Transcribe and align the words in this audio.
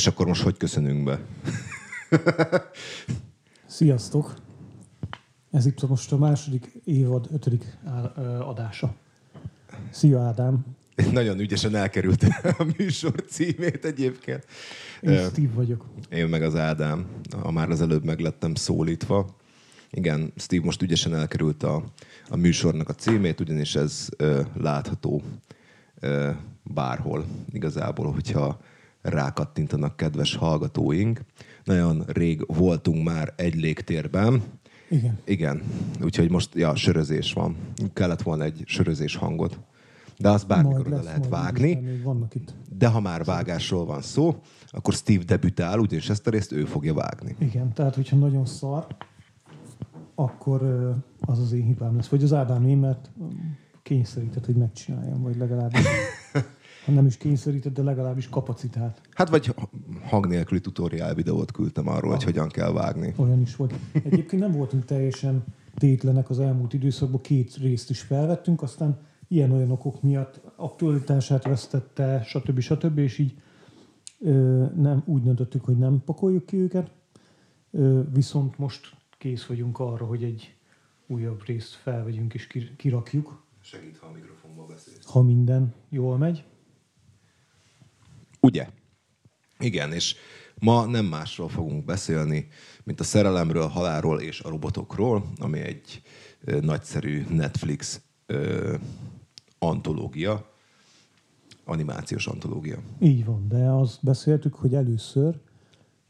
És 0.00 0.06
akkor 0.06 0.26
most 0.26 0.42
hogy 0.42 0.56
köszönünk 0.56 1.04
be? 1.04 1.20
Sziasztok! 3.66 4.34
Ez 5.50 5.66
itt 5.66 5.88
most 5.88 6.12
a 6.12 6.16
második 6.16 6.72
évad 6.84 7.28
ötödik 7.32 7.78
adása. 8.40 8.94
Szia 9.90 10.20
Ádám! 10.20 10.64
Nagyon 11.12 11.38
ügyesen 11.38 11.74
elkerült 11.74 12.24
a 12.58 12.66
műsor 12.76 13.24
címét 13.28 13.84
egyébként. 13.84 14.46
Én 15.00 15.18
Steve 15.18 15.54
vagyok. 15.54 15.84
Én 16.10 16.28
meg 16.28 16.42
az 16.42 16.56
Ádám, 16.56 17.06
a 17.42 17.50
már 17.50 17.70
az 17.70 17.80
előbb 17.80 18.04
meglettem 18.04 18.54
szólítva. 18.54 19.36
Igen, 19.90 20.32
Steve 20.36 20.64
most 20.64 20.82
ügyesen 20.82 21.14
elkerült 21.14 21.62
a, 21.62 21.84
a 22.28 22.36
műsornak 22.36 22.88
a 22.88 22.94
címét, 22.94 23.40
ugyanis 23.40 23.74
ez 23.74 24.08
ö, 24.16 24.40
látható 24.54 25.22
ö, 26.00 26.30
bárhol 26.62 27.24
igazából, 27.52 28.12
hogyha 28.12 28.60
rákattintanak 29.02 29.96
kedves 29.96 30.34
hallgatóink. 30.34 31.20
Nagyon 31.64 32.04
rég 32.06 32.44
voltunk 32.46 33.04
már 33.04 33.32
egy 33.36 33.54
légtérben. 33.54 34.42
Igen. 34.90 35.18
Igen, 35.24 35.62
úgyhogy 36.02 36.30
most 36.30 36.54
ja, 36.54 36.74
sörözés 36.74 37.32
van. 37.32 37.56
Kellett 37.92 38.22
volna 38.22 38.44
egy 38.44 38.62
sörözés 38.66 39.16
hangot. 39.16 39.58
De 40.18 40.28
azt 40.28 40.46
bármikor 40.46 40.86
oda 40.86 41.02
lehet 41.02 41.28
vágni. 41.28 41.70
itt. 42.32 42.54
De 42.78 42.88
ha 42.88 43.00
már 43.00 43.24
vágásról 43.24 43.84
van 43.84 44.02
szó, 44.02 44.40
akkor 44.66 44.94
Steve 44.94 45.24
debütál, 45.24 45.78
ugyanis 45.78 46.08
ezt 46.08 46.26
a 46.26 46.30
részt 46.30 46.52
ő 46.52 46.64
fogja 46.64 46.94
vágni. 46.94 47.36
Igen, 47.38 47.72
tehát 47.72 47.94
hogyha 47.94 48.16
nagyon 48.16 48.46
szar, 48.46 48.86
akkor 50.14 50.62
az 51.20 51.38
az 51.38 51.52
én 51.52 51.64
hibám 51.64 51.96
lesz. 51.96 52.08
Vagy 52.08 52.22
az 52.22 52.32
Ádám 52.32 52.66
én, 52.66 52.78
mert 52.78 53.10
kényszerített, 53.82 54.46
hogy 54.46 54.56
megcsináljam, 54.56 55.22
vagy 55.22 55.36
legalábbis, 55.36 55.80
ha 56.84 56.92
nem 56.92 57.06
is 57.06 57.16
kényszerített, 57.16 57.72
de 57.74 57.82
legalábbis 57.82 58.28
kapacitát. 58.28 59.00
Hát 59.14 59.28
vagy 59.28 59.54
hang 60.02 60.26
nélküli 60.26 60.60
tutoriál 60.60 61.14
videót 61.14 61.52
küldtem 61.52 61.88
arról, 61.88 62.10
hogy 62.10 62.22
hogyan 62.24 62.48
kell 62.48 62.72
vágni. 62.72 63.14
Olyan 63.16 63.40
is 63.40 63.56
volt. 63.56 63.74
Egyébként 63.92 64.42
nem 64.42 64.52
voltunk 64.52 64.84
teljesen 64.84 65.44
tétlenek 65.74 66.30
az 66.30 66.38
elmúlt 66.40 66.72
időszakban, 66.72 67.20
két 67.20 67.56
részt 67.56 67.90
is 67.90 68.00
felvettünk, 68.00 68.62
aztán 68.62 68.98
ilyen-olyan 69.28 69.70
okok 69.70 70.02
miatt 70.02 70.40
aktualitását 70.56 71.44
vesztette, 71.44 72.22
stb. 72.24 72.60
stb. 72.60 72.98
és 72.98 73.18
így 73.18 73.34
ö, 74.20 74.64
nem, 74.76 75.02
úgy 75.06 75.22
döntöttük, 75.22 75.64
hogy 75.64 75.78
nem 75.78 76.02
pakoljuk 76.04 76.46
ki 76.46 76.56
őket, 76.56 76.90
ö, 77.70 78.00
viszont 78.12 78.58
most 78.58 78.96
kész 79.18 79.44
vagyunk 79.44 79.78
arra, 79.78 80.04
hogy 80.06 80.22
egy 80.24 80.54
újabb 81.06 81.42
részt 81.46 81.74
felvegyünk 81.74 82.34
és 82.34 82.46
kir- 82.46 82.76
kirakjuk, 82.76 83.42
Segít, 83.60 83.98
ha 83.98 84.06
a 84.06 84.12
mikrofonba 84.12 84.66
beszélsz. 84.66 85.04
ha 85.06 85.22
minden 85.22 85.74
jól 85.88 86.18
megy. 86.18 86.44
Ugye? 88.40 88.68
Igen, 89.58 89.92
és 89.92 90.14
ma 90.58 90.86
nem 90.86 91.04
másról 91.04 91.48
fogunk 91.48 91.84
beszélni, 91.84 92.48
mint 92.84 93.00
a 93.00 93.04
szerelemről, 93.04 93.66
halálról 93.66 94.20
és 94.20 94.40
a 94.40 94.48
robotokról, 94.48 95.24
ami 95.38 95.58
egy 95.58 96.02
nagyszerű 96.60 97.24
Netflix 97.28 98.00
ö, 98.26 98.74
antológia, 99.58 100.50
animációs 101.64 102.26
antológia. 102.26 102.78
Így 103.00 103.24
van, 103.24 103.48
de 103.48 103.68
azt 103.68 103.98
beszéltük, 104.02 104.54
hogy 104.54 104.74
először 104.74 105.40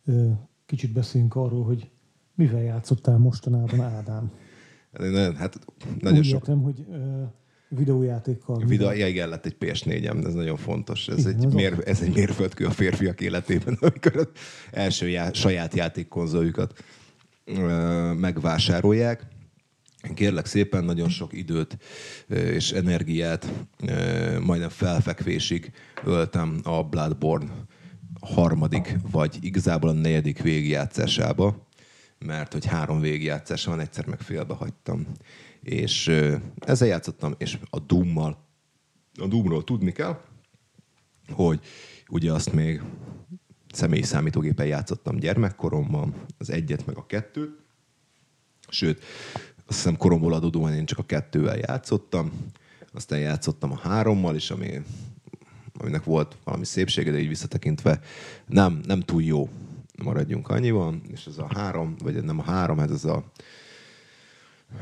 ö, 0.05 0.31
kicsit 0.67 0.93
beszéljünk 0.93 1.35
arról, 1.35 1.65
hogy 1.65 1.91
mivel 2.35 2.63
játszottál 2.63 3.19
mostanában, 3.19 3.81
Ádám. 3.81 4.31
Hát 5.37 5.59
nagyon 6.01 6.19
Úgy 6.19 6.25
sok 6.25 6.35
értem, 6.35 6.63
hogy 6.63 6.87
ö, 6.91 7.23
videójátékkal. 7.77 8.65
Vida, 8.67 8.93
ja, 8.93 9.07
igen, 9.07 9.29
lett 9.29 9.47
egy 9.47 9.57
PS4-em, 9.61 10.27
ez 10.27 10.35
nagyon 10.35 10.57
fontos. 10.57 11.09
Ez, 11.09 11.19
Igen, 11.19 11.39
egy, 11.39 11.45
ez 11.45 11.53
mér, 11.53 11.83
ez 11.85 12.01
egy 12.01 12.15
mérföldkő 12.15 12.67
a 12.67 12.71
férfiak 12.71 13.21
életében, 13.21 13.79
amikor 13.81 14.17
az 14.17 14.29
első 14.71 15.09
já, 15.09 15.33
saját 15.33 15.75
játékkonzoljukat 15.75 16.85
ö, 17.45 18.13
megvásárolják. 18.13 19.27
Kérlek 20.15 20.47
szépen, 20.47 20.85
nagyon 20.85 21.09
sok 21.09 21.33
időt 21.33 21.79
és 22.29 22.73
energiát, 22.73 23.53
majdnem 24.41 24.69
felfekvésig 24.69 25.73
öltem 26.05 26.61
a 26.63 26.83
Bloodborne 26.83 27.51
harmadik, 28.21 28.97
vagy 29.11 29.39
igazából 29.41 29.89
a 29.91 29.93
negyedik 29.93 30.43
végigjátszásába, 30.43 31.67
mert 32.19 32.53
hogy 32.53 32.65
három 32.65 33.01
végigjátszása 33.01 33.71
van, 33.71 33.81
egyszer 33.81 34.07
meg 34.07 34.21
félbe 34.21 34.55
hagytam. 34.55 35.07
És 35.63 36.09
ezzel 36.59 36.89
játszottam, 36.89 37.35
és 37.39 37.59
a 37.71 37.79
Doom-mal, 37.79 38.49
a 39.21 39.27
Doomról 39.27 39.65
tudni 39.65 39.93
kell, 39.93 40.21
hogy 41.29 41.61
ugye 42.09 42.33
azt 42.33 42.53
még 42.53 42.83
személyi 43.73 44.03
számítógépen 44.03 44.67
játszottam 44.67 45.17
gyermekkoromban, 45.17 46.15
az 46.39 46.51
egyet 46.51 46.87
meg 46.87 46.97
a 46.97 47.07
kettőt, 47.07 47.59
sőt, 48.69 49.05
azt 49.67 49.79
hiszem 49.79 49.97
koromból 49.97 50.33
adódóan 50.33 50.75
én 50.75 50.87
csak 50.87 50.99
a 50.99 51.05
kettővel 51.05 51.57
játszottam, 51.57 52.31
aztán 52.93 53.19
játszottam 53.19 53.73
a 53.73 53.79
hárommal 53.79 54.35
is, 54.35 54.51
ami, 54.51 54.81
aminek 55.79 56.05
volt 56.05 56.37
valami 56.45 56.65
szépsége, 56.65 57.11
de 57.11 57.19
így 57.21 57.29
visszatekintve 57.29 58.01
nem, 58.47 58.81
nem 58.87 59.01
túl 59.01 59.23
jó. 59.23 59.49
Maradjunk 60.03 60.49
annyiban, 60.49 61.03
és 61.09 61.27
ez 61.27 61.39
a 61.39 61.51
három, 61.55 61.95
vagy 62.03 62.25
nem 62.25 62.39
a 62.39 62.43
három, 62.43 62.79
ez 62.79 62.91
az 62.91 63.05
a 63.05 63.25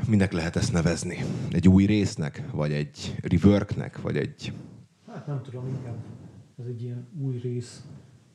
minek 0.07 0.31
lehet 0.31 0.55
ezt 0.55 0.73
nevezni? 0.73 1.17
Egy 1.51 1.67
új 1.67 1.85
résznek, 1.85 2.43
vagy 2.51 2.71
egy 2.71 3.15
reworknek, 3.21 4.01
vagy 4.01 4.17
egy... 4.17 4.53
Hát 5.07 5.27
nem 5.27 5.41
tudom, 5.43 5.67
inkább 5.67 5.97
ez 6.59 6.65
egy 6.65 6.81
ilyen 6.81 7.07
új 7.21 7.37
rész 7.37 7.83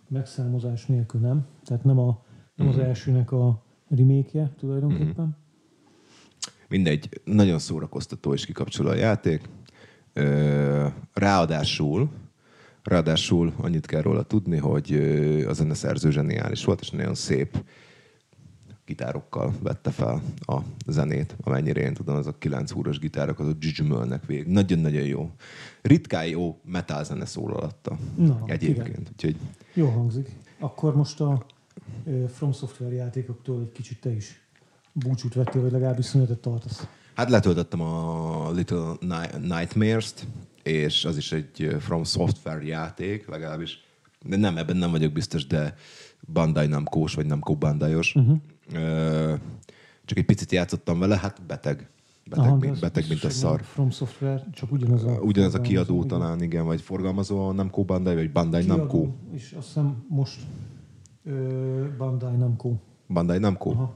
megszámozás 0.09 0.87
nélkül, 0.87 1.21
nem? 1.21 1.47
Tehát 1.65 1.85
nem, 1.85 1.99
a, 1.99 2.25
nem 2.55 2.67
Mhm. 2.67 2.79
az 2.79 2.85
elsőnek 2.85 3.33
a 3.33 3.63
remake 3.89 4.53
tulajdonképpen. 4.59 5.37
Mindegy, 6.69 7.21
nagyon 7.25 7.59
szórakoztató 7.59 8.33
és 8.33 8.45
kikapcsoló 8.47 8.89
a 8.89 8.95
játék. 8.95 9.49
Ráadásul, 11.13 12.11
ráadásul 12.83 13.53
annyit 13.57 13.87
kell 13.87 14.01
róla 14.03 14.23
tudni, 14.23 14.57
hogy 14.57 14.93
a 15.49 15.53
zeneszerző 15.53 16.11
zseniális 16.11 16.65
volt, 16.65 16.81
és 16.81 16.91
nagyon 16.91 17.15
szép 17.15 17.65
gitárokkal 18.87 19.55
vette 19.63 19.91
fel 19.91 20.23
a 20.41 20.59
zenét, 20.87 21.37
amennyire 21.43 21.81
én 21.81 21.95
tudom, 21.95 22.17
azok 22.17 22.39
9 22.39 22.71
húros 22.71 22.99
gitárok, 22.99 23.39
azok 23.39 23.59
dzsüdzsümölnek 23.59 24.27
végig. 24.27 24.47
Nagyon-nagyon 24.47 25.03
jó. 25.03 25.31
Ritkán 25.83 26.27
jó 26.27 26.61
metal 26.65 27.05
zene 27.05 27.25
szól 27.25 27.53
alatta. 27.53 27.99
Na, 28.17 28.43
Egyébként. 28.47 28.89
igen. 28.89 29.07
Úgyhogy 29.13 29.37
Jó 29.75 29.89
hangzik. 29.89 30.31
Akkor 30.59 30.97
most 30.97 31.21
a 31.21 31.47
From 32.35 32.53
Software 32.53 32.95
játékoktól 32.95 33.61
egy 33.61 33.73
kicsit 33.73 34.01
te 34.01 34.11
is 34.15 34.41
búcsút 34.93 35.35
vettél, 35.35 35.63
vagy 35.63 35.73
legalábbis 35.73 36.05
szünetet 36.05 36.39
tartasz. 36.39 36.87
Hát 37.15 37.31
letöltöttem 37.31 37.81
a 37.81 38.51
Little 38.53 38.93
Ni- 39.01 39.47
Nightmares-t, 39.49 40.27
és 40.63 41.05
az 41.05 41.17
is 41.17 41.33
egy 41.33 41.77
From 41.81 42.05
Software 42.05 42.65
játék, 42.65 43.29
legalábbis. 43.29 43.83
De 44.23 44.37
nem, 44.37 44.57
ebben 44.59 44.77
nem 44.77 44.91
vagyok 44.91 45.13
biztos, 45.13 45.47
de 45.47 45.75
Bandai 46.33 46.67
Namco-s, 46.67 47.15
vagy 47.15 47.27
Namco 47.27 47.55
Bandai-os. 47.55 48.13
Mhm. 48.13 48.25
Uh-huh. 48.25 48.41
Csak 50.05 50.19
egy 50.19 50.25
picit 50.25 50.53
játszottam 50.53 50.99
vele, 50.99 51.17
hát 51.17 51.43
beteg. 51.47 51.89
Beteg, 52.29 52.45
Aha, 52.45 52.57
mint, 52.57 52.81
beteg 52.81 53.05
mint 53.09 53.25
a 53.25 53.31
szar. 53.31 53.63
From 53.63 53.91
Software, 53.91 54.47
csak 54.53 54.73
ugyanaz 54.73 55.05
a... 55.05 55.11
Ugyanaz 55.11 55.55
a 55.55 55.61
kiadó 55.61 55.95
igen. 55.95 56.09
talán, 56.09 56.43
igen, 56.43 56.65
vagy 56.65 56.81
forgalmazó 56.81 57.49
a 57.49 57.53
Namco 57.53 57.85
Bandai, 57.85 58.15
vagy 58.15 58.33
Bandai 58.33 58.65
Namco. 58.67 59.01
Kiadó, 59.01 59.15
És 59.33 59.55
azt 59.59 59.67
hiszem 59.67 60.05
most 60.09 60.41
ö, 61.25 61.87
Bandai 61.99 62.37
Namco. 62.37 62.73
Bandai 63.09 63.39
Namco? 63.39 63.71
Aha. 63.71 63.95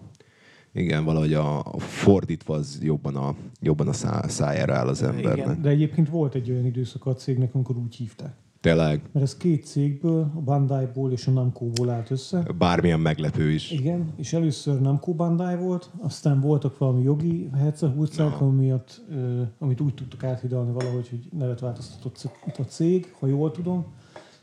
Igen, 0.72 1.04
valahogy 1.04 1.34
a, 1.34 1.58
a 1.58 1.78
fordítva 1.78 2.54
az 2.54 2.78
jobban 2.82 3.16
a, 3.16 3.34
jobban 3.60 3.88
a 3.88 3.92
szá, 3.92 4.28
szájára 4.28 4.74
áll 4.74 4.88
az 4.88 5.02
embernek. 5.02 5.36
Igen, 5.36 5.62
de 5.62 5.68
egyébként 5.68 6.08
volt 6.08 6.34
egy 6.34 6.50
olyan 6.50 6.64
időszak 6.66 7.06
a 7.06 7.14
cégnek, 7.14 7.54
amikor 7.54 7.76
úgy 7.76 7.94
hívták. 7.94 8.34
Tényleg, 8.60 9.02
Mert 9.12 9.24
ez 9.26 9.36
két 9.36 9.64
cégből, 9.64 10.30
a 10.34 10.40
Bandai-ból 10.40 11.12
és 11.12 11.26
a 11.26 11.30
Namco-ból 11.30 11.90
állt 11.90 12.10
össze. 12.10 12.42
bármilyen 12.58 13.00
meglepő 13.00 13.50
is. 13.50 13.70
Igen, 13.70 14.12
és 14.16 14.32
először 14.32 14.80
Namco 14.80 15.12
Bandai 15.12 15.56
volt, 15.56 15.90
aztán 16.00 16.40
voltak 16.40 16.78
valami 16.78 17.02
jogi 17.02 17.48
hercehurcák, 17.54 18.40
miatt, 18.40 19.00
ö, 19.10 19.42
amit 19.58 19.80
úgy 19.80 19.94
tudtak 19.94 20.24
áthidalni 20.24 20.72
valahogy, 20.72 21.08
hogy 21.08 21.28
nevet 21.38 21.60
változtatott 21.60 22.30
a 22.58 22.62
cég, 22.62 23.14
ha 23.20 23.26
jól 23.26 23.50
tudom, 23.50 23.86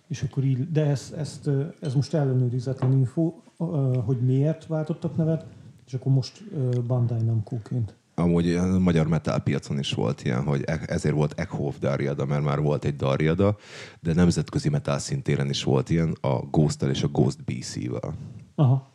és 0.08 0.24
akkor 0.24 0.44
így, 0.44 0.72
de 0.72 0.86
ez, 0.86 1.14
ezt, 1.18 1.50
ez 1.80 1.94
most 1.94 2.14
ellenőrizetlen 2.14 2.92
info, 2.92 3.34
hogy 4.06 4.18
miért 4.22 4.68
váltottak 4.68 5.16
nevet, 5.18 5.46
és 5.86 5.94
akkor 5.94 6.12
most 6.12 6.44
Bandai 6.88 7.22
Namco-ként. 7.22 7.96
Amúgy 8.16 8.54
a 8.54 8.80
magyar 8.80 9.08
metal 9.08 9.40
piacon 9.40 9.80
is 9.80 9.94
volt 9.94 10.24
ilyen, 10.24 10.44
hogy 10.44 10.64
e- 10.66 10.84
ezért 10.86 11.16
volt 11.16 11.40
Eckhoff 11.40 11.76
Darjada, 11.80 12.26
mert 12.26 12.44
már 12.44 12.60
volt 12.60 12.86
egy 12.86 12.96
Darjada, 12.96 13.58
de 14.00 14.14
nemzetközi 14.14 14.70
metal 14.70 15.00
szintéren 15.00 15.50
is 15.50 15.64
volt 15.64 15.90
ilyen 15.90 16.18
a 16.22 16.40
ghost 16.40 16.82
és 16.82 17.04
a 17.04 17.08
Ghost 17.08 17.44
BC-vel. 17.44 18.14
Aha, 18.56 18.94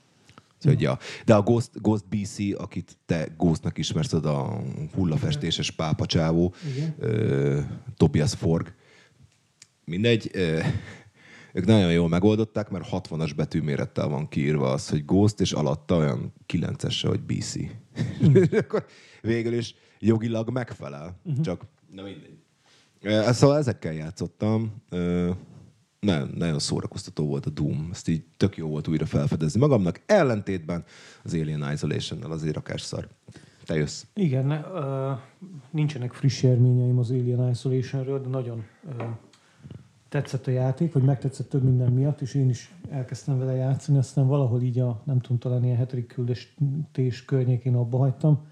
Úgyhogy, 0.64 0.80
ja. 0.80 0.98
De 1.24 1.34
a 1.34 1.42
Ghost, 1.42 1.70
Ghost 1.80 2.08
BC, 2.08 2.38
akit 2.56 2.96
te 3.06 3.28
Ghostnak 3.36 3.78
ismersz, 3.78 4.12
az 4.12 4.24
a 4.24 4.62
hullafestéses 4.94 5.70
pápacsávó, 5.70 6.54
ö, 6.98 7.58
Tobias 7.96 8.34
Forg, 8.34 8.74
mindegy, 9.84 10.30
ö, 10.32 10.60
ők 11.52 11.64
nagyon 11.66 11.92
jól 11.92 12.08
megoldották, 12.08 12.70
mert 12.70 12.88
60-as 12.90 13.32
betűmérettel 13.36 14.08
van 14.08 14.28
kiírva 14.28 14.70
az, 14.70 14.88
hogy 14.88 15.04
Ghost, 15.04 15.40
és 15.40 15.52
alatta 15.52 15.96
olyan 15.96 16.32
9-ese, 16.46 17.08
hogy 17.08 17.20
BC. 17.20 17.56
És 18.34 18.50
akkor 18.50 18.86
végül 19.20 19.52
is 19.52 19.74
jogilag 19.98 20.50
megfelel. 20.50 21.20
Uh-huh. 21.24 21.44
Csak, 21.44 21.62
na 21.90 22.02
mindegy. 22.02 22.38
Szóval 23.34 23.56
ezekkel 23.56 23.92
játszottam. 23.92 24.82
Nem, 26.00 26.30
nagyon 26.34 26.58
szórakoztató 26.58 27.26
volt 27.26 27.46
a 27.46 27.50
Doom. 27.50 27.88
Ezt 27.92 28.08
így 28.08 28.24
tök 28.36 28.56
jó 28.56 28.68
volt 28.68 28.88
újra 28.88 29.06
felfedezni 29.06 29.60
magamnak. 29.60 30.00
Ellentétben 30.06 30.84
az 31.22 31.34
Alien 31.34 31.72
Isolation-nel 31.72 32.30
azért 32.30 32.54
rakásszar. 32.54 33.08
Te 33.64 33.74
jössz. 33.74 34.04
Igen, 34.14 34.46
ne, 34.46 34.58
uh, 34.58 35.18
nincsenek 35.70 36.12
friss 36.12 36.42
élményeim 36.42 36.98
az 36.98 37.10
Alien 37.10 37.50
Isolation-ről, 37.50 38.20
de 38.20 38.28
nagyon 38.28 38.64
uh, 38.84 39.04
tetszett 40.10 40.46
a 40.46 40.50
játék, 40.50 40.92
vagy 40.92 41.02
megtetszett 41.02 41.48
több 41.48 41.62
minden 41.62 41.92
miatt, 41.92 42.20
és 42.20 42.34
én 42.34 42.48
is 42.48 42.74
elkezdtem 42.88 43.38
vele 43.38 43.54
játszani, 43.54 43.98
aztán 43.98 44.26
valahol 44.26 44.62
így 44.62 44.78
a, 44.78 45.02
nem 45.04 45.20
tudom, 45.20 45.38
talán 45.38 45.64
ilyen 45.64 45.76
hetedik 45.76 46.06
küldestés 46.06 47.24
környékén 47.24 47.74
abba 47.74 47.98
hagytam. 47.98 48.46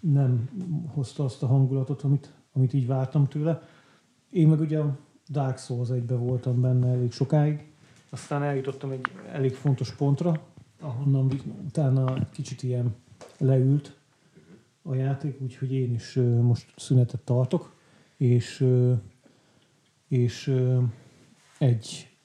Nem 0.00 0.50
hozta 0.86 1.24
azt 1.24 1.42
a 1.42 1.46
hangulatot, 1.46 2.02
amit, 2.02 2.32
amit 2.52 2.72
így 2.72 2.86
vártam 2.86 3.28
tőle. 3.28 3.62
Én 4.30 4.48
meg 4.48 4.60
ugye 4.60 4.78
a 4.78 4.98
Dark 5.28 5.58
Souls 5.58 5.90
egybe 5.90 6.14
voltam 6.14 6.60
benne 6.60 6.88
elég 6.88 7.12
sokáig, 7.12 7.72
aztán 8.10 8.42
eljutottam 8.42 8.90
egy 8.90 9.06
elég 9.32 9.54
fontos 9.54 9.94
pontra, 9.94 10.42
ahonnan 10.80 11.32
utána 11.66 12.28
kicsit 12.30 12.62
ilyen 12.62 12.94
leült 13.38 13.96
a 14.82 14.94
játék, 14.94 15.40
úgyhogy 15.40 15.72
én 15.72 15.94
is 15.94 16.18
most 16.42 16.72
szünetet 16.76 17.20
tartok, 17.20 17.74
és 18.16 18.66
és 20.14 20.54
egy 21.58 22.16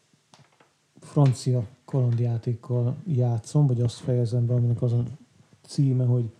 francia 0.99 1.67
kalandjátékkal 1.85 2.97
játszom, 3.05 3.67
vagy 3.67 3.81
azt 3.81 3.97
fejezem 3.97 4.45
be, 4.45 4.53
aminek 4.53 4.81
az 4.81 4.93
a 4.93 5.03
címe, 5.61 6.05
hogy 6.05 6.31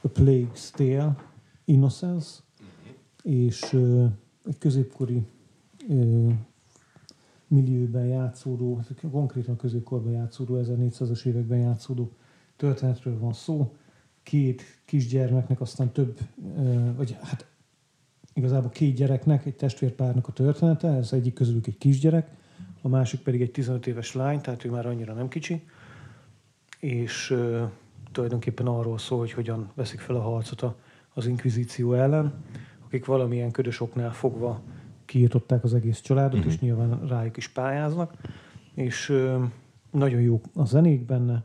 A 0.00 0.08
Plague's 0.08 0.70
Tale, 0.70 1.16
Innocence, 1.64 2.40
és 3.22 3.62
egy 4.44 4.58
középkori 4.58 5.26
millióben 7.46 8.06
játszódó, 8.06 8.80
konkrétan 9.10 9.56
középkorban 9.56 10.12
játszódó, 10.12 10.60
1400-as 10.62 11.24
években 11.24 11.58
játszódó 11.58 12.12
történetről 12.56 13.18
van 13.18 13.32
szó. 13.32 13.76
Két 14.22 14.62
kisgyermeknek, 14.84 15.60
aztán 15.60 15.92
több, 15.92 16.18
vagy 16.96 17.16
hát 17.20 17.46
igazából 18.38 18.70
két 18.70 18.94
gyereknek, 18.94 19.46
egy 19.46 19.54
testvérpárnak 19.54 20.28
a 20.28 20.32
története, 20.32 20.88
ez 20.88 21.12
egyik 21.12 21.34
közülük 21.34 21.66
egy 21.66 21.78
kisgyerek, 21.78 22.30
a 22.82 22.88
másik 22.88 23.20
pedig 23.20 23.40
egy 23.40 23.50
15 23.50 23.86
éves 23.86 24.14
lány, 24.14 24.40
tehát 24.40 24.64
ő 24.64 24.70
már 24.70 24.86
annyira 24.86 25.12
nem 25.12 25.28
kicsi, 25.28 25.62
és 26.80 27.30
uh, 27.30 27.60
tulajdonképpen 28.12 28.66
arról 28.66 28.98
szól, 28.98 29.18
hogy 29.18 29.32
hogyan 29.32 29.70
veszik 29.74 30.00
fel 30.00 30.16
a 30.16 30.20
harcot 30.20 30.62
a, 30.62 30.76
az 31.14 31.26
inkvizíció 31.26 31.92
ellen, 31.92 32.34
akik 32.86 33.04
valamilyen 33.04 33.50
ködös 33.50 33.80
oknál 33.80 34.12
fogva 34.12 34.60
kiirtották 35.04 35.64
az 35.64 35.74
egész 35.74 36.00
családot, 36.00 36.38
uh-huh. 36.38 36.52
és 36.52 36.58
nyilván 36.58 37.06
rájuk 37.06 37.36
is 37.36 37.48
pályáznak, 37.48 38.14
és 38.74 39.08
uh, 39.08 39.42
nagyon 39.90 40.20
jó 40.20 40.40
a 40.54 40.64
zenék 40.64 41.04
benne. 41.04 41.44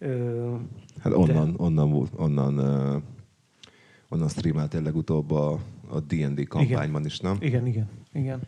Uh, 0.00 0.60
hát 0.98 1.12
onnan, 1.12 1.52
de... 1.52 1.62
onnan, 1.62 2.08
onnan, 2.16 2.58
uh, 2.58 3.02
onnan 4.08 4.28
streameltél 4.28 4.82
legutóbb 4.82 5.30
a 5.30 5.58
a 5.90 6.00
D&D 6.00 6.46
kampányban 6.46 7.04
is, 7.04 7.18
nem? 7.20 7.36
Igen, 7.40 7.66
igen, 7.66 7.88
igen. 8.12 8.40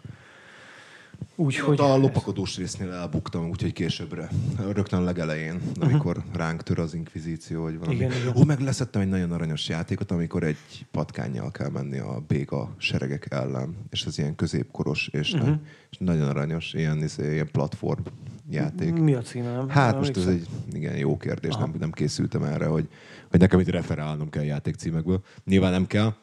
Úgyhogy... 1.40 1.80
A 1.80 1.96
lopakodós 1.96 2.56
résznél 2.56 2.92
elbuktam, 2.92 3.48
úgyhogy 3.48 3.72
későbbre, 3.72 4.28
rögtön 4.72 5.00
a 5.00 5.02
legelején, 5.02 5.60
amikor 5.80 6.16
uh-huh. 6.16 6.34
ránk 6.34 6.62
tör 6.62 6.78
az 6.78 6.94
inkvizíció, 6.94 7.62
vagy 7.62 7.78
valami. 7.78 7.96
Igen, 7.96 8.12
igen. 8.12 8.36
Ó, 8.36 8.44
meg 8.44 8.60
leszettem 8.60 9.00
egy 9.00 9.08
nagyon 9.08 9.32
aranyos 9.32 9.68
játékot, 9.68 10.10
amikor 10.10 10.42
egy 10.42 10.86
patkányjal 10.90 11.50
kell 11.50 11.70
menni 11.70 11.98
a 11.98 12.22
béga 12.26 12.74
seregek 12.76 13.26
ellen, 13.30 13.76
és 13.90 14.04
ez 14.04 14.18
ilyen 14.18 14.34
középkoros, 14.34 15.08
és, 15.12 15.32
uh-huh. 15.32 15.54
és 15.90 15.96
nagyon 15.98 16.28
aranyos, 16.28 16.72
ilyen, 16.72 17.02
izé, 17.02 17.32
ilyen 17.32 17.48
platform 17.52 18.02
játék. 18.50 18.92
Mi 18.92 19.14
a 19.14 19.22
címe? 19.22 19.52
Nem? 19.52 19.68
Hát 19.68 19.90
nem 19.90 19.98
most 19.98 20.16
ez 20.16 20.26
egy 20.26 20.46
igen, 20.72 20.96
jó 20.96 21.16
kérdés, 21.16 21.54
nem, 21.54 21.74
nem 21.78 21.90
készültem 21.90 22.42
erre, 22.42 22.66
hogy, 22.66 22.88
hogy 23.30 23.40
nekem 23.40 23.60
itt 23.60 23.68
referálnom 23.68 24.30
kell 24.30 24.44
játékcímekből. 24.44 25.22
Nyilván 25.44 25.72
nem 25.72 25.86
kell, 25.86 26.14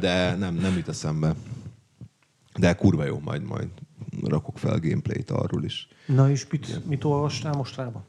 de 0.00 0.34
nem, 0.34 0.54
nem 0.54 0.76
jut 0.76 0.88
eszembe. 0.88 1.34
De 2.58 2.74
kurva 2.74 3.04
jó, 3.04 3.20
majd 3.24 3.42
majd 3.42 3.68
rakok 4.22 4.58
fel 4.58 4.78
gameplayt 4.78 5.30
arról 5.30 5.64
is. 5.64 5.88
Na 6.06 6.30
és 6.30 6.46
mit, 6.50 6.86
mit 6.86 7.04
olvastál 7.04 7.52
mostanában? 7.52 8.04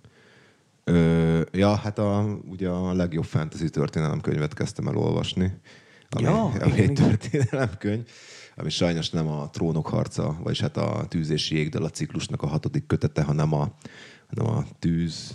Ö, 0.84 1.42
ja, 1.52 1.76
hát 1.76 2.00
a, 2.00 2.40
ugye 2.50 2.70
a 2.70 2.94
legjobb 2.94 3.24
fantasy 3.24 3.70
történelemkönyvet 3.70 4.54
kezdtem 4.54 4.88
el 4.88 4.98
olvasni. 4.98 5.54
Ami, 6.10 6.24
ja, 6.24 6.44
ami 6.44 6.72
igen, 6.72 6.90
egy 6.90 6.94
történelemkönyv, 6.94 8.08
ami 8.56 8.70
sajnos 8.70 9.10
nem 9.10 9.28
a 9.28 9.50
trónok 9.50 9.88
harca, 9.88 10.38
vagyis 10.44 10.60
hát 10.62 10.78
a 10.78 11.06
tűz 11.08 11.30
és 11.30 11.52
jégdal 11.52 11.84
a 11.84 11.90
ciklusnak 11.90 12.42
a 12.42 12.48
hatodik 12.48 12.86
kötete, 12.86 13.24
hanem 13.24 13.54
a, 13.54 13.76
hanem 14.28 14.56
a 14.56 14.66
tűz... 14.80 15.34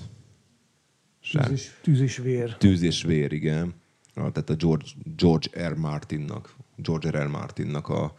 Tűz 1.31 1.50
és, 1.50 1.70
tűz 1.82 2.00
és 2.00 2.17
vér. 2.17 2.56
Tűz 2.56 2.82
és 2.82 3.02
vér, 3.02 3.32
igen. 3.32 3.75
A, 4.14 4.31
tehát 4.31 4.50
a 4.50 4.55
George, 4.55 4.87
George 5.17 5.69
R. 5.69 5.75
Martinnak, 5.75 6.55
George 6.76 7.11
R. 7.11 7.25
R. 7.25 7.26
Martinnak 7.26 7.88
a, 7.88 8.14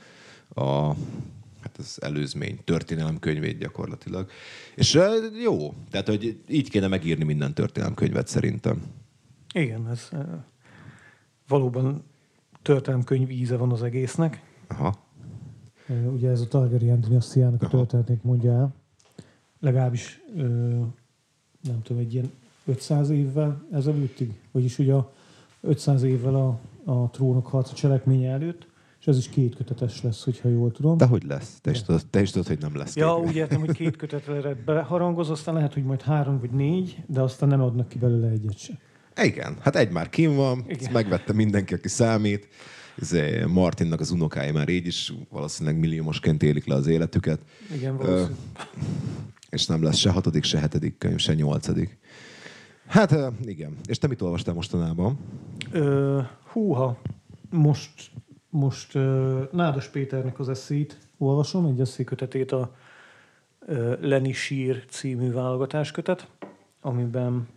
a 0.62 0.96
hát 1.62 1.78
az 1.78 1.98
előzmény, 2.02 2.60
történelemkönyvét 2.64 3.58
gyakorlatilag. 3.58 4.30
És 4.76 5.00
jó, 5.44 5.74
tehát 5.90 6.08
hogy 6.08 6.42
így 6.48 6.70
kéne 6.70 6.88
megírni 6.88 7.24
minden 7.24 7.54
történelemkönyvet 7.54 8.28
szerintem. 8.28 8.84
Igen, 9.54 9.90
ez 9.90 10.10
valóban 11.48 12.04
történelemkönyv 12.62 13.30
íze 13.30 13.58
van 13.58 13.72
az 13.72 13.84
egésznek. 13.84 14.44
Aha. 14.68 15.06
Ugye 16.14 16.30
ez 16.30 16.42
a 16.42 16.48
Targaryen 16.48 17.02
dinasztiának 17.02 17.62
a 17.64 17.68
történetét 17.68 18.24
mondja 18.24 18.52
el. 18.52 18.76
Legalábbis 19.60 20.22
nem 21.62 21.82
tudom, 21.84 22.02
egy 22.02 22.14
ilyen 22.14 22.32
500 22.66 23.10
évvel 23.10 23.66
ezelőttig, 23.72 24.40
vagyis 24.52 24.80
ugye 24.80 24.94
a 24.94 25.14
500 25.62 26.04
évvel 26.04 26.36
a, 26.36 26.60
a 26.92 27.10
trónok 27.10 27.48
harca 27.48 27.74
cselekménye 27.74 28.32
előtt, 28.32 28.67
és 29.08 29.14
ez 29.14 29.20
is 29.20 29.30
két 29.30 29.56
kötetes 29.56 30.02
lesz, 30.02 30.24
hogyha 30.24 30.50
jól 30.50 30.72
tudom. 30.72 30.98
De 30.98 31.06
hogy 31.06 31.24
lesz? 31.24 31.60
Te 31.62 31.72
is 31.72 31.82
tudod, 31.82 32.06
te 32.10 32.22
is 32.22 32.32
tudod 32.32 32.48
hogy 32.48 32.60
nem 32.60 32.76
lesz. 32.76 32.96
Ja, 32.96 33.18
úgy 33.18 33.36
értem, 33.36 33.60
hogy 33.60 33.72
két 33.72 33.96
kötetre 33.96 34.56
beharangoz, 34.66 35.30
aztán 35.30 35.54
lehet, 35.54 35.74
hogy 35.74 35.84
majd 35.84 36.02
három 36.02 36.40
vagy 36.40 36.50
négy, 36.50 36.98
de 37.06 37.22
aztán 37.22 37.50
nem 37.50 37.62
adnak 37.62 37.88
ki 37.88 37.98
belőle 37.98 38.28
egyet 38.28 38.58
sem. 38.58 38.78
Igen, 39.24 39.58
hát 39.60 39.76
egy 39.76 39.92
már 39.92 40.10
kim 40.10 40.36
van, 40.36 40.66
ezt 40.68 40.92
megvette 40.92 41.34
mindenki, 41.34 41.74
aki 41.74 41.88
számít. 41.88 42.48
Ez 43.02 43.16
Martinnak 43.48 44.00
az 44.00 44.12
unokái 44.12 44.52
már 44.52 44.70
így 44.70 44.86
is 44.86 45.14
valószínűleg 45.30 45.80
milliómosként 45.80 46.44
élik 46.44 46.66
le 46.66 46.76
az 46.76 46.88
életüket. 46.88 47.40
Igen, 47.76 47.98
valószínűleg. 47.98 48.36
és 49.50 49.66
nem 49.66 49.84
lesz 49.84 49.98
se 49.98 50.10
hatodik, 50.10 50.44
se 50.44 50.60
hetedik 50.60 50.98
könyv, 50.98 51.18
se 51.18 51.34
nyolcadik. 51.34 51.98
Hát 52.88 53.16
igen. 53.46 53.78
És 53.86 53.98
te 53.98 54.08
mit 54.08 54.22
olvastál 54.22 54.54
mostanában? 54.54 55.18
Ö, 55.72 56.22
húha, 56.52 57.02
most 57.50 57.92
most 58.50 58.96
uh, 58.96 59.52
Nádas 59.52 59.88
Péternek 59.88 60.40
az 60.40 60.50
eszét 60.50 60.98
olvasom, 61.18 61.66
egy 61.66 61.80
eszékötetét 61.80 62.52
a 62.52 62.76
uh, 63.60 64.02
Leni 64.02 64.32
Sír 64.32 64.86
című 64.86 65.32
válogatáskötet, 65.32 66.30
amiben 66.82 67.48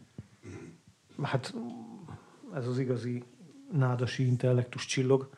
hát 1.23 1.55
ez 2.55 2.67
az 2.67 2.79
igazi 2.79 3.23
nádasi 3.73 4.27
intellektus 4.27 4.87
csillog, 4.87 5.31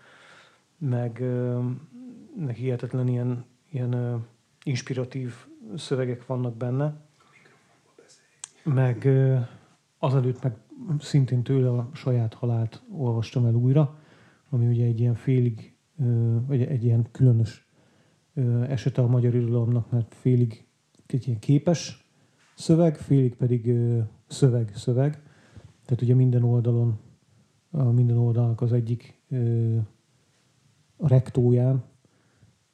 meg, 0.79 1.19
uh, 1.21 1.65
meg 2.37 2.55
hihetetlen 2.55 3.09
ilyen, 3.09 3.45
ilyen 3.71 3.95
uh, 3.95 4.21
inspiratív 4.65 5.35
szövegek 5.77 6.27
vannak 6.27 6.57
benne. 6.57 7.01
Meg 8.63 9.03
uh, 9.05 9.41
azelőtt 9.99 10.43
meg 10.43 10.57
szintén 10.99 11.43
tőle 11.43 11.69
a 11.69 11.91
saját 11.93 12.35
halált 12.35 12.83
olvastam 12.91 13.47
el 13.47 13.55
újra, 13.55 14.02
ami 14.53 14.67
ugye 14.67 14.85
egy 14.85 15.01
ilyen 15.01 15.15
félig, 15.15 15.77
vagy 16.47 16.63
egy 16.63 16.85
ilyen 16.85 17.07
különös 17.11 17.69
esete 18.69 19.03
a 19.03 19.07
magyar 19.07 19.35
irodalomnak, 19.35 19.91
mert 19.91 20.15
félig 20.15 20.67
egy 21.07 21.27
ilyen 21.27 21.39
képes 21.39 22.11
szöveg, 22.55 22.97
félig 22.97 23.35
pedig 23.35 23.73
szöveg-szöveg. 24.27 25.23
Tehát 25.85 26.03
ugye 26.03 26.15
minden 26.15 26.43
oldalon, 26.43 26.99
a 27.71 27.83
minden 27.83 28.17
oldalnak 28.17 28.61
az 28.61 28.73
egyik 28.73 29.23
a 30.97 31.09
rektóján 31.09 31.85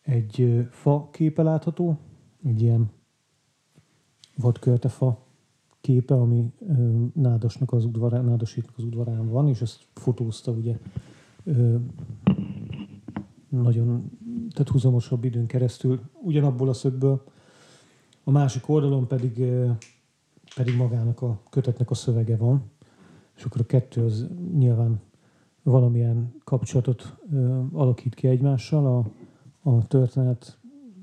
egy 0.02 0.66
fa 0.70 1.08
képe 1.10 1.42
látható, 1.42 1.98
egy 2.44 2.62
ilyen 2.62 2.90
vadköltefa 4.36 5.26
képe, 5.80 6.14
ami 6.14 6.52
Nádasnak 7.14 7.72
az 7.72 7.84
udvarán, 7.84 8.24
Nádasítnak 8.24 8.76
az 8.76 8.84
udvarán 8.84 9.28
van, 9.28 9.48
és 9.48 9.60
ezt 9.60 9.86
fotózta 9.94 10.52
ugye 10.52 10.78
nagyon, 13.48 14.10
tehát 14.50 14.68
húzamosabb 14.68 15.24
időn 15.24 15.46
keresztül 15.46 16.00
ugyanabból 16.22 16.68
a 16.68 16.72
szögből, 16.72 17.22
a 18.24 18.30
másik 18.30 18.68
oldalon 18.68 19.06
pedig, 19.06 19.44
pedig 20.54 20.76
magának 20.76 21.22
a 21.22 21.40
kötetnek 21.50 21.90
a 21.90 21.94
szövege 21.94 22.36
van, 22.36 22.70
és 23.36 23.44
akkor 23.44 23.60
a 23.60 23.66
kettő 23.66 24.04
az 24.04 24.28
nyilván 24.54 25.00
valamilyen 25.62 26.34
kapcsolatot 26.44 27.16
alakít 27.72 28.14
ki 28.14 28.28
egymással 28.28 28.86
a, 28.86 29.10
a 29.70 29.86
történet, 29.86 30.58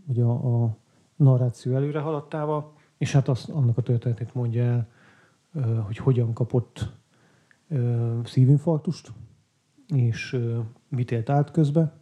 vagy 0.06 0.20
a, 0.20 0.64
a 0.64 0.78
narráció 1.16 1.76
előre 1.76 2.00
haladtával, 2.00 2.74
és 2.98 3.12
hát 3.12 3.28
azt, 3.28 3.50
annak 3.50 3.78
a 3.78 3.82
történetét 3.82 4.34
mondja 4.34 4.64
el, 4.64 4.88
hogy 5.86 5.98
hogyan 5.98 6.34
kapott 6.34 6.92
szívinfarktust, 8.24 9.12
és 9.88 10.40
mit 10.90 11.12
élt 11.12 11.30
át 11.30 11.52
közben, 11.52 11.94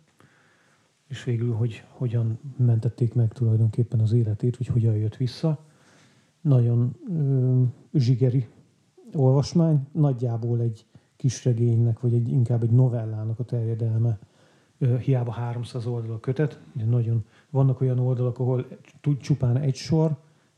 és 1.08 1.24
végül, 1.24 1.54
hogy 1.54 1.84
hogyan 1.90 2.40
mentették 2.58 3.14
meg 3.14 3.34
tulajdonképpen 3.34 4.00
az 4.00 4.12
életét, 4.12 4.58
vagy 4.58 4.68
hogyan 4.68 4.96
jött 4.96 5.16
vissza. 5.16 5.66
Nagyon 6.42 6.96
ö, 7.10 7.62
zsigeri 7.94 8.48
olvasmány, 9.14 9.88
nagyjából 9.92 10.60
egy 10.60 10.86
kis 11.16 11.46
regénynek, 11.46 12.00
vagy 12.00 12.14
egy, 12.14 12.30
inkább 12.30 12.64
egy 12.64 12.72
novellának 12.72 13.40
a 13.40 13.44
terjedelme. 13.44 14.20
Ö, 14.78 14.98
hiába 14.98 15.32
300 15.32 15.86
oldal 15.86 16.12
a 16.12 16.20
kötet, 16.20 16.60
de 16.74 16.86
nagyon, 16.86 17.26
vannak 17.50 17.82
olyan 17.82 18.00
oldalak, 18.00 18.40
ahol 18.40 18.68
csupán 19.20 19.58
egy 19.58 19.76
sor 19.76 20.18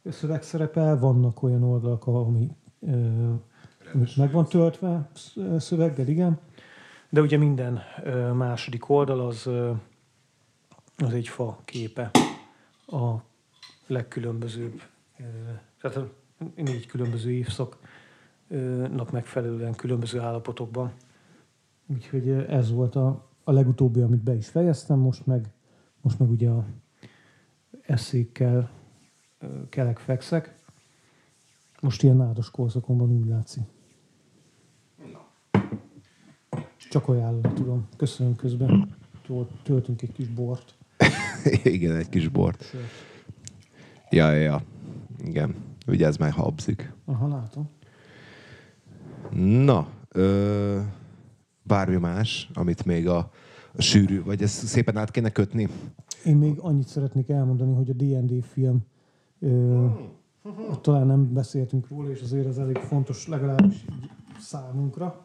szöveg 0.10 0.44
szerepel, 0.44 1.00
vannak 1.00 1.44
olyan 1.44 1.64
oldalak, 1.64 2.08
ami 2.08 2.52
ö, 2.80 3.34
meg 4.16 4.32
van 4.32 4.46
töltve 4.46 5.10
szöveggel, 5.58 6.08
igen. 6.08 6.40
De 7.16 7.22
ugye 7.22 7.38
minden 7.38 7.82
második 8.34 8.90
oldal 8.90 9.20
az 9.20 9.50
az 10.98 11.14
egy 11.14 11.28
fa 11.28 11.62
képe 11.66 12.12
a 12.88 13.16
legkülönbözőbb, 13.88 14.82
tehát 15.82 16.00
négy 16.56 16.86
különböző 16.86 17.32
évszaknak 17.32 19.12
megfelelően 19.12 19.76
különböző 19.76 20.20
állapotokban. 20.20 20.94
Úgyhogy 21.88 22.30
ez 22.30 22.72
volt 22.72 22.96
a, 22.96 23.30
a 23.44 23.52
legutóbbi, 23.52 24.02
amit 24.02 24.24
be 24.24 24.34
is 24.34 24.48
fejeztem, 24.48 25.00
most 25.00 25.26
meg, 25.26 25.46
most 26.02 26.20
meg 26.20 26.30
ugye 26.30 26.50
a 26.50 26.66
eszékkel 27.82 28.70
kelek 29.70 29.98
fekszek. 29.98 30.60
Most 31.82 32.04
ilyen 32.04 32.18
nádas 32.18 32.52
korszakomban 32.52 33.10
úgy 33.12 33.28
látszik. 33.28 33.75
Csak 36.96 37.08
ajánlani 37.08 37.54
tudom. 37.54 37.88
Köszönöm 37.98 38.36
közben. 38.36 38.96
Töltünk 39.64 40.02
egy 40.02 40.12
kis 40.12 40.28
bort. 40.28 40.76
Igen, 41.64 41.96
egy 41.96 42.10
kis 42.10 42.28
bort. 42.28 42.76
Ja, 44.10 44.32
ja, 44.32 44.42
ja. 44.42 44.62
Igen. 45.24 45.56
Vigyázz, 45.86 46.18
már 46.18 46.32
habzik. 46.32 46.94
Aha, 47.06 47.28
látom. 47.28 47.70
Na, 49.64 49.88
ö, 50.10 50.80
bármi 51.64 51.96
más, 51.96 52.50
amit 52.54 52.86
még 52.86 53.08
a, 53.08 53.32
a 53.76 53.82
sűrű, 53.82 54.24
vagy 54.24 54.42
ezt 54.42 54.66
szépen 54.66 54.98
át 54.98 55.12
kéne 55.12 55.30
kötni? 55.30 55.68
Én 56.26 56.36
még 56.36 56.60
annyit 56.60 56.88
szeretnék 56.88 57.30
elmondani, 57.30 57.76
hogy 57.76 57.90
a 57.90 57.94
D&D 57.94 58.44
film 58.44 58.86
ö, 59.40 59.86
talán 60.82 61.08
nem 61.08 61.34
beszéltünk 61.34 61.88
róla, 61.88 62.10
és 62.10 62.22
azért 62.22 62.48
ez 62.48 62.58
elég 62.58 62.78
fontos 62.78 63.28
legalábbis 63.28 63.86
számunkra, 64.40 65.25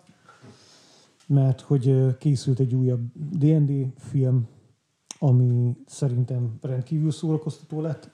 mert 1.30 1.60
hogy 1.60 2.16
készült 2.18 2.60
egy 2.60 2.74
újabb 2.74 3.00
D&D 3.14 3.92
film, 3.96 4.46
ami 5.18 5.76
szerintem 5.86 6.58
rendkívül 6.60 7.10
szórakoztató 7.10 7.80
lett. 7.80 8.10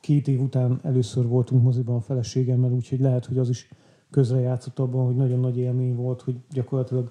Két 0.00 0.28
év 0.28 0.40
után 0.40 0.80
először 0.82 1.26
voltunk 1.26 1.62
moziban 1.62 1.96
a 1.96 2.00
feleségemmel, 2.00 2.70
úgyhogy 2.70 3.00
lehet, 3.00 3.26
hogy 3.26 3.38
az 3.38 3.48
is 3.48 3.68
közrejátszott 4.10 4.78
abban, 4.78 5.04
hogy 5.04 5.14
nagyon 5.14 5.40
nagy 5.40 5.56
élmény 5.56 5.96
volt, 5.96 6.22
hogy 6.22 6.40
gyakorlatilag 6.50 7.10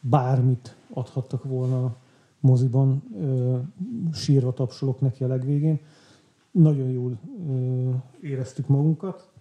bármit 0.00 0.76
adhattak 0.92 1.44
volna 1.44 1.84
a 1.84 1.96
moziban, 2.40 3.02
sírva 4.12 4.52
tapsolok 4.52 5.00
neki 5.00 5.24
a 5.24 5.28
legvégén. 5.28 5.80
Nagyon 6.50 6.88
jól 6.88 7.18
éreztük 8.20 8.68
magunkat, 8.68 9.32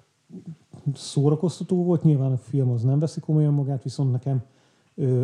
szórakoztató 0.93 1.83
volt, 1.83 2.03
nyilván 2.03 2.31
a 2.31 2.37
film 2.37 2.69
az 2.69 2.83
nem 2.83 2.99
veszi 2.99 3.19
komolyan 3.19 3.53
magát, 3.53 3.83
viszont 3.83 4.11
nekem 4.11 4.43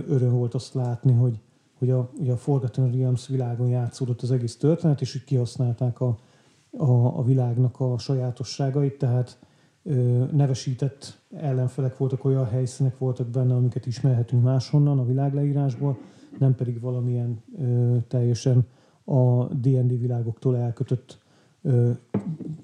öröm 0.07 0.31
volt 0.31 0.53
azt 0.53 0.73
látni, 0.73 1.13
hogy 1.13 1.39
hogy 1.77 1.89
a, 1.89 2.09
ugye 2.19 2.31
a 2.31 2.37
Forgotten 2.37 2.91
Realms 2.91 3.27
világon 3.27 3.67
játszódott 3.67 4.21
az 4.21 4.31
egész 4.31 4.57
történet, 4.57 5.01
és 5.01 5.11
hogy 5.11 5.23
kihasználták 5.23 5.99
a, 5.99 6.17
a, 6.77 7.17
a 7.17 7.23
világnak 7.23 7.79
a 7.79 7.97
sajátosságait, 7.97 8.97
tehát 8.97 9.39
ö, 9.83 10.23
nevesített 10.31 11.19
ellenfelek 11.35 11.97
voltak, 11.97 12.25
olyan 12.25 12.45
helyszínek 12.45 12.97
voltak 12.97 13.27
benne, 13.27 13.55
amiket 13.55 13.85
ismerhetünk 13.85 14.43
máshonnan 14.43 14.99
a 14.99 15.05
világleírásból, 15.05 15.97
nem 16.39 16.55
pedig 16.55 16.79
valamilyen 16.79 17.43
ö, 17.59 17.97
teljesen 18.07 18.67
a 19.03 19.43
D&D 19.43 19.99
világoktól 19.99 20.57
elkötött 20.57 21.19
ö, 21.61 21.91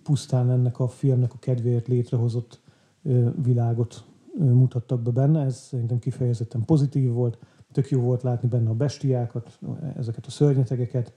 pusztán 0.04 0.50
ennek 0.50 0.80
a 0.80 0.88
filmnek 0.88 1.34
a 1.34 1.40
kedvéért 1.40 1.88
létrehozott 1.88 2.60
ö, 3.04 3.30
világot 3.44 4.04
mutattak 4.38 5.02
be 5.02 5.12
benne. 5.12 5.44
Ez 5.44 5.56
szerintem 5.56 6.00
kifejezetten 6.00 6.66
pozitív 6.66 7.12
volt 7.12 7.38
Tök 7.72 7.90
jó 7.90 8.02
volt 8.02 8.24
látni 8.24 8.48
benne 8.48 8.70
a 8.70 8.74
bestiákat, 8.74 9.60
ezeket 9.98 10.26
a 10.26 10.30
szörnyetegeket, 10.30 11.14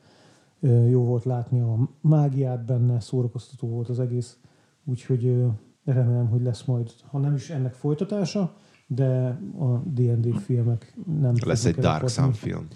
jó 0.89 1.05
volt 1.05 1.25
látni 1.25 1.61
a 1.61 1.89
mágiát 2.01 2.65
benne, 2.65 3.01
szórakoztató 3.01 3.69
volt 3.69 3.89
az 3.89 4.01
egész, 4.01 4.37
úgyhogy 4.85 5.45
remélem, 5.85 6.29
hogy 6.29 6.43
lesz 6.43 6.65
majd, 6.65 6.91
ha 7.11 7.19
nem 7.19 7.35
is 7.35 7.51
ennek 7.51 7.73
folytatása, 7.73 8.57
de 8.87 9.39
a 9.59 9.77
D&D 9.85 10.39
filmek 10.39 10.97
nem... 11.21 11.35
Lesz 11.45 11.65
egy 11.65 11.75
Dark 11.75 12.09
Sun 12.09 12.33
film. 12.33 12.67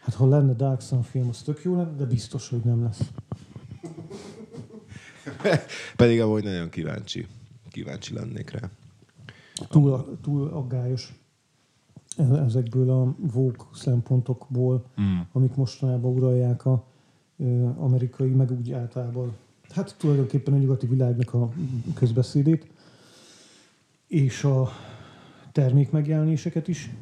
Hát 0.00 0.14
ha 0.14 0.28
lenne 0.28 0.52
Dark 0.52 0.80
Sun 0.80 1.02
film, 1.02 1.28
az 1.28 1.42
tök 1.42 1.62
jó 1.62 1.76
lenne, 1.76 1.96
de 1.96 2.04
biztos, 2.04 2.48
hogy 2.48 2.60
nem 2.64 2.82
lesz. 2.82 3.10
Pedig 5.96 6.20
amúgy 6.20 6.44
nagyon 6.44 6.68
kíváncsi. 6.68 7.26
Kíváncsi 7.70 8.14
lennék 8.14 8.50
rá. 8.50 8.70
Túl, 9.68 10.18
túl 10.22 10.48
aggályos 10.48 11.22
ezekből 12.16 12.90
a 12.90 13.14
vók 13.32 13.68
szempontokból, 13.74 14.84
mm. 15.00 15.18
amik 15.32 15.54
mostanában 15.54 16.12
uralják 16.12 16.66
a 16.66 16.84
amerikai, 17.76 18.30
meg 18.30 18.50
úgy 18.50 18.72
általában, 18.72 19.32
hát 19.70 19.96
tulajdonképpen 19.98 20.54
a 20.54 20.56
nyugati 20.56 20.86
világnak 20.86 21.34
a 21.34 21.52
közbeszédét, 21.94 22.70
és 24.06 24.44
a 24.44 24.68
termék 25.52 25.90
megjelenéseket 25.90 26.68
is. 26.68 26.94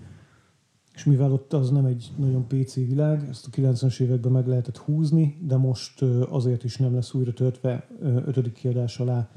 És 0.94 1.04
mivel 1.04 1.32
ott 1.32 1.52
az 1.52 1.70
nem 1.70 1.84
egy 1.84 2.12
nagyon 2.16 2.46
PC 2.46 2.74
világ, 2.74 3.28
ezt 3.28 3.46
a 3.46 3.60
90-es 3.60 4.00
években 4.00 4.32
meg 4.32 4.46
lehetett 4.46 4.76
húzni, 4.76 5.38
de 5.42 5.56
most 5.56 6.02
azért 6.28 6.64
is 6.64 6.76
nem 6.76 6.94
lesz 6.94 7.14
újra 7.14 7.32
töltve 7.32 7.86
ötödik 8.00 8.52
kiadás 8.52 8.98
alá 8.98 9.30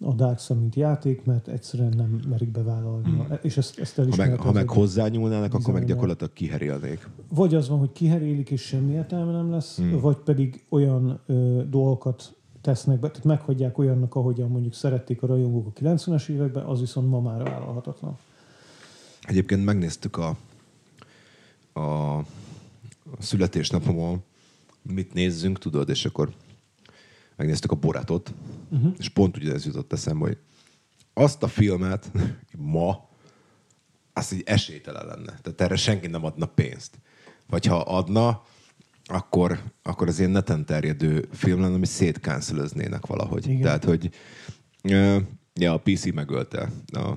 a 0.00 0.12
Dark 0.12 0.38
Sun, 0.38 0.56
mint 0.56 0.74
játék, 0.74 1.24
mert 1.24 1.48
egyszerűen 1.48 1.92
nem 1.96 2.20
merik 2.28 2.48
bevállalni. 2.48 3.10
Hmm. 3.10 3.38
És 3.42 3.56
ezt, 3.56 3.78
ezt 3.78 3.94
ha 3.96 4.16
meg, 4.16 4.40
ha 4.40 4.52
meg 4.52 4.68
hozzányúlnának, 4.68 5.54
akkor 5.54 5.74
meg 5.74 5.84
gyakorlatilag 5.84 6.32
kiherélnék. 6.32 7.08
Vagy 7.28 7.54
az 7.54 7.68
van, 7.68 7.78
hogy 7.78 7.92
kiherélik, 7.92 8.50
és 8.50 8.62
semmi 8.62 8.92
értelme 8.92 9.32
nem 9.32 9.50
lesz, 9.50 9.76
hmm. 9.76 10.00
vagy 10.00 10.16
pedig 10.16 10.64
olyan 10.68 11.20
ö, 11.26 11.62
dolgokat 11.68 12.34
tesznek 12.60 13.00
be, 13.00 13.08
tehát 13.08 13.24
meghagyják 13.24 13.78
olyannak, 13.78 14.14
ahogyan 14.14 14.50
mondjuk 14.50 14.74
szerették 14.74 15.22
a 15.22 15.26
rajongók 15.26 15.66
a 15.66 15.80
90-es 15.80 16.28
években, 16.28 16.64
az 16.64 16.80
viszont 16.80 17.08
ma 17.08 17.20
már 17.20 17.42
vállalhatatlan. 17.42 18.18
Egyébként 19.22 19.64
megnéztük 19.64 20.16
a, 20.16 20.36
a 21.80 22.20
születésnapomon, 23.18 24.22
mit 24.82 25.14
nézzünk, 25.14 25.58
tudod, 25.58 25.88
és 25.88 26.04
akkor 26.04 26.32
megnéztük 27.40 27.70
a 27.70 27.74
Boratot, 27.74 28.34
uh-huh. 28.70 28.94
és 28.98 29.08
pont 29.08 29.36
ugye 29.36 29.52
ez 29.52 29.66
jutott 29.66 29.92
eszembe, 29.92 30.26
hogy 30.26 30.38
azt 31.14 31.42
a 31.42 31.48
filmet 31.48 32.10
ma, 32.74 33.08
az 34.12 34.32
egy 34.32 34.42
esélytelen 34.46 35.06
lenne. 35.06 35.38
Tehát 35.42 35.60
erre 35.60 35.76
senki 35.76 36.06
nem 36.06 36.24
adna 36.24 36.46
pénzt. 36.46 36.98
Vagy 37.46 37.66
ha 37.66 37.80
adna, 37.80 38.42
akkor, 39.04 39.62
akkor 39.82 40.08
az 40.08 40.18
ilyen 40.18 40.30
neten 40.30 40.66
terjedő 40.66 41.28
film 41.32 41.60
lenne, 41.60 41.74
ami 41.74 41.86
szétkánszölöznének 41.86 43.06
valahogy. 43.06 43.48
Igen. 43.48 43.62
Tehát, 43.62 43.84
hogy 43.84 44.10
ja, 45.54 45.72
a 45.72 45.78
PC 45.78 46.12
megölte 46.12 46.68
a, 46.92 47.16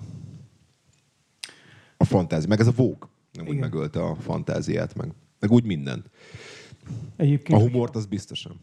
a 1.97 2.05
fantázi, 2.05 2.47
meg 2.47 2.59
ez 2.59 2.67
a 2.67 2.71
Vogue 2.75 3.07
nem 3.31 3.47
úgy 3.47 3.57
megölte 3.57 4.03
a 4.03 4.15
fantáziát, 4.15 4.95
meg, 4.95 5.13
meg 5.39 5.51
úgy 5.51 5.63
mindent. 5.63 6.09
Egyébként, 7.15 7.59
a 7.59 7.61
humort 7.61 7.95
az 7.95 8.05
biztosan 8.05 8.59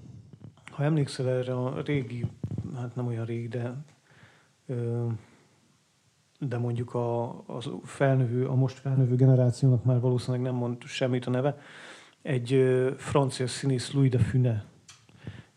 ha 0.80 0.86
emlékszel 0.86 1.28
erre 1.28 1.54
a 1.54 1.80
régi, 1.80 2.24
hát 2.74 2.94
nem 2.94 3.06
olyan 3.06 3.24
régi, 3.24 3.48
de 3.48 3.74
de 6.38 6.58
mondjuk 6.58 6.94
a, 6.94 7.28
a 7.28 7.60
felnövő, 7.82 8.46
a 8.46 8.54
most 8.54 8.78
felnövő 8.78 9.14
generációnak 9.14 9.84
már 9.84 10.00
valószínűleg 10.00 10.46
nem 10.46 10.54
mond 10.54 10.82
semmit 10.82 11.26
a 11.26 11.30
neve, 11.30 11.58
egy 12.22 12.64
francia 12.96 13.46
színész 13.46 13.92
Louis 13.92 14.10
de 14.10 14.18
Funé 14.18 14.56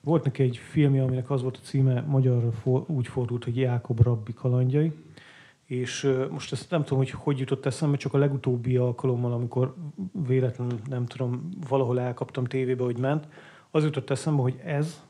volt 0.01 0.23
neki 0.23 0.43
egy 0.43 0.57
filmje, 0.57 1.03
aminek 1.03 1.29
az 1.29 1.41
volt 1.41 1.57
a 1.57 1.65
címe, 1.65 2.01
magyarra 2.01 2.51
for, 2.51 2.83
úgy 2.87 3.07
fordult, 3.07 3.43
hogy 3.43 3.57
Jákob 3.57 4.01
Rabbi 4.01 4.33
kalandjai, 4.33 4.91
és 5.65 6.17
most 6.29 6.51
ezt 6.51 6.69
nem 6.69 6.83
tudom, 6.83 6.97
hogy 6.97 7.11
hogy 7.11 7.39
jutott 7.39 7.65
eszembe, 7.65 7.97
csak 7.97 8.13
a 8.13 8.17
legutóbbi 8.17 8.77
alkalommal, 8.77 9.33
amikor 9.33 9.75
véletlenül, 10.27 10.79
nem 10.89 11.05
tudom, 11.05 11.49
valahol 11.67 11.99
elkaptam 11.99 12.45
tévébe, 12.45 12.83
hogy 12.83 12.97
ment, 12.97 13.27
az 13.71 13.83
jutott 13.83 14.09
eszembe, 14.09 14.41
hogy 14.41 14.59
ez, 14.63 15.03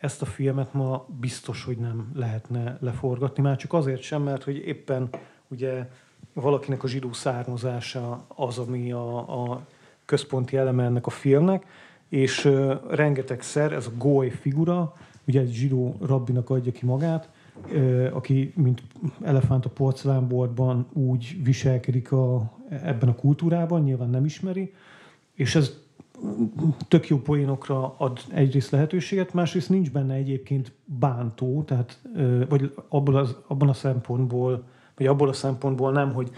ezt 0.00 0.22
a 0.22 0.26
filmet 0.26 0.72
ma 0.72 1.06
biztos, 1.20 1.64
hogy 1.64 1.76
nem 1.76 2.10
lehetne 2.14 2.78
leforgatni, 2.80 3.42
már 3.42 3.56
csak 3.56 3.72
azért 3.72 4.02
sem, 4.02 4.22
mert 4.22 4.42
hogy 4.44 4.56
éppen 4.56 5.08
ugye 5.48 5.88
valakinek 6.32 6.82
a 6.82 6.88
zsidó 6.88 7.12
származása 7.12 8.24
az, 8.28 8.58
ami 8.58 8.92
a, 8.92 9.18
a 9.18 9.66
központi 10.04 10.56
eleme 10.56 10.84
ennek 10.84 11.06
a 11.06 11.10
filmnek, 11.10 11.66
és 12.08 12.44
uh, 12.44 12.72
rengetegszer 12.90 13.72
ez 13.72 13.86
a 13.86 13.92
goly 13.96 14.28
figura, 14.28 14.94
ugye 15.26 15.40
egy 15.40 15.52
zsidó 15.52 15.96
rabbinak 16.00 16.50
adja 16.50 16.72
ki 16.72 16.86
magát, 16.86 17.28
uh, 17.72 18.10
aki, 18.12 18.52
mint 18.56 18.82
elefánt 19.22 19.64
a 19.64 19.70
porcelánboltban 19.70 20.86
úgy 20.92 21.36
viselkedik 21.42 22.12
a, 22.12 22.52
ebben 22.68 23.08
a 23.08 23.14
kultúrában, 23.14 23.82
nyilván 23.82 24.10
nem 24.10 24.24
ismeri, 24.24 24.74
és 25.34 25.54
ez 25.54 25.78
tök 26.88 27.08
jó 27.08 27.18
poénokra 27.18 27.94
ad 27.98 28.20
egyrészt 28.28 28.70
lehetőséget, 28.70 29.32
másrészt 29.32 29.68
nincs 29.68 29.90
benne 29.90 30.14
egyébként 30.14 30.72
bántó, 30.84 31.62
tehát, 31.62 32.02
vagy 32.48 32.74
abból 32.88 33.16
az, 33.16 33.36
abban 33.46 33.68
a 33.68 33.72
szempontból, 33.72 34.64
vagy 34.96 35.06
abból 35.06 35.28
a 35.28 35.32
szempontból 35.32 35.92
nem, 35.92 36.12
hogy 36.12 36.30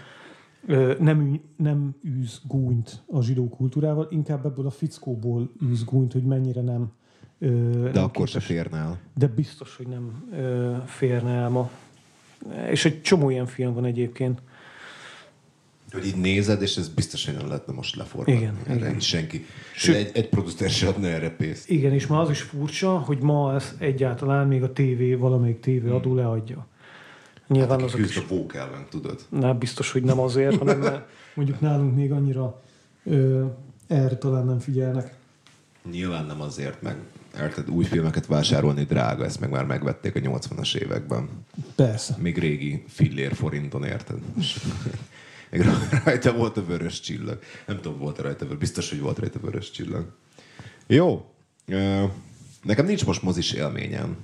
nem, 0.99 1.41
nem 1.55 1.95
űz 2.07 2.41
gúnyt 2.47 3.03
a 3.07 3.21
zsidó 3.21 3.49
kultúrával, 3.49 4.07
inkább 4.09 4.45
ebből 4.45 4.65
a 4.65 4.69
fickóból 4.69 5.49
űz 5.63 5.83
gúnyt, 5.83 6.13
hogy 6.13 6.23
mennyire 6.23 6.61
nem 6.61 6.91
De 7.37 7.91
nem 7.93 8.03
akkor 8.03 8.27
se 8.27 8.39
férne 8.39 8.77
el. 8.77 8.99
De 9.15 9.27
biztos, 9.27 9.75
hogy 9.77 9.87
nem 9.87 10.23
férne 10.85 11.31
el 11.31 11.49
ma. 11.49 11.69
És 12.69 12.85
egy 12.85 13.01
csomó 13.01 13.29
ilyen 13.29 13.45
film 13.45 13.73
van 13.73 13.85
egyébként. 13.85 14.41
Hogy 15.93 16.05
így 16.05 16.15
nézed, 16.15 16.61
és 16.61 16.77
ez 16.77 16.87
biztos, 16.89 17.25
hogy 17.25 17.35
nem 17.35 17.47
lehetne 17.47 17.73
most 17.73 17.95
leforgatni. 17.95 18.41
Igen, 18.41 18.57
Erre 18.67 18.75
igen. 18.75 18.99
senki. 18.99 19.45
Sőt- 19.75 19.95
egy, 19.97 20.11
egy 20.13 20.29
producer 20.29 20.69
se 20.69 20.87
adna 20.87 21.07
erre 21.07 21.29
pénzt. 21.29 21.69
Igen, 21.69 21.93
és 21.93 22.07
ma 22.07 22.19
az 22.19 22.29
is 22.29 22.41
furcsa, 22.41 22.97
hogy 22.97 23.19
ma 23.19 23.55
ez 23.55 23.75
egyáltalán 23.77 24.47
még 24.47 24.63
a 24.63 24.73
tévé, 24.73 25.13
valamelyik 25.13 25.59
tévé 25.59 25.89
adó 25.89 26.15
leadja. 26.15 26.67
Nyilván 27.47 27.79
Hát, 27.79 27.87
azok 27.87 27.99
is... 27.99 28.17
a 28.17 28.23
Vogue 28.27 28.59
ellen, 28.59 28.85
tudod. 28.89 29.19
Nem, 29.29 29.57
biztos, 29.57 29.91
hogy 29.91 30.03
nem 30.03 30.19
azért, 30.19 30.57
hanem 30.57 30.79
mert 30.79 31.07
mondjuk 31.35 31.59
nálunk 31.59 31.95
még 31.95 32.11
annyira 32.11 32.61
ö, 33.05 33.45
erre 33.87 34.15
talán 34.17 34.45
nem 34.45 34.59
figyelnek. 34.59 35.13
Nyilván 35.91 36.25
nem 36.25 36.41
azért, 36.41 36.81
meg 36.81 36.95
érted, 37.39 37.69
új 37.69 37.83
filmeket 37.83 38.25
vásárolni 38.25 38.83
drága, 38.83 39.25
ezt 39.25 39.39
meg 39.39 39.49
már 39.49 39.65
megvették 39.65 40.15
a 40.15 40.19
80-as 40.19 40.75
években. 40.75 41.29
Persze. 41.75 42.15
Még 42.19 42.37
régi 42.37 42.83
fillér 42.87 43.33
forinton, 43.33 43.83
érted? 43.83 44.17
Még 45.53 45.65
rajta 46.03 46.33
volt 46.33 46.57
a 46.57 46.65
vörös 46.65 46.99
csillag. 46.99 47.39
Nem 47.65 47.81
tudom, 47.81 47.99
volt 47.99 48.19
rajta, 48.19 48.45
biztos, 48.45 48.89
hogy 48.89 48.99
volt 48.99 49.19
rajta 49.19 49.39
vörös 49.39 49.71
csillag. 49.71 50.05
Jó. 50.87 51.33
Nekem 52.63 52.85
nincs 52.85 53.05
most 53.05 53.21
mozis 53.21 53.51
élményem. 53.51 54.17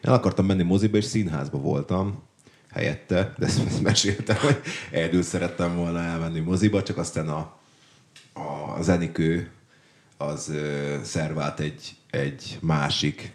El 0.00 0.12
akartam 0.12 0.46
menni 0.46 0.62
moziba, 0.62 0.96
és 0.96 1.04
színházba 1.04 1.58
voltam 1.58 2.22
helyette, 2.70 3.34
de 3.38 3.46
ezt, 3.46 3.66
ezt 3.66 3.82
meséltem, 3.82 4.36
hogy 4.36 4.60
egyedül 4.90 5.22
szerettem 5.22 5.76
volna 5.76 5.98
elmenni 5.98 6.40
moziba, 6.40 6.82
csak 6.82 6.96
aztán 6.96 7.28
a, 7.28 7.58
a 8.32 8.82
zenikő 8.82 9.50
az 10.16 10.48
ö, 10.48 10.96
szervált 11.02 11.60
egy, 11.60 11.96
egy 12.10 12.58
másik, 12.60 13.32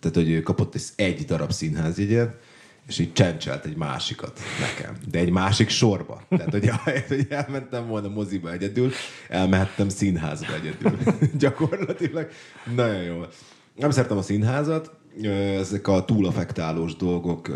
tehát 0.00 0.16
hogy 0.16 0.30
ő 0.30 0.42
kapott 0.42 0.74
egy, 0.74 0.84
egy 0.96 1.24
darab 1.24 1.52
színházjegyet, 1.52 2.40
és 2.88 2.98
így 2.98 3.12
csencselt 3.12 3.64
egy 3.64 3.76
másikat 3.76 4.40
nekem. 4.60 4.96
De 5.10 5.18
egy 5.18 5.30
másik 5.30 5.68
sorba. 5.68 6.22
Tehát, 6.28 6.50
hogy, 6.50 6.68
ahelyett, 6.68 7.08
hogy 7.16 7.26
elmentem 7.30 7.86
volna 7.86 8.08
moziba 8.08 8.52
egyedül, 8.52 8.92
elmehettem 9.28 9.88
színházba 9.88 10.54
egyedül. 10.54 10.98
Gyakorlatilag 11.38 12.28
nagyon 12.74 13.02
jó. 13.02 13.22
Nem 13.76 13.90
szeretem 13.90 14.16
a 14.16 14.22
színházat, 14.22 14.90
ezek 15.58 15.88
a 15.88 16.04
túlafektálós 16.04 16.96
dolgok, 16.96 17.48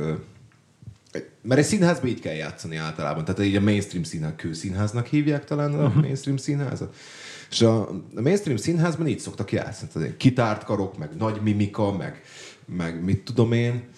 mert 1.42 1.60
egy 1.60 1.66
színházban 1.66 2.08
így 2.08 2.20
kell 2.20 2.34
játszani 2.34 2.76
általában. 2.76 3.24
Tehát 3.24 3.42
így 3.42 3.56
a 3.56 3.60
mainstream 3.60 4.04
színház, 4.04 4.32
kőszínháznak 4.36 5.06
hívják 5.06 5.44
talán 5.44 5.74
a 5.74 5.86
uh-huh. 5.86 6.02
mainstream 6.02 6.36
színházat. 6.36 6.94
És 7.50 7.60
a, 7.60 7.88
mainstream 8.14 8.56
színházban 8.56 9.06
így 9.06 9.18
szoktak 9.18 9.52
játszani. 9.52 9.90
Tehát 9.92 10.16
kitárt 10.16 10.64
karok, 10.64 10.98
meg 10.98 11.10
nagy 11.18 11.40
mimika, 11.42 11.92
meg, 11.92 12.22
meg 12.76 13.04
mit 13.04 13.24
tudom 13.24 13.52
én. 13.52 13.88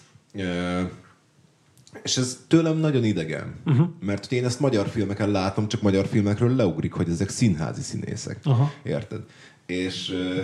És 2.02 2.16
ez 2.16 2.44
tőlem 2.48 2.76
nagyon 2.76 3.04
idegen. 3.04 3.54
Uh-huh. 3.66 3.88
Mert 4.00 4.26
hogy 4.26 4.36
én 4.36 4.44
ezt 4.44 4.60
magyar 4.60 4.88
filmeken 4.88 5.30
látom, 5.30 5.68
csak 5.68 5.82
magyar 5.82 6.06
filmekről 6.06 6.56
leugrik, 6.56 6.92
hogy 6.92 7.08
ezek 7.08 7.28
színházi 7.28 7.82
színészek. 7.82 8.38
Aha. 8.42 8.72
Érted? 8.82 9.20
És 9.66 10.10
ö, 10.10 10.42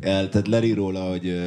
el, 0.00 0.28
tehát 0.28 0.46
lerír 0.48 0.76
róla, 0.76 1.08
hogy, 1.08 1.40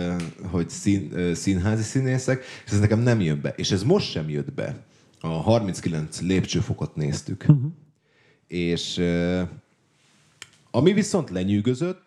hogy 0.44 0.70
szín, 0.70 1.34
színházi 1.36 1.84
színészek, 1.84 2.44
és 2.66 2.72
ez 2.72 2.80
nekem 2.80 3.00
nem 3.00 3.22
jön 3.22 3.42
be. 3.42 3.54
És 3.56 3.72
ez 3.72 3.84
most 3.84 4.12
sem 4.12 4.30
jött 4.30 4.54
be. 4.54 4.84
A 5.20 5.28
39 5.28 6.22
lépcsőfokot 6.22 6.96
néztük. 6.96 7.46
Uh-huh. 7.48 7.72
És 8.48 8.98
ö, 8.98 9.42
ami 10.72 10.94
viszont 10.94 11.30
lenyűgözött, 11.30 12.06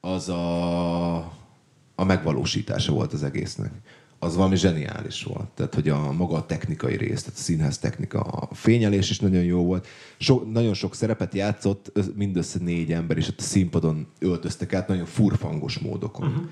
az 0.00 0.28
a, 0.28 1.16
a 1.94 2.04
megvalósítása 2.04 2.92
volt 2.92 3.12
az 3.12 3.22
egésznek. 3.22 3.72
Az 4.26 4.36
valami 4.36 4.56
zseniális 4.56 5.22
volt. 5.22 5.48
Tehát, 5.48 5.74
hogy 5.74 5.88
a 5.88 6.12
maga 6.12 6.36
a 6.36 6.46
technikai 6.46 6.96
rész, 6.96 7.22
tehát 7.22 7.38
a 7.38 7.42
színház 7.42 7.78
technika, 7.78 8.20
a 8.20 8.54
fényelés 8.54 9.10
is 9.10 9.20
nagyon 9.20 9.42
jó 9.42 9.64
volt. 9.64 9.86
So, 10.18 10.42
nagyon 10.52 10.74
sok 10.74 10.94
szerepet 10.94 11.34
játszott, 11.34 11.92
mindössze 12.14 12.58
négy 12.62 12.92
ember, 12.92 13.16
és 13.16 13.28
ott 13.28 13.38
a 13.38 13.42
színpadon 13.42 14.06
öltöztek 14.18 14.74
át 14.74 14.88
nagyon 14.88 15.04
furfangos 15.04 15.78
módokon. 15.78 16.28
Uh-huh. 16.28 16.44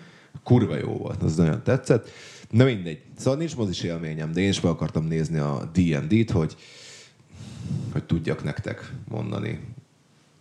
Kurva 0.42 0.76
jó 0.76 0.96
volt, 0.96 1.22
az 1.22 1.37
nagyon 1.37 1.62
tetszett. 1.62 2.10
Na 2.50 2.64
mindegy. 2.64 3.02
Szóval 3.16 3.38
nincs 3.38 3.56
mozis 3.56 3.82
élményem, 3.82 4.32
de 4.32 4.40
én 4.40 4.48
is 4.48 4.60
be 4.60 4.68
akartam 4.68 5.04
nézni 5.04 5.38
a 5.38 5.70
D&D-t, 5.72 6.30
hogy, 6.30 6.56
hogy 7.92 8.04
tudjak 8.04 8.44
nektek 8.44 8.92
mondani 9.08 9.60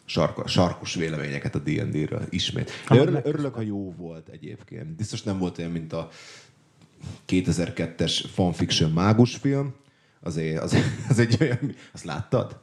sarka, 0.05 0.47
sarkos 0.47 0.95
véleményeket 0.95 1.55
a 1.55 1.59
D&D-ről 1.59 2.21
ismét. 2.29 2.71
De 2.89 2.99
örül, 2.99 3.19
örülök, 3.23 3.53
ha 3.53 3.61
jó 3.61 3.93
volt 3.97 4.27
egyébként. 4.27 4.95
Biztos 4.95 5.23
nem 5.23 5.39
volt 5.39 5.57
olyan, 5.57 5.71
mint 5.71 5.93
a 5.93 6.09
2002-es 7.27 8.23
fanfiction 8.33 8.91
mágus 8.91 9.35
film. 9.35 9.73
Azért, 10.21 10.61
az, 10.61 10.77
az 11.09 11.19
egy 11.19 11.37
olyan... 11.41 11.75
Azt 11.93 12.03
láttad? 12.03 12.59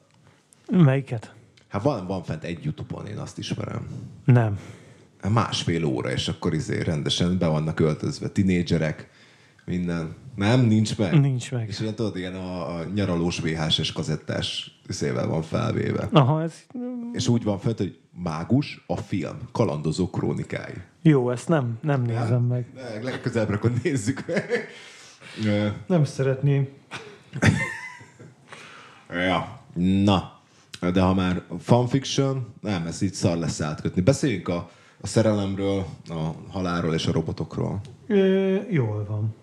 Melyiket? 0.71 1.35
Hát 1.69 1.83
van, 1.83 2.07
van 2.07 2.23
fent 2.23 2.45
egy 2.45 2.65
Youtube-on, 2.65 3.07
én 3.07 3.19
azt 3.19 3.39
ismerem. 3.39 3.89
Nem. 4.25 4.59
Hát 5.21 5.33
Másfél 5.33 5.85
óra, 5.85 6.11
és 6.11 6.29
akkor 6.29 6.55
izé 6.55 6.81
rendesen 6.81 7.39
be 7.39 7.47
vannak 7.47 7.81
öltözve 7.81 8.29
tinédzserek, 8.29 9.09
minden. 9.65 10.15
Nem, 10.35 10.61
nincs 10.61 10.99
meg. 10.99 11.21
Nincs 11.21 11.53
meg. 11.53 11.69
És 11.69 11.81
ilyen 11.81 11.95
tudod, 11.95 12.17
ilyen 12.17 12.35
a, 12.35 12.77
a 12.77 12.85
nyaralós 12.85 13.39
VHS-es 13.39 13.93
kazettás 13.93 14.81
szével 14.89 15.27
van 15.27 15.43
felvéve. 15.43 16.09
Aha, 16.13 16.43
ez 16.43 16.55
És 17.13 17.29
úgy 17.29 17.45
van 17.45 17.59
fent, 17.59 17.79
hogy 17.79 17.99
mágus 18.23 18.85
a 18.87 18.97
film, 18.97 19.39
kalandozó 19.53 20.11
krónikái. 20.11 20.75
Jó, 21.03 21.31
ezt 21.31 21.49
nem, 21.49 21.79
nem 21.83 22.03
nézem 22.03 22.43
meg. 22.43 22.67
De 22.75 23.03
legközelebbre 23.03 23.55
akkor 23.57 23.73
nézzük 23.83 24.25
meg. 24.27 24.69
Nem 25.87 26.05
szeretném. 26.05 26.69
ja. 29.11 29.59
Na, 29.75 30.41
de 30.93 31.01
ha 31.01 31.15
már 31.15 31.43
fanfiction, 31.61 32.55
nem, 32.61 32.87
ez 32.87 33.03
így 33.03 33.15
szar 33.15 33.37
lesz 33.37 33.61
átkötni. 33.61 34.01
Beszéljünk 34.03 34.49
a, 34.49 34.71
a 35.01 35.07
szerelemről, 35.07 35.85
a 36.09 36.31
halálról 36.49 36.95
és 36.95 37.07
a 37.07 37.13
robotokról. 37.13 37.81
Ö, 38.07 38.57
jól 38.71 39.05
van. 39.09 39.35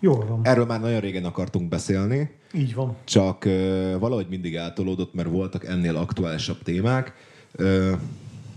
Jól 0.00 0.26
van. 0.26 0.40
Erről 0.42 0.66
már 0.66 0.80
nagyon 0.80 1.00
régen 1.00 1.24
akartunk 1.24 1.68
beszélni, 1.68 2.30
Így 2.52 2.74
van. 2.74 2.96
csak 3.04 3.44
ö, 3.44 3.96
valahogy 3.98 4.26
mindig 4.28 4.54
eltolódott, 4.54 5.14
mert 5.14 5.28
voltak 5.28 5.64
ennél 5.64 5.96
aktuálisabb 5.96 6.62
témák. 6.62 7.12
Ö, 7.52 7.92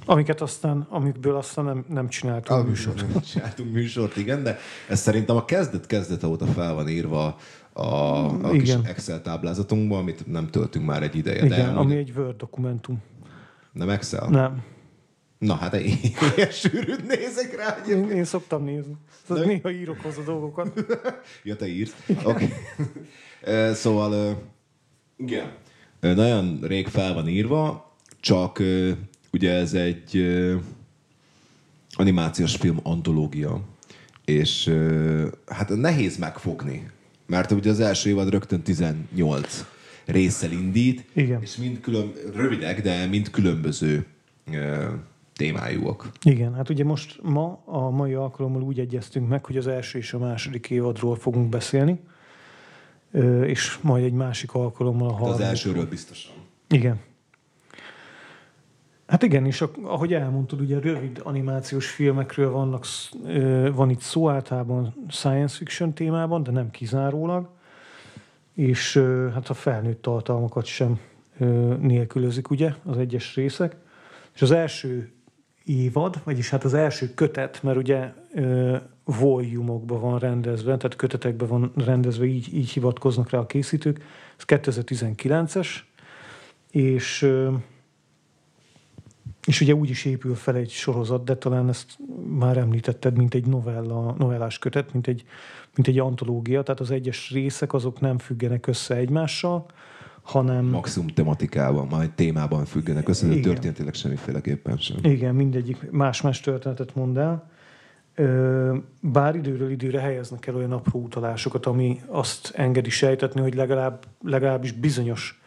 Amiket 0.05 0.41
aztán, 0.41 0.87
amikből 0.89 1.35
aztán 1.35 1.65
nem, 1.65 1.85
nem 1.89 2.09
csináltunk 2.09 2.59
a 2.59 2.63
műsort. 2.63 3.01
műsort. 3.05 3.29
Csináltunk 3.31 3.73
műsort, 3.73 4.17
igen, 4.17 4.43
de 4.43 4.57
ez 4.89 4.99
szerintem 4.99 5.35
a 5.35 5.45
kezdet 5.45 5.87
kezdete 5.87 6.27
óta 6.27 6.45
fel 6.45 6.73
van 6.73 6.89
írva 6.89 7.37
a, 7.73 7.85
a 8.25 8.49
kis 8.49 8.61
Igen. 8.61 8.85
Excel 8.85 9.21
táblázatunkban, 9.21 9.99
amit 9.99 10.27
nem 10.27 10.47
töltünk 10.49 10.85
már 10.85 11.03
egy 11.03 11.15
ideje. 11.15 11.45
Igen, 11.45 11.73
de 11.73 11.79
ami 11.79 11.95
egy 11.95 12.13
Word 12.15 12.37
dokumentum. 12.37 13.03
Nem 13.71 13.89
Excel? 13.89 14.27
Nem. 14.29 14.63
Na 15.37 15.53
hát 15.55 15.73
én 15.73 15.97
ilyen 16.35 16.51
sűrűt 16.51 17.07
nézek 17.07 17.55
rá. 17.55 17.77
Én, 17.89 18.09
én 18.09 18.23
szoktam 18.23 18.63
nézni. 18.63 18.95
Szóval 19.27 19.43
De- 19.43 19.49
néha 19.49 19.71
írok 19.71 20.01
hozzá 20.01 20.21
dolgokat. 20.23 20.85
Ja, 21.43 21.55
te 21.55 21.67
írsz? 21.67 21.95
Oké. 22.23 22.47
Okay. 23.47 23.73
szóval, 23.73 24.41
igen. 25.17 25.51
Nagyon 25.99 26.59
rég 26.61 26.87
fel 26.87 27.13
van 27.13 27.27
írva, 27.27 27.93
csak 28.19 28.61
ugye 29.35 29.51
ez 29.53 29.73
egy 29.73 30.17
ö, 30.17 30.55
animációs 31.93 32.55
film 32.55 32.79
antológia, 32.83 33.61
és 34.25 34.67
ö, 34.67 35.27
hát 35.47 35.69
nehéz 35.69 36.17
megfogni, 36.17 36.89
mert 37.25 37.51
ugye 37.51 37.69
az 37.69 37.79
első 37.79 38.09
évad 38.09 38.29
rögtön 38.29 38.61
18 38.61 39.65
résszel 40.05 40.51
indít, 40.51 41.05
Igen. 41.13 41.41
és 41.41 41.55
mind 41.55 41.79
külön, 41.79 42.11
rövidek, 42.35 42.81
de 42.81 43.05
mind 43.05 43.29
különböző 43.29 44.05
ö, 44.51 44.85
témájúak. 45.35 46.09
Igen, 46.23 46.53
hát 46.53 46.69
ugye 46.69 46.83
most 46.83 47.19
ma 47.23 47.61
a 47.65 47.89
mai 47.89 48.13
alkalommal 48.13 48.61
úgy 48.61 48.79
egyeztünk 48.79 49.27
meg, 49.27 49.45
hogy 49.45 49.57
az 49.57 49.67
első 49.67 49.97
és 49.97 50.13
a 50.13 50.17
második 50.19 50.69
évadról 50.69 51.15
fogunk 51.15 51.49
beszélni, 51.49 51.99
és 53.45 53.77
majd 53.81 54.03
egy 54.03 54.13
másik 54.13 54.53
alkalommal 54.53 55.07
a 55.07 55.11
De 55.11 55.15
az 55.15 55.19
harmadik. 55.21 55.45
elsőről 55.45 55.85
biztosan. 55.85 56.33
Igen. 56.69 56.99
Hát 59.07 59.23
igen, 59.23 59.45
és 59.45 59.63
ahogy 59.81 60.13
elmondtad, 60.13 60.61
ugye 60.61 60.79
rövid 60.79 61.21
animációs 61.23 61.89
filmekről 61.89 62.51
vannak, 62.51 62.85
van 63.73 63.89
itt 63.89 63.99
szó 63.99 64.29
általában 64.29 64.93
science 65.09 65.55
fiction 65.57 65.93
témában, 65.93 66.43
de 66.43 66.51
nem 66.51 66.71
kizárólag, 66.71 67.49
és 68.53 69.03
hát 69.33 69.49
a 69.49 69.53
felnőtt 69.53 70.01
tartalmakat 70.01 70.65
sem 70.65 70.99
nélkülözik 71.79 72.49
ugye 72.49 72.73
az 72.83 72.97
egyes 72.97 73.35
részek. 73.35 73.75
És 74.35 74.41
az 74.41 74.51
első 74.51 75.11
évad, 75.65 76.21
vagyis 76.23 76.49
hát 76.49 76.63
az 76.63 76.73
első 76.73 77.13
kötet, 77.13 77.63
mert 77.63 77.77
ugye 77.77 78.13
ö, 78.33 78.77
volume-okban 79.03 80.01
van 80.01 80.19
rendezve, 80.19 80.77
tehát 80.77 80.95
kötetekben 80.95 81.47
van 81.47 81.71
rendezve, 81.75 82.25
így, 82.25 82.53
így 82.53 82.69
hivatkoznak 82.69 83.29
rá 83.29 83.39
a 83.39 83.45
készítők. 83.45 84.03
Ez 84.37 84.43
2019-es, 84.47 85.67
és 86.71 87.31
és 89.45 89.61
ugye 89.61 89.73
úgy 89.73 89.89
is 89.89 90.05
épül 90.05 90.35
fel 90.35 90.55
egy 90.55 90.69
sorozat, 90.69 91.23
de 91.23 91.35
talán 91.35 91.69
ezt 91.69 91.97
már 92.27 92.57
említetted, 92.57 93.17
mint 93.17 93.33
egy 93.33 93.45
novella, 93.45 94.15
novellás 94.17 94.59
kötet, 94.59 94.93
mint 94.93 95.07
egy, 95.07 95.23
mint 95.75 95.87
egy 95.87 95.99
antológia, 95.99 96.63
tehát 96.63 96.79
az 96.79 96.91
egyes 96.91 97.31
részek 97.31 97.73
azok 97.73 97.99
nem 97.99 98.17
függenek 98.17 98.67
össze 98.67 98.95
egymással, 98.95 99.65
hanem 100.21 100.65
Maximum 100.65 101.07
tematikában, 101.07 101.87
majd 101.87 102.11
témában 102.11 102.65
függenek 102.65 103.09
össze, 103.09 103.27
de 103.27 103.39
történetileg 103.39 103.93
semmiféleképpen 103.93 104.77
sem. 104.77 104.97
igen, 105.01 105.35
mindegyik 105.35 105.91
más-más 105.91 106.39
történetet 106.39 106.95
mond 106.95 107.17
el. 107.17 107.49
Bár 108.99 109.35
időről 109.35 109.71
időre 109.71 109.99
helyeznek 109.99 110.47
el 110.47 110.55
olyan 110.55 110.71
apró 110.71 110.99
utalásokat, 110.99 111.65
ami 111.65 112.01
azt 112.07 112.51
engedi 112.55 112.89
sejtetni, 112.89 113.41
hogy 113.41 113.55
legalább, 113.55 114.05
legalábbis 114.23 114.71
bizonyos 114.71 115.41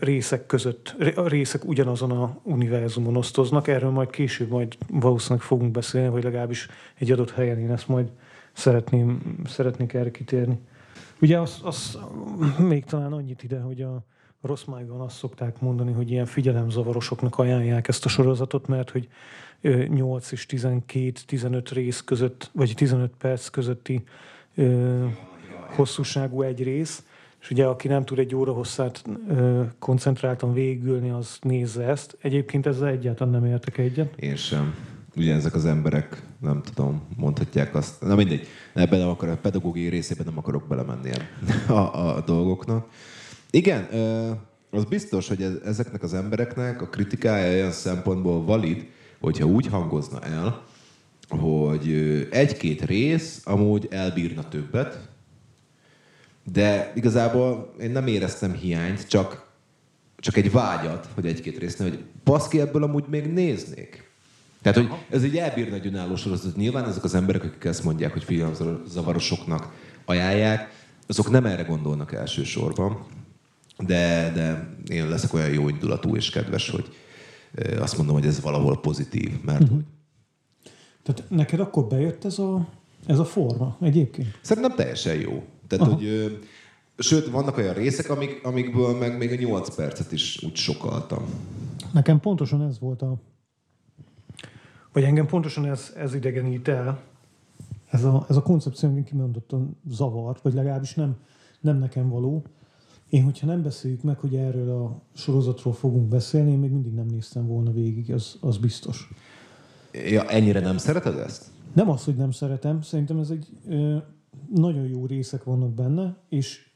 részek 0.00 0.46
között, 0.46 0.94
részek 1.14 1.64
ugyanazon 1.64 2.10
a 2.10 2.38
univerzumon 2.42 3.16
osztoznak. 3.16 3.68
Erről 3.68 3.90
majd 3.90 4.10
később 4.10 4.48
majd 4.48 4.76
valószínűleg 4.88 5.46
fogunk 5.46 5.70
beszélni, 5.70 6.08
vagy 6.08 6.24
legalábbis 6.24 6.68
egy 6.94 7.10
adott 7.10 7.30
helyen 7.30 7.58
én 7.58 7.70
ezt 7.70 7.88
majd 7.88 8.08
szeretném, 8.52 9.36
szeretnék 9.44 9.92
erre 9.92 10.10
kitérni. 10.10 10.58
Ugye 11.20 11.38
az, 11.38 11.60
az 11.62 11.98
még 12.58 12.84
talán 12.84 13.12
annyit 13.12 13.42
ide, 13.42 13.60
hogy 13.60 13.82
a 13.82 14.04
rossz 14.40 14.64
májban 14.64 15.00
azt 15.00 15.16
szokták 15.16 15.60
mondani, 15.60 15.92
hogy 15.92 16.10
ilyen 16.10 16.26
figyelemzavarosoknak 16.26 17.38
ajánlják 17.38 17.88
ezt 17.88 18.04
a 18.04 18.08
sorozatot, 18.08 18.66
mert 18.66 18.90
hogy 18.90 19.08
ö, 19.60 19.84
8 19.84 20.32
és 20.32 20.46
12-15 20.48 21.66
rész 21.72 22.00
között, 22.00 22.50
vagy 22.52 22.72
15 22.76 23.12
perc 23.18 23.48
közötti 23.48 24.04
ö, 24.54 25.04
hosszúságú 25.76 26.42
egy 26.42 26.62
rész, 26.62 27.04
és 27.46 27.52
ugye 27.52 27.64
aki 27.64 27.88
nem 27.88 28.04
tud 28.04 28.18
egy 28.18 28.34
óra 28.34 28.52
hosszát 28.52 29.02
ö, 29.28 29.62
koncentráltan 29.78 30.52
végigülni, 30.52 31.10
az 31.10 31.38
nézze 31.40 31.84
ezt. 31.84 32.16
Egyébként 32.20 32.66
ezzel 32.66 32.88
egyáltalán 32.88 33.32
nem 33.32 33.44
értek 33.50 33.78
egyet. 33.78 34.14
Én 34.16 34.36
sem. 34.36 34.74
Ugye 35.16 35.34
ezek 35.34 35.54
az 35.54 35.64
emberek, 35.64 36.22
nem 36.40 36.62
tudom, 36.62 37.02
mondhatják 37.16 37.74
azt. 37.74 38.00
Na 38.00 38.14
mindegy, 38.14 38.46
ebben 38.74 38.98
nem 38.98 39.08
akarok, 39.08 39.34
a 39.34 39.38
pedagógiai 39.38 39.88
részében 39.88 40.26
nem 40.26 40.38
akarok 40.38 40.68
belemenni 40.68 41.10
a, 41.68 42.16
a, 42.16 42.22
dolgoknak. 42.26 42.88
Igen, 43.50 43.88
ö, 43.94 44.30
az 44.70 44.84
biztos, 44.84 45.28
hogy 45.28 45.42
ez- 45.42 45.60
ezeknek 45.64 46.02
az 46.02 46.14
embereknek 46.14 46.82
a 46.82 46.88
kritikája 46.88 47.52
olyan 47.52 47.70
szempontból 47.72 48.44
valid, 48.44 48.86
hogyha 49.20 49.46
úgy 49.46 49.66
hangozna 49.66 50.20
el, 50.20 50.62
hogy 51.28 51.92
egy-két 52.30 52.84
rész 52.84 53.42
amúgy 53.44 53.86
elbírna 53.90 54.48
többet, 54.48 55.08
de 56.52 56.92
igazából 56.94 57.74
én 57.80 57.90
nem 57.90 58.06
éreztem 58.06 58.52
hiányt, 58.52 59.08
csak, 59.08 59.50
csak 60.16 60.36
egy 60.36 60.52
vágyat, 60.52 61.08
hogy 61.14 61.26
egy-két 61.26 61.58
résznél, 61.58 61.88
hogy 61.88 62.04
baszki, 62.24 62.60
ebből 62.60 62.82
amúgy 62.82 63.04
még 63.08 63.32
néznék. 63.32 64.10
Tehát, 64.62 64.78
hogy 64.78 64.98
ez 65.10 65.22
egy 65.22 65.36
elbírna 65.36 65.74
egy 65.74 65.86
önálló 65.86 66.16
sorozat. 66.16 66.56
Nyilván 66.56 66.88
ezek 66.88 67.04
az 67.04 67.14
emberek, 67.14 67.44
akik 67.44 67.64
ezt 67.64 67.84
mondják, 67.84 68.12
hogy 68.12 68.24
filmzavarosoknak 68.24 69.72
ajánlják, 70.04 70.84
azok 71.06 71.30
nem 71.30 71.46
erre 71.46 71.62
gondolnak 71.62 72.12
elsősorban, 72.12 73.06
de, 73.78 74.32
de 74.34 74.68
én 74.88 75.08
leszek 75.08 75.34
olyan 75.34 75.50
jó 75.50 75.68
indulatú 75.68 76.16
és 76.16 76.30
kedves, 76.30 76.70
hogy 76.70 76.94
azt 77.78 77.96
mondom, 77.96 78.14
hogy 78.14 78.26
ez 78.26 78.40
valahol 78.40 78.80
pozitív, 78.80 79.30
mert 79.44 79.62
uh-huh. 79.62 79.80
Tehát 81.02 81.30
neked 81.30 81.60
akkor 81.60 81.86
bejött 81.86 82.24
ez 82.24 82.38
a, 82.38 82.68
ez 83.06 83.18
a 83.18 83.24
forma 83.24 83.76
egyébként? 83.80 84.38
Szerintem 84.40 84.74
teljesen 84.74 85.14
jó. 85.14 85.44
Tehát, 85.66 85.86
Aha. 85.86 85.94
hogy, 85.94 86.04
ö, 86.04 86.26
sőt, 86.98 87.30
vannak 87.30 87.56
olyan 87.56 87.74
részek, 87.74 88.10
amik, 88.10 88.40
amikből 88.44 88.98
meg 88.98 89.18
még 89.18 89.32
a 89.32 89.36
8 89.36 89.74
percet 89.74 90.12
is 90.12 90.42
úgy 90.42 90.56
sokaltam. 90.56 91.24
Nekem 91.92 92.20
pontosan 92.20 92.62
ez 92.62 92.78
volt 92.78 93.02
a... 93.02 93.16
Vagy 94.92 95.02
engem 95.02 95.26
pontosan 95.26 95.66
ez, 95.66 95.92
ez 95.96 96.14
idegenít 96.14 96.68
el. 96.68 97.00
Ez 97.90 98.04
a, 98.04 98.26
ez 98.28 98.36
a 98.36 98.42
koncepció 98.42 98.88
engem 98.88 99.04
kimondottan 99.04 99.76
zavart, 99.88 100.42
vagy 100.42 100.54
legalábbis 100.54 100.94
nem, 100.94 101.16
nem 101.60 101.78
nekem 101.78 102.08
való. 102.08 102.44
Én, 103.08 103.24
hogyha 103.24 103.46
nem 103.46 103.62
beszéljük 103.62 104.02
meg, 104.02 104.18
hogy 104.18 104.34
erről 104.34 104.70
a 104.70 105.02
sorozatról 105.14 105.74
fogunk 105.74 106.08
beszélni, 106.08 106.50
én 106.50 106.58
még 106.58 106.70
mindig 106.70 106.92
nem 106.92 107.06
néztem 107.06 107.46
volna 107.46 107.72
végig, 107.72 108.12
az, 108.12 108.36
az 108.40 108.56
biztos. 108.56 109.08
Ja, 109.92 110.24
ennyire 110.28 110.60
nem 110.60 110.76
szereted 110.78 111.18
ezt? 111.18 111.44
Nem 111.72 111.90
az, 111.90 112.04
hogy 112.04 112.16
nem 112.16 112.30
szeretem, 112.30 112.82
szerintem 112.82 113.18
ez 113.18 113.30
egy 113.30 113.46
ö, 113.68 113.96
nagyon 114.54 114.86
jó 114.86 115.06
részek 115.06 115.44
vannak 115.44 115.70
benne, 115.74 116.16
és 116.28 116.66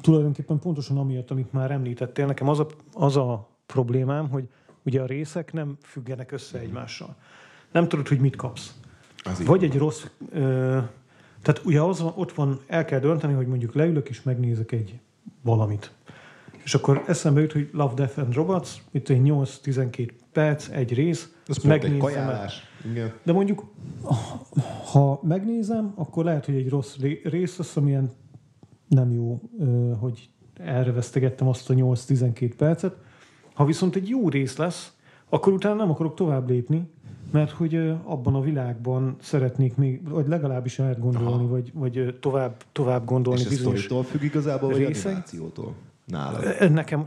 tulajdonképpen 0.00 0.58
pontosan 0.58 0.98
amiatt, 0.98 1.30
amit 1.30 1.52
már 1.52 1.70
említettél, 1.70 2.26
nekem 2.26 2.48
az 2.48 2.58
a, 2.58 2.66
az 2.92 3.16
a 3.16 3.48
problémám, 3.66 4.28
hogy 4.28 4.48
ugye 4.84 5.00
a 5.00 5.06
részek 5.06 5.52
nem 5.52 5.76
függenek 5.82 6.32
össze 6.32 6.58
egymással. 6.58 7.16
Nem 7.72 7.88
tudod, 7.88 8.08
hogy 8.08 8.18
mit 8.18 8.36
kapsz. 8.36 8.74
Az 9.24 9.44
Vagy 9.44 9.64
egy 9.64 9.76
rossz... 9.78 10.04
Ö, 10.32 10.78
tehát 11.42 11.64
ugye 11.64 11.80
az 11.80 12.00
van, 12.00 12.12
ott 12.16 12.32
van, 12.32 12.60
el 12.66 12.84
kell 12.84 13.00
dönteni, 13.00 13.32
hogy 13.32 13.46
mondjuk 13.46 13.74
leülök 13.74 14.08
és 14.08 14.22
megnézek 14.22 14.72
egy 14.72 14.98
valamit. 15.42 15.92
És 16.64 16.74
akkor 16.74 17.04
eszembe 17.06 17.40
jut, 17.40 17.52
hogy 17.52 17.68
Love, 17.72 17.94
Death 17.94 18.18
and 18.18 18.34
Robots, 18.34 18.70
itt 18.90 19.08
egy 19.08 19.20
8-12 19.24 20.10
perc, 20.32 20.68
egy 20.68 20.94
rész, 20.94 21.34
Ez 21.46 21.56
egy 21.56 21.64
megnézem 21.64 21.94
el. 21.94 22.00
kajálás. 22.00 22.62
Igen. 22.90 23.12
De 23.22 23.32
mondjuk, 23.32 23.64
ha 24.92 25.20
megnézem, 25.22 25.92
akkor 25.94 26.24
lehet, 26.24 26.44
hogy 26.46 26.54
egy 26.54 26.68
rossz 26.68 26.96
ré- 26.96 27.24
rész 27.24 27.56
lesz, 27.58 27.76
amilyen 27.76 28.10
nem 28.88 29.12
jó, 29.12 29.40
hogy 30.00 30.30
erre 30.54 30.92
vesztegettem 30.92 31.48
azt 31.48 31.70
a 31.70 31.74
8-12 31.74 32.52
percet. 32.56 32.96
Ha 33.54 33.64
viszont 33.64 33.96
egy 33.96 34.08
jó 34.08 34.28
rész 34.28 34.56
lesz, 34.56 34.92
akkor 35.28 35.52
utána 35.52 35.74
nem 35.74 35.90
akarok 35.90 36.14
tovább 36.14 36.48
lépni, 36.48 36.88
mert 37.30 37.50
hogy 37.50 37.74
abban 38.04 38.34
a 38.34 38.40
világban 38.40 39.16
szeretnék 39.20 39.76
még, 39.76 40.08
vagy 40.08 40.28
legalábbis 40.28 40.78
átgondolni, 40.78 41.26
Aha. 41.26 41.46
vagy, 41.46 41.70
vagy 41.74 42.18
tovább, 42.20 42.62
tovább 42.72 43.04
gondolni 43.04 43.40
És 43.40 43.46
ez 43.46 43.52
bizonyos 43.52 43.86
függ 43.86 44.22
igazából, 44.22 44.68
vagy 44.70 44.86
részek? 44.86 45.06
animációtól? 45.06 45.74
Nálad. 46.08 46.70
Nekem 46.72 47.06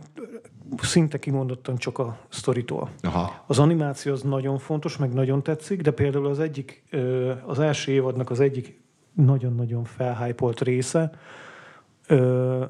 szinte 0.82 1.20
kimondottan 1.20 1.78
csak 1.78 1.98
a 1.98 2.18
sztoritól. 2.30 2.90
Aha. 3.02 3.44
Az 3.48 3.60
animáció 3.60 4.14
az 4.14 4.22
nagyon 4.22 4.58
fontos, 4.58 4.98
meg 4.98 5.14
nagyon 5.14 5.44
tetszik, 5.44 5.82
de 5.82 5.92
például 5.92 6.28
az 6.28 6.40
egyik, 6.40 6.84
az 7.46 7.60
első 7.60 7.92
évadnak 7.92 8.30
az 8.30 8.40
egyik 8.40 8.80
nagyon-nagyon 9.14 9.84
felhájpolt 9.84 10.62
része, 10.62 11.12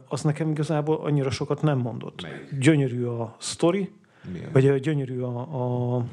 az 0.07 0.21
nekem 0.21 0.49
igazából 0.49 0.95
annyira 0.95 1.29
sokat 1.29 1.61
nem 1.61 1.77
mondott. 1.77 2.21
Melyik? 2.21 2.57
Gyönyörű 2.59 3.05
a 3.05 3.35
sztori, 3.39 3.91
Milyen? 4.31 4.49
vagy 4.51 4.79
gyönyörű 4.79 5.19
a, 5.19 5.39
a, 5.39 6.05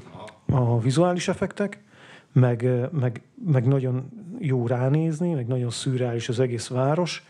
a 0.50 0.81
vizuális 0.81 1.28
effektek, 1.28 1.83
meg, 2.33 2.68
meg, 2.92 3.22
meg 3.44 3.66
nagyon 3.66 4.11
jó 4.38 4.66
ránézni, 4.66 5.35
meg 5.35 5.46
nagyon 5.46 5.70
szürreális 5.70 6.28
az 6.28 6.40
egész 6.40 6.68
város, 6.68 7.24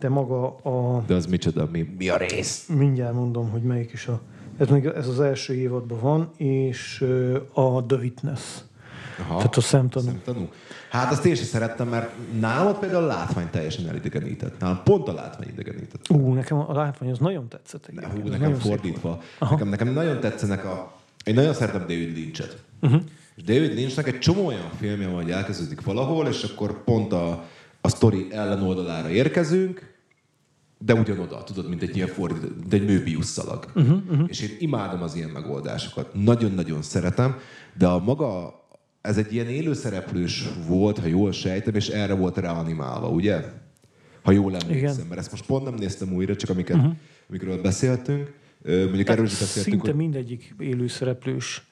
de 0.00 0.08
maga 0.08 0.56
a, 0.56 1.02
De 1.06 1.14
az 1.14 1.26
micsoda? 1.26 1.68
Mi, 1.72 1.94
mi 1.98 2.08
a 2.08 2.16
rész? 2.16 2.66
Mindjárt 2.68 3.14
mondom, 3.14 3.50
hogy 3.50 3.62
melyik 3.62 3.92
is 3.92 4.06
a... 4.06 4.20
Ez, 4.58 4.68
még, 4.68 4.84
ez 4.84 5.08
az 5.08 5.20
első 5.20 5.54
évadban 5.54 6.00
van, 6.00 6.30
és 6.36 7.04
a 7.52 7.84
The 7.86 7.96
Witness. 7.96 8.40
Aha. 9.18 9.36
Tehát 9.36 9.56
a 9.56 9.60
szemtanú. 9.60 10.06
Szemtanú. 10.06 10.48
Hát 10.90 11.12
azt 11.12 11.24
én 11.24 11.34
sem 11.34 11.44
szerettem, 11.44 11.88
mert 11.88 12.10
nálam 12.40 12.78
például 12.78 13.04
a 13.04 13.06
látvány 13.06 13.50
teljesen 13.50 13.88
elidegenített. 13.88 14.60
Nálam 14.60 14.80
pont 14.84 15.08
a 15.08 15.12
látvány 15.12 15.48
idegenített. 15.48 16.10
Ú, 16.10 16.32
nekem 16.32 16.58
a 16.58 16.72
látvány 16.72 17.10
az 17.10 17.18
nagyon 17.18 17.48
tetszett. 17.48 17.92
Ne, 17.92 18.06
hú, 18.06 18.28
nekem 18.28 18.54
fordítva. 18.54 19.22
Nekem, 19.40 19.68
nekem 19.68 19.88
nagyon 19.88 20.20
tetszenek 20.20 20.64
a... 20.64 20.92
Én 21.24 21.34
nagyon 21.34 21.54
szeretem 21.54 21.80
David 21.80 22.16
Lynch-et. 22.16 22.62
Uh-huh. 22.82 23.02
És 23.36 23.42
David 23.42 23.74
Lynchnek 23.74 24.06
egy 24.06 24.18
csomó 24.18 24.46
olyan 24.46 24.70
filmje 24.78 25.06
van, 25.06 25.22
hogy 25.22 25.30
elkezdődik 25.30 25.84
valahol, 25.84 26.26
és 26.26 26.42
akkor 26.42 26.84
pont 26.84 27.12
a, 27.12 27.44
a 27.84 27.88
sztori 27.88 28.26
ellenoldalára 28.30 29.10
érkezünk, 29.10 29.94
de 30.78 30.94
ugyanoda, 30.94 31.42
tudod, 31.42 31.68
mint 31.68 31.82
egy 31.82 31.96
ilyen 31.96 32.08
fordító, 32.08 32.48
mint 32.58 32.72
egy 32.72 32.86
Möbius 32.86 33.24
szalag. 33.24 33.72
Uh-huh, 33.74 34.02
uh-huh. 34.10 34.26
És 34.28 34.40
én 34.40 34.56
imádom 34.58 35.02
az 35.02 35.14
ilyen 35.14 35.28
megoldásokat. 35.30 36.14
Nagyon-nagyon 36.14 36.82
szeretem, 36.82 37.36
de 37.78 37.86
a 37.86 37.98
maga, 37.98 38.60
ez 39.00 39.16
egy 39.18 39.32
ilyen 39.32 39.46
élőszereplős 39.46 40.48
volt, 40.66 40.98
ha 40.98 41.06
jól 41.06 41.32
sejtem, 41.32 41.74
és 41.74 41.88
erre 41.88 42.14
volt 42.14 42.36
reanimálva, 42.36 43.08
ugye? 43.08 43.44
Ha 44.22 44.30
jól 44.32 44.56
emlékszem, 44.56 44.94
Igen. 44.94 45.06
mert 45.06 45.20
ezt 45.20 45.30
most 45.30 45.46
pont 45.46 45.64
nem 45.64 45.74
néztem 45.74 46.12
újra, 46.12 46.36
csak 46.36 46.50
amiket, 46.50 46.76
uh-huh. 46.76 46.92
amikről 47.28 47.60
beszéltünk. 47.60 48.32
Mondjuk 48.64 49.08
erről 49.08 49.24
is 49.24 49.38
beszéltünk, 49.38 49.74
Szinte 49.74 49.90
hogy 49.90 49.96
mindegyik 49.96 50.54
élőszereplős 50.58 51.66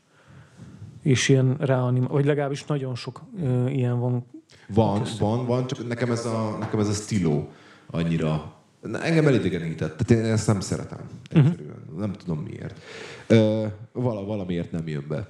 és 1.02 1.28
ilyen 1.28 1.56
reanim, 1.58 2.06
vagy 2.06 2.24
legalábbis 2.24 2.64
nagyon 2.64 2.94
sok 2.94 3.22
ö, 3.42 3.68
ilyen 3.68 3.98
van. 4.00 4.26
Van, 4.68 5.02
van, 5.18 5.46
van, 5.46 5.66
csak 5.66 5.88
nekem 5.88 6.10
ez 6.10 6.26
a, 6.26 6.56
nekem 6.60 6.80
ez 6.80 6.88
a 6.88 6.92
stíló 6.92 7.48
annyira... 7.90 8.52
Na, 8.80 9.02
engem 9.02 9.26
elidegenített, 9.26 9.96
tehát 9.96 10.24
én 10.24 10.32
ezt 10.32 10.46
nem 10.46 10.60
szeretem. 10.60 10.98
Egyszerűen. 11.30 11.76
Uh-huh. 11.86 11.98
Nem 11.98 12.12
tudom 12.12 12.38
miért. 12.38 12.80
Ö, 13.26 13.66
vala, 13.92 14.24
valamiért 14.24 14.72
nem 14.72 14.88
jön 14.88 15.04
be. 15.08 15.28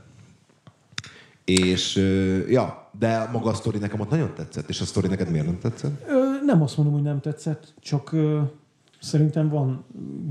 És, 1.45 1.97
ö, 1.97 2.39
ja, 2.49 2.91
de 2.99 3.29
maga 3.33 3.51
a 3.51 3.55
sztori 3.55 3.79
nekem 3.79 4.01
ott 4.01 4.11
nagyon 4.11 4.35
tetszett. 4.35 4.69
És 4.69 4.81
a 4.81 4.85
sztori 4.85 5.09
neked 5.09 5.31
miért 5.31 5.47
nem 5.47 5.59
tetszett? 5.59 6.09
Ö, 6.09 6.45
nem 6.45 6.63
azt 6.63 6.77
mondom, 6.77 6.95
hogy 6.95 7.05
nem 7.05 7.21
tetszett, 7.21 7.75
csak 7.81 8.13
ö, 8.13 8.41
szerintem 9.01 9.49
van, 9.49 9.85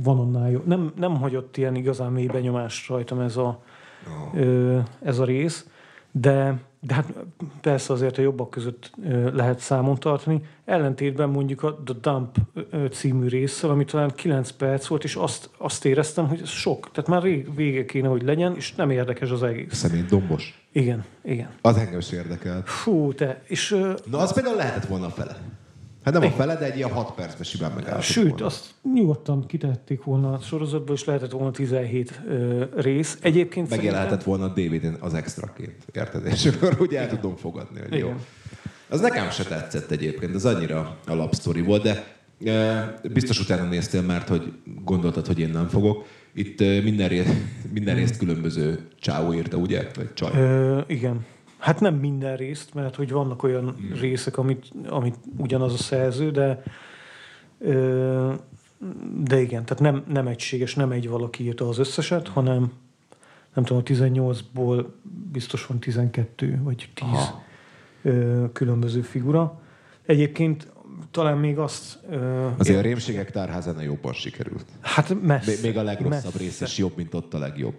van 0.04 0.20
annál 0.20 0.52
jó. 0.52 0.62
Nem, 0.66 0.94
nem 0.96 1.18
hagyott 1.18 1.58
ilyen 1.58 1.76
igazán 1.76 2.12
mély 2.12 2.26
benyomást 2.26 2.88
rajtam 2.88 3.20
ez 3.20 3.38
a, 3.38 3.64
ö, 4.34 4.80
ez 5.04 5.20
a 5.20 5.26
rész, 5.26 5.66
de, 6.12 6.62
de 6.84 6.94
hát 6.94 7.14
persze 7.62 7.94
azért 7.94 8.18
a 8.18 8.22
jobbak 8.22 8.50
között 8.50 8.92
lehet 9.34 9.60
számon 9.60 10.00
tartani. 10.00 10.46
Ellentétben 10.66 11.30
mondjuk 11.30 11.64
a 11.64 11.82
The 11.86 11.96
Dump 12.02 12.38
című 12.92 13.28
résszel, 13.28 13.70
ami 13.70 13.86
talán 13.86 14.12
9 14.16 14.52
perc 14.52 14.88
volt, 14.88 15.04
és 15.04 15.16
azt, 15.16 15.50
azt 15.58 15.86
éreztem, 15.86 16.28
hogy 16.28 16.40
ez 16.42 16.50
sok. 16.50 16.92
Tehát 16.92 17.10
már 17.10 17.22
rég 17.22 17.56
vége 17.56 17.86
kéne, 17.86 18.08
hogy 18.08 18.22
legyen, 18.22 18.56
és 18.56 18.76
nem 18.76 18.90
érdekes 18.90 19.30
az 19.30 19.44
egész. 19.44 19.74
Szemét 19.74 20.06
dombos. 20.06 20.62
Igen, 20.72 21.06
igen. 21.24 21.50
Az 21.62 21.78
engem 21.78 22.00
is 22.00 22.12
érdekelt. 22.12 22.70
Fú, 22.70 23.14
te, 23.14 23.42
és 23.48 23.70
Na, 24.10 24.18
az 24.18 24.34
például 24.34 24.56
lehetett 24.56 24.86
volna 24.86 25.06
a 25.06 25.10
fele. 25.10 25.38
Hát 26.04 26.14
nem 26.14 26.24
a 26.24 26.30
fele, 26.30 26.56
de 26.56 26.66
egy 26.66 26.78
ilyen 26.78 26.92
6 26.92 27.12
percben 27.12 27.44
simán 27.44 27.72
megállapodott 27.72 28.04
Sőt, 28.06 28.30
volna. 28.30 28.46
azt 28.46 28.74
nyugodtan 28.94 29.46
kitehették 29.46 30.04
volna 30.04 30.34
a 30.34 30.40
sorozatból, 30.40 30.96
és 30.96 31.04
lehetett 31.06 31.32
volna 31.32 31.52
17 31.52 32.22
ö, 32.28 32.64
rész. 32.76 33.18
Egyébként 33.22 33.70
Megjelenhetett 33.70 34.24
volna 34.24 34.44
a 34.46 34.48
DVD-n 34.48 34.94
az 35.00 35.14
extraként, 35.14 35.76
érted? 35.94 36.26
És 36.26 36.46
akkor 36.46 36.78
úgy 36.80 36.94
el 36.96 37.10
tudom 37.10 37.36
fogadni, 37.36 37.80
hogy 37.80 37.92
jó. 38.00 38.06
Igen. 38.06 38.20
Az 38.90 39.00
nekem 39.00 39.30
se 39.30 39.44
tetszett 39.44 39.92
egyébként, 39.92 40.36
az 40.36 40.46
annyira 40.46 40.98
alapsztori 41.06 41.62
volt, 41.62 41.84
de 41.84 42.04
biztos 43.14 43.40
utána 43.40 43.70
néztél, 43.70 44.02
mert 44.02 44.28
hogy 44.28 44.54
gondoltad, 44.84 45.28
hogy 45.28 45.40
én 45.40 45.50
nem 45.50 45.68
fogok. 45.68 46.06
Itt 46.34 46.60
minden, 46.60 47.08
ré, 47.08 47.24
minden 47.74 47.96
részt 47.96 48.18
különböző 48.18 48.88
csáó 49.00 49.34
írta, 49.34 49.58
ugye? 49.58 49.88
Vagy 49.96 50.14
csaj. 50.14 50.32
Ö, 50.36 50.80
igen. 50.88 51.26
Hát 51.62 51.80
nem 51.80 51.96
minden 51.96 52.36
részt, 52.38 52.74
mert 52.74 52.96
hogy 52.96 53.12
vannak 53.12 53.44
olyan 53.44 53.76
Hmm. 53.78 53.94
részek, 54.00 54.38
amit, 54.38 54.72
amit 54.88 55.16
ugyanaz 55.38 55.74
a 55.74 55.78
szerző, 55.78 56.32
de 56.32 56.64
ö, 57.60 58.34
de 59.24 59.42
igen, 59.42 59.66
tehát 59.66 59.80
nem, 59.84 60.04
nem 60.14 60.28
egységes, 60.28 60.76
nem 60.76 60.92
egy 60.92 61.10
valaki 61.10 61.44
írta 61.44 61.68
az 61.68 61.78
összeset, 61.78 62.28
hanem 62.28 62.72
nem 63.54 63.64
tudom, 63.64 63.84
a 63.88 63.92
18-ból 63.92 64.86
biztos 65.32 65.66
van 65.66 65.80
12 65.80 66.60
vagy 66.64 66.90
10 66.94 67.08
Aha. 67.08 67.44
ö, 68.02 68.46
különböző 68.54 69.02
figura. 69.02 69.62
Egyébként 70.06 70.68
talán 71.12 71.38
még 71.38 71.58
azt... 71.58 72.00
Ö, 72.10 72.48
Azért 72.58 72.78
a 72.78 72.82
rémségek 72.82 73.32
tárházánál 73.32 73.84
jobban 73.84 74.14
sikerült. 74.14 74.66
hát 74.82 75.22
messze, 75.22 75.68
Még 75.68 75.78
a 75.78 75.84
legrosszabb 75.84 76.24
messze. 76.24 76.38
rész 76.38 76.62
is 76.62 76.78
jobb, 76.78 76.94
mint 76.96 77.14
ott 77.14 77.34
a 77.34 77.38
legjobb. 77.38 77.76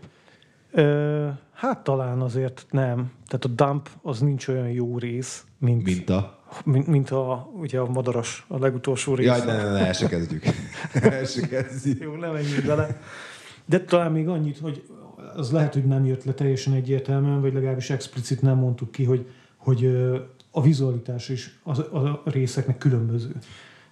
Ö, 0.72 1.28
hát 1.52 1.78
talán 1.78 2.20
azért 2.20 2.66
nem. 2.70 3.12
Tehát 3.26 3.44
a 3.44 3.48
dump 3.48 3.88
az 4.02 4.20
nincs 4.20 4.48
olyan 4.48 4.68
jó 4.68 4.98
rész, 4.98 5.44
mint, 5.58 5.85
Mint 5.85 6.11
a... 6.11 6.38
mint, 6.64 6.87
mint 6.87 7.11
a, 7.11 7.50
ugye 7.54 7.78
a 7.78 7.87
madaras, 7.87 8.44
a 8.48 8.58
legutolsó 8.58 9.14
rész. 9.14 9.26
Jaj, 9.26 9.44
ne, 9.44 9.56
ne, 9.56 9.70
ne, 9.70 9.87
el 9.87 9.92
se 9.92 10.08
kezdjük. 10.08 10.44
el 10.94 11.24
se 11.24 11.48
kezdjük. 11.48 12.02
Jó, 12.02 12.16
nem 12.16 12.32
menjünk 12.32 12.66
bele. 12.66 13.00
De 13.64 13.80
talán 13.80 14.12
még 14.12 14.28
annyit, 14.28 14.58
hogy 14.58 14.82
az 15.37 15.50
lehet, 15.50 15.72
hogy 15.72 15.85
nem 15.85 16.04
jött 16.04 16.24
le 16.24 16.32
teljesen 16.32 16.72
egyértelműen, 16.72 17.40
vagy 17.40 17.52
legalábbis 17.52 17.90
explicit 17.90 18.42
nem 18.42 18.56
mondtuk 18.56 18.92
ki, 18.92 19.04
hogy, 19.04 19.26
hogy 19.56 19.87
a 20.50 20.62
vizualitás 20.62 21.28
is 21.28 21.58
az, 21.62 21.78
a 21.78 22.22
részeknek 22.24 22.78
különböző. 22.78 23.32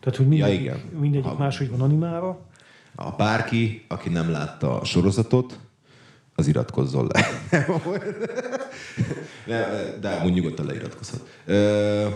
Tehát, 0.00 0.18
hogy 0.18 0.28
mindegyik, 0.28 0.60
igen. 0.60 0.80
mindegyik 0.98 1.26
Ha- 1.26 1.38
máshogy 1.38 1.70
van 1.70 1.80
animálva. 1.80 2.40
A 2.94 3.10
bárki, 3.10 3.84
aki 3.88 4.08
nem 4.08 4.30
látta 4.30 4.80
a 4.80 4.84
sorozatot, 4.84 5.58
az 6.40 6.46
iratkozzon 6.46 7.10
le. 7.12 7.26
de, 9.46 9.94
de 10.00 10.08
amúgy 10.08 10.32
nyugodtan 10.32 10.66
leiratkozhat. 10.66 11.20
Ö, 11.46 12.06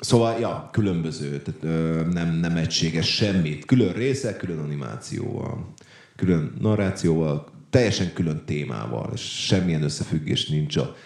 Szóval, 0.00 0.38
ja, 0.40 0.68
különböző, 0.72 1.42
tehát, 1.42 1.62
ö, 1.62 2.02
nem, 2.12 2.34
nem 2.34 2.56
egységes 2.56 3.14
semmit. 3.14 3.64
Külön 3.64 3.92
részek, 3.92 4.36
külön 4.36 4.58
animációval, 4.58 5.68
külön 6.16 6.52
narrációval, 6.60 7.46
teljesen 7.70 8.12
külön 8.12 8.42
témával, 8.44 9.10
és 9.14 9.20
semmilyen 9.20 9.82
összefüggés 9.82 10.48
nincs 10.48 10.76
a 10.76 10.96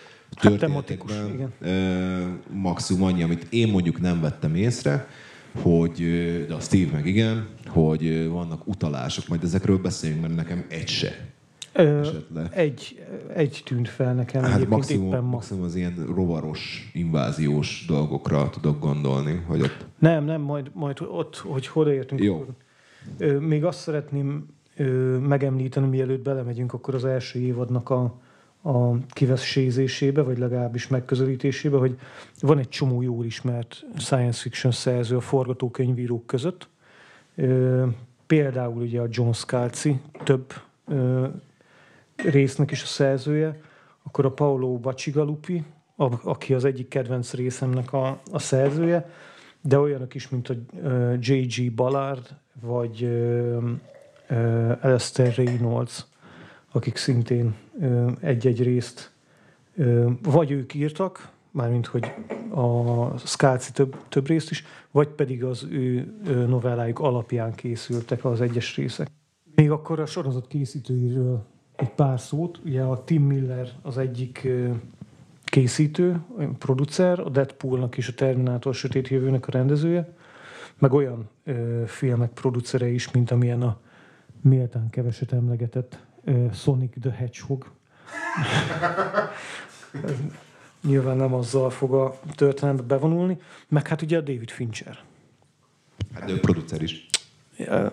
tematikus, 0.41 1.11
történetekben. 1.13 1.53
Ö, 1.61 2.53
maximum 2.53 3.03
annyi, 3.03 3.23
amit 3.23 3.47
én 3.51 3.69
mondjuk 3.69 4.01
nem 4.01 4.21
vettem 4.21 4.55
észre, 4.55 5.09
hogy, 5.63 5.99
de 6.49 6.55
a 6.55 6.61
Steve 6.61 6.93
meg 6.93 7.07
igen, 7.07 7.49
hogy 7.67 8.29
vannak 8.29 8.67
utalások, 8.67 9.29
majd 9.29 9.45
ezekről 9.45 9.79
beszéljünk, 9.79 10.23
mert 10.23 10.35
nekem 10.35 10.65
egy 10.69 10.89
se. 10.89 11.34
Ö, 11.77 12.01
Esett 12.01 12.27
le. 12.35 12.49
egy, 12.53 13.05
egy 13.35 13.63
tűnt 13.65 13.89
fel 13.89 14.15
nekem 14.15 14.43
Hát 14.43 14.51
egyébként 14.51 14.71
maximum, 14.71 15.07
éppen 15.07 15.23
ma. 15.23 15.29
maximum 15.31 15.63
az 15.65 15.75
ilyen 15.75 16.07
rovaros, 16.15 16.91
inváziós 16.93 17.85
dolgokra 17.89 18.51
tudok 18.51 18.81
gondolni, 18.81 19.43
hogy 19.47 19.61
ott 19.63 19.87
Nem, 19.99 20.25
nem, 20.25 20.41
majd, 20.41 20.71
majd 20.73 20.97
ott, 21.09 21.37
hogy 21.37 21.67
hol 21.67 21.89
értünk. 21.89 22.23
Jó. 22.23 22.35
Akkor, 22.35 22.55
ö, 23.19 23.39
még 23.39 23.65
azt 23.65 23.79
szeretném 23.79 24.47
ö, 24.77 24.85
megemlíteni, 25.19 25.87
mielőtt 25.87 26.23
belemegyünk 26.23 26.73
akkor 26.73 26.95
az 26.95 27.05
első 27.05 27.39
évadnak 27.39 27.91
a, 27.91 28.03
a 28.63 28.97
kivesézésébe, 29.09 30.23
vagy 30.23 30.39
legalábbis 30.39 30.89
megközelítésébe, 30.89 31.77
hogy 31.77 31.99
van 32.41 32.59
egy 32.59 32.69
csomó 32.69 33.03
jól 33.03 33.25
ismert 33.25 33.85
science 33.97 34.41
fiction 34.41 34.73
szerző 34.73 35.17
a 35.17 35.21
forgatókönyvírók 35.21 36.27
között. 36.27 36.69
Ö, 37.35 37.87
például 38.27 38.83
ugye 38.83 39.01
a 39.01 39.07
John 39.11 39.31
Scalzi 39.33 40.01
több 40.25 40.53
ö, 40.87 41.27
résznek 42.17 42.71
is 42.71 42.83
a 42.83 42.87
szerzője, 42.87 43.61
akkor 44.03 44.25
a 44.25 44.33
Paolo 44.33 44.79
Bacigalupi, 44.79 45.65
a, 45.97 46.29
aki 46.29 46.55
az 46.55 46.65
egyik 46.65 46.89
kedvenc 46.89 47.33
részemnek 47.33 47.93
a, 47.93 48.21
a 48.33 48.39
szerzője, 48.39 49.11
de 49.61 49.79
olyanok 49.79 50.15
is, 50.15 50.29
mint 50.29 50.49
a 50.49 50.55
J.G. 51.19 51.73
Ballard, 51.75 52.29
vagy 52.61 53.09
Alistair 54.81 55.35
Reynolds, 55.37 56.05
akik 56.73 56.97
szintén 56.97 57.55
egy-egy 58.21 58.63
részt 58.63 59.13
vagy 60.23 60.51
ők 60.51 60.75
írtak, 60.75 61.33
mármint 61.51 61.87
hogy 61.87 62.13
a 62.51 63.19
Skáci 63.19 63.73
több, 63.73 63.97
több 64.09 64.27
részt 64.27 64.51
is, 64.51 64.65
vagy 64.91 65.09
pedig 65.09 65.45
az 65.45 65.67
ő 65.71 66.15
ö, 66.27 66.47
novellájuk 66.47 66.99
alapján 66.99 67.55
készültek 67.55 68.25
az 68.25 68.41
egyes 68.41 68.77
részek. 68.77 69.09
Még 69.55 69.71
akkor 69.71 70.01
a 70.01 70.07
sorozat 70.07 70.47
készítőiről 70.47 71.45
egy 71.77 71.91
pár 71.91 72.21
szót. 72.21 72.61
Ugye 72.65 72.83
a 72.83 73.05
Tim 73.05 73.23
Miller 73.23 73.69
az 73.83 73.99
egyik 73.99 74.49
készítő, 75.45 76.21
producer, 76.59 77.21
a 77.21 77.29
Deadpoolnak 77.29 77.97
és 77.97 78.09
a 78.09 78.15
Terminátor 78.15 78.75
Sötét 78.75 79.09
Jövőnek 79.09 79.47
a 79.49 79.51
rendezője, 79.51 80.15
meg 80.79 80.93
olyan 80.93 81.29
ö, 81.45 81.83
filmek 81.87 82.31
producere 82.31 82.89
is, 82.89 83.11
mint 83.11 83.31
amilyen 83.31 83.63
a 83.63 83.79
méltán 84.41 84.91
keveset 84.91 85.33
emlegetett 85.33 85.99
ö, 86.25 86.47
Sonic 86.53 87.01
the 87.01 87.11
Hedgehog. 87.11 87.71
Nyilván 90.87 91.17
nem 91.17 91.35
azzal 91.35 91.71
fog 91.71 91.95
a 91.95 92.19
történetbe 92.35 92.83
bevonulni, 92.83 93.39
meg 93.69 93.89
hát 93.89 94.03
ugye 94.03 94.17
a 94.17 94.21
David 94.21 94.51
Fincher. 94.51 94.99
hát 96.15 96.31
ő 96.31 96.41
producer 96.41 96.83
is. 96.83 97.09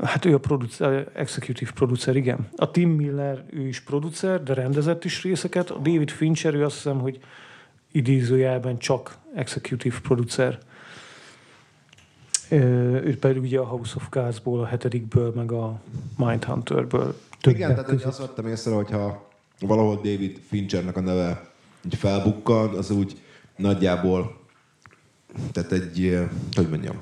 Hát 0.03 0.25
ő 0.25 0.33
a 0.33 0.39
producer, 0.39 1.11
executive 1.13 1.71
producer, 1.71 2.15
igen. 2.15 2.47
A 2.55 2.71
Tim 2.71 2.89
Miller, 2.89 3.43
ő 3.49 3.67
is 3.67 3.79
producer, 3.79 4.43
de 4.43 4.53
rendezett 4.53 5.05
is 5.05 5.23
részeket. 5.23 5.69
A 5.69 5.77
David 5.77 6.09
Fincher, 6.09 6.53
ő 6.53 6.63
azt 6.65 6.75
hiszem, 6.75 6.99
hogy 6.99 7.19
idézőjelben 7.91 8.77
csak 8.77 9.17
executive 9.35 9.95
producer. 10.01 10.59
Ő 12.49 13.17
pedig 13.19 13.41
ugye 13.41 13.59
a 13.59 13.65
House 13.65 13.93
of 13.95 14.07
Cards-ból, 14.09 14.59
a 14.59 14.65
hetedikből, 14.65 15.31
meg 15.35 15.51
a 15.51 15.81
Mindhunterből. 16.17 17.19
Igen, 17.43 17.75
tehát 17.75 17.89
én 17.89 17.99
azt 18.03 18.19
vettem 18.19 18.47
észre, 18.47 18.73
hogyha 18.73 19.29
valahol 19.59 19.95
David 19.95 20.39
Finchernek 20.47 20.97
a 20.97 21.01
neve 21.01 21.49
így 21.85 21.95
felbukkan, 21.95 22.73
az 22.73 22.91
úgy 22.91 23.21
nagyjából, 23.55 24.39
tehát 25.51 25.71
egy, 25.71 26.19
hogy 26.55 26.69
mondjam, 26.69 26.95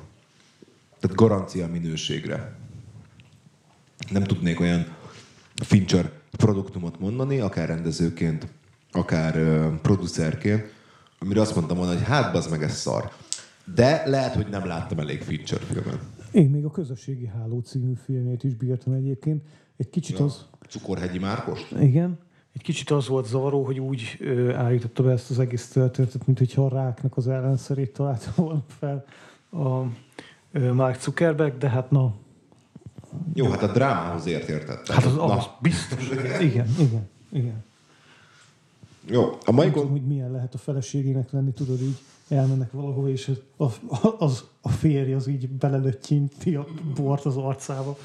tehát 1.00 1.18
garancia 1.18 1.68
minőségre. 1.68 2.56
Nem 4.12 4.24
tudnék 4.24 4.60
olyan 4.60 4.86
Fincher 5.64 6.12
produktumot 6.32 7.00
mondani, 7.00 7.40
akár 7.40 7.68
rendezőként, 7.68 8.48
akár 8.92 9.34
producerként, 9.82 10.74
amire 11.20 11.42
azt 11.42 11.56
mondtam 11.56 11.78
volna, 11.78 11.94
hogy 11.94 12.04
hát 12.04 12.36
az 12.36 12.48
meg 12.48 12.64
ez 12.64 12.76
szar. 12.76 13.12
De 13.76 14.04
lehet, 14.06 14.36
hogy 14.36 14.48
nem 14.50 14.66
láttam 14.66 15.00
elég 15.00 15.22
Fincher 15.22 15.60
filmet. 15.62 16.00
Én 16.32 16.50
még 16.50 16.66
a 16.66 16.72
Közösségi 16.72 17.26
Háló 17.26 17.60
című 17.60 17.94
filmét 18.06 18.44
is 18.44 18.56
bírtam 18.56 18.94
egyébként. 18.94 19.44
Egy 19.78 19.90
kicsit 19.90 20.18
Ja. 20.18 20.26
az... 20.26 20.46
Cukorhegyi 20.70 21.20
Márkost? 21.20 21.72
Igen. 21.80 22.20
Egy 22.54 22.62
kicsit 22.62 22.90
az 22.90 23.08
volt 23.08 23.28
zavaró, 23.28 23.64
hogy 23.66 23.80
úgy 23.80 24.18
ö, 24.20 24.54
állította 24.54 25.04
be 25.04 25.12
ezt 25.12 25.30
az 25.30 25.40
egész 25.40 25.68
történetet, 25.68 26.26
mint 26.26 26.38
hogyha 26.38 26.66
a 26.66 26.70
ráknak 26.70 27.18
az 27.18 27.28
ellenszerét 27.28 27.94
találta 27.94 28.32
volna 28.36 28.64
fel 28.80 29.06
a 29.52 29.86
Mark 30.52 31.02
Zuckerberg, 31.02 31.58
de 31.58 31.70
hát 31.70 31.92
na, 31.92 32.14
Jó, 33.34 33.50
hát 33.50 33.62
a 33.64 33.72
drámához 33.72 34.26
ért 34.26 34.50
értettem. 34.50 34.96
hát 34.96 35.06
az, 35.06 35.16
Na, 35.16 35.24
az 35.24 35.46
biztos. 35.62 36.10
Igen, 36.40 36.70
igen, 36.80 37.10
igen. 37.32 37.64
Jó, 39.06 39.38
a 39.46 39.52
mai 39.52 39.66
Nem 39.66 39.74
tudom, 39.74 39.90
hogy 39.90 40.08
milyen 40.08 40.32
lehet 40.32 40.54
a 40.54 40.58
feleségének 40.58 41.32
lenni, 41.32 41.52
tudod, 41.52 41.82
így 41.82 41.98
elmennek 42.28 42.72
valahova, 42.72 43.10
és 43.10 43.32
a, 43.58 43.66
az, 44.18 44.44
a 44.62 44.70
férj 44.70 45.14
az 45.14 45.28
így 45.28 45.50
belelöttyinti 45.50 46.56
a 46.56 46.68
bort 46.96 47.26
az 47.26 47.38
arcába. 47.38 47.98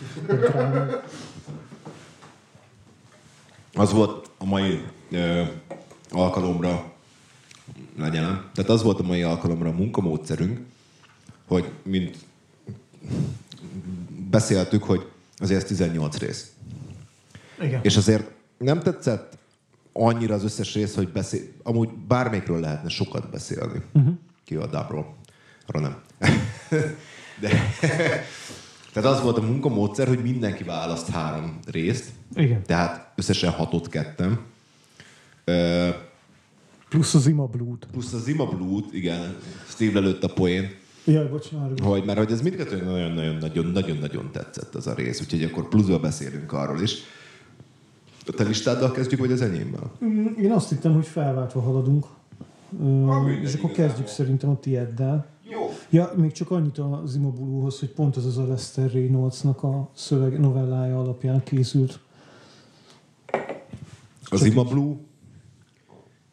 Az 3.74 3.92
volt 3.92 4.30
a 4.38 4.44
mai 4.44 4.84
ö, 5.10 5.42
alkalomra 6.10 6.92
legyen. 7.98 8.50
Tehát 8.54 8.70
az 8.70 8.82
volt 8.82 9.00
a 9.00 9.02
mai 9.02 9.22
alkalomra 9.22 9.68
a 9.68 9.72
munkamódszerünk, 9.72 10.60
hogy 11.46 11.70
mint 11.82 12.16
beszéltük, 14.30 14.82
hogy 14.82 15.06
azért 15.38 15.62
ez 15.62 15.68
18 15.68 16.18
rész. 16.18 16.52
Igen. 17.60 17.80
És 17.82 17.96
azért 17.96 18.30
nem 18.58 18.80
tetszett 18.80 19.38
annyira 19.92 20.34
az 20.34 20.44
összes 20.44 20.74
rész, 20.74 20.94
hogy 20.94 21.08
beszél... 21.08 21.40
Amúgy 21.62 21.88
bármelyikről 22.08 22.60
lehetne 22.60 22.88
sokat 22.88 23.30
beszélni. 23.30 23.82
Uh-huh. 23.92 24.14
Ki 24.44 24.54
a 24.54 24.66
dubról. 24.66 25.16
Arra 25.66 25.80
nem. 25.80 25.96
De... 27.40 27.48
Tehát 28.92 29.10
az 29.10 29.22
volt 29.22 29.38
a 29.38 29.42
munkamódszer, 29.42 30.08
hogy 30.08 30.22
mindenki 30.22 30.64
választ 30.64 31.08
három 31.08 31.58
részt. 31.66 32.04
Igen. 32.34 32.62
Tehát 32.62 33.12
összesen 33.16 33.50
hatot 33.50 33.88
kettem. 33.88 34.40
Ö, 35.44 35.88
Plusz 36.88 37.14
az 37.14 37.26
Ima 37.26 37.46
Blood. 37.46 37.86
plusz 37.90 38.12
az 38.12 38.28
Ima 38.28 38.46
Blood, 38.46 38.84
igen, 38.90 39.36
Steve 39.68 40.00
lelőtt 40.00 40.24
a 40.24 40.32
poén, 40.32 40.74
Jaj, 41.04 41.28
bocsánat. 41.28 41.80
hogy 41.80 42.04
mert 42.04 42.18
hogy 42.18 42.32
ez 42.32 42.42
mindkettő 42.42 42.82
nagyon-nagyon-nagyon 43.40 44.30
tetszett 44.32 44.74
az 44.74 44.86
a 44.86 44.94
rész, 44.94 45.20
úgyhogy 45.20 45.42
akkor 45.42 45.68
pluszba 45.68 45.98
beszélünk 46.00 46.52
arról 46.52 46.80
is. 46.80 46.94
A 48.26 48.32
te 48.32 48.44
listáddal 48.44 48.90
kezdjük, 48.90 49.20
vagy 49.20 49.32
az 49.32 49.40
enyémmel? 49.40 49.92
Mm, 50.04 50.26
Én 50.42 50.52
azt 50.52 50.68
hittem, 50.68 50.92
hogy 50.94 51.06
felváltva 51.06 51.60
haladunk. 51.60 52.06
Mindegy, 52.68 53.42
és 53.42 53.54
akkor 53.54 53.70
igazából. 53.70 53.70
kezdjük 53.70 54.06
szerintem 54.06 54.50
a 54.50 54.60
tieddel. 54.60 55.26
Jó. 55.50 55.70
Ja, 55.90 56.12
még 56.16 56.32
csak 56.32 56.50
annyit 56.50 56.78
az 56.78 57.14
Imabuluhoz, 57.14 57.78
hogy 57.78 57.88
pont 57.90 58.16
az 58.16 58.26
az 58.26 58.38
a 58.38 58.46
Lester 58.46 58.90
Reynoldsnak 58.92 59.62
a 59.62 59.90
szöveg 59.94 60.40
novellája 60.40 60.98
alapján 61.00 61.42
készült. 61.42 61.98
Az 64.24 64.48
Blue 64.48 64.94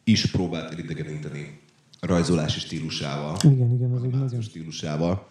is 0.04 0.30
próbált 0.30 0.72
elidegeníteni 0.72 1.60
a 1.61 1.61
rajzolási 2.06 2.60
stílusával, 2.60 3.36
Igen, 3.42 3.70
igen, 3.70 3.92
az 3.92 4.02
egy 4.02 4.10
nagyon... 4.10 4.40
stílusával, 4.40 5.26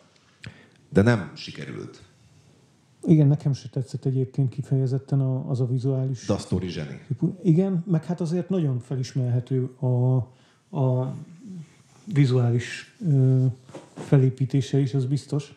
de 0.89 1.01
nem 1.01 1.31
sikerült. 1.35 2.01
Igen, 3.03 3.27
nekem 3.27 3.53
se 3.53 3.69
tetszett 3.69 4.05
egyébként 4.05 4.49
kifejezetten 4.49 5.19
a, 5.19 5.49
az 5.49 5.59
a 5.59 5.65
vizuális 5.65 6.25
De 6.25 6.33
a 6.33 6.37
sztori 6.37 6.67
zseni. 6.67 7.01
Igen, 7.43 7.83
meg 7.87 8.05
hát 8.05 8.21
azért 8.21 8.49
nagyon 8.49 8.79
felismerhető 8.79 9.65
a, 9.65 10.15
a 10.77 11.15
vizuális 12.05 12.95
ö, 13.07 13.45
felépítése 13.93 14.79
is, 14.79 14.93
az 14.93 15.05
biztos. 15.05 15.55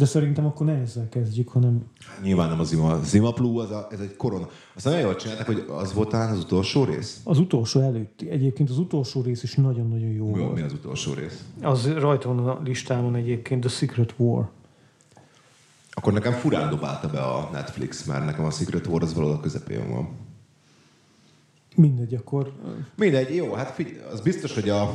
De 0.00 0.06
szerintem 0.06 0.46
akkor 0.46 0.66
ne 0.66 0.72
ezzel 0.72 1.08
kezdjük, 1.08 1.48
hanem 1.48 1.82
Nyilván 2.22 2.48
nem 2.48 2.60
az 2.60 2.72
Ima. 2.72 2.90
Az 2.90 3.14
Ima 3.14 3.30
Blue, 3.30 3.62
az 3.62 3.70
a, 3.70 3.88
ez 3.90 4.00
egy 4.00 4.16
korona. 4.16 4.48
Azt 4.74 4.84
nagyon 4.84 5.00
jól 5.00 5.16
csinálták, 5.16 5.46
hogy 5.46 5.64
az 5.68 5.92
volt 5.92 6.08
talán 6.08 6.30
az 6.32 6.38
utolsó 6.38 6.84
rész. 6.84 7.20
az 7.24 7.38
utolsó 7.38 7.80
előtti. 7.80 8.30
Egyébként 8.30 8.70
az 8.70 8.78
utolsó 8.78 9.22
rész 9.22 9.42
is 9.42 9.54
nagyon-nagyon 9.54 10.10
jó 10.10 10.30
Mi, 10.34 10.40
volt. 10.40 10.54
mi 10.54 10.60
az 10.60 10.72
utolsó 10.72 11.12
rész? 11.12 11.44
Az 11.62 11.92
rajta 11.92 12.34
van 12.34 12.48
a 12.48 12.60
listámon 12.64 13.14
egyébként, 13.14 13.60
The 13.60 13.70
Secret 13.70 14.14
War. 14.16 14.48
Akkor 15.90 16.12
nekem 16.12 16.32
furán 16.32 16.70
dobálta 16.70 17.08
be 17.08 17.20
a 17.20 17.48
Netflix, 17.52 18.04
mert 18.04 18.24
nekem 18.24 18.44
a 18.44 18.50
Secret 18.50 18.86
War 18.86 19.02
az 19.02 19.14
valahol 19.14 19.36
a 19.36 19.40
közepén 19.40 19.90
van. 19.90 20.08
Mindegy, 21.76 22.14
akkor 22.14 22.52
Mindegy, 22.96 23.34
jó, 23.34 23.52
hát 23.52 23.70
figyelj, 23.70 23.96
az 24.12 24.20
biztos, 24.20 24.54
hogy 24.54 24.68
a... 24.68 24.94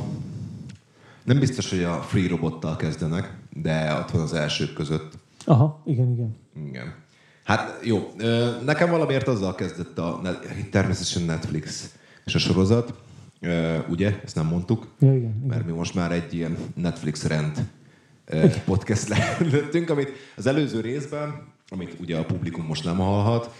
Nem 1.24 1.38
biztos, 1.38 1.70
hogy 1.70 1.82
a 1.82 1.94
Free 2.02 2.28
Robottal 2.28 2.76
kezdenek, 2.76 3.44
de 3.62 3.94
ott 3.98 4.10
van 4.10 4.22
az 4.22 4.32
elsők 4.32 4.72
között. 4.72 5.12
Aha, 5.44 5.82
igen, 5.84 6.12
igen. 6.12 6.36
Igen. 6.68 6.94
Hát 7.44 7.78
jó, 7.82 8.12
nekem 8.64 8.90
valamiért 8.90 9.28
azzal 9.28 9.54
kezdett 9.54 9.98
a, 9.98 10.20
természetesen 10.70 11.22
Netflix 11.22 11.94
és 12.24 12.34
a 12.34 12.38
sorozat, 12.38 12.94
ugye, 13.88 14.20
ezt 14.24 14.34
nem 14.34 14.46
mondtuk, 14.46 14.86
Ja, 14.98 15.08
igen, 15.08 15.16
igen. 15.18 15.44
mert 15.48 15.66
mi 15.66 15.72
most 15.72 15.94
már 15.94 16.12
egy 16.12 16.34
ilyen 16.34 16.56
Netflix 16.74 17.24
rend 17.24 17.68
podcast 18.64 19.08
lettünk, 19.52 19.90
amit 19.90 20.10
az 20.36 20.46
előző 20.46 20.80
részben, 20.80 21.42
amit 21.68 21.96
ugye 22.00 22.16
a 22.16 22.24
publikum 22.24 22.64
most 22.66 22.84
nem 22.84 22.96
hallhat, 22.96 23.54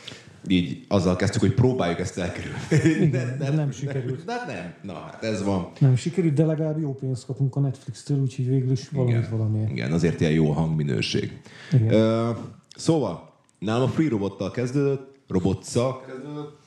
így 0.49 0.85
azzal 0.89 1.17
kezdtük, 1.17 1.41
hogy 1.41 1.55
próbáljuk 1.55 1.99
ezt 1.99 2.19
elkerülni. 2.19 2.59
Igen, 3.05 3.39
de 3.39 3.51
nem 3.51 3.71
sikerült. 3.71 4.25
De 4.25 4.45
nem, 4.47 4.75
na 4.83 4.93
hát 4.93 5.23
ez 5.25 5.43
van. 5.43 5.69
Nem 5.79 5.97
sikerült, 5.97 6.35
de 6.35 6.45
legalább 6.45 6.81
jó 6.81 6.95
pénzt 6.95 7.27
kapunk 7.27 7.57
a 7.57 7.61
Netflix-től, 7.61 8.21
úgyhogy 8.21 8.49
végül 8.49 8.71
is 8.71 8.89
valamit 8.89 9.17
Igen. 9.17 9.31
valamiért. 9.31 9.71
Igen, 9.71 9.93
azért 9.93 10.21
ilyen 10.21 10.33
jó 10.33 10.51
hangminőség. 10.51 11.41
Igen. 11.73 11.93
Ö, 11.93 12.31
szóval, 12.77 13.33
nálam 13.59 13.83
a 13.83 13.93
Free 13.93 14.09
Robottal 14.09 14.51
kezdődött, 14.51 15.15
robotszal 15.29 16.01
kezdődött, 16.07 16.59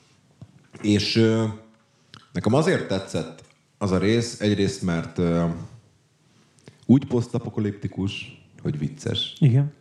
és 0.82 1.16
ö, 1.16 1.44
nekem 2.32 2.54
azért 2.54 2.88
tetszett 2.88 3.42
az 3.78 3.90
a 3.90 3.98
rész, 3.98 4.40
egyrészt, 4.40 4.82
mert 4.82 5.18
ö, 5.18 5.44
úgy 6.86 7.06
posztapokaliptikus, 7.06 8.42
hogy 8.62 8.78
vicces. 8.78 9.36
Igen. 9.38 9.72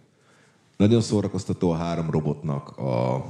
Nagyon 0.78 1.02
szórakoztató 1.02 1.72
a 1.72 1.76
három 1.76 2.12
robotnak 2.12 2.78
a, 2.78 3.26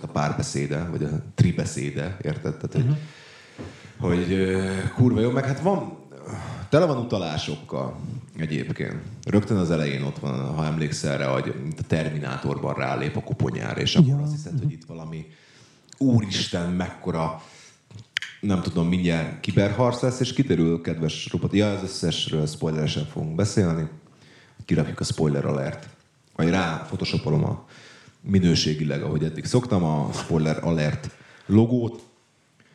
hát 0.00 0.10
a 0.10 0.12
párbeszéde, 0.12 0.88
vagy 0.90 1.02
a 1.02 1.08
tribeszéde, 1.34 2.16
érted? 2.22 2.56
Tehát, 2.56 2.72
hogy, 2.72 2.82
uh-huh. 2.82 4.10
hogy 4.10 4.56
kurva 4.94 5.20
jó, 5.20 5.30
meg 5.30 5.44
hát 5.44 5.60
van, 5.60 5.98
tele 6.68 6.86
van 6.86 6.96
utalásokkal 6.96 7.96
egyébként. 8.36 8.96
Rögtön 9.24 9.56
az 9.56 9.70
elején 9.70 10.02
ott 10.02 10.18
van, 10.18 10.54
ha 10.54 10.64
emlékszel 10.64 11.18
rá, 11.18 11.26
hogy 11.26 11.54
a 11.78 11.82
Terminátorban 11.86 12.74
rálép 12.74 13.16
a 13.16 13.20
koponyára, 13.22 13.80
és 13.80 13.94
akkor 13.96 14.08
Ja. 14.08 14.22
azt 14.22 14.32
hiszed, 14.32 14.58
hogy 14.58 14.72
itt 14.72 14.84
valami 14.84 15.26
úristen, 15.98 16.70
mekkora 16.70 17.42
nem 18.40 18.62
tudom, 18.62 18.88
mindjárt 18.88 19.40
kiberharc 19.40 20.02
lesz, 20.02 20.20
és 20.20 20.32
kiderül, 20.32 20.80
kedves 20.80 21.28
robot, 21.32 21.52
ja, 21.52 21.72
az 21.72 21.82
összesről 21.82 22.46
spoileresen 22.46 23.04
fogunk 23.04 23.34
beszélni, 23.34 23.88
kirakjuk 24.64 25.00
a 25.00 25.04
spoiler 25.04 25.44
alert, 25.44 25.88
vagy 26.36 26.48
rá 26.48 26.84
photoshopolom 26.86 27.44
a 27.44 27.66
minőségileg, 28.26 29.02
ahogy 29.02 29.24
eddig 29.24 29.44
szoktam, 29.44 29.84
a 29.84 30.12
spoiler 30.12 30.64
alert 30.64 31.10
logót. 31.46 32.02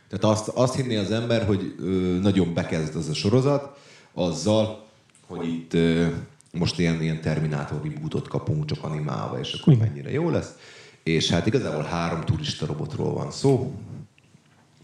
Tehát 0.09 0.37
azt, 0.37 0.47
azt 0.47 0.75
hinné 0.75 0.95
az 0.95 1.11
ember, 1.11 1.45
hogy 1.45 1.75
ö, 1.79 1.85
nagyon 2.21 2.54
bekezd 2.54 2.95
az 2.95 3.10
a 3.10 3.13
sorozat, 3.13 3.77
azzal, 4.13 4.87
hogy 5.27 5.47
itt 5.47 5.73
ö, 5.73 6.08
most 6.52 6.79
ilyen, 6.79 7.02
ilyen 7.02 7.21
Terminátor 7.21 7.81
rebootot 7.83 8.27
kapunk, 8.27 8.65
csak 8.65 8.83
animálva, 8.83 9.39
és 9.39 9.54
akkor 9.54 9.77
mennyire 9.77 10.12
jó 10.12 10.29
lesz. 10.29 10.54
És 11.04 11.29
hát 11.29 11.45
igazából 11.45 11.83
három 11.83 12.21
turista 12.21 12.65
robotról 12.65 13.13
van 13.13 13.31
szó, 13.31 13.75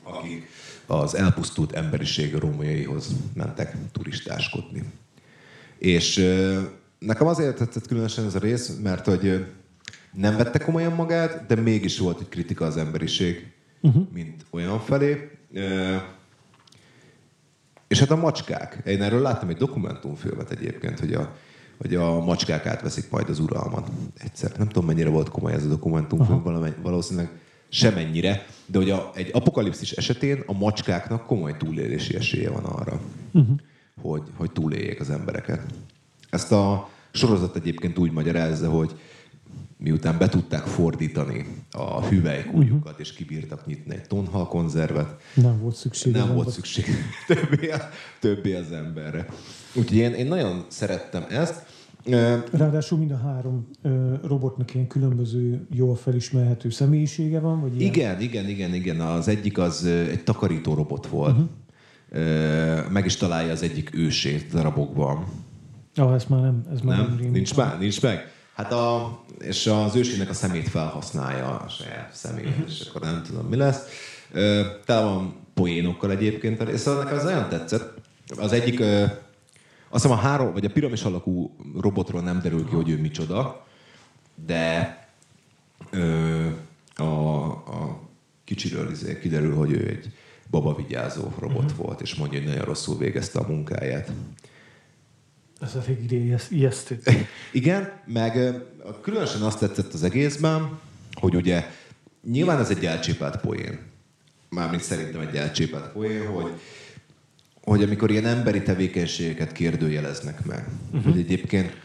akik 0.04 0.48
az 0.86 1.16
elpusztult 1.16 1.72
emberiség 1.72 2.36
rómaiaihoz 2.36 3.08
mentek 3.34 3.76
turistáskodni. 3.92 4.84
És 5.78 6.18
ö, 6.18 6.62
nekem 7.00 7.28
azért 7.28 7.58
tetszett 7.58 7.88
különösen 7.88 8.26
ez 8.26 8.36
a 8.36 8.40
rész, 8.40 8.78
mert 8.84 9.06
hogy 9.06 9.46
nem 10.18 10.38
vette 10.38 10.60
komolyan 10.60 10.94
magát, 10.94 11.46
de 11.46 11.56
mégis 11.56 12.00
volt 12.00 12.20
egy 12.20 12.30
kritika 12.30 12.66
az 12.66 12.78
emberiség, 12.78 13.52
uh-huh. 13.82 14.04
mint 14.14 14.46
olyan 14.50 14.80
felé. 14.80 15.30
És 17.88 18.00
hát 18.00 18.12
a 18.12 18.16
macskák. 18.16 18.82
Én 18.86 19.02
erről 19.02 19.22
láttam 19.22 19.50
egy 19.50 19.58
dokumentumfilmet 19.58 20.52
egyébként, 20.52 21.00
hogy 21.00 21.14
a, 21.14 21.36
hogy 21.78 21.96
a 21.96 22.24
macskák 22.24 22.66
átveszik 22.66 23.10
majd 23.10 23.30
az 23.30 23.40
uralmat 23.40 23.90
egyszer. 24.18 24.52
Nem 24.58 24.68
tudom, 24.68 24.86
mennyire 24.86 25.10
volt 25.10 25.30
komoly 25.30 25.54
ez 25.54 25.66
a 25.66 25.70
dokumentumfilm, 25.70 26.44
valamely, 26.44 26.74
valószínűleg 26.82 27.30
semennyire, 27.70 28.46
de 28.66 28.78
hogy 28.78 28.90
a, 28.90 29.12
egy 29.16 29.30
apokalipszis 29.34 29.92
esetén 29.92 30.44
a 30.46 30.54
macskáknak 30.54 31.26
komoly 31.26 31.58
túlélési 31.58 32.16
esélye 32.16 32.50
van 32.50 32.64
arra, 32.64 33.02
uh-huh. 33.32 33.58
hogy, 34.02 34.22
hogy 34.36 34.52
túléljék 34.52 35.00
az 35.00 35.10
embereket. 35.10 35.62
Ezt 36.30 36.52
a 36.52 36.90
sorozat 37.12 37.56
egyébként 37.56 37.98
úgy 37.98 38.12
magyarázza, 38.12 38.70
hogy 38.70 39.00
miután 39.78 40.18
be 40.18 40.30
tudták 40.30 40.62
fordítani 40.62 41.46
a 41.72 42.06
hüvelykújukat, 42.06 42.86
uh-huh. 42.86 43.00
és 43.00 43.14
kibírtak 43.14 43.66
nyitni 43.66 43.96
egy 43.96 44.08
tonhal 44.08 44.48
konzervet. 44.48 45.22
Nem 45.34 45.60
volt 45.62 45.76
szükség. 45.76 46.14
Nem 46.14 46.34
volt 46.34 46.50
szükség 46.50 46.86
többé, 47.28 47.74
többé 48.20 48.54
az 48.54 48.72
emberre. 48.72 49.26
Úgyhogy 49.74 49.98
én, 49.98 50.14
én 50.14 50.28
nagyon 50.28 50.66
szerettem 50.68 51.26
ezt. 51.30 51.66
Ráadásul 52.52 52.98
mind 52.98 53.12
a 53.12 53.18
három 53.18 53.68
robotnak 54.24 54.74
ilyen 54.74 54.88
különböző, 54.88 55.68
jól 55.72 55.96
felismerhető 55.96 56.70
személyisége 56.70 57.40
van? 57.40 57.62
Vagy 57.62 57.80
ilyen? 57.80 57.94
Igen, 57.94 58.22
igen, 58.22 58.48
igen, 58.50 58.74
igen. 58.74 59.02
Az 59.02 59.28
egyik 59.28 59.58
az 59.58 59.86
egy 59.86 60.24
takarító 60.24 60.74
robot 60.74 61.08
volt. 61.08 61.36
Uh-huh. 61.38 61.50
Meg 62.92 63.06
is 63.06 63.16
találja 63.16 63.52
az 63.52 63.62
egyik 63.62 63.96
ősét 63.96 64.52
darabokban. 64.52 65.26
Ah, 65.96 66.14
ez 66.14 66.26
már 66.26 66.42
nem, 66.42 66.64
ez 66.72 66.82
már 66.82 66.98
nem, 66.98 67.18
nem 67.22 67.32
nincs, 67.32 67.56
már, 67.56 67.80
nincs 67.80 68.02
meg. 68.02 68.32
Hát 68.54 68.72
a, 68.72 69.20
és 69.40 69.68
az 69.68 69.96
ősének 69.96 70.30
a 70.30 70.34
szemét 70.34 70.70
felhasználja 70.70 71.60
a 71.60 71.70
saját 71.70 72.10
szemét, 72.14 72.54
és 72.68 72.88
akkor 72.88 73.02
nem 73.02 73.24
tudom, 73.24 73.46
mi 73.46 73.56
lesz. 73.56 73.80
Tele 74.86 75.02
van 75.02 75.36
poénokkal 75.54 76.12
egyébként, 76.12 76.62
és 76.62 76.80
szóval 76.80 77.04
nekem 77.04 77.18
ez 77.18 77.24
nagyon 77.24 77.50
tetszett. 77.50 77.94
Az 78.38 78.52
egyik, 78.52 78.80
azt 79.90 80.04
hiszem 80.04 80.12
a 80.12 80.22
három, 80.22 80.54
vagy 80.54 80.66
a 80.66 80.70
piramis 80.70 81.04
alakú 81.04 81.56
robotról 81.82 82.22
nem 82.22 82.42
derül 82.42 82.66
ki, 82.66 82.76
hogy 82.76 82.90
ő 82.90 82.98
micsoda, 82.98 83.66
de 84.46 84.98
a, 86.96 87.04
a 87.04 88.02
kicsiről 88.44 88.92
izé 88.92 89.20
kiderül, 89.20 89.56
hogy 89.56 89.72
ő 89.72 89.88
egy 89.88 90.12
babavigyázó 90.50 91.34
robot 91.40 91.64
uh-huh. 91.64 91.86
volt, 91.86 92.02
és 92.02 92.16
mondja, 92.16 92.40
hogy 92.40 92.48
nagyon 92.48 92.66
rosszul 92.66 92.98
végezte 92.98 93.40
a 93.40 93.48
munkáját. 93.48 94.12
Ez 95.60 95.76
a 95.76 95.82
végig 95.88 96.36
ijesztő. 96.50 97.00
Igen, 97.52 97.92
meg 98.06 98.56
különösen 99.02 99.42
azt 99.42 99.60
tetszett 99.60 99.94
az 99.94 100.04
egészben, 100.04 100.80
hogy 101.14 101.36
ugye 101.36 101.66
nyilván 102.32 102.60
ez 102.60 102.70
egy 102.70 102.86
elcsépelt 102.86 103.38
poén. 103.38 103.80
Mármint 104.50 104.82
szerintem 104.82 105.22
egy 105.22 105.36
elcsépelt 105.36 105.92
poén, 105.92 106.28
hogy, 106.28 106.52
hogy 107.62 107.84
amikor 107.84 108.12
ilyen 108.12 108.26
emberi 108.26 108.62
tevékenységeket 108.62 109.52
kérdőjeleznek 109.52 110.46
meg, 110.46 110.68
uh-huh. 110.92 111.04
hogy 111.04 111.20
egyébként 111.20 111.78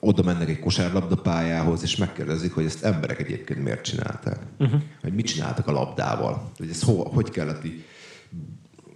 oda 0.00 0.22
mennek 0.22 0.48
egy 0.48 0.58
kosárlabdapályához, 0.58 1.82
és 1.82 1.96
megkérdezik, 1.96 2.52
hogy 2.52 2.64
ezt 2.64 2.84
emberek 2.84 3.20
egyébként 3.20 3.62
miért 3.62 3.84
csinálták. 3.84 4.38
Uh-huh. 4.58 4.80
Hogy 5.00 5.14
mit 5.14 5.26
csináltak 5.26 5.66
a 5.66 5.72
labdával. 5.72 6.50
Hogy 6.56 6.68
ez 6.68 6.82
hova, 6.82 7.08
hogy 7.08 7.30
kellett 7.30 7.64
így 7.64 7.84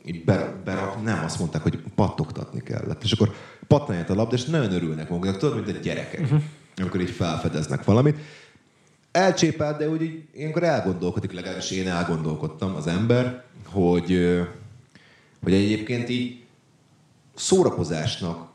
így 0.06 0.24
berak, 0.24 1.02
nem, 1.02 1.24
azt 1.24 1.38
mondták, 1.38 1.62
hogy 1.62 1.78
pattogtatni 1.94 2.62
kellett. 2.62 3.02
És 3.02 3.12
akkor 3.12 3.34
pattanját 3.66 4.10
a 4.10 4.14
labda, 4.14 4.34
és 4.34 4.44
nagyon 4.44 4.72
örülnek 4.72 5.08
maguknak, 5.08 5.36
tudod, 5.36 5.64
mint 5.64 5.76
a 5.76 5.80
gyerekek, 5.80 6.20
uh-huh. 6.20 6.42
amikor 6.76 7.00
így 7.00 7.10
felfedeznek 7.10 7.84
valamit. 7.84 8.18
Elcsépelt, 9.10 9.78
de 9.78 9.88
úgy 9.88 10.02
így, 10.02 10.24
ilyenkor 10.34 10.62
elgondolkodik, 10.62 11.32
legalábbis 11.32 11.70
én 11.70 11.88
elgondolkodtam 11.88 12.74
az 12.74 12.86
ember, 12.86 13.44
hogy, 13.64 14.40
hogy 15.42 15.52
egyébként 15.52 16.08
így 16.08 16.44
szórakozásnak, 17.34 18.48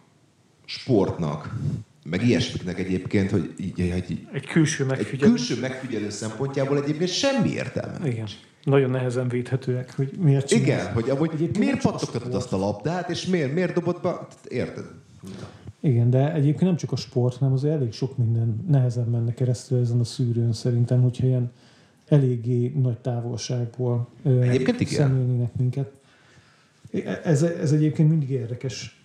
sportnak, 0.65 1.55
meg 2.03 2.27
ilyesmiknek 2.27 2.79
egyébként, 2.79 3.31
hogy 3.31 3.53
így, 3.57 3.79
így, 3.79 4.27
egy 4.33 4.45
külső 4.45 4.85
megfigyelő. 4.85 5.23
Egy 5.23 5.29
külső 5.29 5.59
megfigyelő 5.59 6.09
szempontjából 6.09 6.77
egyébként 6.77 7.09
semmi 7.09 7.49
értelme. 7.49 8.07
Igen 8.07 8.27
nagyon 8.63 8.89
nehezen 8.89 9.27
védhetőek, 9.27 9.95
hogy 9.95 10.11
miért 10.19 10.47
csinálsz. 10.47 10.67
Igen, 10.67 10.93
hogy 10.93 11.09
amúgy 11.09 11.29
Egyébként 11.33 11.57
miért 11.57 11.81
pattogtatod 11.81 12.33
azt 12.33 12.53
a 12.53 12.57
labdát, 12.57 13.09
és 13.09 13.25
miért, 13.25 13.53
miért 13.53 13.73
dobott 13.73 14.01
be, 14.01 14.27
érted? 14.47 14.85
Igen, 15.79 16.09
de 16.09 16.33
egyébként 16.33 16.61
nem 16.61 16.75
csak 16.75 16.91
a 16.91 16.95
sport, 16.95 17.37
hanem 17.37 17.53
az 17.53 17.65
elég 17.65 17.91
sok 17.91 18.17
minden 18.17 18.65
nehezen 18.67 19.07
menne 19.07 19.33
keresztül 19.33 19.79
ezen 19.79 19.99
a 19.99 20.03
szűrőn 20.03 20.53
szerintem, 20.53 21.01
hogyha 21.01 21.25
ilyen 21.25 21.51
eléggé 22.07 22.73
nagy 22.81 22.97
távolságból 22.97 24.07
egyébként 24.23 24.87
szemlélnének 24.87 25.55
minket. 25.55 25.91
Ez, 27.23 27.43
ez 27.43 27.71
egyébként 27.71 28.09
mindig 28.09 28.29
érdekes. 28.29 29.03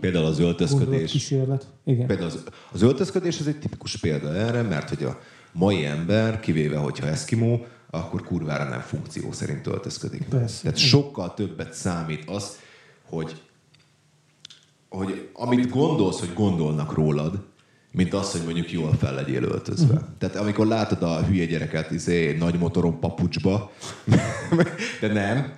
Például 0.00 0.24
az 0.24 0.38
öltözködés. 0.38 1.10
Kísérlet. 1.10 1.66
Igen. 1.84 2.06
Például 2.06 2.28
az, 2.28 2.44
az 2.72 2.82
öltözködés 2.82 3.40
az 3.40 3.46
egy 3.46 3.58
tipikus 3.58 3.96
példa 3.96 4.34
erre, 4.34 4.62
mert 4.62 4.88
hogy 4.88 5.04
a 5.04 5.18
mai 5.52 5.84
ember, 5.84 6.40
kivéve 6.40 6.76
hogyha 6.76 7.06
eszkimó, 7.06 7.66
akkor 7.94 8.22
kurvára 8.22 8.68
nem 8.68 8.80
funkció 8.80 9.32
szerint 9.32 9.66
öltözködik. 9.66 10.24
Persze. 10.28 10.62
Tehát 10.62 10.78
sokkal 10.78 11.34
többet 11.34 11.72
számít 11.72 12.28
az, 12.28 12.58
hogy, 13.08 13.42
hogy 14.88 15.28
amit 15.32 15.70
gondolsz, 15.70 16.18
hogy 16.18 16.34
gondolnak 16.34 16.92
rólad, 16.92 17.44
mint 17.90 18.14
az, 18.14 18.32
hogy 18.32 18.40
mondjuk 18.44 18.72
jól 18.72 18.94
fel 18.94 19.14
legyél 19.14 19.42
öltözve. 19.42 19.94
Uh-huh. 19.94 20.08
Tehát 20.18 20.36
amikor 20.36 20.66
látod 20.66 21.02
a 21.02 21.24
hülye 21.24 21.44
gyereket 21.44 21.90
izé, 21.90 22.36
nagy 22.38 22.58
motoron 22.58 23.00
papucsba, 23.00 23.72
de 25.00 25.12
nem, 25.12 25.52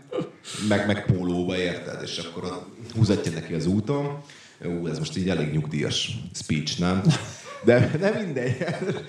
meg, 0.68 0.86
meg 0.86 1.04
pólóba 1.04 1.56
érted, 1.56 2.02
és 2.02 2.18
akkor 2.18 2.66
húzatja 2.94 3.32
neki 3.32 3.54
az 3.54 3.66
úton. 3.66 4.22
Ú, 4.64 4.86
ez 4.86 4.98
most 4.98 5.16
így 5.16 5.28
elég 5.28 5.52
nyugdíjas 5.52 6.18
speech, 6.32 6.80
nem? 6.80 7.02
De 7.64 7.90
nem 8.00 8.24
mindegy. 8.24 8.64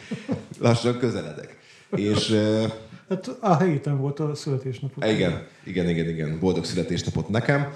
Lassan 0.60 0.98
közeledek. 0.98 1.58
És 1.96 2.36
Hát 3.10 3.28
a 3.28 3.64
héten 3.64 3.98
volt 3.98 4.20
a 4.20 4.36
születésnapot. 4.36 5.06
Igen, 5.06 5.48
igen, 5.64 5.90
igen, 5.90 6.10
igen. 6.10 6.40
Boldog 6.40 6.66
születésnapot 6.66 7.30
nekem. 7.30 7.74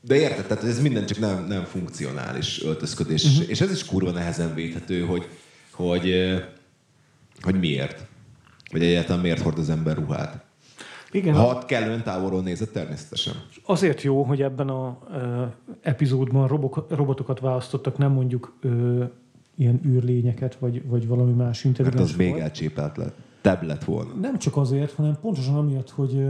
De 0.00 0.14
érted, 0.14 0.46
tehát 0.46 0.64
ez 0.64 0.80
minden 0.80 1.06
csak 1.06 1.18
nem, 1.18 1.46
nem 1.48 1.64
funkcionális 1.64 2.62
öltözködés. 2.62 3.24
Uh-huh. 3.24 3.50
És 3.50 3.60
ez 3.60 3.70
is 3.70 3.84
kurva 3.84 4.10
nehezen 4.10 4.54
védhető, 4.54 5.00
hogy, 5.00 5.28
hogy, 5.70 6.14
hogy 7.40 7.58
miért. 7.58 8.06
Vagy 8.70 8.82
egyáltalán 8.82 9.22
miért 9.22 9.40
hord 9.40 9.58
az 9.58 9.70
ember 9.70 9.96
ruhát. 9.96 10.44
Igen. 11.10 11.34
Ha 11.34 11.64
kellően 11.64 12.02
távolról 12.02 12.42
nézett, 12.42 12.72
természetesen. 12.72 13.34
Azért 13.64 14.02
jó, 14.02 14.22
hogy 14.22 14.42
ebben 14.42 14.68
a 14.68 14.98
epizódban 15.82 16.48
robok, 16.48 16.86
robotokat 16.88 17.40
választottak, 17.40 17.98
nem 17.98 18.12
mondjuk 18.12 18.56
uh, 18.62 19.04
ilyen 19.56 19.80
űrlényeket, 19.86 20.56
vagy, 20.58 20.88
vagy 20.88 21.06
valami 21.06 21.32
más 21.32 21.64
intelligens 21.64 22.00
Mert 22.00 22.12
az 22.12 22.16
még 22.16 22.42
elcsépelt 22.42 22.96
lett 22.96 23.16
tebb 23.40 23.62
lett 23.62 23.84
volna. 23.84 24.14
Nem 24.14 24.38
csak 24.38 24.56
azért, 24.56 24.92
hanem 24.92 25.18
pontosan 25.20 25.56
amiatt, 25.56 25.90
hogy, 25.90 26.28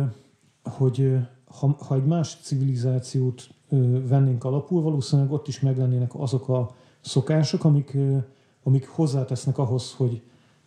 hogy 0.62 1.16
ha, 1.44 1.76
ha 1.86 1.94
egy 1.94 2.04
más 2.04 2.38
civilizációt 2.42 3.48
vennénk 4.08 4.44
alapul, 4.44 4.82
valószínűleg 4.82 5.32
ott 5.32 5.48
is 5.48 5.60
meglennének 5.60 6.14
azok 6.14 6.48
a 6.48 6.70
szokások, 7.00 7.64
amik, 7.64 7.96
amik 8.62 8.88
hozzátesznek 8.88 9.58
ahhoz, 9.58 9.94
hogy 9.94 10.22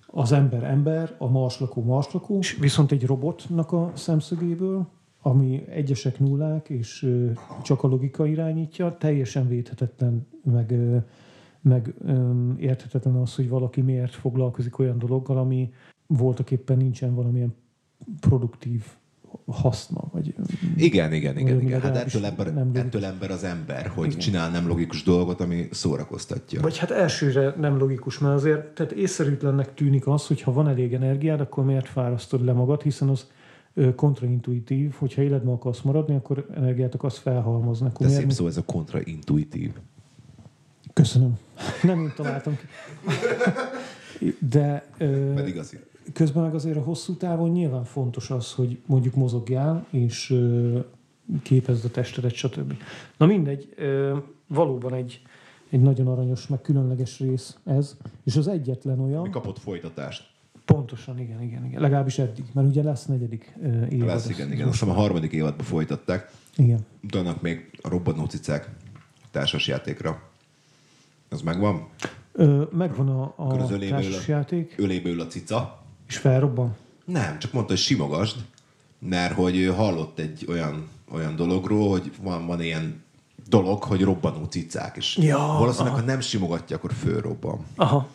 az 0.08 0.32
ember 0.32 0.64
ember, 0.64 1.16
a 1.18 1.28
marslakó 1.28 1.84
marslakó, 1.84 2.40
viszont 2.60 2.92
egy 2.92 3.06
robotnak 3.06 3.72
a 3.72 3.92
szemszögéből, 3.96 4.88
ami 5.22 5.64
egyesek 5.70 6.20
nullák, 6.20 6.70
és 6.70 7.10
csak 7.64 7.84
a 7.84 7.88
logika 7.88 8.26
irányítja, 8.26 8.98
teljesen 8.98 9.48
védhetetlen, 9.48 10.28
meg, 10.44 10.76
meg 11.62 11.94
érthetetlen 12.58 13.16
az, 13.16 13.36
hogy 13.36 13.50
valaki 13.50 13.82
miért 13.82 14.14
foglalkozik 14.14 14.80
olyan 14.80 14.98
dologgal, 14.98 15.38
ami, 15.38 15.74
voltak 16.08 16.52
éppen 16.52 16.78
nincsen 16.78 17.16
valamilyen 17.16 17.56
produktív 18.20 18.84
haszna. 19.46 20.04
Vagy, 20.12 20.36
igen, 20.76 21.14
igen, 21.14 21.38
igen. 21.38 21.62
igen. 21.62 21.82
Hát 21.82 21.96
ettől 21.96 22.26
ember, 22.26 22.54
nem 22.54 22.72
ettől 22.74 23.06
ember 23.06 23.32
az 23.32 23.44
ember, 23.44 23.88
hogy 23.88 24.08
igen. 24.08 24.20
csinál 24.20 24.50
nem 24.50 24.68
logikus 24.68 25.04
dolgot, 25.04 25.42
ami 25.42 25.68
szórakoztatja. 25.72 26.62
Vagy 26.62 26.78
hát 26.78 26.92
elsőre 26.92 27.56
nem 27.60 27.78
logikus, 27.78 28.20
mert 28.20 28.36
azért 28.36 28.66
tehát 28.66 28.92
észszerűtlennek 28.92 29.74
tűnik 29.74 30.08
az, 30.08 30.28
hogy 30.28 30.42
ha 30.42 30.54
van 30.54 30.68
elég 30.68 30.94
energiád, 30.94 31.40
akkor 31.40 31.66
miért 31.66 31.88
fárasztod 31.88 32.46
le 32.46 32.54
magad, 32.54 32.82
hiszen 32.82 33.10
az 33.10 33.28
kontraintuitív, 33.96 34.94
hogyha 34.94 35.22
életben 35.22 35.54
akarsz 35.54 35.82
maradni, 35.82 36.16
akkor 36.16 36.48
energiát 36.56 36.94
akarsz 36.94 37.18
felhalmozni. 37.18 37.88
Akkor 37.88 38.08
De 38.08 38.14
szép 38.14 38.32
szó 38.32 38.48
ez 38.48 38.58
a 38.58 38.64
kontraintuitív. 38.66 39.72
Köszönöm. 40.94 41.38
Nem 41.84 42.00
én 42.00 42.14
találtam 42.16 42.58
ki. 42.58 42.66
De... 44.52 44.86
Pedig 45.36 45.58
azért. 45.58 45.93
Közben 46.14 46.44
meg 46.44 46.54
azért 46.54 46.78
a 46.78 46.82
hosszú 46.82 47.14
távon 47.14 47.50
nyilván 47.50 47.84
fontos 47.84 48.30
az, 48.30 48.54
hogy 48.54 48.80
mondjuk 48.86 49.16
mozogjál, 49.16 49.86
és 49.90 50.40
képezd 51.42 51.86
a 51.86 51.90
testedet, 51.90 52.34
stb. 52.34 52.74
Na 53.18 53.26
mindegy, 53.26 53.76
valóban 54.48 54.94
egy, 54.94 55.22
egy 55.70 55.82
nagyon 55.82 56.08
aranyos, 56.08 56.48
meg 56.48 56.62
különleges 56.62 57.20
rész 57.20 57.58
ez, 57.64 57.98
és 58.24 58.36
az 58.36 58.48
egyetlen 58.48 59.00
olyan... 59.00 59.22
Mi 59.22 59.30
kapott 59.30 59.60
folytatást. 59.60 60.32
Pontosan, 60.66 61.20
igen, 61.20 61.42
igen, 61.42 61.66
igen. 61.66 61.82
Legalábbis 61.82 62.20
eddig, 62.20 62.46
mert 62.54 62.68
ugye 62.68 62.84
lesz 62.84 63.06
negyedik 63.06 63.54
uh, 63.58 63.92
évad. 63.92 64.08
Lesz, 64.08 64.30
igen, 64.30 64.52
igen. 64.52 64.68
Azt 64.68 64.82
a 64.82 64.94
harmadik 64.94 65.32
évadba 65.32 65.64
folytatták. 65.64 66.32
Igen. 66.56 66.80
Utána 67.04 67.38
még 67.42 67.80
a 67.82 67.90
robbanó 67.90 68.26
cicák 68.26 68.70
társasjátékra. 69.32 70.22
Az 71.30 71.42
megvan? 71.42 71.88
Ö, 72.32 72.64
megvan 72.72 73.10
a, 73.10 73.34
a 73.36 73.68
társasjáték. 73.68 74.76
Ölébe 74.78 75.10
ül 75.10 75.22
a 75.22 75.28
cica. 75.28 75.83
És 76.08 76.18
felrobban? 76.18 76.76
Nem, 77.06 77.40
csak 77.40 77.52
mondta, 77.54 77.72
hogy 77.72 77.82
simogasd, 77.82 78.36
mert 79.00 79.34
hogy 79.34 79.74
hallott 79.76 80.20
egy 80.20 80.46
olyan, 80.50 80.90
olyan 81.12 81.36
dologról, 81.36 81.90
hogy 81.90 82.12
van, 82.22 82.46
van 82.46 82.62
ilyen 82.62 83.04
dolog, 83.48 83.84
hogy 83.84 84.02
robbanó 84.02 84.44
cicák, 84.46 84.98
és 84.98 85.18
Ja, 85.18 85.38
valószínűleg, 85.38 85.94
aha. 85.94 86.02
ha 86.02 86.08
nem 86.08 86.20
simogatja, 86.20 86.76
akkor 86.76 86.94
fölrobban. 86.94 87.66
Aha. 87.76 88.08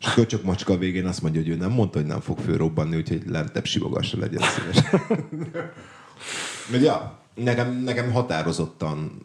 És 0.00 0.06
a 0.06 0.14
köcsök 0.14 0.42
macska 0.42 0.72
a 0.72 0.78
végén 0.78 1.06
azt 1.06 1.22
mondja, 1.22 1.40
hogy 1.40 1.50
ő 1.50 1.56
nem 1.56 1.70
mondta, 1.70 1.98
hogy 1.98 2.06
nem 2.06 2.20
fog 2.20 2.38
fölrobbanni, 2.38 2.96
úgyhogy 2.96 3.22
lentebb 3.26 3.64
simogassa 3.64 4.18
legyen 4.18 4.42
szíves. 4.42 4.90
Mert 6.70 6.82
ja, 6.82 7.18
nekem, 7.34 7.82
nekem 7.82 8.12
határozottan 8.12 9.24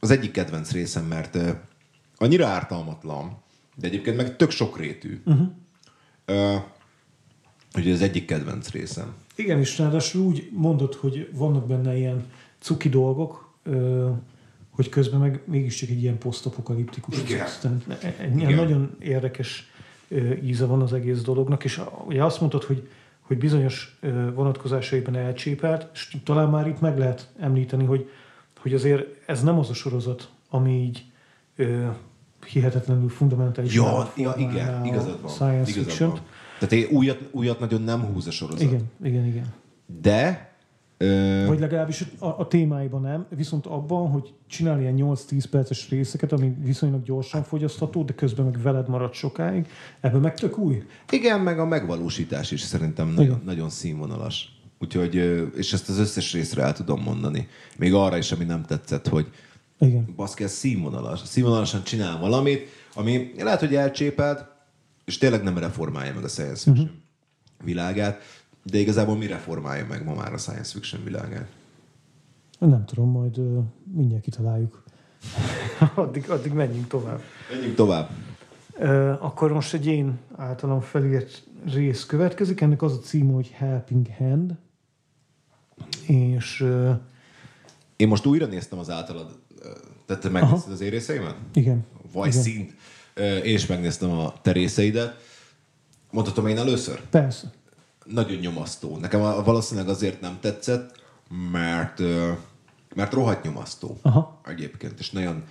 az 0.00 0.10
egyik 0.10 0.30
kedvenc 0.30 0.70
részem, 0.70 1.04
mert 1.04 1.34
ö, 1.34 1.50
annyira 2.16 2.46
ártalmatlan, 2.46 3.42
de 3.74 3.86
egyébként 3.86 4.16
meg 4.16 4.36
tök 4.36 4.50
sokrétű. 4.50 5.22
Uh-huh. 5.24 6.62
Ugye 7.76 7.92
az 7.92 8.02
egyik 8.02 8.24
kedvenc 8.24 8.70
részem. 8.70 9.14
Igen, 9.34 9.58
és 9.58 9.78
ráadásul 9.78 10.22
úgy 10.22 10.48
mondod, 10.52 10.94
hogy 10.94 11.28
vannak 11.32 11.66
benne 11.66 11.96
ilyen 11.96 12.24
cuki 12.58 12.88
dolgok, 12.88 13.52
hogy 14.70 14.88
közben 14.88 15.20
meg 15.20 15.40
mégiscsak 15.44 15.88
egy 15.88 16.02
ilyen 16.02 16.18
posztapokaliptikus 16.18 17.18
Igen. 17.18 17.46
Tehát 17.60 18.04
e- 18.04 18.22
Egy 18.22 18.36
Igen. 18.36 18.54
nagyon 18.54 18.96
érdekes 18.98 19.70
íze 20.44 20.66
van 20.66 20.82
az 20.82 20.92
egész 20.92 21.22
dolognak, 21.22 21.64
és 21.64 21.80
ugye 22.06 22.24
azt 22.24 22.40
mondtad, 22.40 22.64
hogy, 22.64 22.88
hogy 23.20 23.38
bizonyos 23.38 23.98
vonatkozásaiban 24.34 25.16
elcsépelt, 25.16 25.86
és 25.92 26.16
talán 26.24 26.48
már 26.48 26.66
itt 26.66 26.80
meg 26.80 26.98
lehet 26.98 27.28
említeni, 27.38 27.84
hogy, 27.84 28.10
hogy 28.60 28.74
azért 28.74 29.04
ez 29.26 29.42
nem 29.42 29.58
az 29.58 29.70
a 29.70 29.74
sorozat, 29.74 30.28
ami 30.48 30.82
így 30.82 31.04
ö, 31.56 31.86
hihetetlenül 32.46 33.08
fundamentális. 33.08 33.74
Ja, 33.74 34.12
ja 34.16 34.34
igen, 34.36 34.84
igazad 34.84 35.20
van. 35.22 35.30
Science 35.30 35.70
igazad 35.70 35.84
fiction 35.84 36.10
van. 36.10 36.20
Tehát 36.62 36.84
én 36.84 36.96
újat, 36.96 37.28
újat 37.30 37.60
nagyon 37.60 37.82
nem 37.82 38.00
húz 38.00 38.26
a 38.26 38.30
sorozat. 38.30 38.60
Igen, 38.62 38.90
igen, 39.04 39.26
igen. 39.26 39.52
De 40.02 40.50
Vagy 41.46 41.60
legalábbis 41.60 42.04
a, 42.18 42.26
a 42.26 42.46
témáiban 42.48 43.00
nem, 43.00 43.26
viszont 43.36 43.66
abban, 43.66 44.10
hogy 44.10 44.34
csinál 44.46 44.80
ilyen 44.80 44.94
8-10 44.98 45.44
perces 45.50 45.88
részeket, 45.90 46.32
ami 46.32 46.54
viszonylag 46.64 47.02
gyorsan 47.02 47.42
fogyasztható, 47.42 48.02
de 48.02 48.12
közben 48.14 48.44
meg 48.44 48.62
veled 48.62 48.88
marad 48.88 49.12
sokáig, 49.12 49.66
ebből 50.00 50.20
meg 50.20 50.34
tök 50.34 50.58
új. 50.58 50.82
igen, 51.10 51.40
meg 51.40 51.58
a 51.58 51.64
megvalósítás 51.66 52.50
is 52.50 52.60
szerintem 52.60 53.08
nagyon, 53.08 53.24
Igen. 53.24 53.42
nagyon 53.44 53.70
színvonalas. 53.70 54.60
Úgyhogy, 54.78 55.14
és 55.56 55.72
ezt 55.72 55.88
az 55.88 55.98
összes 55.98 56.32
részre 56.32 56.62
el 56.62 56.72
tudom 56.72 57.00
mondani. 57.02 57.48
Még 57.78 57.94
arra 57.94 58.16
is, 58.16 58.32
ami 58.32 58.44
nem 58.44 58.62
tetszett, 58.62 59.08
hogy 59.08 59.26
Igen. 59.78 60.12
baszki, 60.16 60.44
ez 60.44 60.52
színvonalas. 60.52 61.20
Színvonalasan 61.24 61.82
csinál 61.82 62.18
valamit, 62.18 62.68
ami 62.94 63.32
lehet, 63.38 63.60
hogy 63.60 63.74
elcsépelt, 63.74 64.51
és 65.04 65.18
tényleg 65.18 65.42
nem 65.42 65.58
reformálja 65.58 66.14
meg 66.14 66.24
a 66.24 66.28
science 66.28 66.62
fiction 66.62 66.86
uh-huh. 66.86 67.64
világát, 67.64 68.22
de 68.62 68.78
igazából 68.78 69.16
mi 69.16 69.26
reformálja 69.26 69.86
meg 69.86 70.04
ma 70.04 70.14
már 70.14 70.32
a 70.32 70.38
science 70.38 70.72
fiction 70.72 71.04
világát? 71.04 71.48
Nem 72.58 72.84
tudom, 72.84 73.10
majd 73.10 73.38
ö, 73.38 73.58
mindjárt 73.94 74.22
kitaláljuk. 74.22 74.82
addig, 75.94 76.30
addig 76.30 76.52
menjünk 76.52 76.86
tovább. 76.86 77.20
Menjünk 77.50 77.74
tovább. 77.74 78.10
Ö, 78.74 79.12
akkor 79.20 79.52
most 79.52 79.74
egy 79.74 79.86
én 79.86 80.18
általam 80.36 80.80
felírt 80.80 81.46
rész 81.64 82.04
következik, 82.06 82.60
ennek 82.60 82.82
az 82.82 82.92
a 82.92 82.98
címe, 82.98 83.32
hogy 83.32 83.48
Helping 83.48 84.06
Hand, 84.18 84.56
és 86.06 86.60
ö, 86.60 86.92
Én 87.96 88.08
most 88.08 88.26
újra 88.26 88.46
néztem 88.46 88.78
az 88.78 88.90
általad, 88.90 89.38
ö, 89.62 89.68
tehát 90.06 90.22
te 90.22 90.28
megnézted 90.28 90.72
az 90.72 90.80
én 90.80 90.90
részeimet? 90.90 91.36
igen. 91.54 91.84
Vagy 92.12 92.28
igen. 92.28 92.42
szint. 92.42 92.74
Én 93.44 93.54
is 93.54 93.66
megnéztem 93.66 94.10
a 94.10 94.32
te 94.42 94.52
részeidet. 94.52 95.20
Mondhatom 96.10 96.46
én 96.46 96.58
először? 96.58 97.00
Persze. 97.10 97.50
Nagyon 98.04 98.36
nyomasztó. 98.38 98.96
Nekem 98.96 99.22
a- 99.22 99.42
valószínűleg 99.42 99.88
azért 99.88 100.20
nem 100.20 100.38
tetszett, 100.40 101.00
mert, 101.52 101.98
mert 102.94 103.12
rohadt 103.12 103.42
nyomasztó. 103.44 103.98
Aha. 104.02 104.40
Egyébként, 104.46 104.98
és 104.98 105.10
nagyon, 105.10 105.42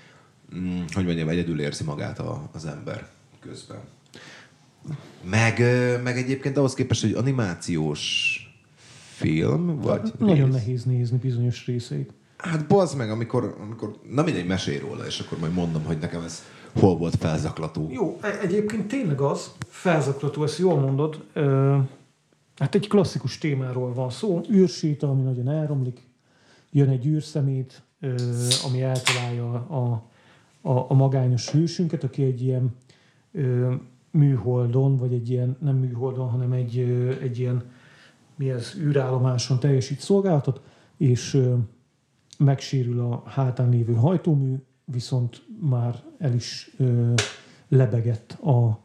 mm, 0.55 0.82
hogy 0.93 1.05
mondjam, 1.05 1.30
egyedül 1.30 1.62
érzi 1.62 1.84
magát 1.84 2.20
a, 2.20 2.49
az 2.53 2.66
ember 2.66 3.07
közben. 3.41 3.80
Meg, 5.24 5.59
meg 6.03 6.18
egyébként 6.18 6.57
ahhoz 6.57 6.74
képest, 6.74 7.01
hogy 7.01 7.14
animációs 7.14 8.36
film, 9.16 9.80
vagy 9.80 10.12
Nagyon 10.18 10.45
rész. 10.45 10.53
nehéz 10.53 10.84
nézni 10.84 11.18
bizonyos 11.18 11.66
részeit. 11.66 12.12
Hát 12.38 12.68
bazd 12.68 12.97
meg, 12.97 13.12
amikor, 13.12 13.55
amikor 13.62 13.95
na 14.09 14.24
mindegy, 14.24 14.45
mesélj 14.47 14.78
róla, 14.78 15.05
és 15.05 15.20
akkor 15.20 15.39
majd 15.39 15.53
mondom, 15.53 15.84
hogy 15.84 15.97
nekem 15.97 16.24
ez 16.24 16.43
hol 16.80 16.97
volt 16.97 17.15
felzaklató. 17.15 17.88
Jó, 17.91 18.17
e- 18.22 18.39
egyébként 18.41 18.88
tényleg 18.88 19.22
az, 19.22 19.51
felzaklató, 19.67 20.43
ezt 20.43 20.57
jól 20.57 20.80
mondod, 20.80 21.24
ö, 21.34 21.78
hát 22.57 22.76
egy 22.76 22.88
klasszikus 22.88 23.38
témáról 23.38 23.93
van 23.93 24.09
szó, 24.09 24.41
űrséta, 24.51 25.09
ami 25.09 25.22
nagyon 25.22 25.49
elromlik, 25.49 26.07
jön 26.72 26.89
egy 26.89 27.05
űrszemét, 27.05 27.82
ö, 27.99 28.15
ami 28.67 28.82
eltalálja 28.82 29.53
a, 29.53 30.03
a, 30.69 30.86
a 30.88 30.93
magányos 30.93 31.49
hősünket, 31.49 32.03
aki 32.03 32.24
egy 32.24 32.41
ilyen 32.41 32.76
ö, 33.32 33.74
műholdon, 34.11 34.97
vagy 34.97 35.13
egy 35.13 35.30
ilyen, 35.30 35.57
nem 35.59 35.76
műholdon, 35.76 36.30
hanem 36.30 36.51
egy, 36.51 36.78
ö, 36.78 37.19
egy 37.22 37.39
ilyen, 37.39 37.63
mi 38.36 38.49
ez, 38.49 38.74
űrállomáson 38.78 39.59
teljesít 39.59 39.99
szolgálatot, 39.99 40.61
és 40.97 41.34
ö, 41.34 41.53
megsérül 42.38 42.99
a 42.99 43.24
hátán 43.26 43.69
lévő 43.69 43.93
hajtómű, 43.93 44.55
viszont 44.86 45.43
már 45.70 46.03
el 46.18 46.34
is 46.34 46.76
ö, 46.78 47.14
lebegett 47.68 48.32
a 48.32 48.80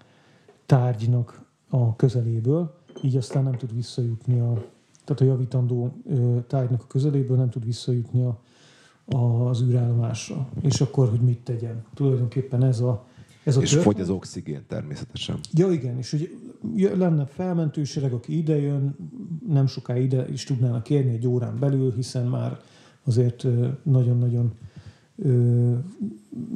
tárgynak 0.67 1.45
a 1.69 1.97
közeléből, 1.97 2.75
így 3.03 3.17
aztán 3.17 3.43
nem 3.43 3.57
tud 3.57 3.75
visszajutni 3.75 4.41
a, 4.41 4.65
tehát 5.05 5.23
a 5.23 5.25
javítandó 5.25 5.97
ö, 6.07 6.39
tárgynak 6.47 6.83
a 6.83 6.87
közeléből 6.87 7.37
nem 7.37 7.51
tud 7.51 7.65
visszajutni 7.65 8.23
a, 8.23 8.41
a, 9.05 9.49
az 9.49 9.63
űrállomásra. 9.63 10.49
És 10.61 10.81
akkor, 10.81 11.09
hogy 11.09 11.21
mit 11.21 11.39
tegyen? 11.41 11.85
Tulajdonképpen 11.95 12.65
ez 12.65 12.81
a, 12.81 13.07
ez 13.45 13.57
a 13.57 13.61
És 13.61 13.71
történet. 13.71 13.93
fogy 13.93 14.03
az 14.03 14.11
oxigén 14.11 14.65
természetesen. 14.69 15.39
Ja, 15.53 15.71
igen, 15.71 15.99
és 15.99 16.11
hogy 16.11 16.37
lenne 16.97 17.27
felmentősereg, 17.27 18.13
aki 18.13 18.37
idejön, 18.37 18.97
nem 19.49 19.67
soká 19.67 19.97
ide 19.97 20.29
is 20.29 20.45
tudnának 20.45 20.83
kérni 20.83 21.13
egy 21.13 21.27
órán 21.27 21.59
belül, 21.59 21.93
hiszen 21.93 22.27
már 22.27 22.61
azért 23.05 23.47
nagyon-nagyon 23.83 24.53
ö, 25.19 25.73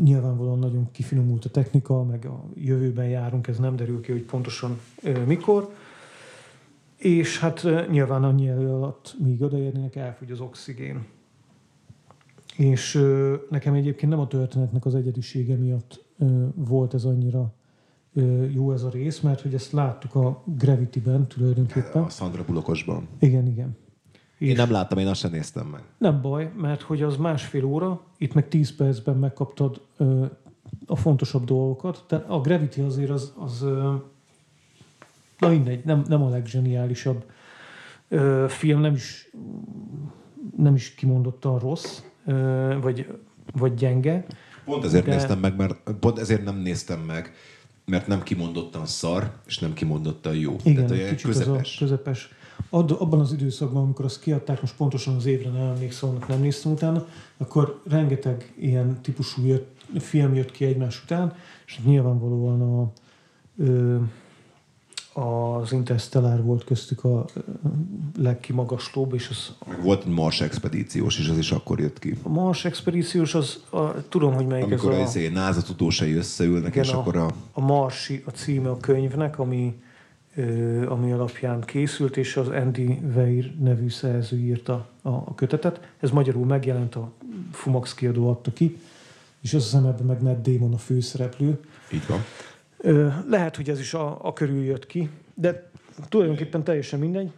nyilvánvalóan 0.03 0.59
nagyon 0.59 0.89
kifinomult 0.93 1.45
a 1.45 1.49
technika, 1.49 2.05
meg 2.05 2.25
a 2.25 2.45
jövőben 2.55 3.09
járunk, 3.09 3.47
ez 3.47 3.59
nem 3.59 3.77
derül 3.77 4.01
ki, 4.01 4.13
hogy 4.13 4.23
pontosan 4.23 4.79
ö, 5.03 5.25
mikor. 5.25 5.75
És 6.97 7.39
hát 7.39 7.65
ö, 7.65 7.83
nyilván 7.91 8.25
annyi 8.25 8.49
elő 8.49 8.69
alatt, 8.69 9.17
míg 9.19 9.43
odaérnének, 9.43 9.97
elfogy 9.97 10.31
az 10.31 10.41
oxigén. 10.41 11.05
És 12.57 12.95
ö, 12.95 13.35
nekem 13.51 13.75
egyébként 13.75 14.13
nem 14.13 14.21
a 14.21 14.27
történetnek 14.27 14.85
az 14.85 14.95
egyedisége 14.95 15.55
miatt 15.55 16.05
ö, 16.19 16.47
volt 16.55 16.95
ez 16.95 17.05
annyira 17.05 17.53
ö, 18.15 18.45
jó 18.45 18.73
ez 18.73 18.83
a 18.83 18.91
rész, 18.91 19.21
mert 19.21 19.41
hogy 19.41 19.55
ezt 19.55 19.73
láttuk 19.73 20.15
a 20.15 20.43
Gravity-ben 20.45 21.27
tulajdonképpen. 21.27 22.03
A 22.03 22.09
Sandra 22.09 22.45
Bullockosban. 22.45 23.09
Igen, 23.19 23.47
igen. 23.47 23.77
Én 24.41 24.57
nem 24.57 24.71
láttam, 24.71 24.99
én 24.99 25.07
azt 25.07 25.21
sem 25.21 25.31
néztem 25.31 25.67
meg. 25.67 25.83
Nem 25.99 26.21
baj, 26.21 26.53
mert 26.57 26.83
hogy 26.83 27.03
az 27.03 27.17
másfél 27.17 27.65
óra, 27.65 28.01
itt 28.19 28.35
meg 28.35 28.49
10 28.49 28.75
percben 28.77 29.17
megkaptad 29.17 29.81
ö, 29.97 30.25
a 30.87 30.97
fontosabb 30.97 31.45
dolgokat. 31.45 32.05
Tehát 32.07 32.29
a 32.29 32.41
Gravity 32.41 32.79
azért 32.81 33.11
az, 33.11 33.33
az 33.39 33.63
ö, 33.63 33.95
na 35.39 35.49
mindegy, 35.49 35.85
nem, 35.85 36.05
nem 36.09 36.23
a 36.23 36.29
leggeniálisabb 36.29 37.25
ö, 38.09 38.45
film, 38.49 38.81
nem 38.81 38.95
is, 38.95 39.31
nem 40.57 40.75
is 40.75 40.95
kimondottan 40.95 41.59
rossz, 41.59 42.01
ö, 42.27 42.77
vagy, 42.81 43.19
vagy 43.53 43.75
gyenge. 43.75 44.27
Pont 44.65 44.85
ezért 44.85 45.05
De- 45.05 45.11
De... 45.11 45.17
néztem 45.17 45.39
meg, 45.39 45.57
mert 45.57 45.77
pont 46.01 46.19
ezért 46.19 46.45
nem 46.45 46.57
néztem 46.57 47.01
meg, 47.01 47.35
mert 47.85 48.07
nem 48.07 48.23
kimondottan 48.23 48.87
szar, 48.87 49.33
és 49.47 49.59
nem 49.59 49.73
kimondottan 49.73 50.35
jó. 50.35 50.57
Igen, 50.63 50.87
Tehát 50.87 51.09
kicsit 51.09 51.27
közepes. 51.27 51.49
az 51.49 51.75
a 51.75 51.79
közepes. 51.79 52.29
Ad, 52.71 52.97
abban 52.99 53.21
az 53.21 53.33
időszakban, 53.33 53.83
amikor 53.83 54.05
azt 54.05 54.21
kiadták, 54.21 54.61
most 54.61 54.77
pontosan 54.77 55.17
az 55.17 55.27
évre 55.27 55.51
nem 55.51 55.67
emlékszem, 55.67 56.09
annak 56.09 56.29
nem 56.29 56.41
néztem 56.41 56.73
utána, 56.73 57.07
akkor 57.37 57.81
rengeteg 57.89 58.53
ilyen 58.59 59.01
típusú 59.03 59.45
jött, 59.45 59.81
film 59.99 60.35
jött 60.35 60.51
ki 60.51 60.65
egymás 60.65 61.03
után, 61.03 61.35
és 61.67 61.81
nyilvánvalóan 61.85 62.61
a, 62.63 62.91
ö, 63.63 63.97
az 65.13 65.73
Interstellar 65.73 66.43
volt 66.43 66.65
köztük 66.65 67.05
a 67.05 67.25
legkimagaslóbb, 68.19 69.15
és 69.15 69.29
az 69.29 69.53
Meg 69.69 69.83
volt 69.83 70.05
egy 70.05 70.13
Mars 70.13 70.41
expedíciós, 70.41 71.19
és 71.19 71.29
az 71.29 71.39
is 71.39 71.53
akkor 71.53 71.81
jött 71.81 71.99
ki. 71.99 72.19
a 72.23 72.29
Mars 72.29 72.65
expedíciós, 72.65 73.35
az 73.35 73.63
a, 73.71 74.09
tudom, 74.09 74.35
hogy 74.35 74.47
melyik 74.47 74.65
Amikor 74.65 74.93
ez 74.93 75.17
a, 75.17 75.21
a... 75.21 75.31
NASA 75.31 75.63
tudósai 75.63 76.15
összeülnek, 76.15 76.71
Igen, 76.73 76.85
és 76.85 76.93
a- 76.93 76.99
akkor 76.99 77.17
a... 77.17 77.31
a 77.53 77.61
Marsi 77.61 78.23
a 78.27 78.31
címe 78.31 78.69
a 78.71 78.77
könyvnek, 78.77 79.39
ami, 79.39 79.75
ami 80.87 81.13
alapján 81.13 81.61
készült, 81.61 82.17
és 82.17 82.37
az 82.37 82.49
Andy 82.49 82.99
Weir 83.15 83.55
nevű 83.59 83.89
szerző 83.89 84.37
írta 84.37 84.89
a, 85.03 85.35
kötetet. 85.35 85.81
Ez 85.99 86.11
magyarul 86.11 86.47
megjelent, 86.47 86.95
a 86.95 87.13
Fumax 87.53 87.95
kiadó 87.95 88.29
adta 88.29 88.53
ki, 88.53 88.77
és 89.41 89.55
azt 89.55 89.65
hiszem 89.65 89.87
ebben 89.87 90.07
meg 90.07 90.23
Matt 90.23 90.49
Damon 90.49 90.75
a 90.75 90.79
főszereplő. 90.79 91.61
Így 91.93 92.07
van. 92.07 92.21
Lehet, 93.29 93.57
hogy 93.57 93.71
ez 93.71 93.81
is 93.81 93.95
a, 93.95 94.27
a 94.27 94.33
körül 94.33 94.65
jött 94.65 94.87
ki, 94.87 95.11
de 95.35 95.71
tulajdonképpen 96.09 96.65
teljesen 96.65 96.99
mindegy. 96.99 97.31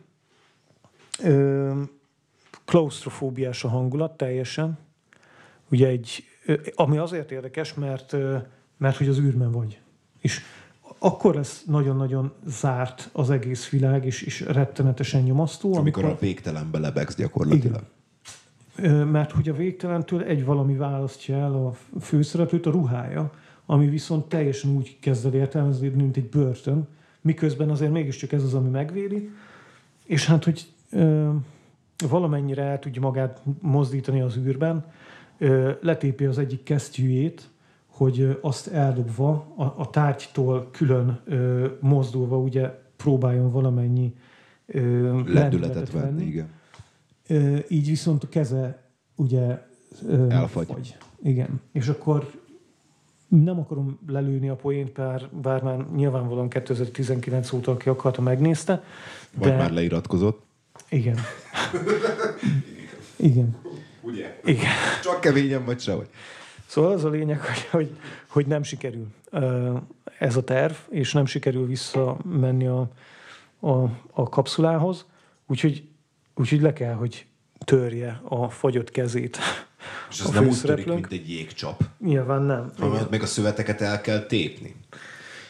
Klaustrofóbiás 2.65 3.65
a 3.65 3.69
hangulat 3.69 4.17
teljesen. 4.17 4.79
Ugye 5.71 5.87
egy, 5.87 6.25
ami 6.75 6.97
azért 6.97 7.31
érdekes, 7.31 7.75
mert, 7.75 8.17
mert 8.77 8.97
hogy 8.97 9.09
az 9.09 9.19
űrben 9.19 9.51
vagy. 9.51 9.81
És 10.21 10.41
akkor 11.03 11.35
lesz 11.35 11.65
nagyon-nagyon 11.67 12.33
zárt 12.47 13.11
az 13.13 13.31
egész 13.31 13.69
világ, 13.69 14.05
és, 14.05 14.23
és 14.23 14.41
rettenetesen 14.41 15.23
nyomasztó. 15.23 15.77
Amikor 15.77 16.05
a 16.05 16.17
végtelenbe 16.21 16.79
lebegsz 16.79 17.17
gyakorlatilag. 17.17 17.83
Ö, 18.77 19.05
mert 19.05 19.33
hogy 19.33 19.49
a 19.49 19.55
végtelentől 19.55 20.23
egy 20.23 20.45
valami 20.45 20.75
választja 20.75 21.37
el 21.37 21.53
a 21.53 21.73
főszereplőt, 22.01 22.67
a 22.67 22.71
ruhája, 22.71 23.31
ami 23.67 23.89
viszont 23.89 24.29
teljesen 24.29 24.71
úgy 24.71 24.97
kezd 25.01 25.27
el 25.27 25.35
értelmezni, 25.35 25.89
mint 25.89 26.17
egy 26.17 26.29
börtön, 26.29 26.89
miközben 27.21 27.71
azért 27.71 27.93
mégiscsak 27.93 28.33
ez 28.33 28.43
az, 28.43 28.55
ami 28.55 28.69
megvédi. 28.69 29.31
És 30.05 30.27
hát, 30.27 30.45
hogy 30.45 30.67
ö, 30.91 31.31
valamennyire 32.09 32.63
el 32.63 32.79
tudja 32.79 33.01
magát 33.01 33.43
mozdítani 33.61 34.21
az 34.21 34.37
űrben, 34.37 34.85
ö, 35.39 35.71
letépi 35.81 36.25
az 36.25 36.39
egyik 36.39 36.63
kesztyűjét, 36.63 37.51
hogy 37.93 38.39
azt 38.41 38.67
eldobva, 38.67 39.53
a, 39.57 39.63
a 39.63 39.91
tárgytól 39.91 40.69
külön 40.71 41.21
ö, 41.25 41.67
mozdulva 41.81 42.39
ugye 42.39 42.81
próbáljon 42.97 43.51
valamennyi 43.51 44.15
ö, 44.67 45.21
Lendületet 45.27 45.91
venni, 45.91 46.25
igen. 46.25 46.49
Ö, 47.27 47.57
így 47.69 47.87
viszont 47.87 48.25
a 48.25 48.29
keze 48.29 48.83
ugye 49.17 49.67
ö, 50.09 50.31
Elfagy. 50.31 50.67
Fagy. 50.67 50.97
Igen. 51.23 51.61
És 51.73 51.89
akkor 51.89 52.31
nem 53.29 53.59
akarom 53.59 53.99
lelőni 54.07 54.49
a 54.49 54.57
poént, 54.57 54.93
bár, 54.93 55.29
bár 55.43 55.63
már 55.63 55.87
nyilvánvalóan 55.95 56.49
2019 56.49 57.53
óta, 57.53 57.73
aki 57.73 57.89
akarta, 57.89 58.21
megnézte. 58.21 58.83
Vagy 59.35 59.57
már 59.57 59.71
leiratkozott. 59.71 60.43
Igen. 60.89 61.19
Igen. 63.17 63.57
Ugye? 64.01 64.41
Igen. 64.45 64.71
Csak 65.03 65.21
keményen 65.21 65.65
vagy 65.65 65.81
sehogy. 65.81 66.09
Szóval 66.73 66.93
az 66.93 67.05
a 67.05 67.09
lényeg, 67.09 67.41
hogy, 67.47 67.69
hogy, 67.71 67.97
hogy 68.27 68.47
nem 68.47 68.63
sikerül 68.63 69.07
ez 70.19 70.37
a 70.37 70.45
terv, 70.45 70.75
és 70.89 71.13
nem 71.13 71.27
sikerül 71.27 71.67
visszamenni 71.67 72.67
a, 72.67 72.91
a, 73.61 73.83
a 74.13 74.29
kapszulához, 74.29 75.07
úgyhogy, 75.47 75.85
úgyhogy 76.35 76.61
le 76.61 76.73
kell, 76.73 76.95
hogy 76.95 77.27
törje 77.65 78.21
a 78.25 78.49
fagyott 78.49 78.91
kezét. 78.91 79.39
És 80.11 80.21
az 80.21 80.31
nem 80.31 80.47
úgy 80.47 80.61
törik, 80.61 80.87
mint 80.87 81.13
egy 81.13 81.31
jégcsap, 81.31 81.83
Nyilván 81.99 82.43
nem. 82.43 82.73
hanem 82.77 82.93
Igen. 82.93 83.05
ott 83.05 83.11
még 83.11 83.23
a 83.23 83.27
szöveteket 83.27 83.81
el 83.81 84.01
kell 84.01 84.27
tépni. 84.27 84.75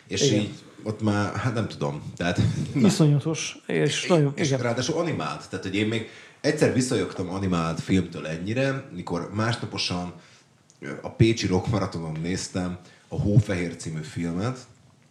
És 0.07 0.31
Igen. 0.31 0.41
így 0.41 0.55
ott 0.83 1.03
már, 1.03 1.35
hát 1.35 1.55
nem 1.55 1.68
tudom, 1.68 2.12
tehát... 2.16 2.41
Iszonyatos, 2.75 3.59
és 3.66 4.07
nagyon, 4.07 4.33
és 4.35 4.47
igen. 4.47 4.61
ráadásul 4.61 4.99
animált. 4.99 5.49
Tehát, 5.51 5.64
hogy 5.64 5.75
én 5.75 5.87
még 5.87 6.09
egyszer 6.41 6.73
visszajöttem 6.73 7.31
animált 7.31 7.81
filmtől 7.81 8.27
ennyire, 8.27 8.85
mikor 8.95 9.31
másnaposan 9.35 10.12
a 11.01 11.11
Pécsi 11.11 11.47
Rock 11.47 11.66
Maratonon 11.66 12.16
néztem 12.22 12.78
a 13.09 13.20
Hófehér 13.20 13.76
című 13.76 14.01
filmet, 14.01 14.59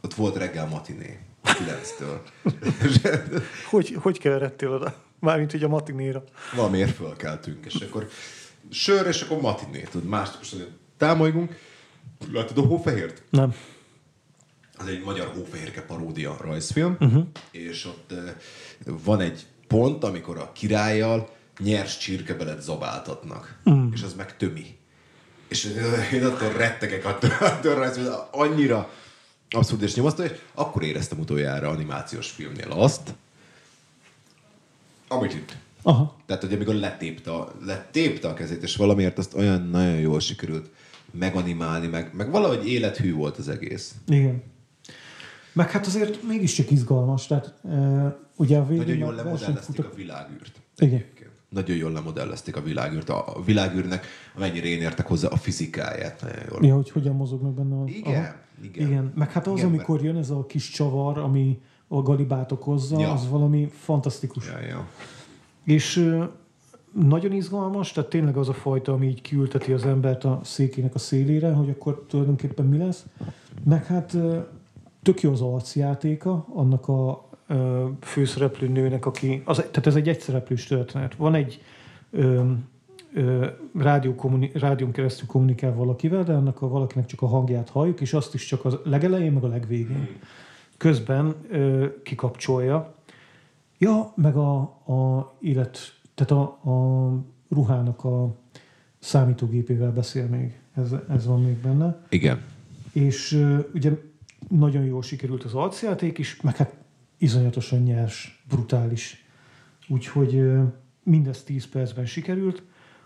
ott 0.02 0.14
volt 0.14 0.36
reggel 0.36 0.68
matiné, 0.68 1.20
9-től. 1.44 2.20
Hogy, 3.70 3.98
hogy 4.00 4.20
keveredtél 4.20 4.70
oda? 4.70 4.96
Mármint 5.20 5.54
ugye 5.54 5.66
a 5.66 5.70
matinéra. 5.70 6.24
Valamiért 6.56 6.96
fölkeltünk, 6.96 7.66
és 7.66 7.76
akkor 7.76 8.10
sör, 8.70 9.08
és 9.08 9.22
akkor 9.22 9.42
matiné, 9.42 9.82
tudod, 9.92 10.08
másnaposan 10.08 10.60
támolygunk. 10.98 11.60
Láttad 12.32 12.58
a 12.58 12.62
Hófehért? 12.62 13.24
Nem. 13.30 13.54
Az 14.78 14.88
egy 14.88 15.04
magyar 15.04 15.28
hófehérke 15.28 15.82
paródia 15.82 16.38
rajzfilm, 16.42 16.98
uh-huh. 17.00 17.24
és 17.52 17.86
ott 17.86 18.12
uh, 18.12 18.30
van 19.04 19.20
egy 19.20 19.46
pont, 19.68 20.04
amikor 20.04 20.38
a 20.38 20.52
királlyal 20.52 21.30
nyers 21.60 21.98
csirkebelet 21.98 22.62
zabáltatnak, 22.62 23.60
uh. 23.66 23.84
és 23.94 24.04
az 24.04 24.14
meg 24.14 24.38
tömi. 24.38 24.80
És 25.52 25.66
én 26.14 26.26
attól 26.26 26.52
rettegek 26.52 27.06
attól, 27.06 27.30
attól 27.40 27.76
rajzfilm, 27.76 28.14
annyira 28.32 28.90
abszurd 29.50 29.82
és 29.82 29.96
nyomasztó, 29.96 30.24
és 30.24 30.32
akkor 30.54 30.84
éreztem 30.84 31.20
utoljára 31.20 31.70
animációs 31.70 32.30
filmnél 32.30 32.72
azt, 32.72 33.14
amit 35.08 35.34
itt. 35.34 35.56
Aha. 35.82 36.18
Tehát, 36.26 36.42
hogy 36.44 36.54
amikor 36.54 36.74
letépte 36.74 37.32
a, 37.32 37.54
letépte 37.66 38.28
a 38.28 38.34
kezét, 38.34 38.64
és 38.64 38.76
valamiért 38.76 39.18
azt 39.18 39.34
olyan 39.34 39.62
nagyon 39.62 40.00
jól 40.00 40.20
sikerült 40.20 40.70
meganimálni, 41.12 41.88
meg, 41.88 42.14
meg 42.14 42.32
valahogy 42.32 42.68
élethű 42.68 43.14
volt 43.14 43.38
az 43.38 43.50
egész. 43.50 43.96
Igen. 44.08 44.44
Meg 45.54 45.72
hát 45.72 45.86
azért 45.86 46.24
mégiscsak 46.24 46.72
izgalmas. 46.72 47.28
Tehát 47.28 47.54
uh, 47.62 48.14
ugye 48.36 48.58
a 48.58 48.68
végén 48.68 48.86
Nagyon 48.86 49.00
jól 49.00 49.14
a 49.14 49.24
lemodellezték 49.24 49.86
a 49.86 49.96
világűrt. 49.96 50.62
Igen. 50.78 51.06
Nagyon 51.54 51.78
jól 51.78 51.92
lemodellezték 51.92 52.56
a 52.56 52.62
világűrt. 52.62 53.10
A 53.10 53.24
a 53.36 53.44
világűrnek, 53.44 54.06
amennyire 54.36 54.68
én 54.68 54.82
értek 54.82 55.08
hozzá, 55.08 55.28
a 55.28 55.36
fizikáját. 55.36 56.22
Nagyon 56.22 56.44
jól. 56.50 56.66
Ja, 56.66 56.76
hogy 56.76 56.90
hogyan 56.90 57.16
mozognak 57.16 57.54
benne. 57.54 57.76
A... 57.76 57.84
Igen, 57.88 58.24
Aha. 58.24 58.36
igen. 58.62 58.88
igen. 58.88 59.12
Meg 59.16 59.32
hát 59.32 59.48
az, 59.48 59.58
Igen, 59.58 59.70
amikor 59.70 60.04
jön 60.04 60.16
ez 60.18 60.30
a 60.30 60.46
kis 60.46 60.70
csavar, 60.70 61.18
ami 61.18 61.62
a 61.88 62.02
galibát 62.02 62.52
okozza, 62.52 63.00
Ja. 63.00 63.12
az 63.12 63.30
valami 63.30 63.70
fantasztikus. 63.74 64.48
Ja, 64.48 64.60
ja. 64.68 64.88
És 65.64 66.18
nagyon 66.94 67.32
izgalmas, 67.32 67.92
tehát 67.92 68.10
tényleg 68.10 68.38
az 68.38 68.50
a 68.50 68.54
fajta, 68.54 68.94
ami 68.94 69.08
így 69.08 69.22
kiülteti 69.22 69.74
az 69.74 69.86
embert 69.86 70.24
a 70.24 70.40
székének 70.44 70.96
a 70.96 71.00
szélére, 71.00 71.52
hogy 71.52 71.70
akkor 71.70 72.06
tulajdonképpen 72.08 72.66
mi 72.66 72.78
lesz. 72.78 73.06
Meg 73.64 73.86
hát 73.86 74.18
tök 75.02 75.22
jó 75.22 75.32
az 75.32 75.42
arcjátéka 75.42 76.46
annak 76.54 76.88
a 76.88 77.30
ö, 77.52 77.88
főszereplő 78.02 78.68
nőnek, 78.68 79.06
aki, 79.06 79.42
az, 79.46 79.58
tehát 79.58 79.88
ez 79.88 79.96
egy 79.96 80.10
egyszereplős 80.10 80.66
történet. 80.66 81.16
Van 81.16 81.36
egy 81.36 81.62
ö, 82.12 82.52
ö, 83.14 83.46
rádió 83.78 84.16
kommuni, 84.16 84.52
rádión 84.54 84.92
keresztül 84.92 85.28
kommunikál 85.28 85.74
valakivel, 85.74 86.24
de 86.24 86.34
annak 86.34 86.62
a 86.62 86.68
valakinek 86.68 87.06
csak 87.06 87.22
a 87.22 87.28
hangját 87.28 87.70
halljuk, 87.70 88.02
és 88.02 88.14
azt 88.14 88.34
is 88.34 88.46
csak 88.46 88.66
a 88.66 88.82
legelején, 88.84 89.32
meg 89.32 89.44
a 89.44 89.48
legvégén. 89.48 90.08
Közben 90.78 91.36
ö, 91.50 91.86
kikapcsolja, 92.04 93.00
Ja, 93.82 94.14
meg 94.16 94.36
a, 94.36 94.60
a 94.86 95.34
élet, 95.40 96.00
tehát 96.16 96.32
a, 96.32 96.70
a 96.70 97.12
ruhának 97.50 98.04
a 98.04 98.36
számítógépével 99.00 99.92
beszél 99.92 100.26
még. 100.26 100.60
Ez, 100.76 100.92
ez 101.10 101.26
van 101.26 101.42
még 101.42 101.56
benne. 101.56 102.06
Igen. 102.10 102.42
És 102.94 103.32
uh, 103.32 103.66
ugye 103.74 103.92
nagyon 104.50 104.84
jól 104.84 105.02
sikerült 105.02 105.44
az 105.44 105.54
arcjáték 105.54 106.18
is, 106.18 106.42
meg 106.42 106.56
hát 106.56 106.74
iszonyatosan 107.22 107.80
nyers, 107.80 108.44
brutális. 108.50 109.26
Úgyhogy 109.88 110.44
mindez 111.04 111.44
10 111.44 111.68
percben 111.70 112.06
sikerült. 112.06 112.64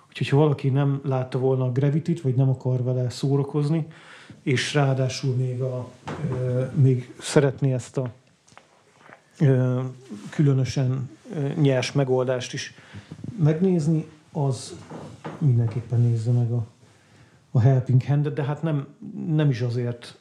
Úgyhogy 0.07 0.29
ha 0.29 0.37
valaki 0.37 0.69
nem 0.69 1.01
látta 1.03 1.37
volna 1.39 1.65
a 1.65 1.71
Gravity-t, 1.71 2.21
vagy 2.21 2.35
nem 2.35 2.49
akar 2.49 2.83
vele 2.83 3.09
szórakozni, 3.09 3.87
és 4.41 4.73
ráadásul 4.73 5.35
még, 5.35 5.61
a, 5.61 5.91
még 6.73 7.13
szeretné 7.19 7.73
ezt 7.73 7.97
a 7.97 8.13
különösen 10.29 11.09
nyers 11.61 11.91
megoldást 11.91 12.53
is 12.53 12.73
megnézni, 13.43 14.05
az 14.31 14.75
mindenképpen 15.37 16.01
nézze 16.01 16.31
meg 16.31 16.51
a, 16.51 16.67
a 17.51 17.59
Helping 17.59 18.03
Handet, 18.05 18.33
de 18.33 18.43
hát 18.43 18.61
nem, 18.61 18.87
nem 19.27 19.49
is 19.49 19.61
azért 19.61 20.19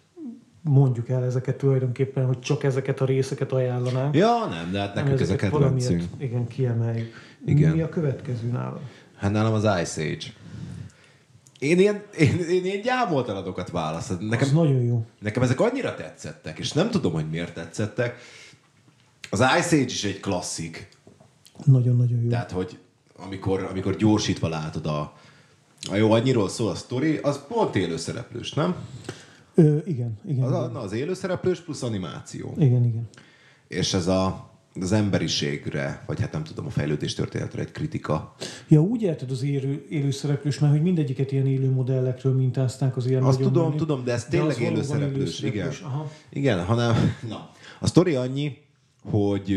mondjuk 0.65 1.09
el 1.09 1.25
ezeket 1.25 1.57
tulajdonképpen, 1.57 2.27
hogy 2.27 2.41
csak 2.41 2.65
ezeket 2.65 3.01
a 3.01 3.05
részeket 3.05 3.53
ajánlanánk. 3.53 4.15
Ja, 4.15 4.47
nem, 4.51 4.71
de 4.73 4.79
hát 4.79 4.95
nekünk 4.95 5.21
ez 5.21 5.31
a 5.31 5.37
kedvencünk. 5.37 5.81
valamiért, 5.81 6.23
igen, 6.23 6.47
kiemeljük. 6.47 7.15
Igen. 7.47 7.73
Mi 7.73 7.81
a 7.81 7.89
következő 7.89 8.47
nála? 8.47 8.81
Hát 9.17 9.33
nálam 9.33 9.53
az 9.53 9.62
Ice 9.81 10.03
Age. 10.03 10.27
Én 11.59 11.79
ilyen, 11.79 12.03
én, 12.19 12.39
én 12.39 12.65
ilyen 12.65 12.81
gyámoltalanokat 12.81 13.71
választottam. 13.71 14.25
Az 14.25 14.31
Nekem, 14.31 14.55
nagyon 14.55 14.83
jó. 14.83 15.05
nekem 15.19 15.43
ezek 15.43 15.61
annyira 15.61 15.95
tetszettek, 15.95 16.59
és 16.59 16.73
nem 16.73 16.91
tudom, 16.91 17.12
hogy 17.12 17.31
miért 17.31 17.55
tetszettek. 17.55 18.19
Az 19.31 19.41
Ice 19.41 19.77
Age 19.77 19.85
is 19.85 20.05
egy 20.05 20.21
klasszik. 20.21 20.89
Nagyon-nagyon 21.65 22.23
jó. 22.23 22.29
Tehát, 22.29 22.51
hogy 22.51 22.79
amikor, 23.17 23.67
amikor 23.71 23.97
gyorsítva 23.97 24.49
látod 24.49 24.87
a, 24.87 25.12
a 25.91 25.95
jó, 25.95 26.12
annyiról 26.12 26.49
szól 26.49 26.71
a 26.71 26.75
sztori, 26.75 27.17
az 27.17 27.41
pont 27.49 27.77
élőszereplős, 27.77 28.53
nem? 28.53 28.75
Ö, 29.55 29.76
igen, 29.84 30.18
igen, 30.26 30.44
Az, 30.44 30.50
igen. 30.59 30.70
na, 30.72 30.80
az 30.80 30.92
élőszereplős 30.92 31.61
plusz 31.61 31.82
animáció. 31.82 32.55
igen, 32.59 32.84
igen. 32.84 33.09
És 33.68 33.94
ez 33.94 34.07
a, 34.07 34.50
az 34.80 34.92
emberiségre, 34.92 36.02
vagy 36.07 36.20
hát 36.20 36.32
nem 36.32 36.44
tudom, 36.44 36.66
a 36.66 36.70
fejlődés 36.70 37.14
történetre 37.14 37.61
egy 37.61 37.72
kritika. 37.72 38.34
Ja, 38.68 38.80
úgy 38.80 39.02
érted 39.02 39.30
az 39.30 39.42
élő, 39.42 39.86
élőszereplős, 39.90 40.59
mert 40.59 40.72
hogy 40.72 40.82
mindegyiket 40.82 41.32
ilyen 41.32 41.46
élő 41.46 41.70
modellekről 41.70 42.34
mintázták 42.34 42.96
az 42.96 43.07
ilyen 43.07 43.22
Azt 43.22 43.40
tudom, 43.40 43.64
menő. 43.64 43.76
tudom, 43.76 44.05
de 44.05 44.12
ez 44.12 44.22
De 44.22 44.28
tényleg 44.28 44.50
az 44.50 44.57
valóban 44.59 44.74
élőszereplős, 44.76 45.38
igen. 45.38 45.52
élőszereplős, 45.55 45.80
Aha. 45.80 46.11
Igen, 46.30 46.64
hanem 46.64 46.94
na, 47.28 47.50
a 47.80 47.86
sztori 47.86 48.14
annyi, 48.14 48.57
hogy 49.05 49.55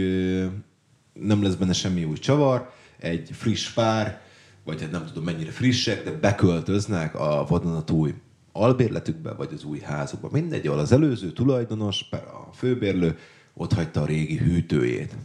nem 1.14 1.44
lesz 1.44 1.56
benne 1.56 1.74
semmi 1.74 2.04
új 2.04 2.18
csavar, 2.18 2.70
egy 3.00 3.30
friss 3.32 3.74
pár, 3.74 4.22
vagy 4.64 4.82
hát 4.82 4.92
nem 4.92 5.06
tudom 5.06 5.24
mennyire 5.24 5.52
frissek, 5.52 6.04
de 6.04 6.12
beköltöznek 6.12 7.16
a 7.16 7.46
vadonatúj 7.50 8.14
albérletükbe, 8.62 9.34
vagy 9.34 9.50
az 9.54 9.64
új 9.64 9.80
házukba. 9.80 10.30
Mindegy, 10.32 10.68
ahol 10.68 10.80
az 10.80 10.92
előző 10.92 11.32
tulajdonos, 11.32 12.06
a 12.12 12.54
főbérlő 12.54 13.18
ott 13.54 13.74
hagyta 13.74 14.02
a 14.02 14.06
régi 14.06 14.38
hűtőjét. 14.38 15.16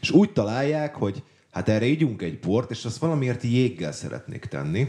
És 0.00 0.10
úgy 0.10 0.32
találják, 0.32 0.94
hogy 0.94 1.22
hát 1.50 1.68
erre 1.68 1.86
ígyunk 1.86 2.22
egy 2.22 2.38
bort, 2.38 2.70
és 2.70 2.84
azt 2.84 2.98
valamiért 2.98 3.42
jéggel 3.42 3.92
szeretnék 3.92 4.44
tenni. 4.44 4.88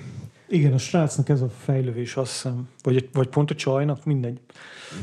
Igen, 0.49 0.73
a 0.73 0.77
srácnak 0.77 1.29
ez 1.29 1.41
a 1.41 1.49
fejlővés, 1.49 2.15
azt 2.15 2.31
hiszem. 2.31 2.67
Vagy, 2.83 3.09
vagy 3.13 3.27
pont 3.27 3.51
a 3.51 3.55
csajnak, 3.55 4.05
mindegy. 4.05 4.39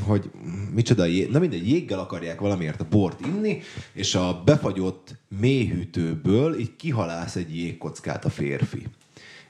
Hogy 0.03 0.31
micsoda 0.75 1.05
jég, 1.05 1.31
na 1.31 1.39
mindegy, 1.39 1.69
jéggel 1.69 1.99
akarják 1.99 2.41
valamiért 2.41 2.81
a 2.81 2.87
bort 2.91 3.27
inni, 3.27 3.61
és 3.93 4.15
a 4.15 4.43
befagyott 4.45 5.15
mélyhűtőből 5.41 6.59
így 6.59 6.77
kihalász 6.77 7.37
egy 7.37 7.57
jégkockát 7.57 8.25
a 8.25 8.31
férfi. 8.31 8.87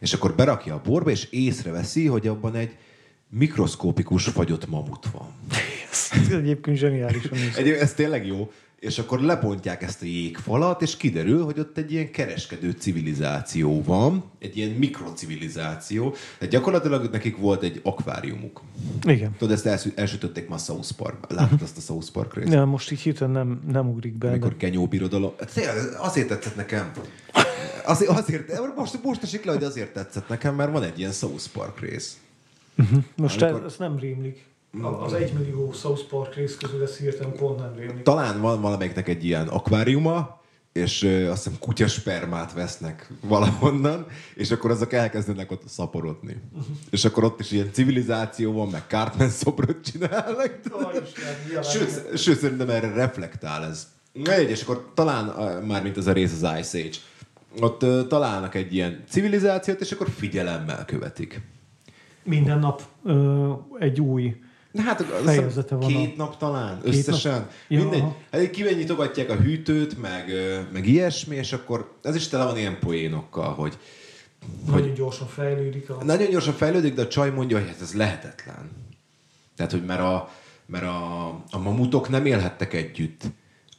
És 0.00 0.12
akkor 0.12 0.34
berakja 0.34 0.74
a 0.74 0.80
borba, 0.84 1.10
és 1.10 1.28
észreveszi, 1.30 2.06
hogy 2.06 2.26
abban 2.26 2.54
egy 2.54 2.76
mikroszkópikus 3.30 4.24
fagyott 4.24 4.68
mamut 4.68 5.06
van. 5.12 5.26
Ez 6.26 6.32
egyébként 6.32 6.76
zseniális. 6.76 7.24
Egy, 7.56 7.68
ez 7.68 7.94
tényleg 7.94 8.26
jó. 8.26 8.50
És 8.80 8.98
akkor 8.98 9.20
lepontják 9.20 9.82
ezt 9.82 10.02
a 10.02 10.04
jégfalat, 10.04 10.82
és 10.82 10.96
kiderül, 10.96 11.44
hogy 11.44 11.58
ott 11.58 11.78
egy 11.78 11.92
ilyen 11.92 12.10
kereskedő 12.10 12.70
civilizáció 12.70 13.82
van, 13.82 14.24
egy 14.38 14.56
ilyen 14.56 14.70
mikrocivilizáció. 14.70 16.14
Tehát 16.38 16.54
gyakorlatilag 16.54 17.10
nekik 17.10 17.36
volt 17.36 17.62
egy 17.62 17.80
akváriumuk. 17.84 18.60
Igen. 19.02 19.34
Tudod, 19.38 19.54
ezt 19.54 19.66
els, 19.66 19.84
elsütötték 19.94 20.48
ma 20.48 20.54
a 20.54 20.58
South 20.58 20.92
Park. 20.92 21.32
Láttad 21.32 21.62
azt 21.62 21.76
a 21.76 21.80
South 21.80 22.10
Park 22.10 22.34
részt? 22.34 22.52
Ja, 22.52 22.64
most 22.64 22.90
így 22.90 23.00
hirtelen 23.00 23.32
nem, 23.32 23.60
nem 23.70 23.88
ugrik 23.88 24.14
be. 24.14 24.28
Amikor 24.28 24.50
de- 24.50 24.56
Kenyó 24.56 24.86
birodalom. 24.86 25.32
Hát 25.38 25.96
azért 25.98 26.28
tetszett 26.28 26.56
nekem. 26.56 26.90
Azért, 27.84 28.10
azért 28.10 28.76
most, 28.76 29.02
most 29.02 29.22
esik 29.22 29.44
le, 29.44 29.52
hogy 29.52 29.64
azért 29.64 29.92
tetszett 29.92 30.28
nekem, 30.28 30.54
mert 30.54 30.72
van 30.72 30.82
egy 30.82 30.98
ilyen 30.98 31.12
South 31.12 31.44
Park 31.52 31.80
rész. 31.80 32.16
Most 33.16 33.42
amikor- 33.42 33.64
ez, 33.64 33.72
ez 33.72 33.78
nem 33.78 33.98
rémlik. 33.98 34.46
Az 35.04 35.12
egymillió 35.12 35.72
South 35.72 36.02
Park 36.02 36.34
rész 36.34 36.56
közül 36.56 36.82
ez 36.82 36.96
hirtelen 36.96 37.32
pont 37.32 37.58
nem 37.58 37.74
rémlik. 37.76 38.02
Talán 38.02 38.40
van 38.40 38.60
valamelyiknek 38.60 39.08
egy 39.08 39.24
ilyen 39.24 39.48
akváriuma, 39.48 40.40
és 40.72 41.02
azt 41.30 41.44
hiszem 41.44 41.58
kutyaspermát 41.58 42.52
vesznek 42.52 43.10
valahonnan, 43.20 44.06
és 44.34 44.50
akkor 44.50 44.70
azok 44.70 44.92
elkezdenek 44.92 45.50
ott 45.50 45.68
szaporodni. 45.68 46.36
És 46.90 47.04
akkor 47.04 47.24
ott 47.24 47.40
is 47.40 47.50
ilyen 47.50 47.72
civilizáció 47.72 48.52
van, 48.52 48.68
meg 48.68 48.84
Cartman 48.88 49.28
szobrot 49.28 49.84
csinálnak. 49.84 50.60
Sőt, 51.62 52.18
sőt, 52.18 52.38
szerintem 52.38 52.70
erre 52.70 52.92
reflektál 52.92 53.64
ez. 53.64 53.88
Egy, 54.24 54.50
és 54.50 54.62
akkor 54.62 54.90
talán, 54.94 55.24
már 55.64 55.82
mint 55.82 55.96
ez 55.96 56.06
a 56.06 56.12
rész 56.12 56.42
az 56.42 56.58
Ice 56.58 56.78
Age, 56.78 56.96
ott 57.60 58.08
találnak 58.08 58.54
egy 58.54 58.74
ilyen 58.74 59.04
civilizációt, 59.08 59.80
és 59.80 59.92
akkor 59.92 60.08
figyelemmel 60.08 60.84
követik. 60.84 61.40
Minden 62.28 62.58
nap 62.58 62.82
ö, 63.04 63.52
egy 63.78 64.00
új 64.00 64.36
Na 64.72 64.82
hát 64.82 65.02
Fejezete 65.02 65.74
van 65.74 65.88
két 65.88 66.12
a- 66.12 66.16
nap 66.16 66.36
talán, 66.36 66.80
Két 66.82 66.94
összesen. 66.94 67.32
nap? 67.32 67.50
Ja, 67.68 67.78
Mindegy. 67.80 68.04
Hát 68.32 68.50
kivenyitogatják 68.50 69.30
a 69.30 69.34
hűtőt, 69.34 70.00
meg, 70.00 70.32
meg 70.72 70.86
ilyesmi, 70.86 71.36
és 71.36 71.52
akkor 71.52 71.92
ez 72.02 72.14
is 72.14 72.28
tele 72.28 72.44
van 72.44 72.56
ilyen 72.58 72.78
poénokkal, 72.78 73.54
hogy 73.54 73.78
nagyon 74.66 74.94
gyorsan 74.94 75.26
fejlődik. 75.26 75.90
A... 75.90 76.04
nagyon 76.04 76.30
gyorsan 76.30 76.54
fejlődik, 76.54 76.94
de 76.94 77.02
a 77.02 77.08
csaj 77.08 77.30
mondja, 77.30 77.58
hogy 77.58 77.66
hát 77.68 77.80
ez 77.80 77.94
lehetetlen. 77.94 78.70
Tehát, 79.56 79.72
hogy 79.72 79.84
mert 79.84 80.00
a, 80.00 80.28
mert 80.66 80.84
a, 80.84 81.26
a 81.50 81.58
mamutok 81.58 82.08
nem 82.08 82.26
élhettek 82.26 82.72
együtt 82.74 83.22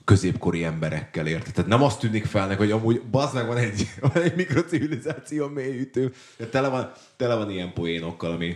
középkori 0.10 0.64
emberekkel, 0.64 1.28
érted? 1.28 1.54
Tehát 1.54 1.70
nem 1.70 1.84
azt 1.84 2.00
tűnik 2.00 2.26
fel 2.26 2.48
neki, 2.48 2.60
hogy 2.60 2.72
amúgy 2.72 3.02
bazd 3.02 3.34
meg 3.34 3.48
van 3.48 3.58
egy, 3.58 3.88
van 4.14 4.24
egy 4.24 4.36
mikrocivilizáció 4.36 5.48
mélyütő. 5.48 6.14
De 6.38 6.46
tele 6.46 6.68
van, 6.68 6.92
tele 7.18 7.36
van 7.36 7.52
ilyen 7.52 7.74
poénokkal, 7.74 8.32
ami, 8.32 8.56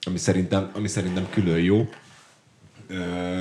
ami, 0.00 0.18
szerintem, 0.18 0.70
ami 0.74 0.88
szerintem 0.88 1.26
külön 1.30 1.58
jó. 1.58 1.88
Ö, 2.86 3.40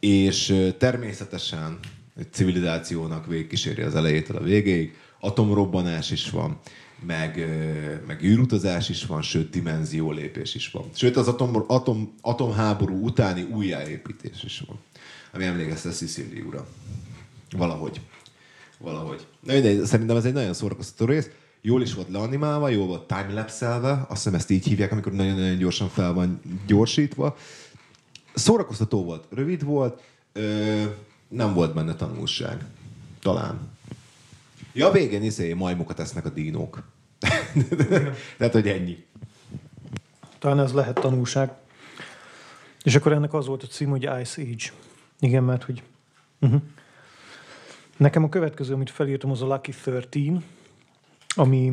és 0.00 0.70
természetesen 0.78 1.78
egy 2.16 2.32
civilizációnak 2.32 3.26
végigkíséri 3.26 3.82
az 3.82 3.94
elejétől 3.94 4.36
a 4.36 4.42
végéig. 4.42 4.96
Atomrobbanás 5.20 6.10
is 6.10 6.30
van, 6.30 6.58
meg, 7.06 7.48
meg 8.06 8.22
űrutazás 8.22 8.88
is 8.88 9.06
van, 9.06 9.22
sőt, 9.22 9.50
dimenziólépés 9.50 10.54
is 10.54 10.70
van. 10.70 10.84
Sőt, 10.94 11.16
az 11.16 11.28
atom, 11.28 11.64
atom, 11.66 12.14
atomháború 12.20 13.04
utáni 13.04 13.42
újjáépítés 13.42 14.42
is 14.42 14.62
van, 14.66 14.78
ami 15.32 15.44
emlékeztet 15.44 15.92
Szicíliúra. 15.92 16.66
Valahogy. 17.56 18.00
Valahogy. 18.78 19.26
Na 19.40 19.52
mindegy, 19.52 19.84
szerintem 19.84 20.16
ez 20.16 20.24
egy 20.24 20.32
nagyon 20.32 20.54
szórakoztató 20.54 21.04
rész. 21.04 21.30
Jól 21.62 21.82
is 21.82 21.94
volt 21.94 22.08
leanimálva, 22.08 22.68
jól 22.68 22.86
volt 22.86 23.06
timelapse-elve, 23.06 23.90
azt 23.90 24.22
hiszem 24.22 24.34
ezt 24.34 24.50
így 24.50 24.66
hívják, 24.66 24.92
amikor 24.92 25.12
nagyon-nagyon 25.12 25.56
gyorsan 25.56 25.88
fel 25.88 26.12
van 26.12 26.40
gyorsítva. 26.66 27.36
Szórakoztató 28.34 29.04
volt, 29.04 29.26
rövid 29.30 29.64
volt, 29.64 30.02
ö, 30.32 30.82
nem 31.28 31.54
volt 31.54 31.74
benne 31.74 31.94
tanulság. 31.94 32.64
Talán. 33.20 33.70
Ja, 34.72 34.90
végén 34.90 35.22
izé, 35.22 35.52
majmokat 35.52 36.00
esznek 36.00 36.24
a 36.24 36.28
dínók. 36.28 36.82
Tehát, 38.38 38.52
hogy 38.52 38.68
ennyi. 38.68 39.04
Talán 40.38 40.60
ez 40.60 40.72
lehet 40.72 40.94
tanulság. 40.94 41.50
És 42.82 42.94
akkor 42.94 43.12
ennek 43.12 43.34
az 43.34 43.46
volt 43.46 43.62
a 43.62 43.66
cím, 43.66 43.88
hogy 43.90 44.02
Ice 44.20 44.42
Age. 44.42 44.72
Igen, 45.20 45.44
mert 45.44 45.64
hogy... 45.64 45.82
Uh-huh. 46.40 46.62
Nekem 47.96 48.24
a 48.24 48.28
következő, 48.28 48.74
amit 48.74 48.90
felírtam, 48.90 49.30
az 49.30 49.42
a 49.42 49.46
Lucky 49.46 49.72
13, 49.72 50.44
ami 51.28 51.72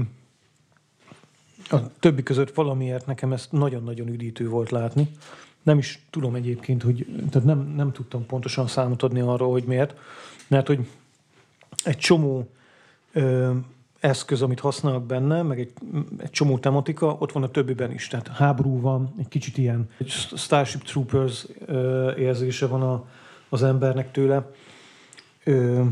a 1.69 1.97
többi 1.99 2.23
között 2.23 2.53
valamiért 2.53 3.05
nekem 3.05 3.33
ezt 3.33 3.51
nagyon-nagyon 3.51 4.07
üdítő 4.07 4.49
volt 4.49 4.69
látni. 4.69 5.09
Nem 5.63 5.77
is 5.77 6.05
tudom 6.09 6.35
egyébként, 6.35 6.83
hogy 6.83 7.05
tehát 7.29 7.47
nem, 7.47 7.73
nem 7.75 7.91
tudtam 7.91 8.25
pontosan 8.25 8.67
számot 8.67 9.03
adni 9.03 9.19
arról, 9.19 9.51
hogy 9.51 9.63
miért. 9.63 9.95
Mert 10.47 10.67
hogy 10.67 10.87
egy 11.83 11.97
csomó 11.97 12.49
ö, 13.11 13.53
eszköz, 13.99 14.41
amit 14.41 14.59
használnak 14.59 15.05
benne, 15.05 15.41
meg 15.41 15.59
egy, 15.59 15.73
egy 16.17 16.29
csomó 16.29 16.57
tematika, 16.57 17.15
ott 17.19 17.31
van 17.31 17.43
a 17.43 17.51
többiben 17.51 17.91
is. 17.91 18.07
Tehát 18.07 18.27
háború 18.27 18.81
van, 18.81 19.13
egy 19.19 19.27
kicsit 19.27 19.57
ilyen 19.57 19.89
egy 19.97 20.09
Starship 20.35 20.83
Troopers 20.83 21.45
ö, 21.65 22.15
érzése 22.15 22.67
van 22.67 22.81
a, 22.81 23.07
az 23.49 23.63
embernek 23.63 24.11
tőle. 24.11 24.51
Ö, 25.43 25.83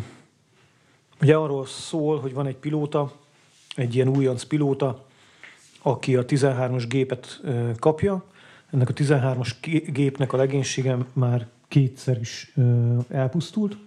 ugye 1.21 1.35
arról 1.35 1.65
szól, 1.65 2.19
hogy 2.19 2.33
van 2.33 2.47
egy 2.47 2.55
pilóta, 2.55 3.11
egy 3.75 3.95
ilyen 3.95 4.07
újonc 4.07 4.43
pilóta, 4.43 5.05
aki 5.81 6.15
a 6.15 6.25
13-as 6.25 6.85
gépet 6.87 7.39
ö, 7.43 7.71
kapja. 7.79 8.23
Ennek 8.71 8.89
a 8.89 8.93
13-as 8.93 9.51
gé- 9.61 9.91
gépnek 9.91 10.33
a 10.33 10.37
legénysége 10.37 10.97
már 11.13 11.47
kétszer 11.67 12.19
is 12.19 12.51
ö, 12.55 12.97
elpusztult. 13.09 13.77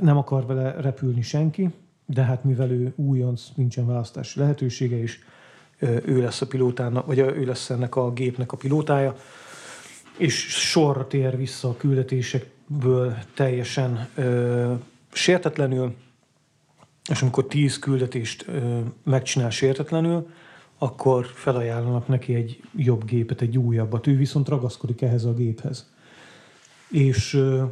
Nem 0.00 0.16
akar 0.16 0.46
vele 0.46 0.80
repülni 0.80 1.22
senki, 1.22 1.70
de 2.06 2.22
hát 2.22 2.44
mivel 2.44 2.70
ő 2.70 2.92
újonc, 2.96 3.42
nincsen 3.54 3.86
választási 3.86 4.38
lehetősége, 4.38 4.98
és 5.02 5.18
ö, 5.78 5.96
ő 6.04 6.22
lesz 6.22 6.40
a 6.40 6.46
pilótának, 6.46 7.06
vagy 7.06 7.18
ő 7.18 7.44
lesz 7.44 7.70
ennek 7.70 7.96
a 7.96 8.12
gépnek 8.12 8.52
a 8.52 8.56
pilótája, 8.56 9.16
és 10.16 10.34
sorra 10.48 11.06
tér 11.06 11.36
vissza 11.36 11.68
a 11.68 11.76
küldetésekből 12.68 13.14
teljesen 13.34 14.08
ö, 14.14 14.72
sértetlenül, 15.12 15.94
és 17.10 17.22
amikor 17.22 17.46
tíz 17.46 17.78
küldetést 17.78 18.44
ö, 18.48 18.80
megcsinál 19.02 19.50
sértetlenül, 19.50 20.28
akkor 20.78 21.26
felajánlanak 21.26 22.08
neki 22.08 22.34
egy 22.34 22.60
jobb 22.76 23.04
gépet, 23.04 23.40
egy 23.40 23.58
újabbat. 23.58 24.06
Ő 24.06 24.16
viszont 24.16 24.48
ragaszkodik 24.48 25.02
ehhez 25.02 25.24
a 25.24 25.34
géphez. 25.34 25.92
És 26.88 27.34
ö, 27.34 27.64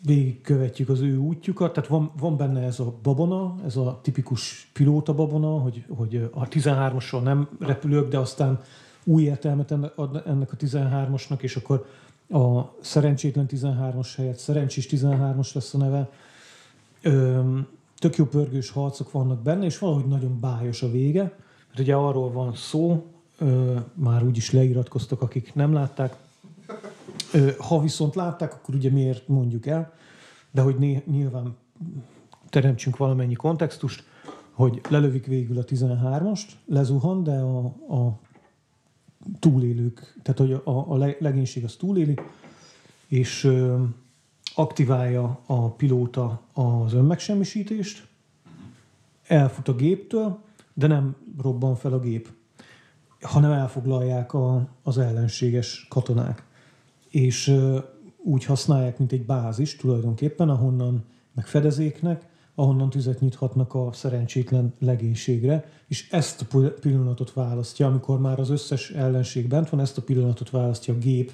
végigkövetjük 0.00 0.88
az 0.88 1.00
ő 1.00 1.16
útjukat, 1.16 1.72
tehát 1.72 1.88
van, 1.88 2.10
van 2.18 2.36
benne 2.36 2.62
ez 2.62 2.80
a 2.80 2.94
babona, 3.02 3.54
ez 3.64 3.76
a 3.76 4.00
tipikus 4.02 4.70
pilóta 4.72 5.14
babona, 5.14 5.48
hogy, 5.48 5.84
hogy 5.88 6.30
a 6.32 6.48
13-asról 6.48 7.22
nem 7.22 7.48
repülök, 7.60 8.08
de 8.08 8.18
aztán 8.18 8.60
új 9.04 9.22
értelmet 9.22 9.70
ennek 10.26 10.52
a 10.52 10.56
13-asnak, 10.56 11.40
és 11.40 11.56
akkor 11.56 11.86
a 12.28 12.74
szerencsétlen 12.80 13.46
13-as 13.50 14.08
helyett 14.16 14.38
szerencsés 14.38 14.88
13-as 14.90 15.54
lesz 15.54 15.74
a 15.74 15.78
neve. 15.78 16.10
Öm, 17.02 17.66
tök 17.96 18.16
jó 18.16 18.24
pörgős 18.24 18.70
harcok 18.70 19.12
vannak 19.12 19.42
benne, 19.42 19.64
és 19.64 19.78
valahogy 19.78 20.06
nagyon 20.06 20.40
bájos 20.40 20.82
a 20.82 20.90
vége. 20.90 21.22
Mert 21.66 21.78
ugye 21.78 21.94
arról 21.94 22.30
van 22.32 22.54
szó, 22.54 23.06
ö, 23.38 23.76
már 23.94 24.24
úgyis 24.24 24.50
leiratkoztak, 24.50 25.22
akik 25.22 25.54
nem 25.54 25.72
látták. 25.72 26.16
Ö, 27.32 27.50
ha 27.58 27.80
viszont 27.80 28.14
látták, 28.14 28.54
akkor 28.54 28.74
ugye 28.74 28.90
miért 28.90 29.28
mondjuk 29.28 29.66
el, 29.66 29.92
de 30.50 30.60
hogy 30.60 30.76
né- 30.76 31.06
nyilván 31.06 31.56
teremtsünk 32.50 32.96
valamennyi 32.96 33.34
kontextust, 33.34 34.04
hogy 34.52 34.80
lelövik 34.88 35.26
végül 35.26 35.58
a 35.58 35.64
13-ast, 35.64 36.48
lezuhan, 36.66 37.22
de 37.22 37.38
a, 37.38 37.64
a 37.88 38.18
túlélők, 39.38 40.18
tehát 40.22 40.40
hogy 40.40 40.52
a, 40.52 40.92
a 40.92 40.96
le- 40.96 41.16
legénység 41.18 41.64
az 41.64 41.76
túléli, 41.76 42.14
és 43.06 43.44
ö, 43.44 43.82
aktiválja 44.54 45.40
a 45.46 45.70
pilóta 45.70 46.42
az 46.52 46.92
önmegsemmisítést, 46.92 48.06
elfut 49.26 49.68
a 49.68 49.74
géptől, 49.74 50.38
de 50.74 50.86
nem 50.86 51.16
robban 51.42 51.74
fel 51.74 51.92
a 51.92 51.98
gép, 51.98 52.28
hanem 53.20 53.52
elfoglalják 53.52 54.32
a, 54.32 54.68
az 54.82 54.98
ellenséges 54.98 55.86
katonák. 55.88 56.44
És 57.08 57.48
ö, 57.48 57.78
úgy 58.16 58.44
használják, 58.44 58.98
mint 58.98 59.12
egy 59.12 59.26
bázis 59.26 59.76
tulajdonképpen, 59.76 60.48
ahonnan 60.48 61.04
meg 61.34 61.46
fedezéknek, 61.46 62.28
ahonnan 62.54 62.90
tüzet 62.90 63.20
nyithatnak 63.20 63.74
a 63.74 63.92
szerencsétlen 63.92 64.74
legénységre, 64.78 65.64
és 65.88 66.08
ezt 66.10 66.40
a 66.40 66.58
pillanatot 66.80 67.32
választja, 67.32 67.86
amikor 67.86 68.20
már 68.20 68.38
az 68.38 68.50
összes 68.50 68.90
ellenség 68.90 69.48
bent 69.48 69.70
van, 69.70 69.80
ezt 69.80 69.98
a 69.98 70.02
pillanatot 70.02 70.50
választja 70.50 70.94
a 70.94 70.98
gép 70.98 71.32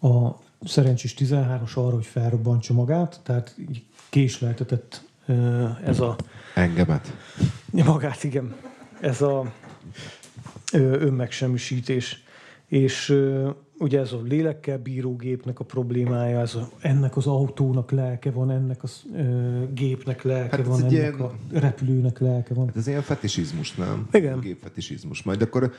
a 0.00 0.30
szerencsés 0.64 1.14
13-as 1.18 1.74
arra, 1.74 1.94
hogy 1.94 2.06
felrobbantsa 2.06 2.72
magát, 2.72 3.20
tehát 3.22 3.56
késleltetett 4.08 5.04
ez 5.84 6.00
a... 6.00 6.16
Engemet. 6.54 7.12
Magát, 7.70 8.24
igen. 8.24 8.54
Ez 9.00 9.22
a 9.22 9.52
önmegsemmisítés. 10.72 12.24
És 12.66 13.16
ugye 13.78 14.00
ez 14.00 14.12
a 14.12 14.20
lélekkel 14.24 14.78
bíró 14.78 15.16
gépnek 15.16 15.60
a 15.60 15.64
problémája, 15.64 16.40
ez 16.40 16.54
a, 16.54 16.68
ennek 16.80 17.16
az 17.16 17.26
autónak 17.26 17.90
lelke 17.90 18.30
van, 18.30 18.50
ennek 18.50 18.82
a 18.82 18.88
ö, 19.16 19.62
gépnek 19.74 20.22
lelke 20.22 20.56
hát 20.56 20.66
van, 20.66 20.78
ennek 20.78 20.92
ilyen, 20.92 21.14
a 21.14 21.32
repülőnek 21.52 22.18
lelke 22.18 22.54
van. 22.54 22.66
Hát 22.66 22.76
ez 22.76 22.86
ilyen 22.86 23.02
fetisizmus, 23.02 23.74
nem? 23.74 24.08
Igen. 24.12 24.40
Gépfetisizmus. 24.40 25.22
Majd 25.22 25.42
akkor 25.42 25.72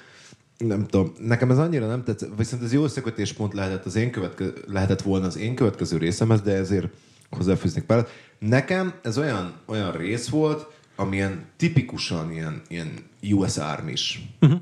nem 0.57 0.85
tudom, 0.85 1.13
nekem 1.19 1.51
ez 1.51 1.57
annyira 1.57 1.87
nem 1.87 2.03
tetszett, 2.03 2.37
viszont 2.37 2.63
ez 2.63 2.73
jó 2.73 2.83
összekötéspont 2.83 3.53
lehetett, 3.53 3.85
az 3.85 3.95
én 3.95 4.11
követke, 4.11 4.45
lehetett 4.67 5.01
volna 5.01 5.25
az 5.25 5.37
én 5.37 5.55
következő 5.55 5.97
részemhez, 5.97 6.41
de 6.41 6.53
ezért 6.53 6.87
hozzáfűznék 7.29 7.83
pár. 7.83 8.07
Nekem 8.39 8.93
ez 9.03 9.17
olyan, 9.17 9.53
olyan 9.65 9.91
rész 9.91 10.27
volt, 10.27 10.67
amilyen 10.95 11.45
tipikusan 11.55 12.31
ilyen, 12.31 12.61
ilyen 12.67 12.91
US 13.21 13.57
Army-s. 13.57 14.19
Uh-huh 14.41 14.59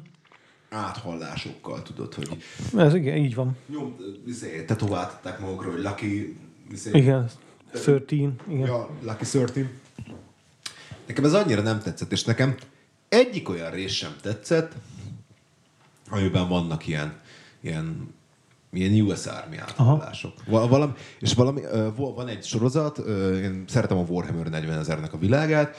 áthallásokkal, 0.69 1.81
tudod, 1.81 2.13
hogy... 2.13 2.43
Ez 2.77 2.93
igen, 2.93 3.17
így 3.17 3.35
van. 3.35 3.57
Jó, 3.65 3.95
izé, 4.27 4.65
tetováltatták 4.65 5.39
magukra, 5.39 5.71
hogy 5.71 5.81
Lucky... 5.81 6.37
Izé, 6.71 6.89
igen, 6.93 7.29
13. 7.71 8.35
Igen. 8.47 8.65
Ja, 8.65 8.89
Lucky 9.01 9.23
13. 9.23 9.69
Nekem 11.07 11.25
ez 11.25 11.33
annyira 11.33 11.61
nem 11.61 11.79
tetszett, 11.79 12.11
és 12.11 12.23
nekem 12.23 12.55
egyik 13.09 13.49
olyan 13.49 13.71
rész 13.71 13.93
sem 13.93 14.15
tetszett, 14.21 14.73
amiben 16.09 16.47
vannak 16.47 16.87
ilyen, 16.87 17.19
ilyen 17.61 18.13
ilyen 18.75 19.01
US 19.01 19.25
Army 19.25 19.57
áthallások. 19.57 20.33
Valami, 20.45 20.93
és 21.19 21.33
valami, 21.33 21.61
van 21.95 22.27
egy 22.27 22.43
sorozat, 22.43 22.97
én 23.35 23.63
szeretem 23.67 23.97
a 23.97 24.01
Warhammer 24.01 24.47
40 24.47 24.79
ezernek 24.79 25.13
a 25.13 25.17
világát, 25.17 25.77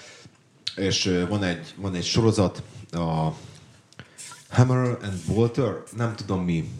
és 0.76 1.24
van 1.28 1.42
egy, 1.42 1.74
van 1.76 1.94
egy 1.94 2.04
sorozat, 2.04 2.62
a 2.90 3.28
Hammer 4.50 4.98
and 5.02 5.20
Walter, 5.28 5.82
nem 5.96 6.14
tudom 6.14 6.44
mi. 6.44 6.70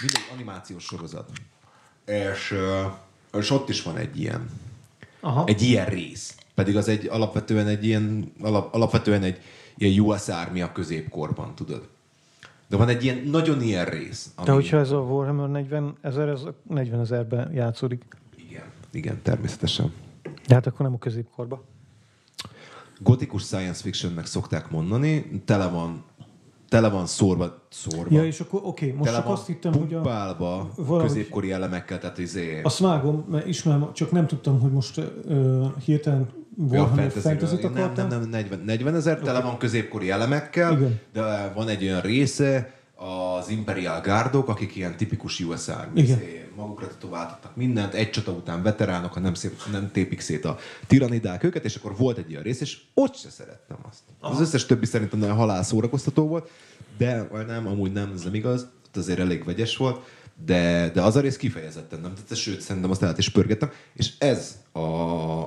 Mindegy 0.00 0.28
animációs 0.32 0.84
sorozat. 0.84 1.30
És, 2.04 2.54
és 3.32 3.50
ott 3.50 3.68
is 3.68 3.82
van 3.82 3.96
egy 3.96 4.20
ilyen. 4.20 4.50
Aha. 5.20 5.44
Egy 5.46 5.62
ilyen 5.62 5.86
rész. 5.86 6.36
Pedig 6.54 6.76
az 6.76 6.88
egy 6.88 7.06
alapvetően 7.06 7.66
egy 7.66 7.84
ilyen, 7.84 8.32
alap, 8.40 8.74
alapvetően 8.74 9.22
egy 9.22 9.40
ilyen 9.76 10.00
US 10.00 10.28
Army 10.28 10.60
a 10.60 10.72
középkorban, 10.72 11.54
tudod. 11.54 11.88
De 12.68 12.76
van 12.76 12.88
egy 12.88 13.04
ilyen 13.04 13.16
nagyon 13.16 13.62
ilyen 13.62 13.84
rész. 13.84 14.30
Ami... 14.34 14.46
De 14.46 14.52
hogyha 14.52 14.78
ez 14.78 14.90
a 14.90 14.98
Warhammer 14.98 15.48
40 15.48 15.96
ezer, 16.00 16.28
ez 16.28 16.40
40 16.62 17.00
ezerben 17.00 17.52
játszódik. 17.52 18.04
Igen, 18.36 18.64
igen, 18.90 19.22
természetesen. 19.22 19.92
De 20.46 20.54
hát 20.54 20.66
akkor 20.66 20.86
nem 20.86 20.94
a 20.94 20.98
középkorban. 20.98 21.60
Gotikus 22.98 23.42
science 23.42 23.82
fictionnek 23.82 24.26
szokták 24.26 24.70
mondani, 24.70 25.42
tele 25.44 25.68
van 25.68 26.04
tele 26.68 26.88
van 26.88 27.06
szórva, 27.06 27.66
szórva. 27.70 28.14
Ja, 28.14 28.24
és 28.24 28.40
akkor 28.40 28.60
oké, 28.62 28.84
okay, 28.84 28.98
most 28.98 29.10
tele 29.10 29.22
csak 29.22 29.32
azt 29.32 29.46
hittem, 29.46 29.72
hogy 29.72 29.94
a... 29.94 30.02
valahogy, 30.02 31.02
középkori 31.02 31.52
elemekkel, 31.52 31.98
tehát 31.98 32.18
izé... 32.18 32.60
Azt 32.62 32.78
vágom, 32.78 33.24
mert 33.30 33.46
ismerem, 33.46 33.92
csak 33.92 34.10
nem 34.10 34.26
tudtam, 34.26 34.60
hogy 34.60 34.72
most 34.72 35.00
uh, 35.24 35.66
hirtelen 35.84 36.28
Warhammer 36.56 37.12
ja, 37.14 37.20
fantasy 37.20 37.56
Nem, 37.74 37.92
nem, 37.94 38.08
nem, 38.08 38.28
40, 38.28 38.60
40 38.64 38.94
ezer, 38.94 39.18
tele 39.18 39.40
van 39.40 39.58
középkori 39.58 40.10
elemekkel, 40.10 40.72
Igen. 40.72 41.00
de 41.12 41.52
van 41.54 41.68
egy 41.68 41.82
olyan 41.82 42.00
része, 42.00 42.75
az 42.96 43.48
Imperial 43.48 44.00
Guardok, 44.00 44.48
akik 44.48 44.76
ilyen 44.76 44.96
tipikus 44.96 45.40
US 45.40 45.68
Army, 45.68 46.00
izé, 46.00 46.48
magukra 46.56 46.86
tetováltattak 46.86 47.56
mindent, 47.56 47.94
egy 47.94 48.10
csata 48.10 48.32
után 48.32 48.62
veteránok, 48.62 49.12
ha 49.12 49.20
nem, 49.20 49.34
szép, 49.34 49.62
nem 49.70 49.90
tépik 49.92 50.20
szét 50.20 50.44
a 50.44 50.58
tiranidák 50.86 51.42
őket, 51.42 51.64
és 51.64 51.74
akkor 51.74 51.96
volt 51.96 52.18
egy 52.18 52.30
ilyen 52.30 52.42
rész, 52.42 52.60
és 52.60 52.80
ott 52.94 53.16
se 53.16 53.30
szerettem 53.30 53.76
azt. 53.88 54.00
Aha. 54.20 54.34
Az 54.34 54.40
összes 54.40 54.66
többi 54.66 54.86
szerintem 54.86 55.18
nagyon 55.18 55.36
halál 55.36 55.62
szórakoztató 55.62 56.26
volt, 56.26 56.50
de 56.98 57.28
nem, 57.46 57.66
amúgy 57.66 57.92
nem, 57.92 58.12
ez 58.14 58.22
nem 58.22 58.34
igaz, 58.34 58.66
ott 58.86 58.96
azért 58.96 59.18
elég 59.18 59.44
vegyes 59.44 59.76
volt, 59.76 60.04
de, 60.44 60.90
de 60.94 61.02
az 61.02 61.16
a 61.16 61.20
rész 61.20 61.36
kifejezetten 61.36 62.00
nem 62.00 62.14
tetszett, 62.14 62.38
sőt, 62.38 62.60
szerintem 62.60 62.90
azt 62.90 63.02
át 63.02 63.18
is 63.18 63.28
pörgettem, 63.28 63.70
és 63.92 64.12
ez 64.18 64.58
a, 64.72 64.80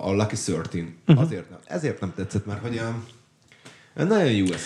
a 0.07 0.13
Lucky 0.13 0.35
13 0.35 0.95
uh-huh. 1.07 1.25
azért 1.25 1.49
nem, 1.49 1.59
ezért 1.65 1.99
nem 1.99 2.13
tetszett, 2.15 2.45
mert 2.45 2.61
hogy 2.61 2.77
a, 2.77 3.03
nagyon 4.03 4.41
US 4.41 4.61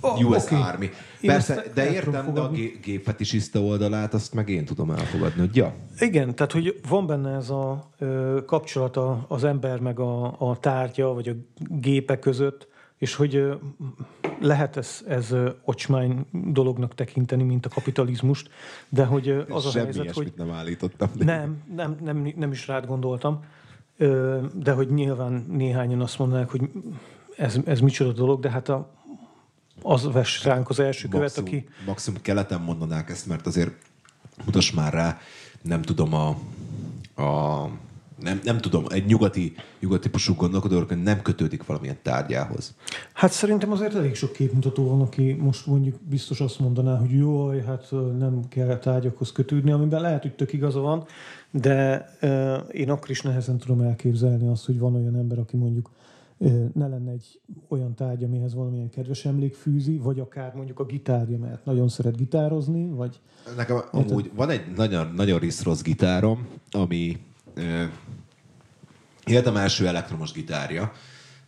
oh, 0.00 0.24
US 0.24 0.44
okay. 0.44 0.60
Army. 0.60 0.90
Persze, 1.26 1.64
de 1.74 1.92
értem, 1.92 2.34
de 2.34 2.40
a 2.40 2.50
gépfetisiszta 2.82 3.60
oldalát 3.60 4.14
azt 4.14 4.34
meg 4.34 4.48
én 4.48 4.64
tudom 4.64 4.90
elfogadni, 4.90 5.40
hogy 5.40 5.56
ja. 5.56 5.74
Igen, 5.98 6.34
tehát 6.34 6.52
hogy 6.52 6.80
van 6.88 7.06
benne 7.06 7.34
ez 7.34 7.50
a 7.50 7.90
ö, 7.98 8.38
kapcsolat 8.46 8.96
a, 8.96 9.24
az 9.28 9.44
ember 9.44 9.80
meg 9.80 9.98
a, 9.98 10.34
a 10.38 10.58
tárgya, 10.58 11.12
vagy 11.12 11.28
a 11.28 11.32
gépe 11.68 12.18
között, 12.18 12.68
és 12.98 13.14
hogy 13.14 13.34
ö, 13.34 13.54
lehet 14.40 14.76
ez, 14.76 15.04
ez 15.08 15.34
ocsmány 15.64 16.26
dolognak 16.32 16.94
tekinteni, 16.94 17.42
mint 17.42 17.66
a 17.66 17.68
kapitalizmust, 17.68 18.50
de 18.88 19.04
hogy 19.04 19.28
ö, 19.28 19.42
az 19.48 19.76
a 19.76 19.78
helyzet, 19.78 20.10
hogy... 20.10 20.32
nem 20.36 20.50
állítottam. 20.50 21.10
Nem, 21.18 21.62
nem, 21.74 21.96
nem, 22.02 22.32
nem 22.36 22.50
is 22.50 22.66
rád 22.66 22.86
gondoltam, 22.86 23.44
ö, 23.96 24.38
de 24.54 24.72
hogy 24.72 24.90
nyilván 24.90 25.46
néhányan 25.48 26.00
azt 26.00 26.18
mondanák, 26.18 26.50
hogy 26.50 26.70
ez, 27.36 27.58
ez 27.64 27.80
micsoda 27.80 28.12
dolog, 28.12 28.40
de 28.40 28.50
hát 28.50 28.68
a 28.68 28.90
az 29.82 30.12
vesz 30.12 30.42
ránk 30.42 30.68
az 30.68 30.80
első 30.80 31.08
maximum, 31.08 31.28
követ, 31.28 31.38
aki... 31.38 31.68
Maximum 31.86 32.20
keleten 32.22 32.60
mondanák 32.60 33.10
ezt, 33.10 33.26
mert 33.26 33.46
azért 33.46 33.72
mutass 34.44 34.70
már 34.70 34.92
rá, 34.92 35.18
nem 35.62 35.82
tudom 35.82 36.14
a, 36.14 36.28
a 37.22 37.68
nem, 38.20 38.40
nem 38.44 38.58
tudom, 38.58 38.84
egy 38.88 39.06
nyugati, 39.06 39.54
nyugati 39.80 40.02
típusú 40.02 40.34
gondolkodó, 40.34 40.84
hogy 40.88 41.02
nem 41.02 41.22
kötődik 41.22 41.66
valamilyen 41.66 41.98
tárgyához. 42.02 42.74
Hát 43.12 43.32
szerintem 43.32 43.72
azért 43.72 43.94
elég 43.94 44.14
sok 44.14 44.32
képmutató 44.32 44.88
van, 44.88 45.00
aki 45.00 45.32
most 45.32 45.66
mondjuk 45.66 45.96
biztos 46.02 46.40
azt 46.40 46.58
mondaná, 46.58 46.96
hogy 46.96 47.12
jó, 47.12 47.48
hát 47.48 47.90
nem 48.18 48.40
kell 48.48 48.78
tárgyakhoz 48.78 49.32
kötődni, 49.32 49.70
amiben 49.70 50.00
lehet, 50.00 50.22
hogy 50.22 50.34
tök 50.34 50.52
igaza 50.52 50.80
van, 50.80 51.04
de 51.50 52.08
uh, 52.22 52.58
én 52.70 52.90
akkor 52.90 53.10
is 53.10 53.20
nehezen 53.20 53.58
tudom 53.58 53.80
elképzelni 53.80 54.48
azt, 54.48 54.66
hogy 54.66 54.78
van 54.78 54.94
olyan 54.94 55.16
ember, 55.16 55.38
aki 55.38 55.56
mondjuk 55.56 55.90
ne 56.74 56.88
lenne 56.88 57.10
egy 57.10 57.40
olyan 57.68 57.94
tárgy, 57.94 58.24
amihez 58.24 58.54
valamilyen 58.54 58.90
kedves 58.90 59.24
emlék 59.24 59.54
fűzi, 59.54 59.98
vagy 59.98 60.20
akár 60.20 60.54
mondjuk 60.54 60.78
a 60.78 60.84
gitárja, 60.84 61.38
mert 61.38 61.64
nagyon 61.64 61.88
szeret 61.88 62.16
gitározni, 62.16 62.88
vagy... 62.88 63.20
Nekem 63.56 63.82
amúgy 63.90 64.30
van 64.34 64.50
egy 64.50 64.72
nagyon, 64.76 65.12
nagyon 65.14 65.40
rossz 65.62 65.80
gitárom, 65.82 66.48
ami 66.70 67.18
ö, 67.54 67.84
életem 69.24 69.56
első 69.56 69.86
elektromos 69.86 70.32
gitárja, 70.32 70.92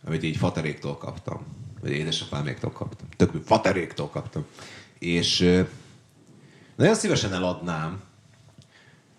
amit 0.03 0.23
így 0.23 0.37
fateréktól 0.37 0.97
kaptam, 0.97 1.45
vagy 1.81 1.91
édesapáméktól 1.91 2.71
kaptam. 2.71 3.07
Tök 3.17 3.31
fateréktól 3.43 4.09
kaptam. 4.09 4.45
És 4.99 5.39
nagyon 6.75 6.95
szívesen 6.95 7.33
eladnám, 7.33 8.01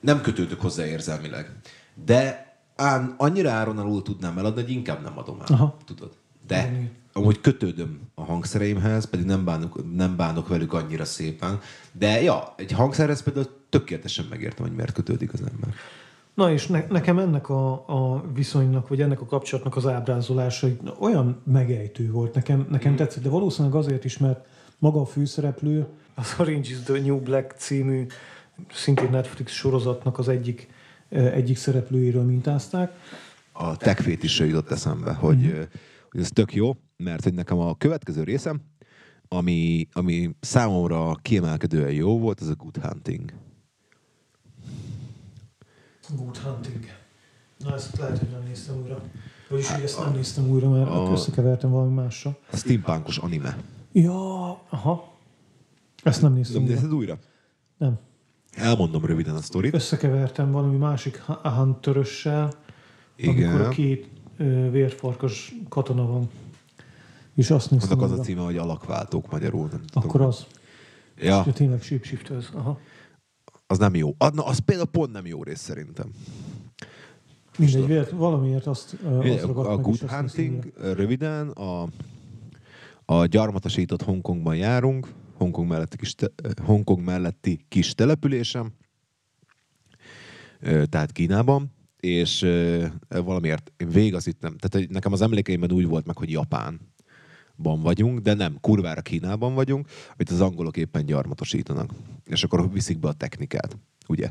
nem 0.00 0.20
kötődök 0.20 0.60
hozzá 0.60 0.86
érzelmileg. 0.86 1.56
De 2.04 2.43
ám 2.76 3.14
annyira 3.16 3.50
áron 3.50 3.78
alul 3.78 4.02
tudnám 4.02 4.38
eladni, 4.38 4.62
hogy 4.62 4.70
inkább 4.70 5.02
nem 5.02 5.18
adom 5.18 5.40
el. 5.40 5.46
Aha. 5.48 5.76
Tudod? 5.84 6.10
De 6.46 6.90
amúgy 7.12 7.40
kötődöm 7.40 8.00
a 8.14 8.22
hangszereimhez, 8.22 9.04
pedig 9.04 9.26
nem 9.26 9.44
bánok, 9.44 9.94
nem 9.94 10.16
bánok 10.16 10.48
velük 10.48 10.72
annyira 10.72 11.04
szépen. 11.04 11.60
De 11.92 12.22
ja, 12.22 12.54
egy 12.56 12.72
hangszerhez 12.72 13.22
például 13.22 13.46
tökéletesen 13.68 14.26
megértem, 14.30 14.66
hogy 14.66 14.74
miért 14.74 14.92
kötődik 14.92 15.32
az 15.32 15.40
ember. 15.40 15.74
Na 16.34 16.52
és 16.52 16.66
ne, 16.66 16.84
nekem 16.88 17.18
ennek 17.18 17.48
a, 17.48 17.72
a 17.72 18.24
viszonynak, 18.34 18.88
vagy 18.88 19.00
ennek 19.00 19.20
a 19.20 19.26
kapcsolatnak 19.26 19.76
az 19.76 19.86
ábrázolása 19.86 20.68
olyan 20.98 21.40
megejtő 21.44 22.10
volt. 22.10 22.34
Nekem, 22.34 22.66
nekem 22.70 22.92
mm. 22.92 22.96
tetszett, 22.96 23.22
de 23.22 23.28
valószínűleg 23.28 23.76
azért 23.76 24.04
is, 24.04 24.18
mert 24.18 24.46
maga 24.78 25.00
a 25.00 25.06
főszereplő, 25.06 25.86
az 26.14 26.34
Orange 26.38 26.68
is 26.68 26.82
the 26.82 27.00
New 27.00 27.20
Black 27.20 27.54
című 27.56 28.06
szintén 28.72 29.10
Netflix 29.10 29.52
sorozatnak 29.52 30.18
az 30.18 30.28
egyik 30.28 30.68
egyik 31.14 31.56
szereplőjéről 31.56 32.24
mintázták. 32.24 32.92
A 33.52 33.76
techfét 33.76 34.22
is 34.22 34.38
jutott 34.38 34.70
eszembe, 34.70 35.12
hogy, 35.12 35.36
mm-hmm. 35.36 35.62
hogy 36.10 36.20
ez 36.20 36.28
tök 36.28 36.54
jó, 36.54 36.76
mert 36.96 37.24
hogy 37.24 37.34
nekem 37.34 37.58
a 37.58 37.74
következő 37.74 38.22
részem, 38.22 38.60
ami, 39.28 39.88
ami 39.92 40.36
számomra 40.40 41.14
kiemelkedően 41.14 41.92
jó 41.92 42.18
volt, 42.18 42.40
az 42.40 42.48
a 42.48 42.54
Good 42.54 42.76
Hunting. 42.76 43.32
Good 46.16 46.36
Hunting. 46.36 46.84
Na, 47.58 47.74
ezt 47.74 47.96
lehet, 47.96 48.18
hogy 48.18 48.28
nem 48.28 48.42
néztem 48.46 48.76
újra. 48.82 49.02
Vagyis, 49.48 49.68
hogy 49.70 49.82
ezt 49.82 49.98
nem 49.98 50.12
néztem 50.12 50.48
újra, 50.48 50.70
mert 50.70 50.90
a, 50.90 51.08
összekevertem 51.12 51.70
valami 51.70 51.94
mással. 51.94 52.38
A 52.50 52.56
steampunkos 52.56 53.18
anime. 53.18 53.56
Ja, 53.92 54.50
aha. 54.68 55.12
Ezt 56.02 56.22
nem 56.22 56.32
néztem 56.32 56.62
Nem 56.62 56.70
nézted 56.70 56.92
újra? 56.92 57.18
Nem. 57.76 57.98
Elmondom 58.56 59.04
röviden 59.04 59.34
a 59.34 59.40
sztorit. 59.40 59.74
Összekevertem 59.74 60.50
valami 60.50 60.76
másik 60.76 61.16
Hunterössel, 61.42 62.52
Igen. 63.16 63.48
amikor 63.48 63.66
a 63.66 63.68
két 63.68 64.08
ö, 64.36 64.70
vérfarkas 64.70 65.54
katona 65.68 66.06
van. 66.06 66.28
És 67.34 67.50
azt 67.50 67.70
néztem, 67.70 67.98
Annak 67.98 68.10
az 68.12 68.18
a 68.18 68.22
címe, 68.22 68.40
hogy 68.40 68.56
alakváltók 68.56 69.30
magyarul. 69.30 69.68
Nem 69.70 69.82
tudom. 69.86 70.08
akkor 70.08 70.20
az. 70.20 70.46
Ja, 71.18 71.42
Ja, 71.46 71.52
tényleg 71.52 71.82
shapeshifters. 71.82 72.50
Aha. 72.52 72.78
az 73.66 73.78
nem 73.78 73.94
jó. 73.94 74.14
Az, 74.18 74.30
na, 74.32 74.44
az 74.46 74.58
például 74.58 74.88
pont 74.88 75.12
nem 75.12 75.26
jó 75.26 75.42
rész 75.42 75.60
szerintem. 75.60 76.10
Mindegy, 77.58 77.86
vélet, 77.86 78.10
valamiért 78.10 78.66
azt, 78.66 78.96
azt 79.24 79.44
A, 79.44 79.76
Good 79.76 80.00
Hunting, 80.10 80.72
röviden, 80.76 81.48
a, 81.48 81.88
a 83.04 83.26
gyarmatosított 83.26 84.02
Hongkongban 84.02 84.56
járunk, 84.56 85.08
Hongkong 85.34 85.68
melletti 85.68 85.96
kis, 85.96 86.14
te, 86.14 86.30
Hongkong 86.62 87.04
melletti 87.04 87.64
kis 87.68 87.94
településem, 87.94 88.72
ö, 90.60 90.86
tehát 90.86 91.12
Kínában, 91.12 91.72
és 92.00 92.42
ö, 92.42 92.86
valamiért 93.08 93.72
én 93.76 93.88
végig 93.88 94.14
azt 94.14 94.24
hittem, 94.24 94.56
tehát 94.56 94.86
hogy 94.86 94.94
nekem 94.94 95.12
az 95.12 95.20
emlékeimben 95.20 95.72
úgy 95.72 95.86
volt 95.86 96.06
meg, 96.06 96.16
hogy 96.16 96.30
Japánban 96.30 97.82
vagyunk, 97.82 98.18
de 98.18 98.34
nem, 98.34 98.60
kurvára 98.60 99.00
Kínában 99.00 99.54
vagyunk, 99.54 99.88
amit 100.12 100.30
az 100.30 100.40
angolok 100.40 100.76
éppen 100.76 101.06
gyarmatosítanak. 101.06 101.90
És 102.24 102.44
akkor 102.44 102.72
viszik 102.72 102.98
be 102.98 103.08
a 103.08 103.12
technikát, 103.12 103.76
ugye? 104.08 104.30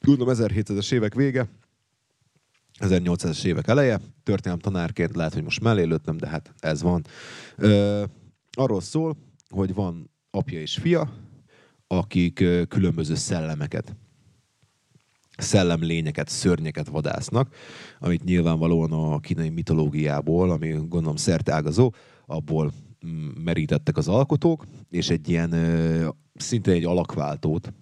Tudom, 0.00 0.28
1700-es 0.30 0.92
évek 0.92 1.14
vége, 1.14 1.48
1800-es 2.78 3.44
évek 3.44 3.68
eleje, 3.68 4.00
történelem 4.22 4.60
tanárként 4.60 5.16
lehet, 5.16 5.34
hogy 5.34 5.42
most 5.42 5.60
mellé 5.60 5.82
lőttem, 5.82 6.16
de 6.16 6.28
hát 6.28 6.54
ez 6.58 6.82
van. 6.82 7.04
Ö, 7.56 8.04
arról 8.52 8.80
szól, 8.80 9.16
hogy 9.52 9.74
van 9.74 10.10
apja 10.30 10.60
és 10.60 10.74
fia, 10.74 11.12
akik 11.86 12.44
különböző 12.68 13.14
szellemeket, 13.14 13.96
szellemlényeket, 15.36 16.28
szörnyeket 16.28 16.88
vadásznak, 16.88 17.54
amit 17.98 18.24
nyilvánvalóan 18.24 18.92
a 18.92 19.18
kínai 19.18 19.48
mitológiából, 19.48 20.50
ami 20.50 20.70
gondolom 20.70 21.16
szerteágazó, 21.16 21.92
abból 22.26 22.72
mm, 23.06 23.28
merítettek 23.44 23.96
az 23.96 24.08
alkotók, 24.08 24.66
és 24.90 25.10
egy 25.10 25.28
ilyen 25.28 25.54
szinte 26.34 26.70
egy 26.70 26.84
alakváltót, 26.84 27.72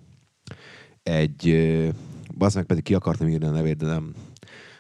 egy, 1.02 1.56
bazd 2.34 2.56
meg 2.56 2.64
pedig 2.64 2.82
ki 2.82 2.94
akartam 2.94 3.28
írni 3.28 3.46
a 3.46 3.50
nevét, 3.50 3.76
de 3.76 3.86
nem, 3.86 4.14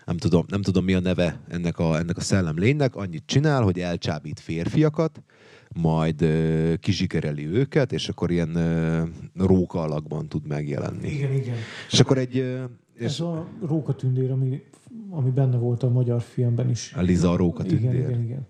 nem 0.04 0.16
tudom, 0.16 0.44
nem 0.48 0.62
tudom 0.62 0.84
mi 0.84 0.94
a 0.94 1.00
neve 1.00 1.40
ennek 1.48 1.78
a, 1.78 1.98
ennek 1.98 2.16
a 2.16 2.20
szellemlénynek, 2.20 2.96
annyit 2.96 3.22
csinál, 3.26 3.62
hogy 3.62 3.80
elcsábít 3.80 4.40
férfiakat, 4.40 5.22
majd 5.74 6.22
ö, 6.22 6.74
kizsikereli 6.80 7.46
őket, 7.46 7.92
és 7.92 8.08
akkor 8.08 8.30
ilyen 8.30 8.54
ö, 8.54 9.02
róka 9.34 9.80
alakban 9.80 10.28
tud 10.28 10.46
megjelenni. 10.46 11.08
Igen, 11.08 11.32
igen. 11.32 11.56
És 11.90 12.00
akkor 12.00 12.18
egy... 12.18 12.38
ö, 12.38 12.64
És... 12.94 13.04
Ez 13.04 13.20
a 13.20 13.48
rókatündér, 13.66 14.30
ami, 14.30 14.62
ami 15.10 15.30
benne 15.30 15.56
volt 15.56 15.82
a 15.82 15.88
magyar 15.88 16.22
filmben 16.22 16.70
is. 16.70 16.92
a 16.96 17.00
Liza 17.00 17.30
a 17.30 17.36
rókatündér. 17.36 17.94
Igen, 17.94 18.08
igen, 18.08 18.22
igen. 18.22 18.46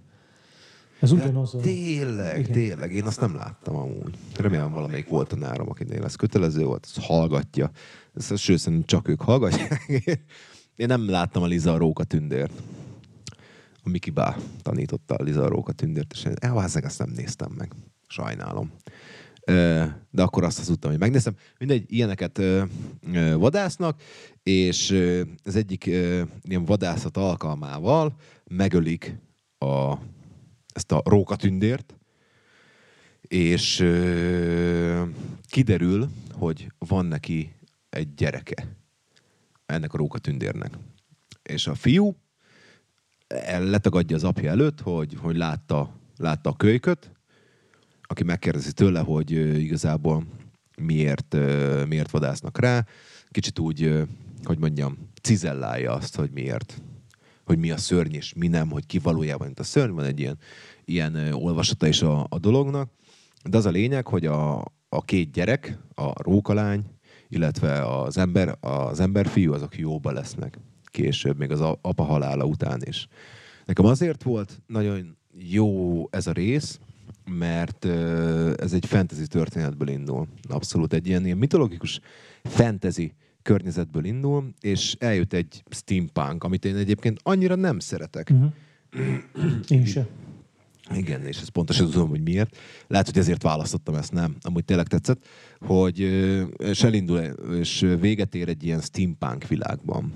Ez 1.00 1.12
ugyanaz 1.12 1.54
a... 1.54 1.58
Tényleg, 1.58 2.38
Igen. 2.38 2.52
tényleg, 2.52 2.92
én 2.94 3.04
azt 3.04 3.20
nem 3.20 3.34
láttam 3.34 3.76
amúgy. 3.76 4.14
Remélem 4.36 4.72
valamelyik 4.72 5.08
volt 5.08 5.32
a 5.32 5.36
nárom, 5.36 5.68
akinél 5.68 6.04
ez 6.04 6.14
kötelező 6.14 6.64
volt, 6.64 6.86
az 6.96 7.04
hallgatja. 7.04 7.70
Ez, 8.14 8.38
sőt, 8.38 8.58
szerintem 8.58 8.86
csak 8.86 9.08
ők 9.08 9.20
hallgatják. 9.22 9.88
Én 10.76 10.86
nem 10.86 11.10
láttam 11.10 11.42
a 11.42 11.46
Liza 11.46 11.72
a 11.72 11.76
Róka 11.76 12.04
tündért. 12.04 12.52
A 13.82 13.88
Miki 13.88 14.10
Bá 14.10 14.36
tanította 14.62 15.14
a 15.14 15.22
Liza 15.22 15.48
Róka 15.48 15.72
tündért, 15.72 16.12
és 16.12 16.24
elvázzeg, 16.34 16.84
azt 16.84 16.98
nem 16.98 17.10
néztem 17.10 17.52
meg. 17.52 17.72
Sajnálom. 18.06 18.72
De 20.10 20.22
akkor 20.22 20.44
azt 20.44 20.58
hazudtam, 20.58 20.90
hogy 20.90 21.00
megnéztem. 21.00 21.36
Mindegy, 21.58 21.84
ilyeneket 21.92 22.40
vadásznak, 23.34 24.02
és 24.42 24.90
az 25.44 25.56
egyik 25.56 25.86
ilyen 26.42 26.64
vadászat 26.64 27.16
alkalmával 27.16 28.16
megölik 28.44 29.16
a, 29.58 29.94
ezt 30.72 30.92
a 30.92 31.02
rókatündért, 31.04 31.94
és 33.20 33.86
kiderül, 35.48 36.08
hogy 36.32 36.72
van 36.78 37.06
neki 37.06 37.54
egy 37.90 38.14
gyereke 38.14 38.76
ennek 39.66 39.94
a 39.94 39.96
rókatündérnek. 39.96 40.78
És 41.42 41.66
a 41.66 41.74
fiú 41.74 42.16
el- 43.30 43.64
letagadja 43.64 44.16
az 44.16 44.24
apja 44.24 44.50
előtt, 44.50 44.80
hogy, 44.80 45.16
hogy 45.20 45.36
látta, 45.36 45.94
látta 46.16 46.50
a 46.50 46.56
kölyköt, 46.56 47.10
aki 48.02 48.24
megkérdezi 48.24 48.72
tőle, 48.72 49.00
hogy 49.00 49.30
igazából 49.60 50.24
miért, 50.76 51.36
miért 51.86 52.10
vadásznak 52.10 52.58
rá. 52.58 52.86
Kicsit 53.28 53.58
úgy, 53.58 54.06
hogy 54.42 54.58
mondjam, 54.58 54.98
cizellálja 55.22 55.92
azt, 55.92 56.16
hogy 56.16 56.30
miért 56.30 56.82
hogy 57.44 57.58
mi 57.58 57.70
a 57.70 57.76
szörny 57.76 58.14
és 58.14 58.34
mi 58.34 58.48
nem, 58.48 58.70
hogy 58.70 58.86
ki 58.86 58.98
valójában 58.98 59.48
itt 59.48 59.58
a 59.58 59.62
szörny, 59.62 59.92
van 59.92 60.04
egy 60.04 60.20
ilyen, 60.20 60.38
ilyen 60.84 61.32
olvasata 61.32 61.86
is 61.86 62.02
a, 62.02 62.26
a 62.28 62.38
dolognak. 62.38 62.90
De 63.44 63.56
az 63.56 63.66
a 63.66 63.70
lényeg, 63.70 64.06
hogy 64.06 64.26
a, 64.26 64.58
a 64.88 65.02
két 65.04 65.30
gyerek, 65.30 65.78
a 65.94 66.22
rókalány, 66.22 66.84
illetve 67.28 68.00
az 68.00 68.18
ember, 68.18 68.56
az 68.60 69.00
emberfiú, 69.00 69.52
azok 69.52 69.78
jóba 69.78 70.10
lesznek 70.10 70.58
később, 70.90 71.38
még 71.38 71.50
az 71.50 71.60
apa 71.80 72.02
halála 72.02 72.44
után 72.44 72.82
is. 72.84 73.08
Nekem 73.64 73.84
azért 73.84 74.22
volt 74.22 74.62
nagyon 74.66 75.16
jó 75.38 76.04
ez 76.10 76.26
a 76.26 76.32
rész, 76.32 76.78
mert 77.24 77.84
ez 78.60 78.72
egy 78.72 78.86
fantasy 78.86 79.26
történetből 79.26 79.88
indul. 79.88 80.26
Abszolút 80.48 80.92
egy 80.92 81.06
ilyen, 81.06 81.24
ilyen 81.24 81.38
mitológikus 81.38 82.00
fantasy 82.42 83.12
környezetből 83.42 84.04
indul, 84.04 84.52
és 84.60 84.96
eljött 84.98 85.32
egy 85.32 85.62
steampunk, 85.70 86.44
amit 86.44 86.64
én 86.64 86.76
egyébként 86.76 87.20
annyira 87.22 87.54
nem 87.54 87.78
szeretek. 87.78 88.30
Uh-huh. 88.30 88.52
Én 89.68 89.84
se. 89.84 90.06
Igen, 90.94 91.26
és 91.26 91.36
ezt 91.36 91.50
pontosan 91.50 91.90
tudom, 91.90 92.08
hogy 92.08 92.22
miért. 92.22 92.56
Lehet, 92.86 93.06
hogy 93.06 93.18
ezért 93.18 93.42
választottam 93.42 93.94
ezt, 93.94 94.12
nem. 94.12 94.36
Amúgy 94.40 94.64
tényleg 94.64 94.86
tetszett, 94.86 95.26
hogy 95.60 95.98
és 96.58 96.82
elindul, 96.82 97.18
és 97.58 97.86
véget 98.00 98.34
ér 98.34 98.48
egy 98.48 98.64
ilyen 98.64 98.80
steampunk 98.80 99.46
világban, 99.46 100.12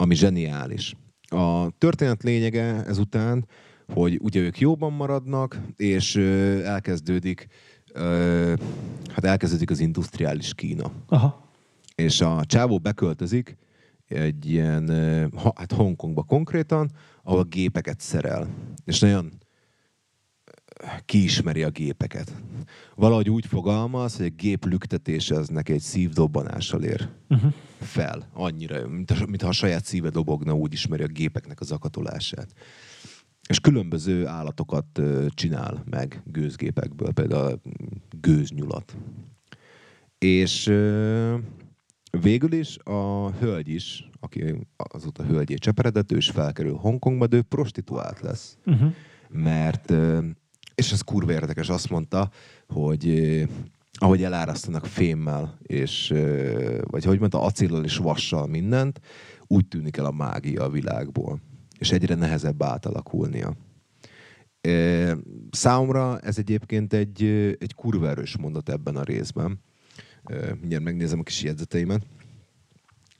ami 0.00 0.14
zseniális. 0.14 0.94
A 1.28 1.70
történet 1.78 2.22
lényege 2.22 2.84
ezután, 2.84 3.46
hogy 3.92 4.18
ugye 4.22 4.40
ők 4.40 4.58
jóban 4.58 4.92
maradnak, 4.92 5.60
és 5.76 6.16
elkezdődik, 6.64 7.46
hát 9.08 9.24
elkezdődik 9.24 9.70
az 9.70 9.80
industriális 9.80 10.54
Kína 10.54 10.92
Aha. 11.08 11.50
és 11.94 12.20
a 12.20 12.44
csávó 12.44 12.78
beköltözik 12.78 13.56
egy 14.08 14.50
ilyen, 14.50 14.90
hát 15.54 15.72
Hongkongba 15.72 16.22
konkrétan, 16.22 16.90
ahol 17.22 17.44
gépeket 17.44 18.00
szerel. 18.00 18.48
És 18.84 19.00
nagyon 19.00 19.32
kiismeri 21.04 21.62
a 21.62 21.70
gépeket. 21.70 22.32
Valahogy 22.94 23.30
úgy 23.30 23.46
fogalmaz, 23.46 24.16
hogy 24.16 24.26
a 24.26 24.34
gép 24.36 24.64
lüktetése 24.64 25.34
az 25.34 25.48
neki 25.48 25.72
egy 25.72 25.80
szívdobbanással 25.80 26.82
ér 26.82 27.08
Uh-huh. 27.30 27.52
Fel. 27.80 28.28
Annyira, 28.32 28.88
mint, 28.88 29.10
a- 29.10 29.26
mintha 29.26 29.48
a 29.48 29.52
saját 29.52 29.84
szíve 29.84 30.10
dobogna, 30.10 30.52
úgy 30.52 30.72
ismeri 30.72 31.02
a 31.02 31.06
gépeknek 31.06 31.60
az 31.60 31.70
akatolását. 31.70 32.52
És 33.48 33.60
különböző 33.60 34.26
állatokat 34.26 35.00
csinál 35.28 35.84
meg 35.90 36.22
gőzgépekből, 36.24 37.12
például 37.12 37.60
gőznyulat. 38.20 38.96
És 40.18 40.64
végül 42.20 42.52
is 42.52 42.78
a 42.78 43.30
hölgy 43.30 43.68
is, 43.68 44.10
aki 44.20 44.66
azóta 44.76 45.24
hölgyé 45.24 45.54
cseperedett, 45.54 46.12
ő 46.12 46.16
is 46.16 46.30
felkerül 46.30 46.74
Hongkongba, 46.74 47.26
de 47.26 47.36
ő 47.36 47.42
prostituált 47.42 48.20
lesz. 48.20 48.58
Uh-huh. 48.66 48.92
Mert, 49.28 49.92
és 50.74 50.92
ez 50.92 51.00
kurva 51.00 51.32
érdekes, 51.32 51.68
azt 51.68 51.90
mondta, 51.90 52.30
hogy 52.66 53.06
ahogy 53.98 54.22
elárasztanak 54.22 54.86
fémmel, 54.86 55.58
és, 55.62 56.14
vagy 56.82 57.04
hogy 57.04 57.18
mondta, 57.18 57.42
acéllal 57.42 57.84
és 57.84 57.96
vassal 57.96 58.46
mindent, 58.46 59.00
úgy 59.46 59.68
tűnik 59.68 59.96
el 59.96 60.04
a 60.04 60.10
mágia 60.10 60.64
a 60.64 60.70
világból. 60.70 61.40
És 61.78 61.90
egyre 61.90 62.14
nehezebb 62.14 62.62
átalakulnia. 62.62 63.56
Számomra 65.50 66.18
ez 66.18 66.38
egyébként 66.38 66.92
egy, 66.92 67.22
egy 67.58 67.74
kurva 67.74 68.14
mondat 68.40 68.68
ebben 68.68 68.96
a 68.96 69.02
részben. 69.02 69.60
Mindjárt 70.60 70.84
megnézem 70.84 71.18
a 71.18 71.22
kis 71.22 71.42
jegyzeteimet. 71.42 72.06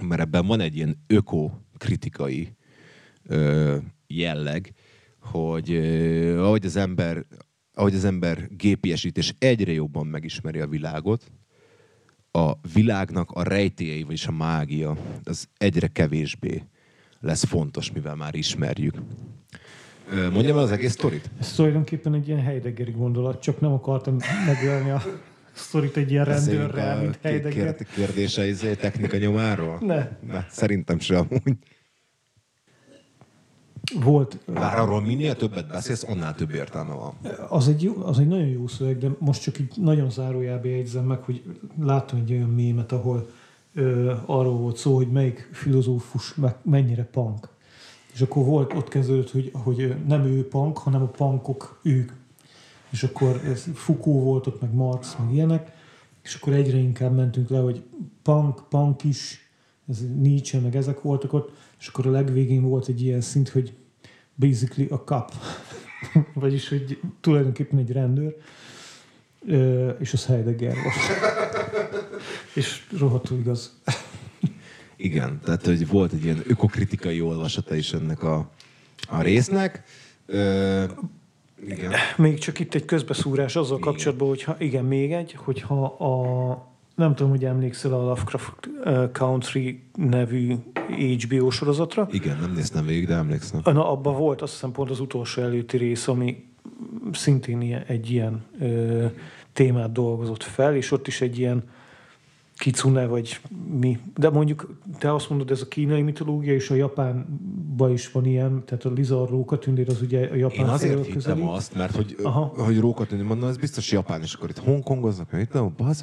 Mert 0.05 0.21
ebben 0.21 0.47
van 0.47 0.61
egy 0.61 0.77
ilyen 0.77 1.05
öko-kritikai 1.07 2.57
jelleg, 4.07 4.73
hogy 5.21 5.75
ahogy 6.37 6.67
az 6.67 6.77
ember 6.77 7.27
ahogy 7.79 7.95
az 7.95 8.05
ember 8.05 8.49
gépiesít 8.57 9.17
és 9.17 9.35
egyre 9.39 9.73
jobban 9.73 10.07
megismeri 10.07 10.59
a 10.61 10.67
világot, 10.67 11.31
a 12.31 12.53
világnak 12.73 13.31
a 13.31 13.43
rejtélyei, 13.43 14.03
vagyis 14.03 14.27
a 14.27 14.33
mágia, 14.33 14.97
az 15.25 15.49
egyre 15.59 15.87
kevésbé 15.87 16.63
lesz 17.21 17.45
fontos, 17.45 17.93
mivel 17.93 18.15
már 18.15 18.35
ismerjük. 18.35 18.95
Mondjam 20.33 20.57
el 20.57 20.63
az 20.63 20.71
egész 20.71 20.93
sztorit? 20.93 21.31
Ez 21.41 21.53
tulajdonképpen 21.53 22.15
egy 22.15 22.29
ilyen 22.29 22.43
Heideggeri 22.43 22.91
gondolat, 22.91 23.43
csak 23.43 23.61
nem 23.61 23.73
akartam 23.73 24.17
megölni 24.47 24.91
a 24.91 25.03
sztorit 25.53 25.97
egy 25.97 26.11
ilyen 26.11 26.25
rendőrrel, 26.25 27.01
mint 27.01 27.19
Heidegger. 27.23 27.77
kérdése 27.95 28.47
izé, 28.47 28.75
technika 28.75 29.17
nyomáról? 29.17 29.79
Ne. 29.81 30.09
ne. 30.27 30.45
Szerintem 30.51 30.99
sem 30.99 31.17
amúgy. 31.17 31.57
Volt. 33.95 34.39
Bár 34.47 34.79
arról 34.79 35.01
minél 35.01 35.37
többet 35.37 35.69
beszélsz, 35.69 36.03
annál 36.09 36.35
több 36.35 36.51
értelme 36.51 36.95
van. 36.95 37.13
Az 37.49 37.69
egy, 37.69 37.83
jó, 37.83 38.05
az 38.05 38.19
egy 38.19 38.27
nagyon 38.27 38.47
jó 38.47 38.67
szöveg, 38.67 38.99
de 38.99 39.09
most 39.19 39.43
csak 39.43 39.59
így 39.59 39.73
nagyon 39.77 40.11
zárójelbe 40.11 40.69
jegyzem 40.69 41.05
meg, 41.05 41.23
hogy 41.23 41.43
láttam 41.81 42.19
egy 42.19 42.33
olyan 42.33 42.49
mémet, 42.49 42.93
ahol 42.93 43.29
ö, 43.75 44.15
arról 44.27 44.57
volt 44.57 44.77
szó, 44.77 44.95
hogy 44.97 45.11
melyik 45.11 45.49
filozófus 45.53 46.35
mennyire 46.63 47.05
punk. 47.05 47.49
És 48.13 48.21
akkor 48.21 48.45
volt, 48.45 48.75
ott 48.75 48.89
kezdődött, 48.89 49.31
hogy, 49.31 49.51
hogy 49.53 49.95
nem 50.07 50.25
ő 50.25 50.49
punk, 50.49 50.79
hanem 50.79 51.03
a 51.03 51.07
punkok 51.07 51.81
ők. 51.83 52.13
És 52.91 53.03
akkor 53.03 53.41
ez 53.45 53.65
Foucault 53.75 54.25
volt 54.25 54.47
ott, 54.47 54.61
meg 54.61 54.75
Marx, 54.75 55.17
meg 55.19 55.35
ilyenek, 55.35 55.73
és 56.23 56.35
akkor 56.35 56.53
egyre 56.53 56.79
inkább 56.79 57.15
mentünk 57.15 57.49
le, 57.49 57.59
hogy 57.59 57.83
punk, 58.23 58.69
punk 58.69 59.05
is, 59.05 59.51
ez 59.89 59.99
Nietzsche, 60.21 60.61
meg 60.61 60.77
ezek 60.77 61.03
voltak 61.03 61.33
ott, 61.33 61.51
és 61.81 61.87
akkor 61.87 62.07
a 62.07 62.11
legvégén 62.11 62.63
volt 62.63 62.89
egy 62.89 63.03
ilyen 63.03 63.21
szint, 63.21 63.49
hogy 63.49 63.73
basically 64.35 64.89
a 64.91 64.97
cup, 64.97 65.33
vagyis, 66.35 66.69
hogy 66.69 67.01
tulajdonképpen 67.21 67.79
egy 67.79 67.93
rendőr, 67.93 68.37
és 69.99 70.13
az 70.13 70.27
Heidegger 70.27 70.75
volt. 70.75 70.95
és 72.55 72.87
rohadtul 72.99 73.39
igaz. 73.39 73.73
Igen, 74.97 75.41
tehát 75.45 75.67
hogy 75.67 75.89
volt 75.89 76.13
egy 76.13 76.25
ilyen 76.25 76.43
ökokritikai 76.47 77.21
olvasata 77.21 77.75
is 77.75 77.93
ennek 77.93 78.23
a, 78.23 78.51
a 79.09 79.23
résznek. 79.23 79.83
Ö, 80.27 80.85
igen. 81.67 81.93
Még 82.17 82.39
csak 82.39 82.59
itt 82.59 82.75
egy 82.75 82.85
közbeszúrás 82.85 83.57
azzal 83.57 83.79
igen. 83.79 83.91
kapcsolatban, 83.91 84.29
hogyha 84.29 84.57
igen, 84.59 84.85
még 84.85 85.13
egy, 85.13 85.33
hogyha 85.33 85.85
a 85.85 86.68
nem 86.99 87.15
tudom, 87.15 87.31
hogy 87.31 87.45
emlékszel 87.45 87.93
a 87.93 87.97
Lovecraft 87.97 88.71
Country 89.13 89.83
nevű 89.95 90.55
HBO 91.19 91.51
sorozatra. 91.51 92.09
Igen, 92.11 92.39
nem 92.41 92.53
néztem 92.53 92.87
végig, 92.87 93.07
de 93.07 93.15
emlékszem. 93.15 93.61
Na, 93.65 93.91
abban 93.91 94.17
volt 94.17 94.43
azt 94.43 94.53
hiszem 94.53 94.73
pont 94.73 94.91
az 94.91 95.01
utolsó 95.01 95.43
előtti 95.43 95.77
rész, 95.77 96.09
ami 96.09 96.45
szintén 97.13 97.85
egy 97.87 98.11
ilyen 98.11 98.45
ö, 98.61 99.07
témát 99.53 99.93
dolgozott 99.93 100.43
fel, 100.43 100.75
és 100.75 100.91
ott 100.91 101.07
is 101.07 101.21
egy 101.21 101.39
ilyen 101.39 101.65
kicune, 102.59 103.07
vagy 103.07 103.41
mi. 103.81 103.99
De 104.17 104.31
mondjuk 104.31 104.79
te 104.99 105.15
azt 105.15 105.29
mondod, 105.29 105.51
ez 105.51 105.61
a 105.61 105.69
kínai 105.69 106.03
mitológia, 106.03 106.55
és 106.55 106.71
a 106.71 106.75
japánban 106.75 107.93
is 107.93 108.11
van 108.11 108.25
ilyen, 108.25 108.63
tehát 108.65 108.85
a 108.85 108.91
Lizard 108.91 109.31
rókatündér 109.31 109.89
az 109.89 110.03
ugye 110.03 110.29
a 110.31 110.35
japán 110.35 110.59
Én 110.67 110.73
azért 110.73 110.97
hittem 110.97 111.13
közeli. 111.13 111.43
azt, 111.43 111.75
mert 111.75 111.97
hogy, 111.97 112.17
Aha. 112.23 112.53
hogy 112.57 112.79
rókatündér, 112.81 113.27
mondom, 113.27 113.49
ez 113.49 113.57
biztos 113.57 113.93
japán, 113.93 114.23
és 114.23 114.35
akkor 114.35 114.49
itt 114.49 114.59
Hongkongoznak, 114.59 115.31
hogy 115.31 115.41
itt, 115.41 115.53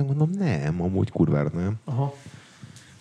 mondom, 0.07 0.29
nem, 0.29 0.81
amúgy 0.81 1.11
kurvára 1.11 1.51
nem. 1.53 1.75
Aha. 1.85 2.13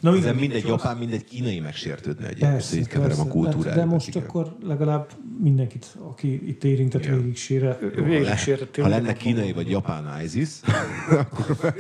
Na, 0.05 0.17
igen, 0.17 0.35
mindegy 0.35 0.67
japán, 0.67 0.97
mindegy 0.97 1.25
kínai 1.25 1.61
megsértődne 1.61 2.27
egyébként, 2.27 2.51
persze, 2.51 2.77
így 2.77 2.87
keverem 2.87 3.21
a 3.21 3.27
kultúrát. 3.27 3.75
De 3.75 3.85
most 3.85 4.09
igen. 4.09 4.23
akkor 4.23 4.57
legalább 4.63 5.09
mindenkit, 5.41 5.97
aki 5.99 6.49
itt 6.49 6.65
érintett, 6.65 7.05
igen. 7.05 7.19
végig 7.19 7.37
sére, 7.37 7.79
végig 7.95 8.35
sére, 8.37 8.67
Ha 8.77 8.89
lenne 8.89 9.13
kínai 9.13 9.53
vagy 9.53 9.71
japán 9.71 10.23
ISIS, 10.25 10.49
akkor 11.31 11.57
már, 11.63 11.75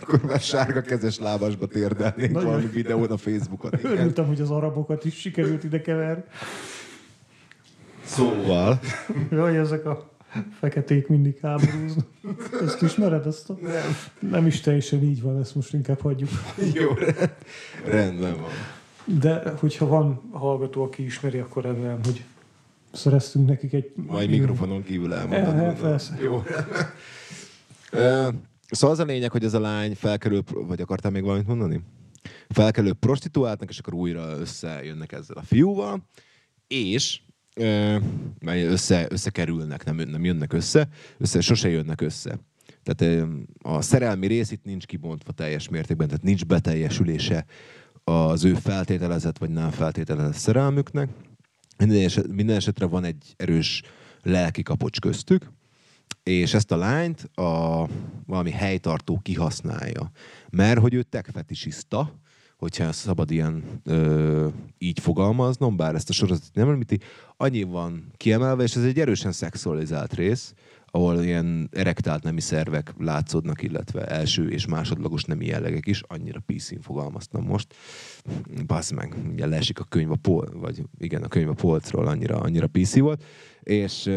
akkor 0.00 0.22
már 0.22 0.40
sárga 0.40 0.80
kezes 0.80 1.18
lábasba 1.18 1.66
térdelnénk 1.66 2.32
Nagyon. 2.32 2.48
valami 2.48 2.66
videón 2.66 3.10
a 3.10 3.16
Facebookon. 3.16 3.70
Örültem, 3.82 4.26
hogy 4.26 4.40
az 4.40 4.50
arabokat 4.50 5.04
is 5.04 5.14
sikerült 5.14 5.64
ide 5.64 5.80
keverni. 5.80 6.24
Szóval. 8.04 8.80
Jaj, 9.30 9.58
ezek 9.58 9.86
a 9.86 10.11
feketék 10.58 11.08
mindig 11.08 11.38
háborúznak. 11.42 12.06
Ezt 12.62 12.82
ismered? 12.82 13.26
Ezt 13.26 13.50
a... 13.50 13.56
nem. 13.60 13.96
nem 14.30 14.46
is 14.46 14.60
teljesen 14.60 15.02
így 15.02 15.22
van, 15.22 15.40
ezt 15.40 15.54
most 15.54 15.72
inkább 15.72 16.00
hagyjuk. 16.00 16.30
Jó, 16.74 16.90
rendben 17.84 18.36
van. 18.40 18.50
De 19.20 19.52
hogyha 19.58 19.86
van 19.86 20.22
hallgató, 20.30 20.82
aki 20.82 21.04
ismeri, 21.04 21.38
akkor 21.38 21.62
remélem, 21.62 22.00
hogy 22.04 22.24
szereztünk 22.92 23.48
nekik 23.48 23.72
egy... 23.72 23.92
Majd 23.94 24.30
mikrofonon 24.30 24.82
kívül 24.82 25.14
elmondod. 25.14 25.56
Ja, 25.56 25.72
persze. 25.72 26.18
Jó. 26.22 26.42
szóval 28.70 28.90
az 28.90 28.98
a 28.98 29.04
lényeg, 29.04 29.30
hogy 29.30 29.44
ez 29.44 29.54
a 29.54 29.60
lány 29.60 29.94
felkerül, 29.94 30.42
vagy 30.52 30.80
akartál 30.80 31.10
még 31.10 31.22
valamit 31.22 31.46
mondani? 31.46 31.80
Felkerül 32.48 32.92
prostituáltnak, 32.92 33.68
és 33.68 33.78
akkor 33.78 33.94
újra 33.94 34.38
összejönnek 34.38 35.12
ezzel 35.12 35.36
a 35.36 35.42
fiúval, 35.42 36.06
és 36.66 37.20
mert 38.40 38.62
össze, 38.64 39.06
összekerülnek, 39.10 39.84
nem, 39.84 39.96
nem 39.96 40.24
jönnek 40.24 40.52
össze, 40.52 40.88
össze, 41.18 41.40
sose 41.40 41.68
jönnek 41.68 42.00
össze. 42.00 42.38
Tehát 42.82 43.26
a 43.62 43.80
szerelmi 43.80 44.26
rész 44.26 44.50
itt 44.50 44.64
nincs 44.64 44.86
kibontva 44.86 45.32
teljes 45.32 45.68
mértékben, 45.68 46.06
tehát 46.06 46.22
nincs 46.22 46.44
beteljesülése 46.44 47.44
az 48.04 48.44
ő 48.44 48.54
feltételezett 48.54 49.38
vagy 49.38 49.50
nem 49.50 49.70
feltételezett 49.70 50.34
szerelmüknek. 50.34 51.08
Minden, 51.78 52.04
eset, 52.04 52.26
minden 52.26 52.56
esetre 52.56 52.86
van 52.86 53.04
egy 53.04 53.34
erős 53.36 53.82
lelki 54.22 54.62
kapocs 54.62 55.00
köztük, 55.00 55.50
és 56.22 56.54
ezt 56.54 56.72
a 56.72 56.76
lányt 56.76 57.30
a 57.34 57.88
valami 58.26 58.50
helytartó 58.50 59.20
kihasználja. 59.22 60.10
Mert 60.50 60.80
hogy 60.80 60.94
ő 60.94 61.02
tekfetisiszta, 61.02 62.20
hogyha 62.62 62.92
szabad 62.92 63.30
ilyen 63.30 63.80
ö, 63.84 64.48
így 64.78 65.00
fogalmaznom, 65.00 65.76
bár 65.76 65.94
ezt 65.94 66.08
a 66.08 66.12
sorozatot 66.12 66.54
nem 66.54 66.68
említi, 66.68 66.98
annyi 67.36 67.62
van 67.62 68.12
kiemelve, 68.16 68.62
és 68.62 68.76
ez 68.76 68.84
egy 68.84 69.00
erősen 69.00 69.32
szexualizált 69.32 70.14
rész, 70.14 70.54
ahol 70.86 71.22
ilyen 71.22 71.68
erektált 71.72 72.22
nemi 72.22 72.40
szervek 72.40 72.94
látszódnak, 72.98 73.62
illetve 73.62 74.06
első 74.06 74.48
és 74.48 74.66
másodlagos 74.66 75.24
nemi 75.24 75.46
jellegek 75.46 75.86
is, 75.86 76.02
annyira 76.06 76.42
pc 76.46 76.82
fogalmaztam 76.82 77.44
most. 77.44 77.74
Basz 78.66 78.90
meg, 78.90 79.16
ugye 79.32 79.46
leesik 79.46 79.80
a 79.80 79.84
könyv 79.84 80.10
a 80.10 80.16
pol, 80.16 80.48
vagy 80.52 80.82
igen, 80.98 81.22
a 81.22 81.28
könyv 81.28 81.48
a 81.48 81.52
polcról, 81.52 82.06
annyira, 82.06 82.40
annyira 82.40 82.66
PC 82.66 82.98
volt, 82.98 83.24
és 83.62 84.10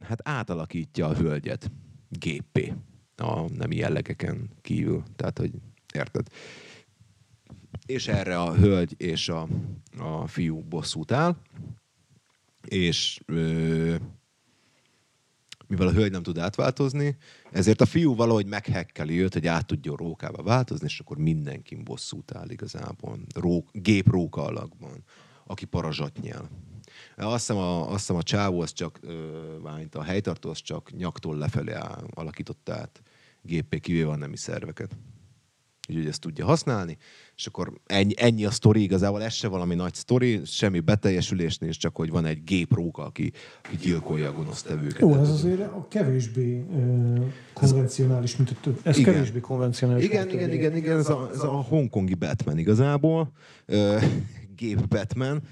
hát 0.00 0.28
átalakítja 0.28 1.06
a 1.06 1.14
hölgyet 1.14 1.70
géppé 2.08 2.72
a 3.16 3.50
nemi 3.56 3.76
jellegeken 3.76 4.50
kívül. 4.62 5.02
Tehát, 5.16 5.38
hogy 5.38 5.50
érted? 5.94 6.26
És 7.86 8.08
erre 8.08 8.40
a 8.40 8.54
hölgy 8.54 8.94
és 8.96 9.28
a, 9.28 9.48
a 9.98 10.26
fiú 10.26 10.60
bosszút 10.60 11.12
áll, 11.12 11.36
és 12.68 13.20
ö, 13.26 13.94
mivel 15.66 15.86
a 15.86 15.92
hölgy 15.92 16.10
nem 16.10 16.22
tud 16.22 16.38
átváltozni, 16.38 17.16
ezért 17.52 17.80
a 17.80 17.86
fiú 17.86 18.14
valahogy 18.14 18.46
meghekkeli 18.46 19.20
őt, 19.22 19.32
hogy 19.32 19.46
át 19.46 19.66
tudjon 19.66 19.96
rókába 19.96 20.42
változni, 20.42 20.86
és 20.86 21.00
akkor 21.00 21.16
mindenki 21.16 21.74
bosszút 21.74 22.34
áll 22.34 22.50
igazából. 22.50 23.18
Rók, 23.34 23.68
gép 23.72 24.08
róka 24.08 24.42
alakban, 24.44 25.04
aki 25.46 25.64
parazsatnyel. 25.64 26.50
Azt 27.16 27.46
hiszem 27.46 27.56
a, 27.56 27.90
azt 27.90 27.98
hiszem 27.98 28.16
a 28.16 28.22
csávó, 28.22 28.60
az 28.60 28.72
csak, 28.72 28.98
ö, 29.02 29.86
a 29.92 30.02
helytartó, 30.02 30.50
az 30.50 30.58
csak 30.58 30.90
nyaktól 30.96 31.36
lefelé 31.36 31.72
áll, 31.72 32.06
alakította 32.14 32.74
át 32.74 33.02
gépé, 33.42 33.78
kivéve 33.78 34.10
a 34.10 34.16
nemi 34.16 34.36
szerveket 34.36 34.96
úgyhogy 35.88 36.06
ezt 36.06 36.20
tudja 36.20 36.44
használni, 36.44 36.98
és 37.36 37.46
akkor 37.46 37.72
ennyi, 37.86 38.12
ennyi 38.16 38.44
a 38.44 38.50
sztori, 38.50 38.82
igazából 38.82 39.22
ez 39.22 39.32
se 39.32 39.48
valami 39.48 39.74
nagy 39.74 39.94
sztori, 39.94 40.40
semmi 40.44 40.80
beteljesülés 40.80 41.58
nincs, 41.58 41.78
csak 41.78 41.96
hogy 41.96 42.10
van 42.10 42.24
egy 42.24 42.44
gépróka, 42.44 43.04
aki, 43.04 43.32
aki 43.64 43.76
gyilkolja 43.76 44.28
a 44.28 44.32
gonosz 44.32 44.62
tevőket. 44.62 45.00
Jó, 45.00 45.14
ez 45.14 45.28
azért 45.28 45.60
a 45.60 45.86
kevésbé 45.88 46.64
uh, 46.70 47.24
konvencionális, 47.52 48.36
mint 48.36 48.50
a 48.50 48.54
több. 48.60 48.80
Ez 48.82 48.98
igen. 48.98 49.12
kevésbé 49.12 49.40
konvencionális. 49.40 50.04
Igen, 50.04 50.30
igen, 50.30 50.52
igen, 50.52 50.76
igen, 50.76 50.98
ez 50.98 51.08
a, 51.08 51.30
ez 51.32 51.40
a 51.42 51.48
hongkongi 51.48 52.14
Batman 52.14 52.58
igazából, 52.58 53.32
uh, 53.68 54.02
gép 54.56 54.88
Batman, 54.88 55.42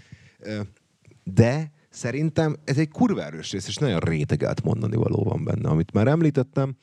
uh, 0.41 0.59
de 1.25 1.73
szerintem 1.91 2.57
ez 2.65 2.79
egy 2.79 2.89
kurva 2.89 3.25
erős 3.25 3.53
rész, 3.53 3.69
és 3.69 3.77
nagyon 3.77 3.99
rétegelt 3.99 4.63
mondani 4.63 4.97
való 4.97 5.23
van 5.23 5.45
benne, 5.45 5.69
amit 5.69 5.93
már 5.93 6.07
említettem, 6.07 6.77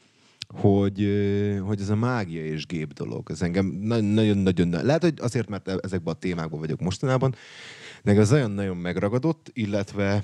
hogy, 0.54 1.08
hogy 1.66 1.82
ez 1.82 1.90
a 1.90 1.96
mágia 1.96 2.46
és 2.46 2.66
gép 2.66 2.94
dolog. 2.94 3.32
Ez 3.32 3.42
engem 3.42 3.66
nagyon-nagyon, 3.66 4.70
lehet, 4.70 5.02
hogy 5.02 5.14
azért, 5.22 5.50
mert 5.50 5.68
ezekben 5.68 6.14
a 6.14 6.18
témákban 6.18 6.60
vagyok 6.60 6.80
mostanában, 6.80 7.36
meg 8.04 8.20
az 8.20 8.32
olyan 8.32 8.52
nagyon 8.52 8.78
megragadott, 8.78 9.50
illetve 9.54 10.24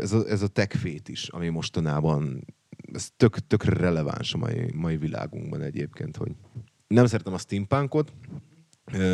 ez 0.00 0.12
a, 0.12 0.28
ez 0.28 0.42
a 0.42 0.48
techfét 0.48 1.08
is, 1.08 1.28
ami 1.28 1.48
mostanában 1.48 2.44
ez 2.92 3.10
tök, 3.16 3.38
tök 3.46 3.64
releváns 3.64 4.34
a 4.34 4.38
mai, 4.38 4.70
mai 4.74 4.96
világunkban 4.96 5.62
egyébként, 5.62 6.16
hogy 6.16 6.32
nem 6.86 7.06
szeretem 7.06 7.32
a 7.32 7.38
steampunkot, 7.38 8.12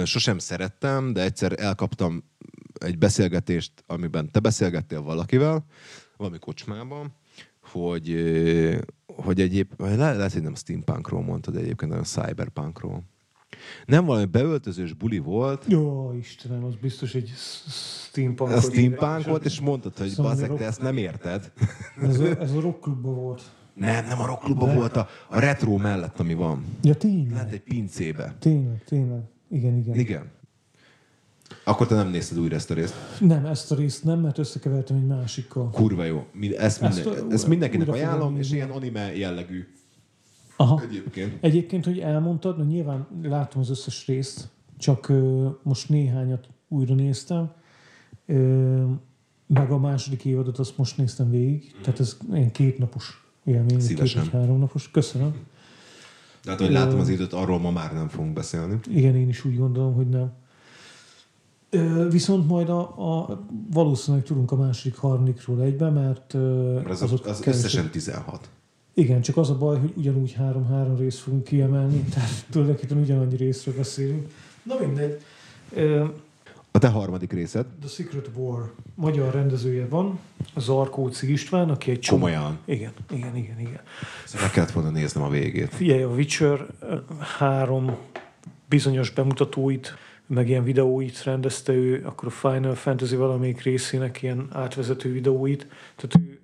sosem 0.05 0.39
szerettem, 0.39 1.13
de 1.13 1.23
egyszer 1.23 1.61
elkaptam 1.61 2.25
egy 2.79 2.99
beszélgetést, 2.99 3.73
amiben 3.87 4.31
te 4.31 4.41
beszélgettél 4.41 5.03
valakivel, 5.03 5.65
valami 6.17 6.39
kocsmában, 6.39 7.15
hogy, 7.73 8.15
hogy 9.07 9.41
egyéb, 9.41 9.73
le, 9.79 9.95
lehet, 9.95 10.33
hogy 10.33 10.43
nem 10.43 10.55
steampunkról 10.55 11.23
mondtad 11.23 11.57
egyébként, 11.57 11.91
hanem 11.91 12.05
cyberpunkról. 12.05 13.03
Nem 13.87 14.05
valami 14.05 14.25
beöltözős 14.25 14.93
buli 14.93 15.19
volt. 15.19 15.65
Jó, 15.69 16.13
Istenem, 16.19 16.65
az 16.65 16.75
biztos 16.75 17.15
egy 17.15 17.33
steampunk. 17.37 18.51
A 18.51 18.61
steampunk 18.61 19.25
volt, 19.25 19.45
és 19.45 19.61
mondtad, 19.61 19.99
hogy 19.99 20.09
szóval 20.09 20.33
bazzek, 20.33 20.55
te 20.55 20.65
ezt 20.65 20.83
nem 20.83 20.97
érted. 20.97 21.53
Ez 22.03 22.21
a, 22.21 22.41
ez 22.41 22.53
a 22.53 22.61
rockklubban 22.61 23.15
volt. 23.15 23.43
Nem, 23.75 24.07
nem 24.07 24.21
a 24.21 24.27
rockklubban 24.27 24.75
volt, 24.75 24.97
a, 24.97 25.09
a 25.29 25.39
retro 25.39 25.77
mellett, 25.77 26.21
ami 26.21 26.35
van. 26.35 26.65
Ja, 26.83 26.95
tényleg. 26.95 27.33
Lent 27.33 27.53
egy 27.53 27.63
pincébe. 27.63 28.37
Tényleg, 28.39 28.85
tényleg. 28.85 29.23
Igen, 29.51 29.77
igen. 29.77 29.99
Igen. 29.99 30.31
Akkor 31.65 31.87
te 31.87 31.95
nem 31.95 32.09
nézted 32.09 32.39
újra 32.39 32.55
ezt 32.57 32.71
a 32.71 32.75
részt. 32.75 32.95
Nem, 33.21 33.47
ezt 33.47 33.73
a 33.73 33.75
részt 33.75 34.05
nem, 34.05 34.21
mert 34.21 34.39
összekevertem 34.39 34.97
egy 34.97 35.07
másikkal. 35.07 35.71
Kurva 35.71 36.05
jó. 36.05 36.27
Ezt, 36.59 36.83
Ezt 36.83 37.05
minden, 37.05 37.23
a- 37.29 37.33
ezt 37.33 37.47
mindenkinek 37.47 37.89
ajánlom, 37.89 38.37
és 38.37 38.53
ilyen 38.53 38.71
anime 38.71 39.17
jellegű 39.17 39.65
Aha. 40.57 40.83
egyébként. 40.89 41.39
Egyébként, 41.41 41.85
hogy 41.85 41.99
elmondtad, 41.99 42.59
na 42.59 42.65
nyilván 42.65 43.07
látom 43.23 43.61
az 43.63 43.71
összes 43.71 44.07
részt, 44.07 44.49
csak 44.79 45.09
ö, 45.09 45.49
most 45.63 45.89
néhányat 45.89 46.49
újra 46.69 46.95
néztem, 46.95 47.53
ö, 48.27 48.85
meg 49.47 49.71
a 49.71 49.79
második 49.79 50.25
évadot 50.25 50.59
azt 50.59 50.77
most 50.79 50.97
néztem 50.97 51.31
végig, 51.31 51.75
tehát 51.83 52.01
ez 52.01 52.17
ilyen 52.33 52.51
kétnapos 52.53 53.27
élmény, 53.45 53.67
két 53.67 53.81
Szívesen. 53.81 54.23
vagy 54.23 54.33
három 54.33 54.59
napos. 54.59 54.91
Köszönöm. 54.91 55.35
De 56.45 56.51
hát, 56.51 56.61
hogy 56.61 56.71
látom 56.71 57.01
az 57.01 57.09
időt, 57.09 57.33
arról 57.33 57.59
ma 57.59 57.71
már 57.71 57.93
nem 57.93 58.09
fogunk 58.09 58.33
beszélni. 58.33 58.79
Igen, 58.89 59.17
én 59.17 59.29
is 59.29 59.45
úgy 59.45 59.57
gondolom, 59.59 59.95
hogy 59.95 60.09
nem. 60.09 60.33
Viszont 62.11 62.49
majd 62.49 62.69
a, 62.69 62.81
a, 62.81 63.39
valószínűleg 63.73 64.27
tudunk 64.27 64.53
a 64.53 64.57
második, 64.57 64.97
harmadikról 64.97 65.63
egybe, 65.63 65.91
mert 65.91 66.35
Mert 66.75 66.91
az, 66.91 67.03
az, 67.03 67.13
azok 67.13 67.27
az 67.27 67.39
kevesebb- 67.39 67.65
összesen 67.65 67.91
16. 67.91 68.49
Igen, 68.95 69.21
csak 69.21 69.37
az 69.37 69.51
a 69.51 69.59
baj, 69.59 69.79
hogy 69.79 69.93
ugyanúgy 69.97 70.33
három-három 70.33 70.97
részt 70.97 71.19
fogunk 71.19 71.45
kiemelni, 71.45 72.05
tehát 72.15 72.47
tulajdonképpen 72.51 72.99
ugyanannyi 72.99 73.37
részről 73.37 73.75
beszélünk. 73.75 74.29
Na 74.63 74.75
mindegy. 74.81 75.23
A 76.71 76.79
te 76.79 76.89
harmadik 76.89 77.33
részed? 77.33 77.67
The 77.81 77.89
Secret 77.89 78.31
War 78.37 78.73
magyar 78.95 79.35
rendezője 79.35 79.89
van, 79.89 80.19
Zarkóci 80.57 81.33
István, 81.33 81.71
aki 81.71 81.91
egy 81.91 81.99
csomó... 81.99 82.21
Komolyan. 82.21 82.59
Igen, 82.65 82.93
igen, 83.11 83.37
igen, 83.37 83.61
igen. 83.61 83.81
Szóval 84.25 84.43
meg 84.43 84.51
kellett 84.51 84.71
volna 84.71 84.91
néznem 84.91 85.23
a 85.23 85.29
végét. 85.29 85.75
Figyelj, 85.75 86.03
a 86.03 86.09
Witcher 86.09 86.67
három 87.39 87.97
bizonyos 88.69 89.11
bemutatóit, 89.11 89.95
meg 90.27 90.49
ilyen 90.49 90.65
videóit 90.65 91.23
rendezte 91.23 91.73
ő, 91.73 92.03
akkor 92.05 92.29
a 92.29 92.31
Final 92.31 92.75
Fantasy 92.75 93.17
valamelyik 93.17 93.63
részének 93.63 94.23
ilyen 94.23 94.49
átvezető 94.53 95.13
videóit, 95.13 95.67
tehát 95.97 96.29
ő 96.29 96.39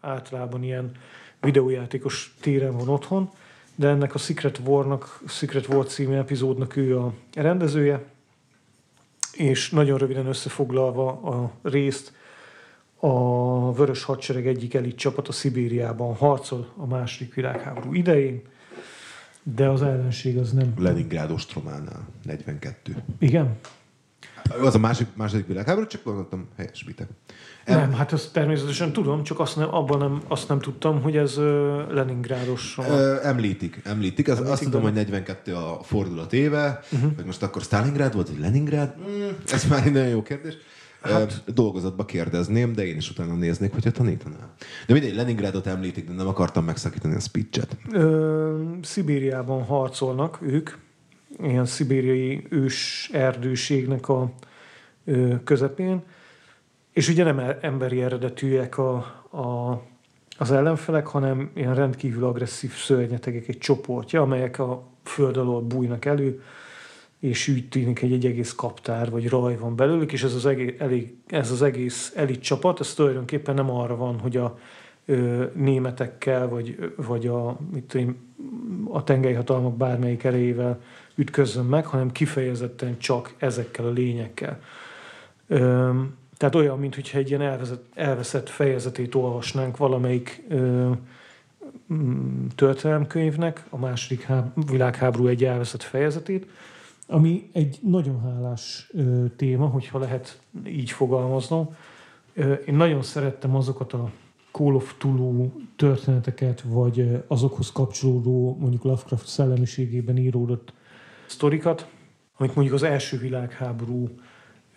általában 0.00 0.62
ilyen 0.62 0.90
videójátékos 1.40 2.34
téren 2.40 2.76
van 2.76 2.88
otthon, 2.88 3.30
de 3.74 3.88
ennek 3.88 4.14
a 4.14 4.18
Secret 4.18 4.60
War-nak, 4.64 5.20
Secret 5.28 5.68
War 5.68 5.86
című 5.86 6.14
epizódnak 6.14 6.76
ő 6.76 6.98
a 6.98 7.12
rendezője, 7.34 8.04
és 9.32 9.70
nagyon 9.70 9.98
röviden 9.98 10.26
összefoglalva 10.26 11.08
a 11.08 11.50
részt, 11.62 12.12
a 13.00 13.72
Vörös 13.72 14.04
Hadsereg 14.04 14.46
egyik 14.46 14.74
elit 14.74 14.96
csapata 14.96 15.32
Szibériában 15.32 16.14
harcol 16.14 16.68
a 16.76 16.86
második 16.86 17.34
világháború 17.34 17.94
idején, 17.94 18.42
de 19.42 19.68
az 19.68 19.82
ellenség 19.82 20.38
az 20.38 20.52
nem... 20.52 20.74
Leningrád 20.78 21.30
ostrománál, 21.30 22.08
42. 22.24 23.02
Igen? 23.18 23.56
Az 24.60 24.74
a 24.74 24.78
másik, 24.78 25.06
második 25.14 25.46
világháború, 25.46 25.86
csak 25.86 26.04
gondoltam, 26.04 26.48
helyesbitek. 26.56 27.08
Nem, 27.66 27.92
hát 27.92 28.12
azt 28.12 28.32
természetesen 28.32 28.92
tudom, 28.92 29.22
csak 29.22 29.40
azt 29.40 29.56
nem, 29.56 29.74
abban 29.74 29.98
nem, 29.98 30.22
azt 30.28 30.48
nem 30.48 30.58
tudtam, 30.58 31.02
hogy 31.02 31.16
ez 31.16 31.36
ö, 31.36 31.82
Leningrádos. 31.94 32.76
Ö, 32.78 33.16
említik, 33.22 33.80
említik. 33.84 34.28
Az, 34.28 34.32
Említik 34.36 34.52
azt 34.52 34.62
tudom, 34.62 34.82
hogy 34.82 34.92
42 34.92 35.54
a 35.54 35.80
fordulat 35.82 36.32
éve, 36.32 36.80
uh-huh. 36.92 37.12
hogy 37.16 37.24
most 37.24 37.42
akkor 37.42 37.62
Stalingrad 37.62 38.14
volt, 38.14 38.28
vagy 38.28 38.38
Leningrád? 38.38 38.94
Mm, 38.98 39.28
ez 39.52 39.64
már 39.64 39.86
egy 39.86 39.92
nagyon 39.92 40.08
jó 40.08 40.22
kérdés. 40.22 40.54
Hát, 41.02 41.42
dolgozatba 41.54 42.04
kérdezném, 42.04 42.72
de 42.72 42.86
én 42.86 42.96
is 42.96 43.10
utána 43.10 43.34
néznék, 43.34 43.72
hogyha 43.72 43.90
tanítanál. 43.90 44.54
De 44.86 44.92
mindegy, 44.92 45.14
Leningrádot 45.14 45.66
említik, 45.66 46.06
de 46.08 46.12
nem 46.12 46.26
akartam 46.26 46.64
megszakítani 46.64 47.14
a 47.14 47.20
speechet. 47.20 47.76
Ö, 47.92 48.62
Szibériában 48.82 49.64
harcolnak 49.64 50.38
ők, 50.42 50.70
ilyen 51.42 51.66
szibériai 51.66 52.46
ős 52.48 53.10
erdőségnek 53.12 54.08
a 54.08 54.32
ö, 55.04 55.34
közepén, 55.44 56.02
és 56.92 57.08
ugye 57.08 57.24
nem 57.24 57.56
emberi 57.60 58.02
eredetűek 58.02 58.78
a, 58.78 58.94
a, 59.30 59.82
az 60.38 60.50
ellenfelek, 60.50 61.06
hanem 61.06 61.50
ilyen 61.54 61.74
rendkívül 61.74 62.24
agresszív 62.24 62.72
szörnyetegek 62.74 63.48
egy 63.48 63.58
csoportja, 63.58 64.22
amelyek 64.22 64.58
a 64.58 64.82
föld 65.04 65.36
alól 65.36 65.60
bújnak 65.60 66.04
elő, 66.04 66.42
és 67.20 67.48
úgy 67.48 67.68
tűnik, 67.68 68.00
hogy 68.00 68.12
egy 68.12 68.26
egész 68.26 68.54
kaptár 68.54 69.10
vagy 69.10 69.28
raj 69.28 69.56
van 69.56 69.76
belőlük, 69.76 70.12
és 70.12 70.22
ez 70.22 70.34
az 70.34 70.46
egész, 70.46 70.74
elég, 70.78 71.14
ez 71.26 71.50
az 71.50 71.62
egész 71.62 72.12
elit 72.16 72.40
csapat, 72.40 72.80
ez 72.80 72.94
tulajdonképpen 72.94 73.54
nem 73.54 73.70
arra 73.70 73.96
van, 73.96 74.18
hogy 74.18 74.36
a 74.36 74.58
ö, 75.04 75.44
németekkel, 75.54 76.48
vagy, 76.48 76.92
vagy 76.96 77.26
a, 77.26 77.56
mit 77.72 77.84
tudom, 77.84 78.16
a 78.90 79.04
tengelyhatalmak 79.04 79.76
bármelyik 79.76 80.24
erejével 80.24 80.80
ütközzön 81.14 81.64
meg, 81.64 81.86
hanem 81.86 82.12
kifejezetten 82.12 82.98
csak 82.98 83.34
ezekkel 83.38 83.84
a 83.84 83.90
lényekkel. 83.90 84.60
Ö, 85.46 85.90
tehát 86.36 86.54
olyan, 86.54 86.78
mintha 86.78 87.18
egy 87.18 87.28
ilyen 87.28 87.42
elvezet, 87.42 87.80
elveszett 87.94 88.48
fejezetét 88.48 89.14
olvasnánk 89.14 89.76
valamelyik 89.76 90.44
ö, 90.48 90.90
történelemkönyvnek, 92.54 93.64
a 93.68 93.78
második 93.78 94.22
háb- 94.22 94.70
világháború 94.70 95.26
egy 95.26 95.44
elveszett 95.44 95.82
fejezetét, 95.82 96.46
ami 97.10 97.50
egy 97.52 97.78
nagyon 97.82 98.20
hálás 98.20 98.92
téma, 99.36 99.66
hogyha 99.66 99.98
lehet 99.98 100.40
így 100.66 100.90
fogalmaznom. 100.90 101.74
Én 102.66 102.74
nagyon 102.74 103.02
szerettem 103.02 103.56
azokat 103.56 103.92
a 103.92 104.10
Call 104.52 104.74
of 104.74 104.94
Tulu 104.98 105.50
történeteket, 105.76 106.62
vagy 106.66 107.24
azokhoz 107.26 107.72
kapcsolódó, 107.72 108.56
mondjuk 108.60 108.82
Lovecraft 108.82 109.26
szellemiségében 109.26 110.16
íródott 110.16 110.72
sztorikat, 111.26 111.86
amik 112.36 112.54
mondjuk 112.54 112.76
az 112.76 112.82
első 112.82 113.18
világháború 113.18 114.08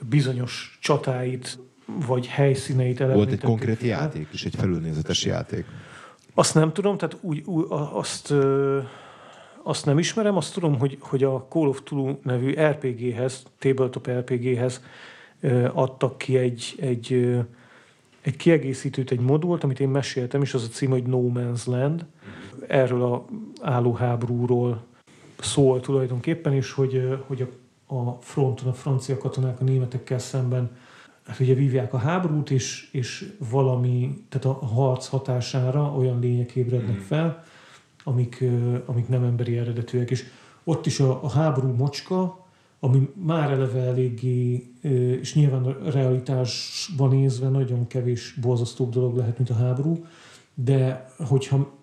bizonyos 0.09 0.77
csatáit, 0.81 1.59
vagy 2.07 2.27
helyszíneit 2.27 2.99
Volt 2.99 3.31
egy 3.31 3.41
konkrét 3.41 3.77
fel. 3.77 3.87
játék 3.87 4.27
is, 4.31 4.45
egy 4.45 4.55
felülnézetes 4.55 5.25
játék. 5.25 5.65
Azt 6.33 6.55
nem 6.55 6.73
tudom, 6.73 6.97
tehát 6.97 7.17
úgy, 7.21 7.41
úgy 7.45 7.65
azt, 7.93 8.33
azt 9.63 9.85
nem 9.85 9.97
ismerem, 9.99 10.37
azt 10.37 10.53
tudom, 10.53 10.79
hogy, 10.79 10.97
hogy 10.99 11.23
a 11.23 11.45
Call 11.49 11.67
of 11.67 11.81
Tulu 11.83 12.15
nevű 12.23 12.53
RPG-hez, 12.53 13.43
tabletop 13.59 14.09
RPG-hez 14.09 14.83
adtak 15.73 16.17
ki 16.17 16.37
egy, 16.37 16.75
egy, 16.79 17.37
egy 18.21 18.35
kiegészítőt, 18.35 19.11
egy 19.11 19.19
modult, 19.19 19.63
amit 19.63 19.79
én 19.79 19.89
meséltem, 19.89 20.41
és 20.41 20.53
az 20.53 20.63
a 20.63 20.67
cím, 20.67 20.89
hogy 20.89 21.03
No 21.03 21.31
Man's 21.33 21.65
Land. 21.65 22.05
Erről 22.67 23.03
a 23.03 23.25
állóháborúról 23.61 24.83
szól 25.39 25.79
tulajdonképpen, 25.79 26.53
és 26.53 26.71
hogy, 26.71 27.19
hogy 27.27 27.47
a, 27.87 27.95
a 27.95 28.17
fronton 28.21 28.67
a 28.67 28.73
francia 28.73 29.17
katonák 29.17 29.61
a 29.61 29.63
németekkel 29.63 30.19
szemben 30.19 30.71
hát 31.25 31.39
ugye 31.39 31.53
vívják 31.53 31.93
a 31.93 31.97
háborút, 31.97 32.51
és, 32.51 32.89
és 32.91 33.33
valami, 33.49 34.25
tehát 34.29 34.45
a 34.45 34.65
harc 34.65 35.07
hatására 35.07 35.93
olyan 35.97 36.19
lények 36.19 36.51
ébrednek 36.51 36.99
fel, 36.99 37.43
amik, 38.03 38.43
amik 38.85 39.07
nem 39.07 39.23
emberi 39.23 39.57
eredetűek. 39.57 40.11
És 40.11 40.23
ott 40.63 40.85
is 40.85 40.99
a, 40.99 41.23
a 41.23 41.29
háború 41.29 41.67
mocska, 41.67 42.45
ami 42.79 43.09
már 43.15 43.51
eleve 43.51 43.79
eléggé, 43.79 44.71
és 45.21 45.35
nyilván 45.35 45.65
a 45.65 45.89
realitásban 45.91 47.09
nézve 47.09 47.49
nagyon 47.49 47.87
kevés 47.87 48.37
borzasztóbb 48.41 48.91
dolog 48.91 49.15
lehet, 49.15 49.37
mint 49.37 49.49
a 49.49 49.53
háború, 49.53 50.05
de 50.53 51.07
hogyha, 51.17 51.73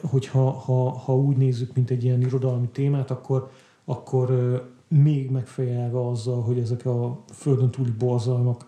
hogyha 0.00 0.50
ha, 0.50 0.90
ha 0.90 1.16
úgy 1.16 1.36
nézzük, 1.36 1.74
mint 1.74 1.90
egy 1.90 2.04
ilyen 2.04 2.20
irodalmi 2.20 2.68
témát, 2.68 3.10
akkor, 3.10 3.50
akkor 3.84 4.30
még 4.88 5.30
megfejelve 5.30 6.06
azzal, 6.06 6.42
hogy 6.42 6.58
ezek 6.58 6.86
a 6.86 7.24
földön 7.32 7.70
túli 7.70 7.90
borzalmak 7.90 8.66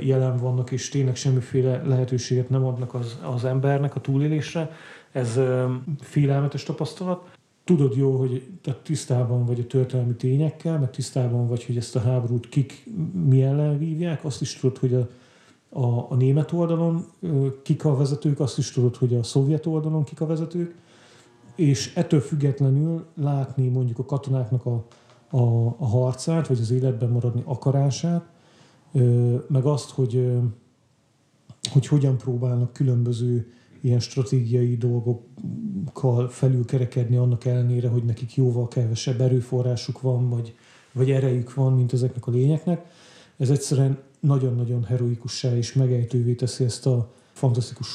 jelen 0.00 0.36
vannak, 0.36 0.70
és 0.70 0.88
tényleg 0.88 1.16
semmiféle 1.16 1.82
lehetőséget 1.82 2.48
nem 2.48 2.64
adnak 2.64 2.94
az, 2.94 3.18
az 3.22 3.44
embernek 3.44 3.94
a 3.94 4.00
túlélésre. 4.00 4.70
Ez 5.12 5.40
félelmetes 6.00 6.62
tapasztalat. 6.62 7.30
Tudod 7.64 7.96
jó, 7.96 8.16
hogy 8.16 8.48
te 8.62 8.80
tisztában 8.82 9.44
vagy 9.44 9.60
a 9.60 9.66
történelmi 9.66 10.14
tényekkel, 10.14 10.78
meg 10.78 10.90
tisztában 10.90 11.48
vagy, 11.48 11.64
hogy 11.64 11.76
ezt 11.76 11.96
a 11.96 12.00
háborút 12.00 12.48
kik 12.48 12.90
mi 13.24 13.42
ellen 13.42 13.78
vívják, 13.78 14.24
azt 14.24 14.40
is 14.40 14.54
tudod, 14.54 14.78
hogy 14.78 14.94
a, 14.94 15.08
a, 15.80 16.06
a 16.10 16.14
német 16.14 16.52
oldalon 16.52 17.04
kik 17.62 17.84
a 17.84 17.96
vezetők, 17.96 18.40
azt 18.40 18.58
is 18.58 18.70
tudod, 18.70 18.96
hogy 18.96 19.14
a 19.14 19.22
szovjet 19.22 19.66
oldalon 19.66 20.04
kik 20.04 20.20
a 20.20 20.26
vezetők, 20.26 20.74
és 21.54 21.94
ettől 21.94 22.20
függetlenül 22.20 23.06
látni 23.14 23.68
mondjuk 23.68 23.98
a 23.98 24.04
katonáknak 24.04 24.66
a, 24.66 24.84
a, 25.30 25.66
a 25.78 25.86
harcát, 25.86 26.46
vagy 26.46 26.60
az 26.60 26.70
életben 26.70 27.08
maradni 27.08 27.42
akarását, 27.44 28.24
meg 29.48 29.64
azt, 29.64 29.90
hogy, 29.90 30.30
hogy 31.72 31.86
hogyan 31.86 32.16
próbálnak 32.16 32.72
különböző 32.72 33.52
ilyen 33.82 34.00
stratégiai 34.00 34.76
dolgokkal 34.76 36.28
felülkerekedni 36.28 37.16
annak 37.16 37.44
ellenére, 37.44 37.88
hogy 37.88 38.04
nekik 38.04 38.34
jóval 38.34 38.68
kevesebb 38.68 39.20
erőforrásuk 39.20 40.00
van, 40.00 40.28
vagy, 40.28 40.54
vagy 40.92 41.10
erejük 41.10 41.54
van, 41.54 41.72
mint 41.72 41.92
ezeknek 41.92 42.26
a 42.26 42.30
lényeknek. 42.30 42.86
Ez 43.36 43.50
egyszerűen 43.50 43.98
nagyon-nagyon 44.20 44.84
heroikussá 44.84 45.56
és 45.56 45.72
megejtővé 45.72 46.34
teszi 46.34 46.64
ezt 46.64 46.86
a 46.86 47.12
fantasztikus 47.32 47.88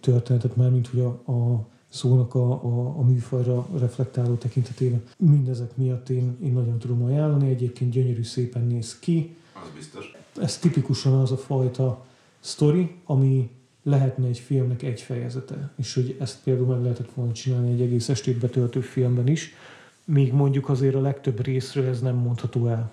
történetet, 0.00 0.56
már 0.56 0.70
mint 0.70 0.86
hogy 0.86 1.00
a, 1.00 1.32
a 1.32 1.66
szónak 1.88 2.34
a, 2.34 2.52
a, 2.52 2.98
a 2.98 3.02
műfajra 3.02 3.66
reflektáló 3.78 4.34
tekintetében. 4.34 5.02
Mindezek 5.16 5.76
miatt 5.76 6.08
én, 6.08 6.36
én 6.42 6.52
nagyon 6.52 6.78
tudom 6.78 7.04
ajánlani, 7.04 7.48
egyébként 7.48 7.90
gyönyörű 7.90 8.22
szépen 8.22 8.66
néz 8.66 8.98
ki. 8.98 9.36
Az 9.54 9.70
biztos. 9.74 10.12
Ez 10.40 10.58
tipikusan 10.58 11.12
az 11.12 11.32
a 11.32 11.36
fajta 11.36 12.04
sztori, 12.40 12.94
ami 13.04 13.50
lehetne 13.82 14.26
egy 14.26 14.38
filmnek 14.38 14.82
egy 14.82 15.00
fejezete, 15.00 15.72
és 15.76 15.94
hogy 15.94 16.16
ezt 16.20 16.42
például 16.44 16.66
meg 16.66 16.82
lehetett 16.82 17.12
volna 17.14 17.32
csinálni 17.32 17.72
egy 17.72 17.80
egész 17.80 18.08
estét 18.08 18.38
betöltő 18.38 18.80
filmben 18.80 19.28
is, 19.28 19.54
még 20.04 20.32
mondjuk 20.32 20.68
azért 20.68 20.94
a 20.94 21.00
legtöbb 21.00 21.44
részről 21.44 21.86
ez 21.88 22.00
nem 22.00 22.14
mondható 22.14 22.66
el. 22.66 22.92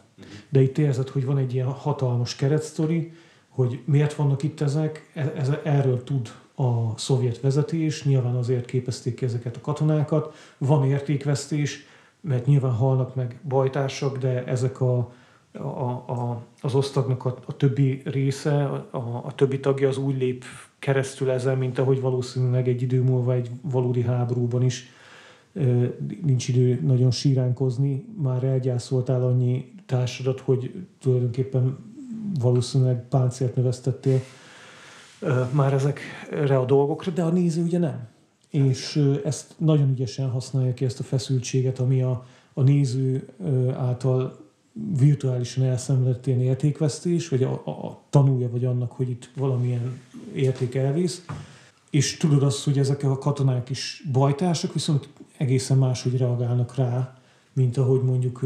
De 0.50 0.62
itt 0.62 0.78
érzed, 0.78 1.10
hogy 1.10 1.26
van 1.26 1.38
egy 1.38 1.54
ilyen 1.54 1.68
hatalmas 1.68 2.36
keretsztori, 2.36 3.12
hogy 3.50 3.80
miért 3.86 4.14
vannak 4.14 4.44
itt 4.44 4.62
ezek, 4.62 5.12
e, 5.14 5.34
ez, 5.36 5.52
erről 5.64 6.04
tud 6.04 6.30
a 6.56 6.98
szovjet 6.98 7.40
vezetés, 7.40 8.04
nyilván 8.04 8.36
azért 8.36 8.66
képezték 8.66 9.16
ki 9.16 9.26
ezeket 9.26 9.56
a 9.56 9.62
katonákat, 9.62 10.36
van 10.58 10.86
értékvesztés, 10.86 11.86
mert 12.22 12.46
nyilván 12.46 12.72
halnak 12.72 13.16
meg 13.16 13.40
bajtársak, 13.48 14.18
de 14.18 14.44
ezek 14.46 14.82
a, 14.82 15.14
a, 15.54 15.90
a, 15.92 16.42
az 16.62 16.76
osztagnak 16.76 17.26
a, 17.26 17.38
a 17.46 17.58
többi 17.58 18.02
része, 18.06 18.66
a, 18.92 19.22
a 19.26 19.36
többi 19.36 19.60
tagja 19.60 19.88
az 19.88 19.98
úgy 19.98 20.18
lép 20.18 20.44
keresztül 20.80 21.30
ezzel, 21.30 21.56
mint 21.56 21.78
ahogy 21.78 22.02
valószínűleg 22.02 22.68
egy 22.68 22.82
idő 22.82 23.02
múlva 23.02 23.34
egy 23.34 23.50
valódi 23.62 24.02
háborúban 24.02 24.64
is 24.64 24.92
nincs 26.22 26.48
idő 26.48 26.80
nagyon 26.86 27.12
síránkozni, 27.12 28.06
már 28.22 28.44
elgyászoltál 28.44 29.24
annyi 29.24 29.74
társadat, 29.86 30.40
hogy 30.40 30.86
tulajdonképpen 31.02 31.78
valószínűleg 32.40 33.08
páncélt 33.08 33.56
növesztettél 33.56 34.20
már 35.52 35.74
ezekre 35.74 36.58
a 36.58 36.66
dolgokra, 36.66 37.12
de 37.12 37.24
a 37.24 37.30
néző 37.30 37.64
ugye 37.64 37.78
nem. 37.78 38.08
És 38.50 39.04
ezt 39.24 39.54
nagyon 39.58 39.90
ügyesen 39.90 40.30
használja 40.30 40.74
ki 40.74 40.86
ezt 40.86 41.00
a 41.00 41.04
feszültséget, 41.04 41.80
ami 41.80 42.02
a, 42.02 42.26
a 42.54 42.62
néző 42.62 43.30
által 43.78 44.47
virtuálisan 44.98 45.64
elszenvedett 45.64 46.28
ilyen 46.28 46.42
értékvesztés, 46.42 47.30
vagy 47.30 47.44
a, 47.44 47.62
a, 47.66 47.70
a 47.70 48.02
tanulja 48.10 48.50
vagy 48.50 48.66
annak, 48.66 48.92
hogy 48.92 49.10
itt 49.10 49.30
valamilyen 49.36 50.00
érték 50.34 50.76
elvész. 50.76 51.26
És 51.90 52.18
tudod 52.18 52.44
azt, 52.44 52.64
hogy 52.64 52.78
ezek 52.78 53.04
a 53.04 53.18
katonák 53.18 53.70
is 53.70 54.04
bajtársak, 54.12 54.74
viszont 54.74 55.10
egészen 55.38 55.78
máshogy 55.78 56.18
reagálnak 56.18 56.76
rá, 56.76 57.18
mint 57.54 57.78
ahogy 57.78 58.02
mondjuk, 58.02 58.42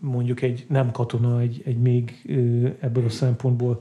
mondjuk 0.00 0.42
egy 0.42 0.66
nem 0.68 0.90
katona, 0.90 1.40
egy, 1.40 1.62
egy 1.64 1.78
még 1.78 2.30
ebből 2.80 3.04
a 3.04 3.10
szempontból 3.10 3.80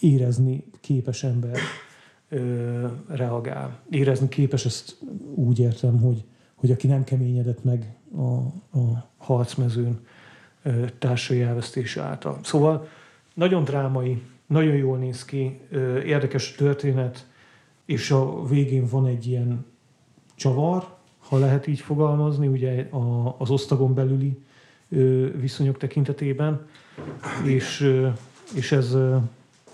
érezni 0.00 0.64
képes 0.80 1.24
ember 1.24 1.58
reagál. 3.08 3.80
Érezni 3.90 4.28
képes, 4.28 4.64
ezt 4.64 4.98
úgy 5.34 5.58
értem, 5.58 6.00
hogy, 6.00 6.24
hogy 6.54 6.70
aki 6.70 6.86
nem 6.86 7.04
keményedett 7.04 7.64
meg 7.64 7.94
a, 8.16 8.32
a 8.78 9.08
harcmezőn 9.16 10.00
társai 10.98 11.42
elvesztése 11.42 12.02
által. 12.02 12.38
Szóval 12.42 12.88
nagyon 13.34 13.64
drámai, 13.64 14.22
nagyon 14.46 14.74
jól 14.76 14.98
néz 14.98 15.24
ki, 15.24 15.60
érdekes 16.04 16.52
történet, 16.52 17.26
és 17.84 18.10
a 18.10 18.44
végén 18.46 18.86
van 18.86 19.06
egy 19.06 19.26
ilyen 19.26 19.66
csavar, 20.34 20.96
ha 21.18 21.38
lehet 21.38 21.66
így 21.66 21.80
fogalmazni, 21.80 22.46
ugye 22.46 22.88
az 23.38 23.50
osztagon 23.50 23.94
belüli 23.94 24.38
viszonyok 25.40 25.76
tekintetében, 25.76 26.66
és, 27.44 27.94
és 28.54 28.72
ez, 28.72 28.94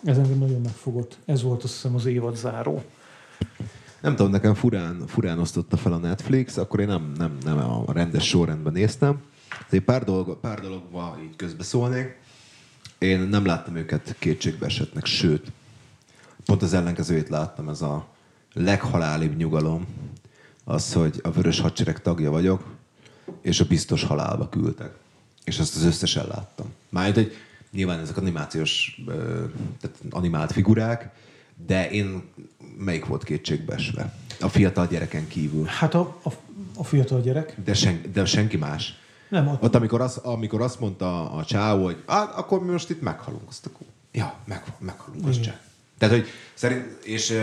ez 0.05 0.19
engem 0.19 0.39
nagyon 0.39 0.61
megfogott. 0.61 1.19
Ez 1.25 1.43
volt 1.43 1.63
azt 1.63 1.73
hiszem 1.73 1.95
az 1.95 2.07
évad 2.07 2.37
záró. 2.37 2.83
Nem 4.01 4.17
tudom, 4.17 4.33
nekem 4.33 4.55
furán, 4.55 5.03
furán 5.07 5.39
osztotta 5.39 5.77
fel 5.77 5.93
a 5.93 5.97
Netflix, 5.97 6.57
akkor 6.57 6.81
én 6.81 6.87
nem, 6.87 7.13
nem, 7.17 7.37
nem 7.45 7.59
a 7.59 7.93
rendes 7.93 8.29
sorrendben 8.29 8.73
néztem. 8.73 9.23
De 9.71 9.81
pár, 9.81 10.05
dolog, 10.05 10.41
pár 10.41 10.61
dologba 10.61 11.19
így 11.23 11.37
közbeszólnék. 11.37 12.17
Én 12.99 13.21
nem 13.21 13.45
láttam 13.45 13.77
őket 13.77 14.17
kétségbe 14.19 14.67
esetnek, 14.67 15.07
sőt, 15.07 15.53
pont 16.45 16.63
az 16.63 16.75
ellenkezőjét 16.75 17.29
láttam, 17.29 17.69
ez 17.69 17.83
a 17.83 18.09
leghalálibb 18.53 19.37
nyugalom, 19.37 19.87
az, 20.65 20.93
hogy 20.93 21.21
a 21.23 21.31
Vörös 21.31 21.61
Hadsereg 21.61 22.03
tagja 22.03 22.31
vagyok, 22.31 22.65
és 23.43 23.61
a 23.61 23.65
biztos 23.65 24.03
halálba 24.03 24.49
küldtek. 24.49 24.95
És 25.45 25.59
azt 25.59 25.77
az 25.77 25.85
összesen 25.85 26.27
láttam. 26.27 26.67
Már 26.89 27.13
hogy 27.13 27.33
nyilván 27.73 27.99
ezek 27.99 28.17
animációs, 28.17 29.01
tehát 29.81 29.97
animált 30.11 30.53
figurák, 30.53 31.11
de 31.67 31.91
én 31.91 32.23
melyik 32.79 33.05
volt 33.05 33.25
kétségbeesve? 33.25 34.15
A 34.41 34.49
fiatal 34.49 34.87
gyereken 34.87 35.29
kívül. 35.29 35.65
Hát 35.65 35.95
a, 35.95 36.21
a, 36.23 36.31
a 36.77 36.85
fiatal 36.85 37.21
gyerek. 37.21 37.55
De, 37.65 37.75
sen, 37.75 38.01
de 38.13 38.25
senki 38.25 38.57
más. 38.57 38.99
Nem, 39.29 39.49
ott... 39.49 39.63
ott 39.63 39.75
amikor, 39.75 40.01
az, 40.01 40.17
amikor 40.17 40.61
azt 40.61 40.81
mondta 40.81 41.31
a 41.31 41.45
csáó, 41.45 41.85
hogy 41.85 42.03
ah, 42.07 42.39
akkor 42.39 42.65
mi 42.65 42.71
most 42.71 42.91
itt 42.91 43.03
meghalunk, 43.03 43.49
azt 43.49 43.67
akkor, 43.67 43.87
ja, 44.13 44.35
meg, 44.45 44.63
meghalunk, 44.79 45.27
az 45.27 45.41
csak. 45.41 45.61
Tehát, 45.99 46.15
hogy 46.15 46.27
szerint, 46.55 47.05
és... 47.05 47.35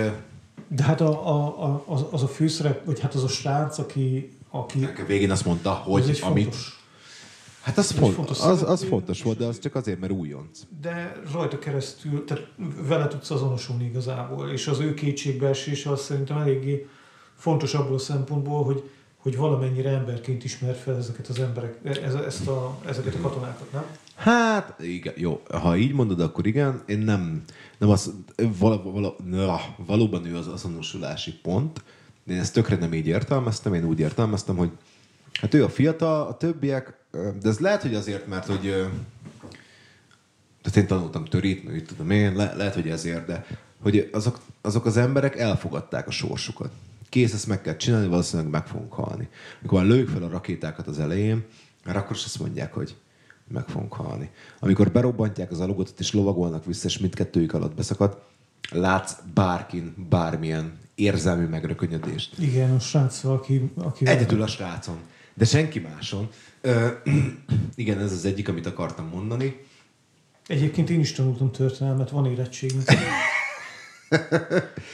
De 0.67 0.83
hát 0.83 1.01
a, 1.01 1.27
a, 1.27 1.63
a, 1.63 1.83
az, 1.85 2.05
az 2.11 2.23
a 2.23 2.27
főszerep, 2.27 2.85
vagy 2.85 2.99
hát 2.99 3.13
az 3.13 3.23
a 3.23 3.27
srác, 3.27 3.77
aki... 3.77 4.37
aki 4.49 4.83
a 4.83 5.05
végén 5.05 5.31
azt 5.31 5.45
mondta, 5.45 5.71
hogy 5.71 6.19
amit... 6.23 6.43
Fontos. 6.43 6.79
Hát 7.61 7.77
az, 7.77 7.91
font, 7.91 8.13
fontos, 8.13 8.39
az, 8.39 8.63
az 8.63 8.83
fontos 8.83 9.21
volt, 9.23 9.37
de 9.37 9.45
az 9.45 9.59
csak 9.59 9.75
azért, 9.75 9.99
mert 9.99 10.11
újonc. 10.11 10.59
De 10.81 11.21
rajta 11.33 11.59
keresztül, 11.59 12.25
tehát 12.25 12.47
vele 12.87 13.07
tudsz 13.07 13.31
azonosulni 13.31 13.85
igazából, 13.85 14.49
és 14.49 14.67
az 14.67 14.79
ő 14.79 14.93
kétségbeesése 14.93 15.91
az 15.91 16.01
szerintem 16.01 16.37
eléggé 16.37 16.87
fontos 17.35 17.73
abból 17.73 17.95
a 17.95 17.99
szempontból, 17.99 18.63
hogy 18.63 18.89
hogy 19.21 19.37
valamennyire 19.37 19.89
emberként 19.89 20.43
ismer 20.43 20.75
fel 20.75 20.97
ezeket 20.97 21.27
az 21.27 21.39
emberek, 21.39 21.77
ez, 21.83 22.13
ezt 22.13 22.47
a, 22.47 22.77
ezeket 22.85 23.15
a 23.15 23.21
katonákat, 23.21 23.71
nem? 23.71 23.85
Hát, 24.15 24.79
igen, 24.79 25.13
jó. 25.17 25.41
Ha 25.51 25.77
így 25.77 25.93
mondod, 25.93 26.19
akkor 26.19 26.47
igen. 26.47 26.81
Én 26.85 26.97
nem, 26.97 27.43
nem 27.77 27.89
az, 27.89 28.13
vala, 28.57 28.81
vala, 28.83 29.15
na, 29.25 29.59
valóban 29.85 30.25
ő 30.25 30.35
az 30.35 30.47
azonosulási 30.47 31.33
pont, 31.33 31.83
de 32.23 32.33
én 32.33 32.39
ezt 32.39 32.53
tökre 32.53 32.75
nem 32.75 32.93
így 32.93 33.07
értelmeztem, 33.07 33.73
én 33.73 33.85
úgy 33.85 33.99
értelmeztem, 33.99 34.55
hogy 34.55 34.71
hát 35.41 35.53
ő 35.53 35.63
a 35.63 35.69
fiatal, 35.69 36.27
a 36.27 36.37
többiek, 36.37 36.93
de 37.11 37.49
ez 37.49 37.59
lehet, 37.59 37.81
hogy 37.81 37.95
azért, 37.95 38.27
mert 38.27 38.45
hogy 38.45 38.61
tehát 40.61 40.77
én 40.77 40.87
tanultam 40.87 41.25
törít, 41.25 41.69
úgy 41.69 41.85
tudom 41.85 42.09
én, 42.09 42.35
le, 42.35 42.53
lehet, 42.55 42.73
hogy 42.73 42.89
ezért, 42.89 43.25
de 43.25 43.45
hogy 43.81 44.09
azok, 44.11 44.39
azok 44.61 44.85
az 44.85 44.97
emberek 44.97 45.37
elfogadták 45.37 46.07
a 46.07 46.11
sorsukat 46.11 46.71
kész, 47.11 47.33
ezt 47.33 47.47
meg 47.47 47.61
kell 47.61 47.75
csinálni, 47.75 48.07
valószínűleg 48.07 48.51
meg 48.51 48.67
fogunk 48.67 48.93
halni. 48.93 49.27
Amikor 49.59 49.79
már 49.79 49.87
lőjük 49.87 50.09
fel 50.09 50.23
a 50.23 50.29
rakétákat 50.29 50.87
az 50.87 50.99
elején, 50.99 51.45
mert 51.85 51.97
akkor 51.97 52.15
is 52.15 52.23
azt 52.25 52.39
mondják, 52.39 52.73
hogy 52.73 52.95
meg 53.47 53.67
fogunk 53.67 53.93
halni. 53.93 54.29
Amikor 54.59 54.91
berobbantják 54.91 55.51
az 55.51 55.59
alugotot 55.59 55.99
és 55.99 56.13
lovagolnak 56.13 56.65
vissza, 56.65 56.87
és 56.87 56.97
mindkettőjük 56.97 57.53
alatt 57.53 57.75
beszakad, 57.75 58.21
látsz 58.69 59.15
bárkin 59.33 60.07
bármilyen 60.09 60.79
érzelmi 60.95 61.45
megrökönyödést. 61.45 62.37
Igen, 62.39 62.71
a 62.71 62.79
srác, 62.79 63.23
aki... 63.23 63.71
aki 63.75 64.05
Egyedül 64.05 64.41
a 64.41 64.47
srácon, 64.47 64.97
de 65.33 65.45
senki 65.45 65.79
máson. 65.79 66.29
Ö, 66.61 66.87
igen, 67.75 67.99
ez 67.99 68.11
az 68.11 68.25
egyik, 68.25 68.49
amit 68.49 68.65
akartam 68.65 69.07
mondani. 69.07 69.65
Egyébként 70.47 70.89
én 70.89 70.99
is 70.99 71.11
tanultam 71.11 71.51
történelmet, 71.51 72.09
van 72.09 72.25
érettségünk. 72.25 72.83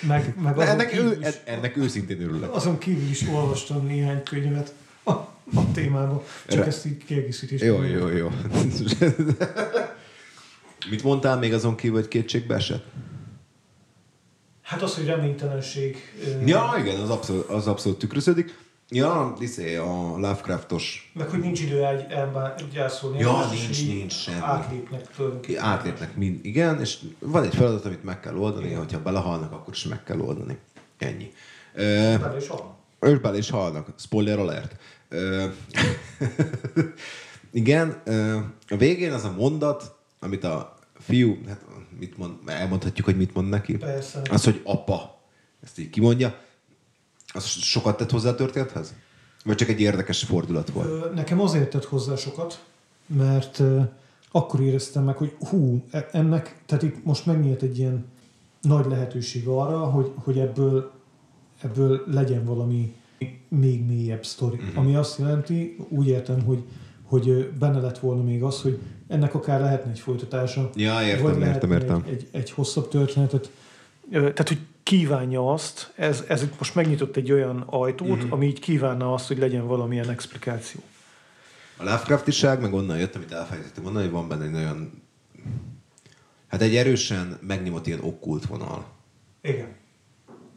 Meg, 0.02 0.34
meg 0.42 0.60
ennek, 0.60 0.94
ő, 0.94 1.18
is, 1.22 1.28
ennek 1.46 1.78
őszintén 1.78 2.22
örülök. 2.22 2.56
Azon 2.56 2.78
kívül 2.78 3.10
is 3.10 3.28
olvastam 3.28 3.86
néhány 3.86 4.24
könyvet 4.24 4.74
a, 5.04 5.12
a 5.12 5.72
témában. 5.74 6.22
Csak 6.48 6.60
Re... 6.60 6.66
ezt 6.66 6.86
így 6.86 7.06
kiegészítés. 7.06 7.62
Jó, 7.62 7.84
jó, 7.84 8.08
jó. 8.08 8.32
Mit 10.90 11.04
mondtál 11.04 11.38
még 11.38 11.54
azon 11.54 11.76
kívül, 11.76 12.00
hogy 12.00 12.08
kétségbe 12.08 12.56
esett? 12.56 12.86
Hát 14.62 14.82
az, 14.82 14.96
hogy 14.96 15.06
reménytelenség. 15.06 15.98
Ja, 16.46 16.76
igen, 16.80 17.00
az 17.00 17.10
abszolút, 17.10 17.50
az 17.50 17.68
abszolút 17.68 18.00
tükröződik. 18.00 18.58
Ja, 18.90 19.34
iszé, 19.40 19.76
a 19.76 20.18
Lovecraftos. 20.18 21.12
Meg 21.14 21.30
hogy 21.30 21.40
nincs 21.40 21.62
idő 21.62 21.86
egy 21.86 22.12
elgyászolni. 22.12 23.20
Ja, 23.20 23.50
nincs, 23.52 23.88
nincs 23.88 24.14
semmi. 24.14 24.38
Átlépnek 24.42 25.08
tulajdonképpen. 25.16 25.64
Átlépnek 25.64 26.16
mind, 26.16 26.46
igen, 26.46 26.80
és 26.80 26.98
van 27.20 27.44
egy 27.44 27.56
feladat, 27.56 27.86
amit 27.86 28.04
meg 28.04 28.20
kell 28.20 28.36
oldani, 28.36 28.66
igen. 28.66 28.78
hogyha 28.78 29.02
belehalnak, 29.02 29.52
akkor 29.52 29.74
is 29.74 29.84
meg 29.84 30.04
kell 30.04 30.20
oldani. 30.20 30.58
Ennyi. 30.98 31.32
Bele 31.74 32.38
is 32.38 32.48
halnak. 32.48 32.76
Ők 33.00 33.22
bele 33.22 33.38
is 33.38 33.50
halnak. 33.50 33.94
Spoiler 33.98 34.40
alert. 34.40 34.76
igen, 37.52 38.02
a 38.68 38.78
végén 38.78 39.14
az 39.14 39.24
a 39.24 39.34
mondat, 39.38 39.96
amit 40.20 40.44
a 40.44 40.78
fiú, 41.00 41.38
hát 41.48 41.62
mit 42.00 42.18
mond, 42.18 42.34
elmondhatjuk, 42.46 43.06
hogy 43.06 43.18
mit 43.18 43.34
mond 43.34 43.50
neki? 43.50 43.78
Persze. 43.78 44.22
Az, 44.30 44.44
hogy 44.44 44.62
apa. 44.64 45.22
Ezt 45.64 45.80
így 45.80 45.90
kimondja 45.90 46.46
az 47.38 47.46
sokat 47.46 47.98
tett 47.98 48.12
hozzá 48.12 48.30
a 48.30 48.36
történethez? 48.36 48.94
Vagy 49.46 49.56
csak 49.56 49.70
egy 49.70 49.80
érdekes 49.80 50.24
fordulat 50.24 50.70
volt? 50.70 51.14
Nekem 51.14 51.40
azért 51.40 51.70
tett 51.70 51.86
hozzá 51.86 52.16
sokat, 52.16 52.64
mert 53.06 53.62
akkor 54.32 54.62
éreztem 54.62 55.04
meg, 55.04 55.18
hogy 55.18 55.36
hú, 55.40 55.84
e, 55.92 56.08
ennek, 56.12 56.62
tehát 56.66 56.84
itt 56.84 57.04
most 57.04 57.26
megnyílt 57.26 57.62
egy 57.62 57.78
ilyen 57.78 58.06
nagy 58.62 58.86
lehetőség 58.86 59.48
arra, 59.48 59.78
hogy, 59.78 60.12
hogy 60.16 60.40
ebből, 60.40 60.92
ebből 61.62 62.04
legyen 62.08 62.46
valami 62.46 62.94
még 63.48 63.86
mélyebb 63.86 64.26
sztori. 64.26 64.58
Uh-huh. 64.58 64.78
Ami 64.78 64.96
azt 64.96 65.20
jelenti, 65.20 65.78
úgy 65.90 66.08
értem, 66.08 66.42
hogy, 66.42 66.64
hogy 67.04 67.52
benne 67.60 67.80
lett 67.80 68.00
volna 68.00 68.24
még 68.24 68.44
az, 68.44 68.62
hogy 68.62 68.80
ennek 69.08 69.34
akár 69.34 69.60
lehetne 69.60 69.92
egy 69.92 70.00
folytatása. 70.00 70.70
Ja, 70.76 71.02
értem, 71.02 71.42
értem, 71.42 71.72
értem. 71.72 72.04
Egy, 72.06 72.12
egy, 72.14 72.28
egy 72.32 72.52
hosszabb 72.52 72.88
történetet. 72.90 73.52
Tehát, 74.12 74.48
hogy 74.48 74.60
kívánja 74.88 75.52
azt, 75.54 75.92
ez, 75.96 76.24
ez 76.28 76.46
most 76.58 76.76
megnyitott 76.76 77.16
egy 77.16 77.32
olyan 77.32 77.64
ajtót, 77.66 78.10
uh-huh. 78.10 78.34
ami 78.34 78.46
így 78.46 78.60
kívánna 78.60 79.14
azt, 79.14 79.28
hogy 79.28 79.38
legyen 79.38 79.68
valamilyen 79.68 80.10
explikáció. 80.10 80.82
A 81.78 81.84
Lovecraftiság, 81.84 82.62
meg 82.62 82.74
onnan 82.74 82.98
jött, 82.98 83.16
amit 83.16 83.32
elfelejtettem 83.32 83.84
mondani, 83.84 84.06
hogy 84.06 84.14
van 84.14 84.28
benne 84.28 84.46
egy 84.46 84.54
olyan, 84.54 85.04
hát 86.48 86.62
egy 86.62 86.76
erősen 86.76 87.40
megnyomott 87.42 87.88
ilyen 87.88 88.00
okkult 88.02 88.46
vonal. 88.46 88.86
Igen. 89.42 89.76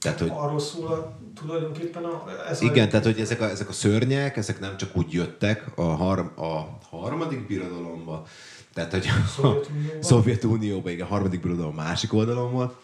Tehát, 0.00 0.18
hogy, 0.18 0.30
Arról 0.34 0.60
szól 0.60 0.86
a, 0.86 1.18
tulajdonképpen 1.40 2.04
a... 2.04 2.24
Ez 2.48 2.60
igen, 2.60 2.86
a... 2.86 2.90
tehát 2.90 3.04
hogy 3.04 3.20
ezek 3.20 3.40
a, 3.40 3.48
ezek 3.48 3.68
a 3.68 3.72
szörnyek, 3.72 4.36
ezek 4.36 4.60
nem 4.60 4.76
csak 4.76 4.96
úgy 4.96 5.12
jöttek 5.12 5.78
a, 5.78 5.82
har, 5.82 6.18
a 6.36 6.78
harmadik 6.96 7.46
birodalomba, 7.46 8.26
tehát 8.74 8.90
hogy 8.90 9.06
a 9.42 9.50
Szovjetunióban, 10.00 10.92
igen, 10.92 11.06
a 11.06 11.08
harmadik 11.08 11.40
birodalom 11.40 11.74
másik 11.74 12.12
oldalon 12.12 12.52
volt, 12.52 12.74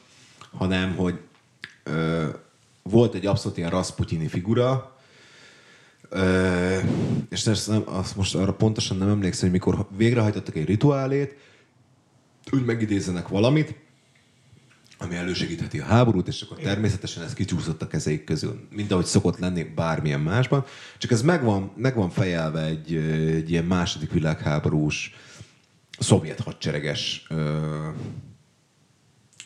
hanem 0.57 0.97
hogy 0.97 1.19
ö, 1.87 2.29
volt 2.83 3.15
egy 3.15 3.27
abszolút 3.27 3.57
ilyen 3.57 3.71
Rasputini 3.71 4.29
figura, 4.29 4.97
ö, 6.09 6.79
és 7.31 7.47
ezt 7.47 7.69
nem, 7.69 7.83
azt 7.85 8.17
most 8.17 8.35
arra 8.35 8.55
pontosan 8.55 8.97
nem 8.97 9.09
emlékszem, 9.09 9.51
hogy 9.51 9.59
mikor 9.59 9.87
végrehajtottak 9.97 10.57
egy 10.57 10.67
rituálét, 10.67 11.37
úgy 12.53 12.65
megidézzenek 12.65 13.29
valamit, 13.29 13.75
ami 14.99 15.15
elősegítheti 15.15 15.79
a 15.81 15.85
háborút, 15.85 16.29
és 16.29 16.43
akkor 16.43 16.57
természetesen 16.57 17.23
ez 17.23 17.33
kicsúszott 17.33 17.83
a 17.83 17.87
kezeik 17.87 18.25
közül, 18.25 18.67
mint 18.71 18.93
ahogy 18.93 19.05
szokott 19.05 19.39
lenni 19.39 19.63
bármilyen 19.63 20.21
másban. 20.21 20.65
Csak 20.99 21.11
ez 21.11 21.23
megvan, 21.23 21.73
megvan 21.77 22.11
fejelve 22.11 22.65
egy, 22.65 22.95
egy 23.35 23.51
ilyen 23.51 23.65
második 23.65 24.13
világháborús 24.13 25.15
szovjet 25.99 26.41
hadsereges 26.41 27.27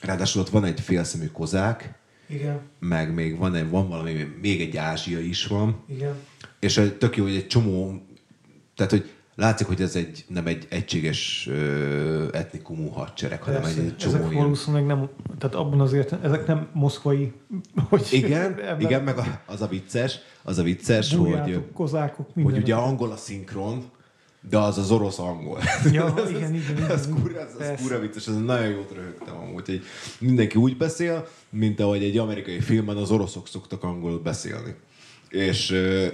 Ráadásul 0.01 0.41
ott 0.41 0.49
van 0.49 0.65
egy 0.65 0.81
félszemű 0.81 1.27
kozák, 1.27 1.99
igen. 2.31 2.61
meg 2.78 3.15
még 3.15 3.39
van, 3.39 3.55
egy, 3.55 3.70
van 3.70 3.89
valami, 3.89 4.27
még 4.40 4.61
egy 4.61 4.77
ázsia 4.77 5.20
is 5.20 5.47
van. 5.47 5.85
Igen. 5.89 6.15
És 6.59 6.81
tök 6.98 7.16
jó, 7.16 7.24
hogy 7.24 7.35
egy 7.35 7.47
csomó, 7.47 8.02
tehát 8.74 8.90
hogy 8.93 9.11
látszik, 9.35 9.66
hogy 9.66 9.81
ez 9.81 9.97
egy, 9.97 10.24
nem 10.28 10.47
egy 10.47 10.66
egységes 10.69 11.47
ö, 11.51 12.28
etnikumú 12.32 12.89
hadsereg, 12.89 13.39
Persze. 13.39 13.61
hanem 13.61 13.78
egy, 13.78 13.85
egy 13.85 13.97
csomó 13.97 14.15
Ezek 14.15 14.31
ilyen... 14.31 14.43
valószínűleg 14.43 14.86
nem, 14.86 15.09
tehát 15.39 15.55
abban 15.55 15.81
azért, 15.81 16.24
ezek 16.24 16.47
nem 16.47 16.69
moszkvai, 16.73 17.32
hogy... 17.89 18.09
Igen, 18.11 18.59
ebben... 18.59 18.81
igen, 18.81 19.02
meg 19.02 19.16
az 19.47 19.62
a 19.62 19.66
vicces, 19.66 20.19
az 20.43 20.59
a 20.59 20.62
vicces, 20.62 21.15
Bújátok, 21.15 21.55
hogy... 21.55 21.73
kozákok, 21.73 22.28
Hogy 22.43 22.57
ugye 22.57 22.74
angol 22.74 23.11
a 23.11 23.16
szinkron, 23.16 23.85
de 24.49 24.59
az 24.59 24.79
az 24.79 24.91
orosz 24.91 25.19
angol. 25.19 25.61
Ja, 25.93 26.15
ez, 26.25 26.31
igen, 26.31 26.55
igen, 26.55 26.77
igen. 26.77 26.91
Ez 26.91 27.09
kura, 27.09 27.41
ez, 27.41 27.67
ez 27.67 27.81
kura 27.83 27.99
vicces, 27.99 28.27
ez 28.27 28.37
nagyon 28.37 28.69
jót 28.69 28.93
röhögtem 28.95 29.37
amúgy, 29.37 29.67
hogy 29.67 29.83
mindenki 30.19 30.59
úgy 30.59 30.77
beszél, 30.77 31.29
mint 31.51 31.81
ahogy 31.81 32.05
egy 32.05 32.19
amerikai 32.19 32.61
filmben 32.61 32.97
az 32.97 33.11
oroszok 33.11 33.49
szoktak 33.49 33.83
angol 33.83 34.19
beszélni. 34.19 34.75
És, 35.29 35.71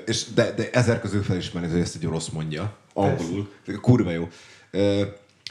és 0.07 0.25
de, 0.35 0.53
de 0.53 0.71
ezer 0.71 1.01
közül 1.01 1.23
felismerni, 1.23 1.71
hogy 1.71 1.81
ezt 1.81 1.97
egy 1.97 2.07
orosz 2.07 2.29
mondja, 2.29 2.77
angolul. 2.93 3.49
Persze. 3.65 3.81
Kurva 3.81 4.11
jó. 4.11 4.29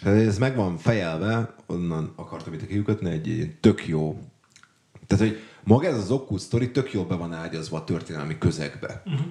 Ez 0.04 0.38
meg 0.38 0.56
van 0.56 0.78
fejelve, 0.78 1.56
onnan 1.66 2.14
akartam 2.16 2.54
itt 2.54 2.68
kiükötni, 2.68 3.10
egy, 3.10 3.30
egy 3.30 3.56
tök 3.60 3.88
jó. 3.88 4.20
Tehát, 5.08 5.28
hogy 5.28 5.40
maga 5.64 5.88
ez 5.88 5.98
az 5.98 6.12
okkult 6.12 6.42
sztori 6.42 6.72
tök 6.72 6.94
jól 6.94 7.06
be 7.06 7.16
van 7.16 7.34
ágyazva 7.34 7.78
a 7.78 7.84
történelmi 7.84 8.38
közegbe. 8.38 9.04
Uh-huh. 9.06 9.26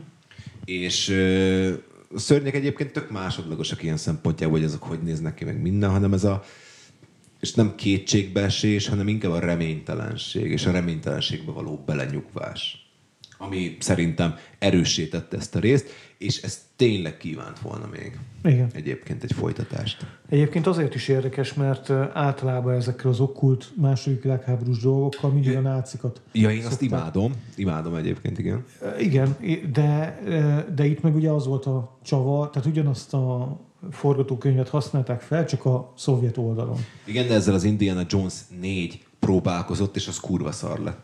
És 0.64 1.08
szörnyek 2.16 2.54
egyébként 2.54 2.92
tök 2.92 3.10
másodlagosak 3.10 3.82
ilyen 3.82 3.96
szempontjából, 3.96 4.56
hogy 4.58 4.66
azok 4.66 4.82
hogy 4.82 5.02
néznek 5.02 5.34
ki, 5.34 5.44
meg 5.44 5.60
minden, 5.60 5.90
hanem 5.90 6.12
ez 6.12 6.24
a 6.24 6.42
és 7.40 7.54
nem 7.54 7.74
kétségbeesés, 7.74 8.88
hanem 8.88 9.08
inkább 9.08 9.32
a 9.32 9.38
reménytelenség, 9.38 10.50
és 10.50 10.66
a 10.66 10.70
reménytelenségbe 10.70 11.52
való 11.52 11.82
belenyugvás 11.86 12.84
ami 13.44 13.76
szerintem 13.80 14.36
erősítette 14.58 15.36
ezt 15.36 15.54
a 15.54 15.58
részt, 15.58 15.88
és 16.18 16.42
ez 16.42 16.62
tényleg 16.76 17.16
kívánt 17.16 17.58
volna 17.58 17.88
még. 17.92 18.18
Igen. 18.44 18.68
Egyébként 18.72 19.22
egy 19.22 19.32
folytatást. 19.32 20.06
Egyébként 20.28 20.66
azért 20.66 20.94
is 20.94 21.08
érdekes, 21.08 21.54
mert 21.54 21.90
általában 22.12 22.74
ezekkel 22.74 23.10
az 23.10 23.20
okkult 23.20 23.72
második 23.76 24.22
világháborús 24.22 24.78
dolgokkal 24.78 25.30
mindig 25.30 25.56
a 25.56 25.60
nácikat 25.60 26.20
Ja, 26.32 26.50
én 26.50 26.66
azt 26.66 26.82
imádom. 26.82 27.32
Imádom 27.56 27.94
egyébként, 27.94 28.38
igen. 28.38 28.64
Igen, 28.98 29.36
de, 29.72 30.18
de 30.74 30.84
itt 30.84 31.02
meg 31.02 31.14
ugye 31.14 31.30
az 31.30 31.46
volt 31.46 31.66
a 31.66 31.98
csava, 32.02 32.50
tehát 32.50 32.68
ugyanazt 32.68 33.14
a 33.14 33.60
forgatókönyvet 33.90 34.68
használták 34.68 35.20
fel, 35.20 35.44
csak 35.46 35.64
a 35.64 35.92
szovjet 35.96 36.36
oldalon. 36.36 36.78
Igen, 37.04 37.26
de 37.26 37.34
ezzel 37.34 37.54
az 37.54 37.64
Indiana 37.64 38.02
Jones 38.08 38.34
4 38.60 39.04
próbálkozott, 39.18 39.96
és 39.96 40.08
az 40.08 40.20
kurva 40.20 40.52
szar 40.52 40.78
lett. 40.78 41.00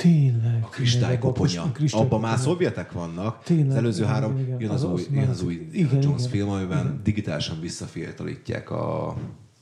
Tényleg. 0.00 0.58
A 0.62 0.68
kristálykoponya. 0.68 1.72
Abban 1.90 2.20
már 2.20 2.38
szovjetek 2.38 2.92
vannak. 2.92 3.42
Tényleg, 3.44 3.68
az 3.68 3.74
előző 3.74 4.02
igen, 4.02 4.14
három, 4.14 4.38
igen, 4.38 4.60
jön 4.60 4.70
az, 4.70 4.84
az, 4.84 4.90
új, 4.90 5.06
jön 5.12 5.28
az 5.28 5.42
új 5.42 5.68
igen, 5.72 6.02
Jones 6.02 6.18
igen, 6.18 6.30
film, 6.30 6.48
amiben 6.48 6.84
igen. 6.84 7.00
digitálisan 7.02 7.60
visszafiatalítják 7.60 8.70
a, 8.70 9.16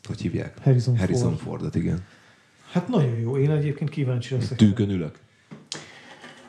hogy 0.05 0.21
hívják? 0.21 0.59
Harrison, 0.63 0.99
Harrison 0.99 1.37
Ford. 1.37 1.41
Fordot, 1.41 1.75
igen. 1.75 2.05
Hát 2.71 2.89
nagyon 2.89 3.19
jó. 3.19 3.39
Én 3.39 3.51
egyébként 3.51 3.91
kíváncsi 3.91 4.35
leszek. 4.35 4.57
Tűkön 4.57 4.91
ülök. 4.91 5.19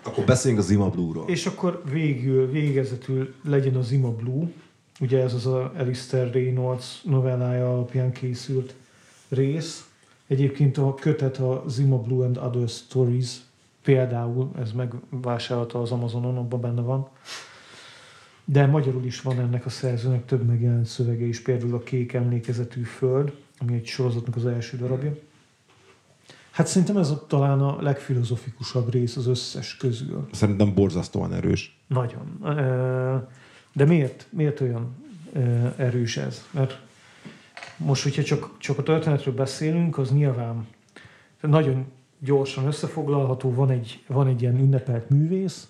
Akkor 0.03 0.25
beszéljünk 0.25 0.63
az 0.63 0.69
Zima 0.69 0.89
Blue-ról. 0.89 1.29
És 1.29 1.45
akkor 1.45 1.83
végül, 1.91 2.51
végezetül 2.51 3.33
legyen 3.43 3.75
az 3.75 3.87
Zima 3.87 4.11
Blue. 4.11 4.47
Ugye 4.99 5.21
ez 5.21 5.33
az 5.33 5.45
a 5.45 5.71
Alistair 5.77 6.31
Reynolds 6.31 7.01
novellája 7.03 7.73
alapján 7.73 8.11
készült 8.11 8.73
rész. 9.29 9.87
Egyébként 10.27 10.77
a 10.77 10.93
kötet 10.93 11.37
a 11.37 11.63
Zima 11.67 11.97
Blue 11.97 12.25
and 12.25 12.37
Other 12.37 12.67
Stories 12.67 13.35
Például 13.84 14.51
ez 14.60 14.72
megvásárolta 14.72 15.81
az 15.81 15.91
Amazonon, 15.91 16.38
abban 16.38 16.61
benne 16.61 16.81
van. 16.81 17.07
De 18.45 18.65
magyarul 18.65 19.06
is 19.06 19.22
van 19.22 19.39
ennek 19.39 19.65
a 19.65 19.69
szerzőnek 19.69 20.26
több 20.26 20.45
megjelent 20.45 20.85
szövege 20.85 21.26
is, 21.26 21.41
például 21.41 21.76
a 21.76 21.80
Kék 21.80 22.14
emlékezetű 22.14 22.81
föld, 22.81 23.34
ami 23.60 23.76
egy 23.76 23.85
sorozatnak 23.85 24.35
az 24.35 24.45
első 24.45 24.77
darabja. 24.77 25.15
Hát 26.51 26.68
szerintem 26.68 26.97
ez 26.97 27.10
a, 27.10 27.26
talán 27.27 27.61
a 27.61 27.81
legfilozofikusabb 27.81 28.91
rész 28.91 29.15
az 29.15 29.27
összes 29.27 29.77
közül. 29.77 30.27
Szerintem 30.31 30.73
borzasztóan 30.73 31.34
erős. 31.34 31.80
Nagyon. 31.88 32.39
De 33.73 33.85
miért, 33.85 34.27
miért 34.30 34.61
olyan 34.61 34.95
erős 35.77 36.18
ez? 36.18 36.47
Mert 36.51 36.80
most, 37.77 38.03
hogyha 38.03 38.23
csak, 38.23 38.57
csak 38.57 38.77
a 38.77 38.84
történetről 38.84 39.34
beszélünk, 39.34 39.97
az 39.97 40.11
nyilván 40.11 40.68
nagyon 41.41 41.85
gyorsan 42.19 42.65
összefoglalható, 42.65 43.53
van 43.53 43.69
egy, 43.69 44.03
van 44.07 44.27
egy 44.27 44.41
ilyen 44.41 44.59
ünnepelt 44.59 45.09
művész, 45.09 45.69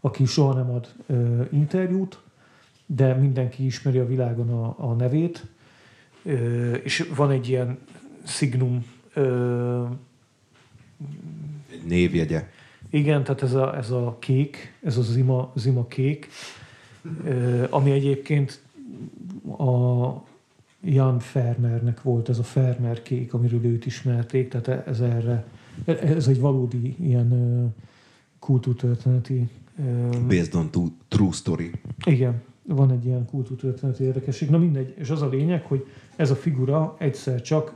aki 0.00 0.24
soha 0.24 0.54
nem 0.54 0.70
ad 0.70 0.88
ö, 1.06 1.42
interjút, 1.52 2.18
de 2.86 3.14
mindenki 3.14 3.64
ismeri 3.64 3.98
a 3.98 4.06
világon 4.06 4.50
a, 4.50 4.74
a 4.78 4.92
nevét, 4.92 5.46
ö, 6.22 6.72
és 6.74 7.10
van 7.16 7.30
egy 7.30 7.48
ilyen 7.48 7.78
signum 8.26 8.84
ö, 9.14 9.84
egy 11.72 11.84
névjegye. 11.84 12.48
Igen, 12.90 13.24
tehát 13.24 13.42
ez 13.42 13.54
a, 13.54 13.76
ez 13.76 13.90
a 13.90 14.16
kék, 14.18 14.74
ez 14.82 14.96
a 14.96 15.02
zima, 15.02 15.52
zima 15.54 15.86
kék, 15.86 16.28
ö, 17.24 17.64
ami 17.70 17.90
egyébként 17.90 18.60
a 19.58 20.12
Jan 20.80 21.18
Fermernek 21.18 22.02
volt 22.02 22.28
ez 22.28 22.38
a 22.38 22.42
Fermer 22.42 23.02
kék, 23.02 23.34
amiről 23.34 23.64
őt 23.64 23.86
ismerték, 23.86 24.48
tehát 24.48 24.86
ez 24.86 25.00
erre 25.00 25.44
ez 25.84 26.28
egy 26.28 26.40
valódi 26.40 26.96
ilyen 27.00 27.74
kultúrtörténeti... 28.38 29.48
Based 30.28 30.54
on 30.54 30.70
true 31.08 31.32
story. 31.32 31.70
Igen, 32.04 32.42
van 32.62 32.90
egy 32.90 33.04
ilyen 33.04 33.26
kultúrtörténeti 33.26 34.04
érdekesség. 34.04 34.50
Na 34.50 34.58
mindegy, 34.58 34.94
és 34.98 35.10
az 35.10 35.22
a 35.22 35.28
lényeg, 35.28 35.64
hogy 35.64 35.86
ez 36.16 36.30
a 36.30 36.34
figura 36.34 36.96
egyszer 36.98 37.42
csak 37.42 37.74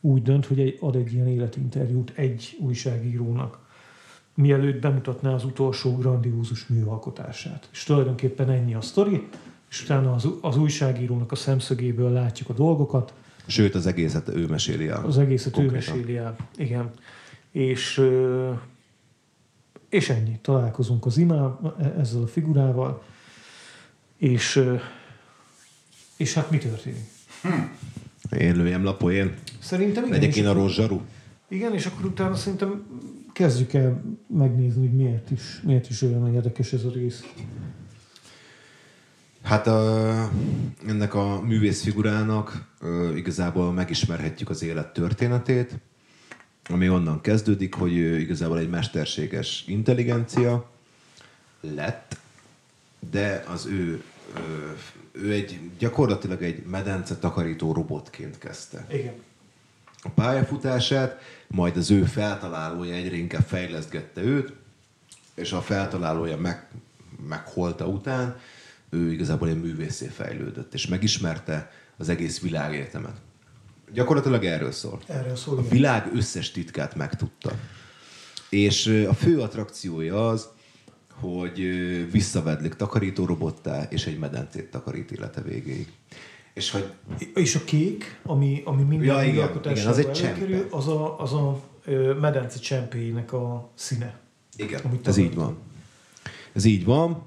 úgy 0.00 0.22
dönt, 0.22 0.46
hogy 0.46 0.60
egy, 0.60 0.78
ad 0.80 0.96
egy 0.96 1.12
ilyen 1.12 1.28
életinterjút 1.28 2.12
egy 2.14 2.58
újságírónak, 2.60 3.58
mielőtt 4.34 4.80
bemutatná 4.80 5.34
az 5.34 5.44
utolsó 5.44 5.96
grandiózus 5.96 6.66
műalkotását. 6.66 7.68
És 7.72 7.84
tulajdonképpen 7.84 8.50
ennyi 8.50 8.74
a 8.74 8.80
sztori, 8.80 9.28
és 9.70 9.82
utána 9.82 10.12
az, 10.12 10.28
az 10.40 10.56
újságírónak 10.56 11.32
a 11.32 11.34
szemszögéből 11.34 12.10
látjuk 12.10 12.48
a 12.48 12.52
dolgokat, 12.52 13.14
Sőt, 13.46 13.74
az 13.74 13.86
egészet 13.86 14.28
ő 14.28 14.46
meséli 14.46 14.88
el. 14.88 15.04
Az 15.04 15.18
egészet 15.18 15.52
konkrétan. 15.52 15.94
ő 15.94 15.98
meséli 15.98 16.16
el, 16.16 16.36
igen. 16.56 16.90
És, 17.50 18.02
és 19.88 20.08
ennyi. 20.08 20.38
Találkozunk 20.42 21.06
az 21.06 21.18
imá 21.18 21.58
e, 21.78 21.94
ezzel 21.98 22.22
a 22.22 22.26
figurával, 22.26 23.02
és, 24.16 24.64
és 26.16 26.34
hát 26.34 26.50
mi 26.50 26.58
történik? 26.58 27.04
Hm. 27.42 28.36
Én 28.38 28.56
lőjem 28.56 28.84
lapó, 28.84 29.10
én. 29.10 29.34
Szerintem 29.58 30.04
igen. 30.04 30.18
Legyek 30.18 30.36
én 30.36 30.46
a 30.46 30.52
rozsarú? 30.52 31.00
Igen, 31.48 31.74
és 31.74 31.86
akkor 31.86 32.04
utána 32.04 32.34
szerintem 32.34 32.86
kezdjük 33.32 33.72
el 33.72 34.02
megnézni, 34.26 34.86
hogy 34.86 34.96
miért 34.96 35.30
is, 35.30 35.60
miért 35.62 35.90
is 35.90 36.02
olyan 36.02 36.34
érdekes 36.34 36.72
ez 36.72 36.84
a 36.84 36.90
rész. 36.90 37.24
Hát 39.44 39.66
a, 39.66 40.30
ennek 40.86 41.14
a 41.14 41.40
művészfigurának 41.40 42.64
uh, 42.80 43.16
igazából 43.16 43.72
megismerhetjük 43.72 44.50
az 44.50 44.62
élet 44.62 44.92
történetét, 44.92 45.78
ami 46.68 46.88
onnan 46.88 47.20
kezdődik, 47.20 47.74
hogy 47.74 47.96
ő 47.96 48.18
igazából 48.18 48.58
egy 48.58 48.70
mesterséges 48.70 49.64
intelligencia 49.66 50.70
lett, 51.60 52.16
de 53.10 53.44
az 53.48 53.66
ő, 53.66 54.02
ő 55.12 55.32
egy 55.32 55.60
gyakorlatilag 55.78 56.42
egy 56.42 56.62
medence 56.66 57.16
takarító 57.16 57.72
robotként 57.72 58.38
kezdte. 58.38 58.86
Igen. 58.90 59.14
A 60.02 60.08
pályafutását, 60.08 61.20
majd 61.46 61.76
az 61.76 61.90
ő 61.90 62.02
feltalálója 62.02 62.94
egyre 62.94 63.16
inkább 63.16 63.44
fejlesztgette 63.46 64.22
őt, 64.22 64.52
és 65.34 65.52
a 65.52 65.60
feltalálója 65.60 66.36
meg, 66.36 66.66
megholta 67.28 67.86
után, 67.86 68.36
ő 68.94 69.12
igazából 69.12 69.48
egy 69.48 69.60
művészé 69.60 70.06
fejlődött, 70.06 70.74
és 70.74 70.86
megismerte 70.86 71.70
az 71.96 72.08
egész 72.08 72.40
világegyetemet. 72.40 73.16
Gyakorlatilag 73.92 74.44
erről 74.44 74.72
szól. 74.72 75.00
Erről 75.06 75.36
szól. 75.36 75.58
A 75.58 75.68
világ 75.68 76.10
összes 76.14 76.50
titkát 76.50 76.94
megtudta. 76.94 77.52
És 78.50 79.04
a 79.08 79.14
fő 79.14 79.40
attrakciója 79.40 80.28
az, 80.28 80.48
hogy 81.20 81.60
visszavedlik 82.10 82.74
takarítórobottá, 82.74 83.86
és 83.90 84.06
egy 84.06 84.18
medencét 84.18 84.70
takarít 84.70 85.10
élete 85.10 85.40
végéig. 85.40 85.92
És, 86.54 86.70
hogy... 86.70 86.92
és 87.34 87.54
a 87.54 87.64
kék, 87.64 88.20
ami, 88.22 88.62
ami 88.64 88.82
minden 88.82 89.06
ja, 89.16 89.22
igen, 89.22 89.60
igen, 89.64 89.86
az 89.86 89.98
egy 89.98 90.12
csempe. 90.12 90.66
az 90.70 90.88
a, 90.88 91.20
az 91.20 91.32
a 91.32 91.60
medence 92.20 92.58
csempéjének 92.58 93.32
a 93.32 93.70
színe. 93.74 94.18
Igen, 94.56 94.80
ez 95.04 95.16
így 95.16 95.34
van. 95.34 95.58
Ez 96.52 96.64
így 96.64 96.84
van. 96.84 97.22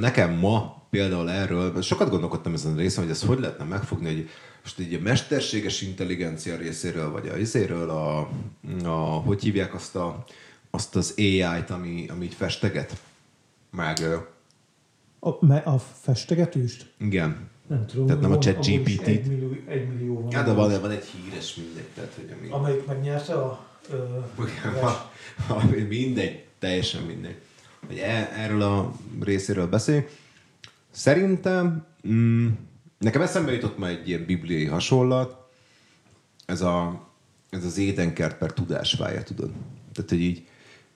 Nekem 0.00 0.32
ma 0.32 0.82
például 0.90 1.30
erről, 1.30 1.82
sokat 1.82 2.10
gondolkodtam 2.10 2.52
ezen 2.54 2.72
a 2.72 2.76
részen, 2.76 3.02
hogy 3.02 3.12
ezt 3.12 3.24
hogy 3.24 3.38
lehetne 3.38 3.64
megfogni, 3.64 4.06
hogy 4.06 4.28
most 4.62 4.80
így 4.80 4.94
a 4.94 4.98
mesterséges 5.02 5.82
intelligencia 5.82 6.56
részéről, 6.56 7.10
vagy 7.10 7.28
a 7.28 7.36
izéről, 7.36 7.90
a, 7.90 8.28
a, 8.84 8.88
hogy 8.98 9.42
hívják 9.42 9.74
azt, 9.74 9.96
a, 9.96 10.24
azt 10.70 10.96
az 10.96 11.14
AI-t, 11.16 11.70
ami, 11.70 12.06
ami 12.08 12.24
így 12.24 12.34
festeget? 12.34 12.96
Meg... 13.70 13.98
A, 15.18 15.28
a 15.70 15.78
festegetőst? 15.78 16.92
Igen. 16.98 17.52
Nem 17.66 17.86
tudom. 17.86 18.06
Tehát 18.06 18.22
nem 18.22 18.32
a 18.32 18.38
chat 18.38 18.66
GPT-t. 18.66 19.06
Egy 19.06 19.26
millió, 19.26 19.56
egy 19.68 19.88
millió 19.88 20.20
van. 20.20 20.32
Hát, 20.32 20.44
de 20.44 20.52
van, 20.52 20.80
van 20.80 20.90
egy 20.90 21.04
híres 21.04 21.54
mindegy. 21.54 21.88
Tehát, 21.94 22.12
hogy 22.14 22.34
ami... 22.38 22.48
Amelyik 22.50 22.86
megnyerte 22.86 23.34
a... 23.34 23.66
Ö, 23.90 23.96
ha, 24.80 25.10
ha, 25.46 25.62
mindegy, 25.88 26.44
teljesen 26.58 27.02
mindegy. 27.02 27.36
Hogy 27.86 27.98
e, 27.98 28.30
erről 28.36 28.62
a 28.62 28.92
részéről 29.20 29.66
beszél. 29.66 30.06
Szerintem 30.90 31.86
mm, 32.08 32.48
nekem 32.98 33.22
eszembe 33.22 33.52
jutott 33.52 33.78
már 33.78 33.90
egy 33.90 34.08
ilyen 34.08 34.24
bibliai 34.24 34.64
hasonlat, 34.64 35.36
ez, 36.46 36.60
a, 36.60 37.08
ez 37.50 37.64
az 37.64 37.78
édenkert 37.78 38.38
per 38.38 38.52
tudásvája, 38.52 39.22
tudod. 39.22 39.50
Tehát, 39.92 40.10
hogy 40.10 40.20
így, 40.20 40.46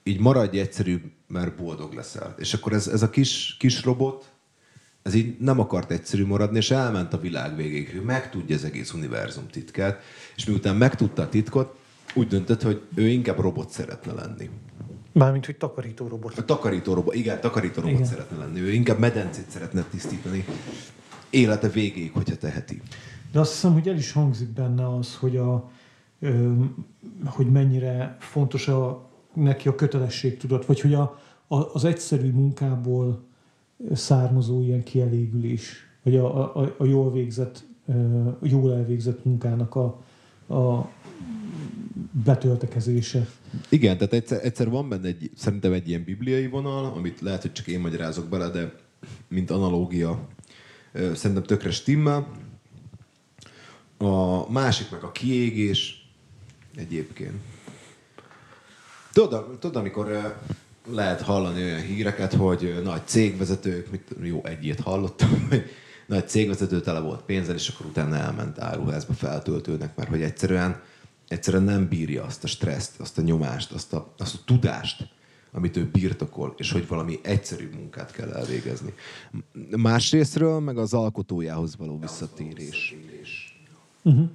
így 0.02 0.20
maradj 0.20 0.58
egyszerű, 0.58 1.00
mert 1.26 1.56
boldog 1.56 1.92
leszel. 1.92 2.34
És 2.38 2.54
akkor 2.54 2.72
ez, 2.72 2.86
ez 2.86 3.02
a 3.02 3.10
kis, 3.10 3.56
kis 3.58 3.82
robot, 3.82 4.32
ez 5.02 5.14
így 5.14 5.38
nem 5.38 5.60
akart 5.60 5.90
egyszerű 5.90 6.26
maradni, 6.26 6.56
és 6.56 6.70
elment 6.70 7.12
a 7.12 7.20
világ 7.20 7.56
végéig. 7.56 7.94
Ő 7.94 8.02
megtudja 8.02 8.56
az 8.56 8.64
egész 8.64 8.92
univerzum 8.92 9.46
titkát, 9.46 10.02
és 10.36 10.44
miután 10.44 10.76
megtudta 10.76 11.22
a 11.22 11.28
titkot, 11.28 11.76
úgy 12.14 12.28
döntött, 12.28 12.62
hogy 12.62 12.82
ő 12.94 13.06
inkább 13.08 13.38
robot 13.38 13.70
szeretne 13.70 14.12
lenni. 14.12 14.50
Mármint, 15.18 15.46
hogy 15.46 15.56
takarító 15.56 16.08
robot. 16.08 16.38
A 16.38 16.44
takarító 16.44 16.94
robot, 16.94 17.14
igen, 17.14 17.40
takarító 17.40 17.80
robot 17.80 17.96
igen. 17.96 18.06
szeretne 18.06 18.36
lenni. 18.36 18.60
Ő 18.60 18.72
inkább 18.72 18.98
medencét 18.98 19.50
szeretne 19.50 19.82
tisztítani 19.90 20.44
élete 21.30 21.68
végéig, 21.68 22.12
hogyha 22.12 22.36
teheti. 22.36 22.82
De 23.32 23.40
azt 23.40 23.52
hiszem, 23.52 23.72
hogy 23.72 23.88
el 23.88 23.96
is 23.96 24.12
hangzik 24.12 24.48
benne 24.48 24.96
az, 24.96 25.16
hogy, 25.16 25.36
a, 25.36 25.70
ö, 26.20 26.52
hogy 27.24 27.50
mennyire 27.50 28.16
fontos 28.20 28.68
a, 28.68 29.08
neki 29.34 29.68
a 29.68 29.74
kötelességtudat, 29.74 30.66
vagy 30.66 30.80
hogy 30.80 30.94
a, 30.94 31.18
a, 31.46 31.74
az 31.74 31.84
egyszerű 31.84 32.30
munkából 32.30 33.24
származó 33.92 34.62
ilyen 34.62 34.82
kielégülés, 34.82 35.76
vagy 36.02 36.16
a, 36.16 36.56
a, 36.56 36.74
a 36.78 36.84
jól 36.84 37.12
végzett, 37.12 37.66
a 38.40 38.46
jól 38.46 38.74
elvégzett 38.74 39.24
munkának 39.24 39.74
a, 39.74 40.00
a 40.48 40.90
betöltekezése. 42.24 43.28
Igen, 43.68 43.98
tehát 43.98 44.12
egyszer, 44.12 44.44
egyszer 44.44 44.68
van 44.68 44.88
benne 44.88 45.06
egy, 45.06 45.30
szerintem 45.36 45.72
egy 45.72 45.88
ilyen 45.88 46.04
bibliai 46.04 46.46
vonal, 46.46 46.84
amit 46.84 47.20
lehet, 47.20 47.42
hogy 47.42 47.52
csak 47.52 47.66
én 47.66 47.80
magyarázok 47.80 48.28
bele, 48.28 48.48
de 48.48 48.74
mint 49.28 49.50
analógia 49.50 50.28
szerintem 50.92 51.42
tökre 51.42 51.70
stimmel. 51.70 52.30
A 53.98 54.50
másik 54.50 54.90
meg 54.90 55.02
a 55.02 55.12
kiégés 55.12 56.08
egyébként. 56.76 57.34
Tudod, 59.12 59.58
tudod 59.58 59.76
amikor 59.76 60.36
lehet 60.92 61.20
hallani 61.20 61.62
olyan 61.62 61.80
híreket, 61.80 62.32
hogy 62.32 62.80
nagy 62.82 63.06
cégvezetők, 63.06 63.90
mit, 63.90 64.14
jó, 64.22 64.44
egy 64.44 64.74
hallottam, 64.82 65.46
hogy 65.48 65.64
nagy 66.08 66.28
cégvezető 66.28 66.80
tele 66.80 67.00
volt 67.00 67.22
pénzzel, 67.22 67.54
és 67.54 67.68
akkor 67.68 67.86
utána 67.86 68.16
elment 68.16 68.58
áruházba 68.58 69.12
feltöltőnek, 69.12 69.96
mert 69.96 70.08
hogy 70.08 70.22
egyszerűen 70.22 70.80
egyszerűen 71.28 71.62
nem 71.62 71.88
bírja 71.88 72.24
azt 72.24 72.44
a 72.44 72.46
stresszt, 72.46 73.00
azt 73.00 73.18
a 73.18 73.22
nyomást, 73.22 73.72
azt 73.72 73.92
a, 73.92 74.12
azt 74.18 74.34
a 74.34 74.38
tudást, 74.44 75.08
amit 75.52 75.76
ő 75.76 75.88
birtokol, 75.92 76.54
és 76.56 76.72
hogy 76.72 76.88
valami 76.88 77.18
egyszerű 77.22 77.70
munkát 77.74 78.12
kell 78.12 78.32
elvégezni. 78.32 78.94
Másrésztről 79.76 80.60
meg 80.60 80.78
az 80.78 80.94
alkotójához 80.94 81.76
való 81.76 81.98
visszatérés. 81.98 82.96
Uh-huh. 84.02 84.28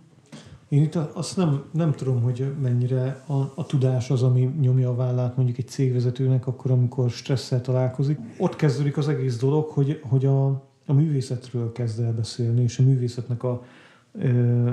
Én 0.70 0.82
itt 0.82 0.95
azt 0.95 1.38
nem, 1.38 1.64
nem 1.72 1.91
tudom, 1.91 2.22
hogy 2.22 2.54
mennyire 2.62 3.24
a, 3.28 3.34
a 3.56 3.66
tudás 3.66 4.10
az, 4.10 4.24
ami 4.24 4.41
nyomja 4.60 4.90
a 4.90 4.95
vállát 4.95 5.36
mondjuk 5.36 5.58
egy 5.58 5.68
cégvezetőnek, 5.68 6.48
akkor, 6.48 6.72
amikor 6.72 7.10
stresszel 7.10 7.62
találkozik. 7.62 8.20
Ott 8.38 8.56
kezdődik 8.56 8.98
az 8.98 9.08
egész 9.08 9.38
dolog, 9.38 9.70
hogy, 9.70 10.00
hogy 10.04 10.26
a, 10.26 10.64
a 10.85 10.93
művészetről 10.93 11.72
kezd 11.72 11.99
el 11.99 12.14
beszélni, 12.14 12.61
és 12.61 12.80
a 12.80 12.84
művészetnek 12.84 13.43
a, 13.43 13.64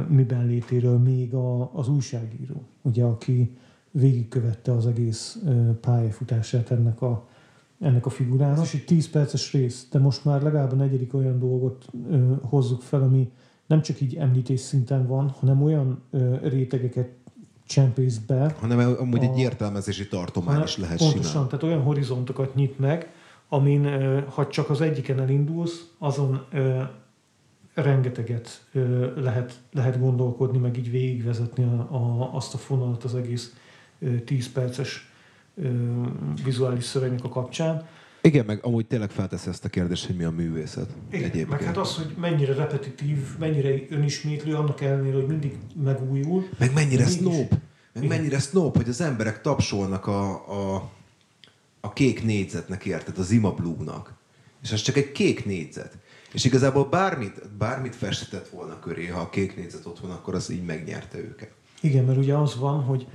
miben 0.08 0.46
létéről 0.46 0.98
még 0.98 1.34
a, 1.34 1.70
az 1.74 1.88
újságíró, 1.88 2.62
ugye, 2.82 3.04
aki 3.04 3.56
végigkövette 3.90 4.72
az 4.72 4.86
egész 4.86 5.38
pályafutását 5.80 6.70
ennek 6.70 7.02
a, 7.02 7.28
ennek 7.80 8.06
a 8.06 8.10
figurának. 8.10 8.64
És 8.64 8.74
egy 8.74 8.84
10 8.84 9.10
perces 9.10 9.52
rész, 9.52 9.86
de 9.90 9.98
most 9.98 10.24
már 10.24 10.42
legalább 10.42 10.72
a 10.72 10.74
negyedik 10.74 11.14
olyan 11.14 11.38
dolgot 11.38 11.84
ö, 12.10 12.32
hozzuk 12.42 12.82
fel, 12.82 13.02
ami 13.02 13.30
nem 13.66 13.82
csak 13.82 14.00
így 14.00 14.16
említés 14.16 14.60
szinten 14.60 15.06
van, 15.06 15.28
hanem 15.28 15.62
olyan 15.62 16.02
ö, 16.10 16.36
rétegeket 16.48 17.08
csempész 17.66 18.18
be. 18.18 18.54
Hanem 18.60 18.96
amúgy 18.98 19.24
a, 19.24 19.30
egy 19.30 19.38
értelmezési 19.38 20.08
tartomány 20.08 20.62
is 20.62 20.76
lehet 20.76 20.98
Pontosan, 20.98 21.30
simán. 21.30 21.48
tehát 21.48 21.62
olyan 21.62 21.82
horizontokat 21.82 22.54
nyit 22.54 22.78
meg, 22.78 23.12
amin, 23.52 23.84
ha 24.28 24.46
csak 24.46 24.70
az 24.70 24.80
egyiken 24.80 25.20
elindulsz, 25.20 25.90
azon 25.98 26.46
rengeteget 27.74 28.66
lehet, 29.16 29.54
lehet 29.72 30.00
gondolkodni, 30.00 30.58
meg 30.58 30.76
így 30.76 30.90
végigvezetni 30.90 31.64
a, 31.64 31.94
a, 31.94 32.34
azt 32.34 32.54
a 32.54 32.58
fonalat 32.58 33.04
az 33.04 33.14
egész 33.14 33.54
10 34.24 34.52
perces 34.52 35.10
vizuális 36.44 36.84
szövegnek 36.84 37.24
a 37.24 37.28
kapcsán. 37.28 37.86
Igen, 38.22 38.44
meg 38.44 38.64
amúgy 38.64 38.86
tényleg 38.86 39.10
felteszi 39.10 39.48
ezt 39.48 39.64
a 39.64 39.68
kérdést, 39.68 40.06
hogy 40.06 40.16
mi 40.16 40.24
a 40.24 40.30
művészet. 40.30 40.88
Igen, 41.08 41.22
egyébként. 41.24 41.48
meg 41.48 41.62
hát 41.62 41.76
az, 41.76 41.96
hogy 41.96 42.14
mennyire 42.20 42.54
repetitív, 42.54 43.18
mennyire 43.38 43.74
önismétlő, 43.88 44.54
annak 44.54 44.80
ellenére, 44.80 45.14
hogy 45.14 45.26
mindig 45.26 45.58
megújul. 45.84 46.48
Meg 46.58 46.72
mennyire 46.74 47.06
snob. 47.06 47.50
Meg 47.92 48.04
Igen. 48.04 48.16
mennyire 48.16 48.38
snob, 48.38 48.76
hogy 48.76 48.88
az 48.88 49.00
emberek 49.00 49.40
tapsolnak 49.40 50.06
a, 50.06 50.30
a, 50.74 50.90
a 51.80 51.92
kék 51.92 52.24
négyzetnek, 52.24 52.84
érted? 52.84 53.18
Az 53.18 53.30
Ima 53.30 53.52
Blue-nak. 53.54 54.14
És 54.62 54.72
az 54.72 54.82
csak 54.82 54.96
egy 54.96 55.12
kék 55.12 55.44
négyzet. 55.44 55.98
És 56.32 56.44
igazából 56.44 56.84
bármit, 56.84 57.48
bármit 57.58 57.96
festett 57.96 58.48
volna 58.48 58.78
köré, 58.78 59.06
ha 59.06 59.20
a 59.20 59.30
kék 59.30 59.56
négyzet 59.56 59.86
ott 59.86 59.98
van, 59.98 60.10
akkor 60.10 60.34
az 60.34 60.50
így 60.50 60.64
megnyerte 60.64 61.18
őket. 61.18 61.52
Igen, 61.80 62.04
mert 62.04 62.18
ugye 62.18 62.34
az 62.34 62.58
van, 62.58 62.82
hogy 62.82 63.06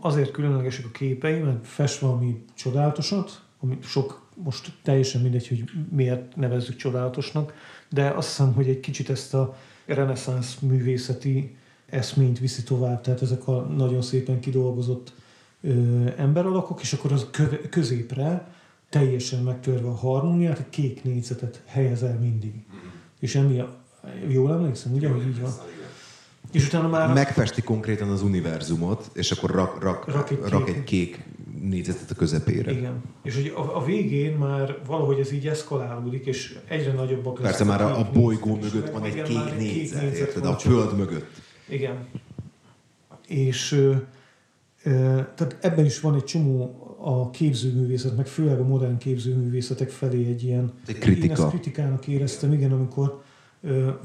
azért 0.00 0.30
különlegesek 0.30 0.84
a 0.84 0.90
képei, 0.90 1.38
mert 1.38 1.66
fest 1.66 1.98
valami 1.98 2.44
csodálatosat, 2.54 3.42
ami 3.60 3.78
sok, 3.82 4.28
most 4.34 4.72
teljesen 4.82 5.20
mindegy, 5.20 5.48
hogy 5.48 5.64
miért 5.90 6.36
nevezzük 6.36 6.76
csodálatosnak, 6.76 7.54
de 7.88 8.08
azt 8.08 8.28
hiszem, 8.28 8.52
hogy 8.52 8.68
egy 8.68 8.80
kicsit 8.80 9.10
ezt 9.10 9.34
a 9.34 9.56
reneszánsz 9.86 10.58
művészeti 10.58 11.56
eszményt 11.86 12.38
viszi 12.38 12.62
tovább, 12.62 13.00
tehát 13.00 13.22
ezek 13.22 13.48
a 13.48 13.60
nagyon 13.60 14.02
szépen 14.02 14.40
kidolgozott 14.40 15.12
ö, 15.64 15.70
emberalakok, 16.16 16.80
és 16.80 16.92
akkor 16.92 17.12
az 17.12 17.26
középre 17.70 18.52
teljesen 18.88 19.42
megtörve 19.42 19.88
a 19.88 19.94
harmóniát, 19.94 20.58
egy 20.58 20.70
kék 20.70 21.04
négyzetet 21.04 21.62
helyez 21.66 22.02
el 22.02 22.18
mindig. 22.18 22.52
Mm. 22.54 22.88
És 23.20 23.34
emi, 23.34 23.62
jól 24.28 24.52
emlékszem, 24.52 24.92
ugye, 24.92 25.08
hogy 25.08 25.26
így 25.26 25.40
van? 25.40 25.50
És 26.52 26.66
utána 26.66 26.88
már... 26.88 27.12
Megfesti 27.12 27.62
konkrétan 27.62 28.10
az 28.10 28.22
univerzumot, 28.22 29.10
és 29.12 29.30
akkor 29.30 29.50
rak, 29.50 29.82
rak, 29.82 30.12
Rak 30.12 30.30
egy 30.30 30.38
rak 30.48 30.64
kék- 30.64 30.76
egy 30.76 30.84
kék 30.84 31.24
négyzetet 31.60 32.10
a 32.10 32.14
közepére. 32.14 32.72
Igen. 32.72 33.02
És 33.22 33.34
hogy 33.34 33.52
a, 33.56 33.76
a 33.76 33.84
végén 33.84 34.36
már 34.36 34.78
valahogy 34.86 35.18
ez 35.18 35.32
így 35.32 35.46
eszkalálódik, 35.46 36.26
és 36.26 36.58
egyre 36.68 36.92
nagyobbak 36.92 37.34
Persze 37.34 37.64
lesznek 37.64 37.68
már 37.68 37.90
a, 37.90 37.98
a 37.98 38.04
kék 38.04 38.12
bolygó 38.12 38.56
mögött 38.56 38.90
van 38.90 39.04
egy 39.04 39.22
kék 39.22 39.36
már 39.36 39.46
egy 39.52 39.56
négyzet, 39.56 40.02
négyzet 40.02 40.26
érted? 40.26 40.42
van 40.42 40.52
A 40.52 40.58
föld 40.58 40.96
mögött. 40.96 41.40
Igen. 41.68 42.06
És 43.26 43.80
tehát 45.34 45.56
ebben 45.60 45.84
is 45.84 46.00
van 46.00 46.14
egy 46.14 46.24
csomó 46.24 46.78
a 46.98 47.30
képzőművészet, 47.30 48.16
meg 48.16 48.26
főleg 48.26 48.60
a 48.60 48.64
modern 48.64 48.98
képzőművészetek 48.98 49.88
felé 49.90 50.26
egy 50.26 50.44
ilyen... 50.44 50.72
Egy 50.86 50.98
kritika. 50.98 51.24
Én 51.24 51.30
ezt 51.30 51.48
kritikának 51.48 52.06
éreztem, 52.06 52.52
igen, 52.52 52.72
amikor 52.72 53.22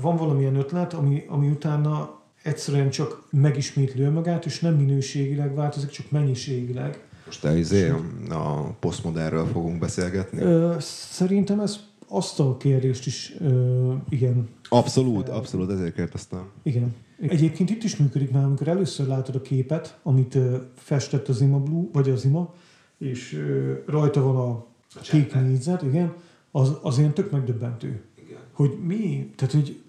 van 0.01 0.15
valamilyen 0.15 0.56
ötlet, 0.56 0.93
ami, 0.93 1.23
ami 1.27 1.47
utána 1.47 2.22
egyszerűen 2.43 2.89
csak 2.89 3.27
megismétli 3.31 4.01
önmagát, 4.01 4.45
és 4.45 4.60
nem 4.60 4.76
minőségileg 4.76 5.56
változik, 5.56 5.89
csak 5.89 6.11
mennyiségileg. 6.11 7.03
Most 7.26 7.41
te 7.41 7.57
izé, 7.57 7.89
a 8.30 8.76
posztmodernről 8.80 9.45
fogunk 9.45 9.80
beszélgetni? 9.80 10.41
Ö, 10.41 10.76
szerintem 10.80 11.60
ez 11.60 11.80
azt 12.07 12.39
a 12.39 12.57
kérdést 12.57 13.06
is, 13.06 13.35
ö, 13.39 13.93
igen, 14.10 14.49
Abszolút, 14.69 15.30
abszolút, 15.30 15.72
ezért 15.72 15.93
kérdeztem. 15.93 16.49
Igen. 16.64 16.95
Egyébként 17.21 17.69
itt 17.69 17.83
is 17.83 17.97
működik 17.97 18.31
már, 18.31 18.43
amikor 18.43 18.67
először 18.67 19.07
látod 19.07 19.35
a 19.35 19.41
képet, 19.41 19.99
amit 20.03 20.37
festett 20.75 21.27
az 21.27 21.41
Ima 21.41 21.59
Blue, 21.59 21.85
vagy 21.91 22.09
az 22.09 22.25
Ima, 22.25 22.53
és 22.97 23.45
rajta 23.85 24.21
van 24.21 24.35
a 24.35 24.65
kék 25.01 25.33
négyzet, 25.33 25.81
igen, 25.81 26.13
az, 26.51 26.77
az 26.81 26.97
ilyen 26.97 27.13
tök 27.13 27.31
megdöbbentő. 27.31 28.01
Igen. 28.15 28.39
Hogy 28.53 28.77
mi, 28.83 29.31
tehát 29.35 29.53
hogy 29.53 29.81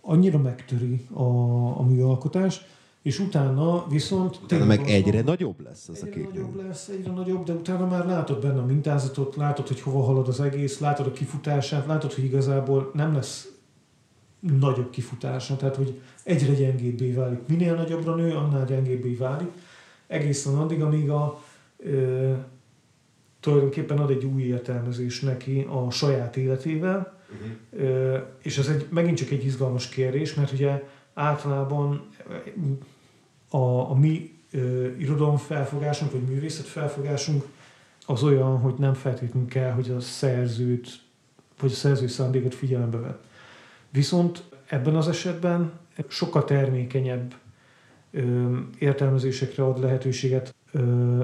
annyira 0.00 0.38
megtöri 0.38 1.06
a, 1.12 1.22
a 1.78 1.82
műalkotás, 1.82 2.60
és 3.02 3.18
utána 3.18 3.86
viszont... 3.88 4.40
Utána 4.42 4.64
meg 4.64 4.80
az 4.80 4.86
egyre 4.86 5.12
van- 5.12 5.24
nagyobb 5.24 5.60
lesz 5.60 5.88
az 5.88 6.02
a 6.02 6.06
kék 6.06 6.32
nagyobb 6.32 6.56
lesz, 6.56 6.88
egyre 6.88 7.12
nagyobb, 7.12 7.44
de 7.44 7.52
utána 7.52 7.86
már 7.86 8.06
látod 8.06 8.40
benne 8.40 8.60
a 8.60 8.66
mintázatot, 8.66 9.36
látod, 9.36 9.66
hogy 9.66 9.80
hova 9.80 10.02
halad 10.02 10.28
az 10.28 10.40
egész, 10.40 10.78
látod 10.78 11.06
a 11.06 11.12
kifutását, 11.12 11.86
látod, 11.86 12.12
hogy 12.12 12.24
igazából 12.24 12.90
nem 12.94 13.14
lesz 13.14 13.57
nagyobb 14.40 14.90
kifutása, 14.90 15.56
tehát 15.56 15.76
hogy 15.76 16.00
egyre 16.22 16.52
gyengébbé 16.52 17.12
válik. 17.12 17.38
Minél 17.46 17.74
nagyobbra 17.74 18.14
nő, 18.14 18.34
annál 18.34 18.64
gyengébbé 18.64 19.14
válik. 19.14 19.48
Egészen 20.06 20.54
addig, 20.54 20.82
amíg 20.82 21.10
a 21.10 21.42
ö, 21.76 22.32
tulajdonképpen 23.40 23.98
ad 23.98 24.10
egy 24.10 24.24
új 24.24 24.42
értelmezés 24.42 25.20
neki 25.20 25.66
a 25.70 25.90
saját 25.90 26.36
életével, 26.36 27.16
Ö, 27.70 28.18
és 28.42 28.58
ez 28.58 28.68
egy, 28.68 28.86
megint 28.90 29.16
csak 29.16 29.30
egy 29.30 29.44
izgalmas 29.44 29.88
kérdés, 29.88 30.34
mert 30.34 30.52
ugye 30.52 30.82
általában 31.14 32.08
a, 33.50 33.90
a 33.90 33.94
mi 33.94 34.38
ö, 34.50 34.86
irodalomfelfogásunk, 34.98 36.12
vagy 36.12 36.22
művészet 36.22 36.66
felfogásunk 36.66 37.44
az 38.06 38.22
olyan, 38.22 38.58
hogy 38.58 38.74
nem 38.78 38.94
feltétlenül 38.94 39.48
kell, 39.48 39.70
hogy 39.70 39.90
a 39.90 40.00
szerzőt, 40.00 41.00
vagy 41.60 41.70
a 41.70 41.74
szerző 41.74 42.06
szándékot 42.06 42.54
figyelembe 42.54 42.98
vett. 42.98 43.24
Viszont 43.90 44.42
ebben 44.66 44.96
az 44.96 45.08
esetben 45.08 45.72
sokkal 46.08 46.44
termékenyebb 46.44 47.34
ö, 48.10 48.56
értelmezésekre 48.78 49.64
ad 49.64 49.80
lehetőséget 49.80 50.54
ö, 50.72 50.80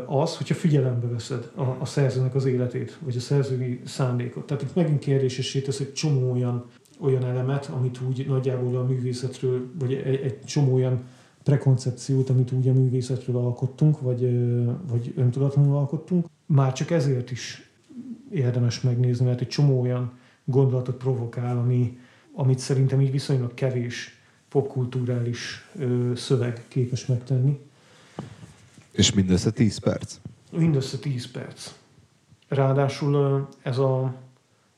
az, 0.06 0.36
hogyha 0.36 0.54
figyelembe 0.54 1.06
veszed 1.06 1.50
a, 1.54 1.62
a 1.62 1.84
szerzőnek 1.84 2.34
az 2.34 2.44
életét, 2.44 2.98
vagy 3.00 3.16
a 3.16 3.20
szerzői 3.20 3.80
szándékot. 3.84 4.46
Tehát 4.46 4.62
itt 4.62 4.74
megint 4.74 4.98
kérdésessé 4.98 5.60
tesz 5.60 5.80
egy 5.80 5.92
csomó 5.92 6.32
olyan, 6.32 6.64
olyan 7.00 7.24
elemet, 7.24 7.66
amit 7.66 8.00
úgy 8.08 8.26
nagyjából 8.28 8.76
a 8.76 8.84
művészetről, 8.84 9.70
vagy 9.78 9.92
egy, 9.92 10.20
egy 10.20 10.44
csomó 10.44 10.74
olyan 10.74 11.02
prekoncepciót, 11.42 12.30
amit 12.30 12.52
úgy 12.52 12.68
a 12.68 12.72
művészetről 12.72 13.36
alkottunk, 13.36 14.00
vagy, 14.00 14.30
vagy 14.88 15.12
öntudatlanul 15.16 15.76
alkottunk. 15.76 16.26
Már 16.46 16.72
csak 16.72 16.90
ezért 16.90 17.30
is 17.30 17.70
érdemes 18.30 18.80
megnézni, 18.80 19.26
mert 19.26 19.40
egy 19.40 19.48
csomó 19.48 19.80
olyan 19.80 20.12
gondolatot 20.44 20.96
provokál, 20.96 21.58
ami, 21.58 21.98
amit 22.34 22.58
szerintem 22.58 23.00
így 23.00 23.10
viszonylag 23.10 23.54
kevés 23.54 24.18
popkulturális 24.48 25.68
ö, 25.78 26.12
szöveg 26.16 26.64
képes 26.68 27.06
megtenni. 27.06 27.60
És 28.90 29.12
mindössze 29.12 29.50
10 29.50 29.78
perc. 29.78 30.16
Mindössze 30.52 30.98
10 30.98 31.30
perc. 31.30 31.72
Ráadásul 32.48 33.48
ez 33.62 33.78
a, 33.78 34.14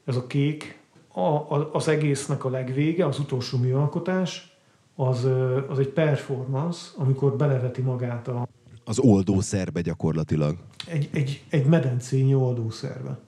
ez 0.05 0.17
a 0.17 0.27
kék, 0.27 0.79
a, 1.13 1.21
a, 1.21 1.71
az 1.73 1.89
egésznek 1.89 2.45
a 2.45 2.51
legvége, 2.51 3.07
az 3.07 3.19
utolsó 3.19 3.59
műalkotás, 3.59 4.57
az, 4.95 5.27
az 5.69 5.79
egy 5.79 5.89
performance, 5.89 6.87
amikor 6.97 7.37
beleveti 7.37 7.81
magát 7.81 8.29
a, 8.29 8.49
Az 8.85 8.99
oldószerbe 8.99 9.81
gyakorlatilag. 9.81 10.57
egy, 10.87 11.09
egy, 11.13 11.45
egy 11.49 11.67
medencényi 11.67 12.35
oldószerbe. 12.35 13.19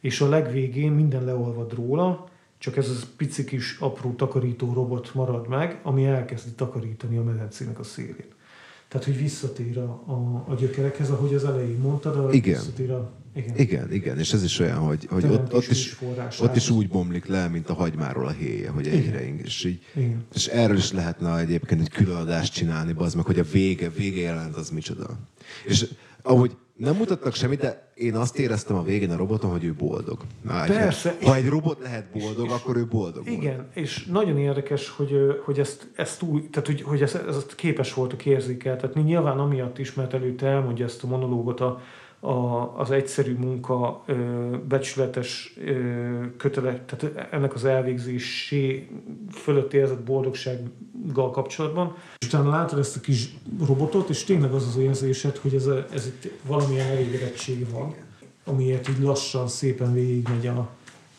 És 0.00 0.20
a 0.20 0.28
legvégén 0.28 0.92
minden 0.92 1.24
leolvad 1.24 1.72
róla, 1.74 2.28
csak 2.58 2.76
ez 2.76 2.88
az 2.88 3.06
pici 3.16 3.44
kis 3.44 3.76
apró 3.80 4.12
takarító 4.12 4.72
robot 4.72 5.14
marad 5.14 5.48
meg, 5.48 5.80
ami 5.82 6.04
elkezdi 6.04 6.50
takarítani 6.50 7.16
a 7.16 7.22
medencének 7.22 7.78
a 7.78 7.82
szélét. 7.82 8.36
Tehát, 8.88 9.06
hogy 9.06 9.18
visszatér 9.18 9.78
a, 9.78 10.02
a, 10.06 10.44
a 10.48 10.54
gyökerekhez, 10.54 11.10
ahogy 11.10 11.34
az 11.34 11.44
elején 11.44 11.78
mondtad, 11.78 12.16
a, 12.16 12.32
Igen. 12.32 12.58
visszatér 12.58 12.90
a... 12.90 13.12
Igen. 13.34 13.56
Igen, 13.56 13.92
igen, 13.92 14.18
és 14.18 14.32
ez 14.32 14.42
is 14.42 14.58
olyan, 14.58 14.78
hogy, 14.78 15.06
hogy 15.10 15.24
ott, 15.24 15.54
ott, 15.54 15.66
is, 15.70 15.96
ott 16.40 16.56
is 16.56 16.70
úgy 16.70 16.88
bomlik 16.88 17.26
le, 17.26 17.48
mint 17.48 17.68
a 17.68 17.74
hagymáról 17.74 18.26
a 18.26 18.30
héje, 18.30 18.70
hogy 18.70 18.86
egyre 18.86 19.26
ing- 19.26 19.44
és 19.44 19.64
így, 19.64 19.82
Igen. 19.94 20.24
és 20.34 20.46
erről 20.46 20.76
is 20.76 20.92
lehetne 20.92 21.38
egyébként 21.38 21.80
egy 21.80 21.90
különadást 21.90 22.52
csinálni, 22.52 22.92
az 22.96 23.14
meg, 23.14 23.24
hogy 23.24 23.38
a 23.38 23.44
vége, 23.52 23.88
vége 23.88 24.20
jelent 24.20 24.56
az 24.56 24.70
micsoda. 24.70 25.18
És 25.66 25.86
ahogy 26.22 26.56
nem 26.78 26.96
mutattak 26.96 27.34
semmit, 27.34 27.60
de 27.60 27.90
én 27.94 28.14
azt 28.14 28.38
éreztem 28.38 28.76
a 28.76 28.82
végén 28.82 29.10
a 29.10 29.16
roboton, 29.16 29.50
hogy 29.50 29.64
ő 29.64 29.74
boldog. 29.78 30.18
Na, 30.42 30.64
Persze. 30.66 31.16
Ha 31.22 31.34
egy 31.34 31.48
robot 31.48 31.78
lehet 31.82 32.06
boldog, 32.12 32.50
akkor 32.50 32.76
ő 32.76 32.86
boldog 32.86 33.26
volt. 33.26 33.36
Igen, 33.36 33.68
és 33.74 34.04
nagyon 34.04 34.38
érdekes, 34.38 34.88
hogy, 34.88 35.40
hogy 35.44 35.58
ezt, 35.58 35.90
ezt 35.94 36.22
úgy, 36.22 36.50
tehát 36.50 36.66
hogy, 36.66 36.82
hogy 36.82 37.02
ezt, 37.02 37.14
ezt 37.14 37.54
képes 37.54 37.94
voltak 37.94 38.26
érzékeltetni. 38.26 39.02
Nyilván 39.02 39.38
amiatt 39.38 39.78
is, 39.78 39.94
mert 39.94 40.14
előtte 40.14 40.46
elmondja 40.46 40.84
ezt 40.84 41.02
a 41.02 41.06
monológot 41.06 41.60
a, 41.60 41.80
a, 42.20 42.78
az 42.78 42.90
egyszerű 42.90 43.34
munka 43.34 44.02
ö, 44.06 44.14
becsületes 44.68 45.54
ö, 45.64 46.26
kötele, 46.36 46.84
tehát 46.86 47.32
ennek 47.32 47.54
az 47.54 47.64
elvégzésé 47.64 48.88
fölött 49.32 49.72
érzett 49.72 50.02
boldogsággal 50.02 51.30
kapcsolatban. 51.30 51.96
És 52.18 52.26
utána 52.26 52.50
látod 52.50 52.78
ezt 52.78 52.96
a 52.96 53.00
kis 53.00 53.34
robotot, 53.66 54.08
és 54.08 54.24
tényleg 54.24 54.52
az 54.52 54.66
az 54.66 54.76
érzésed, 54.76 55.36
hogy 55.36 55.54
ez, 55.54 55.66
a, 55.66 55.86
ez 55.92 56.06
itt 56.06 56.32
valamilyen 56.46 56.86
elégedettség 56.86 57.70
van, 57.70 57.94
amiért 58.44 58.88
így 58.88 59.00
lassan, 59.00 59.48
szépen 59.48 59.92
végigmegy 59.92 60.46
a, 60.46 60.68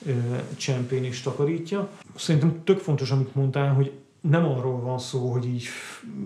ö, 0.06 0.12
csempén 0.58 1.04
és 1.04 1.22
takarítja. 1.22 1.90
Szerintem 2.16 2.62
tök 2.64 2.80
fontos, 2.80 3.12
amit 3.12 3.36
mondtál, 3.36 3.74
hogy 3.74 3.92
nem 4.22 4.46
arról 4.46 4.80
van 4.80 5.00
szó, 5.00 5.32
hogy 5.32 5.46
így 5.46 5.66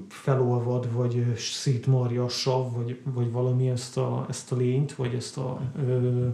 felolvad, 0.09 0.93
vagy 0.93 1.35
szétmarja 1.37 2.23
a 2.23 2.29
sav, 2.29 2.75
vagy, 2.75 2.99
vagy 3.03 3.31
valami 3.31 3.69
ezt 3.69 3.97
a, 3.97 4.25
ezt 4.29 4.51
a 4.51 4.55
lényt, 4.55 4.95
vagy 4.95 5.13
ezt 5.13 5.37
a 5.37 5.61
ö, 5.87 6.27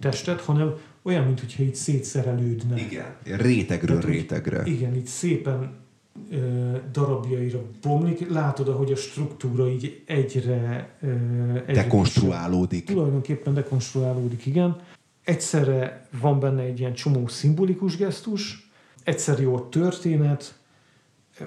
testet, 0.00 0.40
hanem 0.40 0.74
olyan, 1.02 1.24
mintha 1.24 1.62
így 1.62 1.74
szétszerelődne. 1.74 2.78
Igen. 2.78 3.16
Rétegről 3.22 3.98
Tehát, 3.98 4.14
rétegre. 4.14 4.62
Igen, 4.64 4.94
így 4.94 5.06
szépen 5.06 5.74
ö, 6.30 6.76
darabjaira 6.92 7.62
bomlik. 7.82 8.30
Látod, 8.30 8.68
ahogy 8.68 8.92
a 8.92 8.96
struktúra 8.96 9.68
így 9.68 10.02
egyre... 10.06 10.96
Ö, 11.00 11.08
egyre 11.66 11.82
Dekonstruálódik. 11.82 12.84
Tulajdonképpen 12.84 13.54
dekonstruálódik, 13.54 14.46
igen. 14.46 14.76
Egyszerre 15.24 16.08
van 16.20 16.40
benne 16.40 16.62
egy 16.62 16.78
ilyen 16.78 16.94
csomó 16.94 17.26
szimbolikus 17.26 17.96
gesztus, 17.96 18.70
egyszer 19.04 19.40
jó 19.40 19.60
történet, 19.60 20.60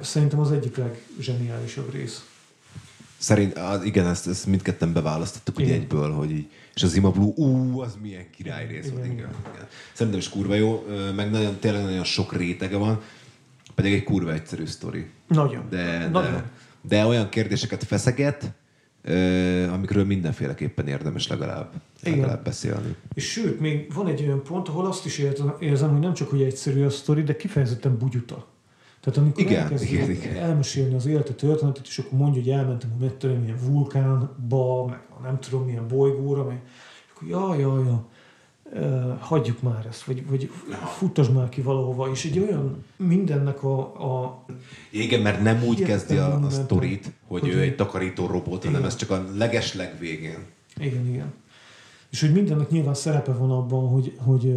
szerintem 0.01 0.39
az 0.39 0.51
egyik 0.51 0.77
legzseniálisabb 0.77 1.93
rész. 1.93 2.25
Szerint, 3.17 3.57
á, 3.57 3.83
igen, 3.83 4.07
ezt, 4.07 4.27
ezt 4.27 4.45
mindketten 4.45 4.93
beválasztottuk 4.93 5.57
ugye 5.57 5.65
Igen. 5.65 5.79
egyből, 5.79 6.11
hogy 6.11 6.31
így, 6.31 6.49
és 6.75 6.83
az 6.83 6.95
Ima 6.95 7.11
Blue, 7.11 7.33
ú, 7.35 7.79
az 7.79 7.97
milyen 8.01 8.29
király 8.29 8.67
rész 8.67 8.89
volt, 8.89 9.05
Igen, 9.05 9.17
igen. 9.17 9.29
igen. 9.53 9.67
Szerintem 9.93 10.21
is 10.21 10.29
kurva 10.29 10.53
jó, 10.53 10.85
meg 11.15 11.31
nagyon, 11.31 11.59
tényleg 11.59 11.83
nagyon 11.83 12.03
sok 12.03 12.35
rétege 12.35 12.77
van, 12.77 13.01
pedig 13.75 13.93
egy 13.93 14.03
kurva 14.03 14.33
egyszerű 14.33 14.65
sztori. 14.65 15.09
Nagyon. 15.27 15.65
De, 15.69 16.07
Nagyon. 16.07 16.31
de, 16.31 16.49
de 16.81 17.05
olyan 17.05 17.29
kérdéseket 17.29 17.83
feszeget, 17.83 18.51
amikről 19.71 20.05
mindenféleképpen 20.05 20.87
érdemes 20.87 21.27
legalább, 21.27 21.71
Igen. 22.03 22.19
legalább 22.19 22.43
beszélni. 22.43 22.95
És 23.13 23.31
sőt, 23.31 23.59
még 23.59 23.93
van 23.93 24.07
egy 24.07 24.21
olyan 24.21 24.43
pont, 24.43 24.67
ahol 24.67 24.85
azt 24.85 25.05
is 25.05 25.17
érzem 25.59 25.89
hogy 25.89 25.99
nem 25.99 26.13
csak, 26.13 26.29
hogy 26.29 26.41
egyszerű 26.41 26.83
a 26.83 26.89
sztori, 26.89 27.23
de 27.23 27.35
kifejezetten 27.35 27.97
bugyuta. 27.97 28.47
Tehát 29.05 29.19
amikor 29.19 29.43
Igen, 29.43 29.61
elkezdi 29.61 29.93
igen, 29.93 30.11
igen. 30.11 30.35
elmesélni 30.35 30.93
az 30.93 31.05
élete 31.05 31.33
történetet, 31.33 31.87
és 31.87 31.97
akkor 31.97 32.19
mondja, 32.19 32.41
hogy 32.41 32.51
elmentem 32.51 32.89
a 32.99 33.01
mit 33.03 33.13
tudom, 33.13 33.37
milyen 33.37 33.57
vulkánba, 33.65 34.85
meg 34.85 34.99
a 35.17 35.21
nem 35.23 35.39
tudom 35.39 35.65
milyen 35.65 35.87
bolygóra, 35.87 36.43
meg 36.43 36.61
és 36.65 37.11
akkor 37.15 37.27
ja, 37.27 37.55
ja, 37.55 37.83
ja. 37.83 39.17
hagyjuk 39.19 39.61
már 39.61 39.85
ezt, 39.89 40.03
vagy, 40.03 40.27
vagy 40.27 40.51
futtasd 40.97 41.33
már 41.33 41.49
ki 41.49 41.61
valahova, 41.61 42.09
és 42.11 42.25
egy 42.25 42.39
olyan 42.39 42.83
mindennek 42.97 43.63
a... 43.63 43.79
a 43.79 44.45
Igen, 44.89 45.21
mert 45.21 45.41
nem 45.41 45.63
úgy 45.63 45.81
kezdi 45.81 46.15
a, 46.15 46.39
a 46.45 46.49
sztorit, 46.49 47.11
hogy, 47.27 47.41
hogy 47.41 47.49
ő 47.49 47.61
egy 47.61 47.75
takarító 47.75 48.25
robot, 48.25 48.63
hanem 48.63 48.79
Igen. 48.79 48.89
ez 48.89 48.95
csak 48.95 49.09
a 49.09 49.25
legesleg 49.35 49.99
végén. 49.99 50.45
Igen, 50.77 51.07
igen. 51.07 51.33
És 52.09 52.21
hogy 52.21 52.31
mindennek 52.33 52.69
nyilván 52.69 52.93
szerepe 52.93 53.31
van 53.31 53.51
abban, 53.51 53.87
hogy, 53.87 54.17
hogy, 54.17 54.55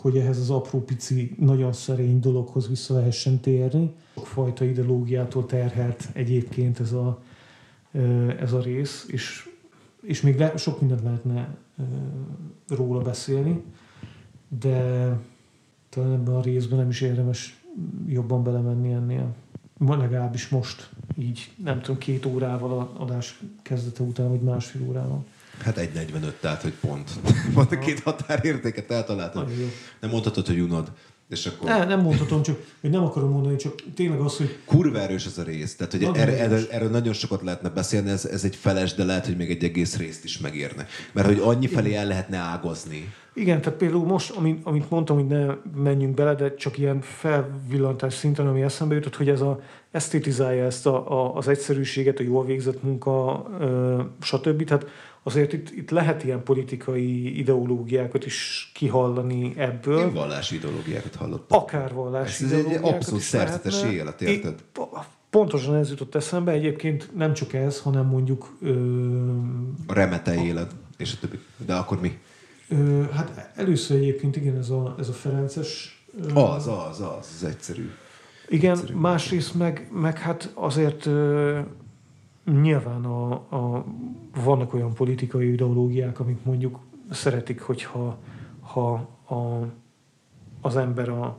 hogy 0.00 0.16
ehhez 0.16 0.38
az 0.38 0.50
apró 0.50 0.80
pici, 0.80 1.34
nagyon 1.38 1.72
szerény 1.72 2.20
dologhoz 2.20 2.68
vissza 2.68 2.94
lehessen 2.94 3.40
térni. 3.40 3.94
Sokfajta 4.14 4.64
ideológiától 4.64 5.46
terhelt 5.46 6.08
egyébként 6.12 6.80
ez 6.80 6.92
a, 6.92 7.22
ez 8.40 8.52
a 8.52 8.60
rész, 8.60 9.06
és, 9.08 9.48
és 10.02 10.20
még 10.20 10.38
le, 10.38 10.56
sok 10.56 10.80
mindent 10.80 11.02
lehetne 11.02 11.56
róla 12.68 13.02
beszélni, 13.02 13.62
de 14.60 15.08
talán 15.88 16.12
ebben 16.12 16.34
a 16.34 16.42
részben 16.42 16.78
nem 16.78 16.88
is 16.88 17.00
érdemes 17.00 17.62
jobban 18.06 18.42
belemenni 18.42 18.92
ennél. 18.92 19.34
Legalábbis 19.78 20.48
most, 20.48 20.90
így 21.18 21.50
nem 21.64 21.80
tudom, 21.80 21.98
két 21.98 22.26
órával 22.26 22.78
a 22.78 23.02
adás 23.02 23.40
kezdete 23.62 24.02
után, 24.02 24.28
vagy 24.28 24.40
másfél 24.40 24.82
órával. 24.88 25.24
Hát 25.62 25.76
1.45, 25.76 26.32
tehát 26.40 26.62
hogy 26.62 26.72
pont. 26.80 27.10
Pont 27.54 27.72
a 27.72 27.78
két 27.78 28.00
határértéket 28.00 28.90
eltaláltad. 28.90 29.50
Nem 30.00 30.10
mondhatod, 30.10 30.46
hogy 30.46 30.60
unod. 30.60 30.92
És 31.28 31.46
akkor 31.46 31.68
Ne, 31.68 31.84
nem 31.84 32.00
mondhatom, 32.00 32.42
csak 32.42 32.58
hogy 32.80 32.90
nem 32.90 33.04
akarom 33.04 33.30
mondani, 33.30 33.56
csak 33.56 33.74
tényleg 33.94 34.20
az, 34.20 34.36
hogy 34.36 34.58
kurva 34.64 34.98
erős 35.00 35.26
ez 35.26 35.38
a 35.38 35.42
rész. 35.42 35.76
Tehát, 35.76 35.92
hogy 35.92 36.08
erre, 36.14 36.38
erről, 36.38 36.66
erről 36.70 36.90
nagyon 36.90 37.12
sokat 37.12 37.42
lehetne 37.42 37.68
beszélni, 37.68 38.10
ez, 38.10 38.24
ez 38.24 38.44
egy 38.44 38.56
feles, 38.56 38.94
de 38.94 39.04
lehet, 39.04 39.26
hogy 39.26 39.36
még 39.36 39.50
egy 39.50 39.64
egész 39.64 39.96
részt 39.96 40.24
is 40.24 40.38
megérne. 40.38 40.86
Mert 41.12 41.26
hogy 41.26 41.40
annyi 41.42 41.66
felé 41.66 41.94
el 41.94 42.06
lehetne 42.06 42.36
ágazni. 42.36 43.12
igen, 43.34 43.60
tehát 43.60 43.78
például 43.78 44.04
most, 44.04 44.30
amit, 44.30 44.60
amit 44.64 44.90
mondtam, 44.90 45.16
hogy 45.16 45.26
ne 45.26 45.46
menjünk 45.82 46.14
bele, 46.14 46.34
de 46.34 46.54
csak 46.54 46.78
ilyen 46.78 47.00
felvillantás 47.00 48.14
szinten, 48.14 48.46
ami 48.46 48.62
eszembe 48.62 48.94
jutott, 48.94 49.16
hogy 49.16 49.28
ez 49.28 49.40
a 49.40 49.60
esztétizálja 49.90 50.64
ezt 50.64 50.86
a, 50.86 51.10
a, 51.24 51.34
az 51.36 51.48
egyszerűséget, 51.48 52.18
a 52.18 52.22
jól 52.22 52.44
végzett 52.44 52.82
munka, 52.82 53.46
ö, 53.60 54.02
stb. 54.20 54.64
Tehát 54.64 54.86
azért 55.22 55.52
itt, 55.52 55.70
itt 55.70 55.90
lehet 55.90 56.24
ilyen 56.24 56.42
politikai 56.42 57.38
ideológiákat 57.38 58.26
is 58.26 58.70
kihallani 58.74 59.54
ebből. 59.56 59.98
Én 60.00 60.12
vallási 60.12 60.54
ideológiákat 60.54 61.14
hallottam. 61.14 61.58
akár 61.60 61.94
vallási 61.94 62.44
Ez 62.44 62.50
egy 62.52 62.58
ideológiákat 62.58 62.94
abszolút 62.94 63.20
is 63.20 63.26
szerzetes 63.26 63.72
lehetne. 63.74 63.96
élet, 63.96 64.22
érted? 64.22 64.54
É- 64.78 64.86
Pontosan 65.30 65.74
ez 65.74 65.90
jutott 65.90 66.14
eszembe. 66.14 66.52
Egyébként 66.52 67.10
nem 67.16 67.32
csak 67.34 67.52
ez, 67.52 67.80
hanem 67.80 68.06
mondjuk 68.06 68.56
ö, 68.62 68.70
A 69.86 69.92
remete 69.92 70.44
élet, 70.44 70.70
és 70.96 71.12
a 71.12 71.16
többi. 71.20 71.38
De 71.66 71.74
akkor 71.74 72.00
mi? 72.00 72.18
ö, 72.68 73.02
hát 73.12 73.50
először 73.56 73.96
egyébként 73.96 74.36
igen, 74.36 74.56
ez 74.56 74.70
a, 74.70 74.94
ez 74.98 75.08
a 75.08 75.12
Ferences 75.12 76.02
ö, 76.34 76.34
Az, 76.34 76.66
az, 76.66 77.00
az, 77.00 77.36
az 77.40 77.44
egyszerű. 77.44 77.90
Igen, 78.48 78.72
Egyszerű. 78.72 78.94
másrészt 78.94 79.54
meg, 79.54 79.88
meg 79.92 80.18
hát 80.18 80.52
azért 80.54 81.06
ö, 81.06 81.58
nyilván 82.44 83.04
a, 83.04 83.32
a, 83.32 83.84
vannak 84.44 84.74
olyan 84.74 84.94
politikai 84.94 85.52
ideológiák, 85.52 86.20
amik 86.20 86.44
mondjuk 86.44 86.78
szeretik, 87.10 87.60
hogyha 87.60 88.18
ha 88.60 88.92
a, 89.28 89.66
az 90.60 90.76
ember 90.76 91.08
a, 91.08 91.38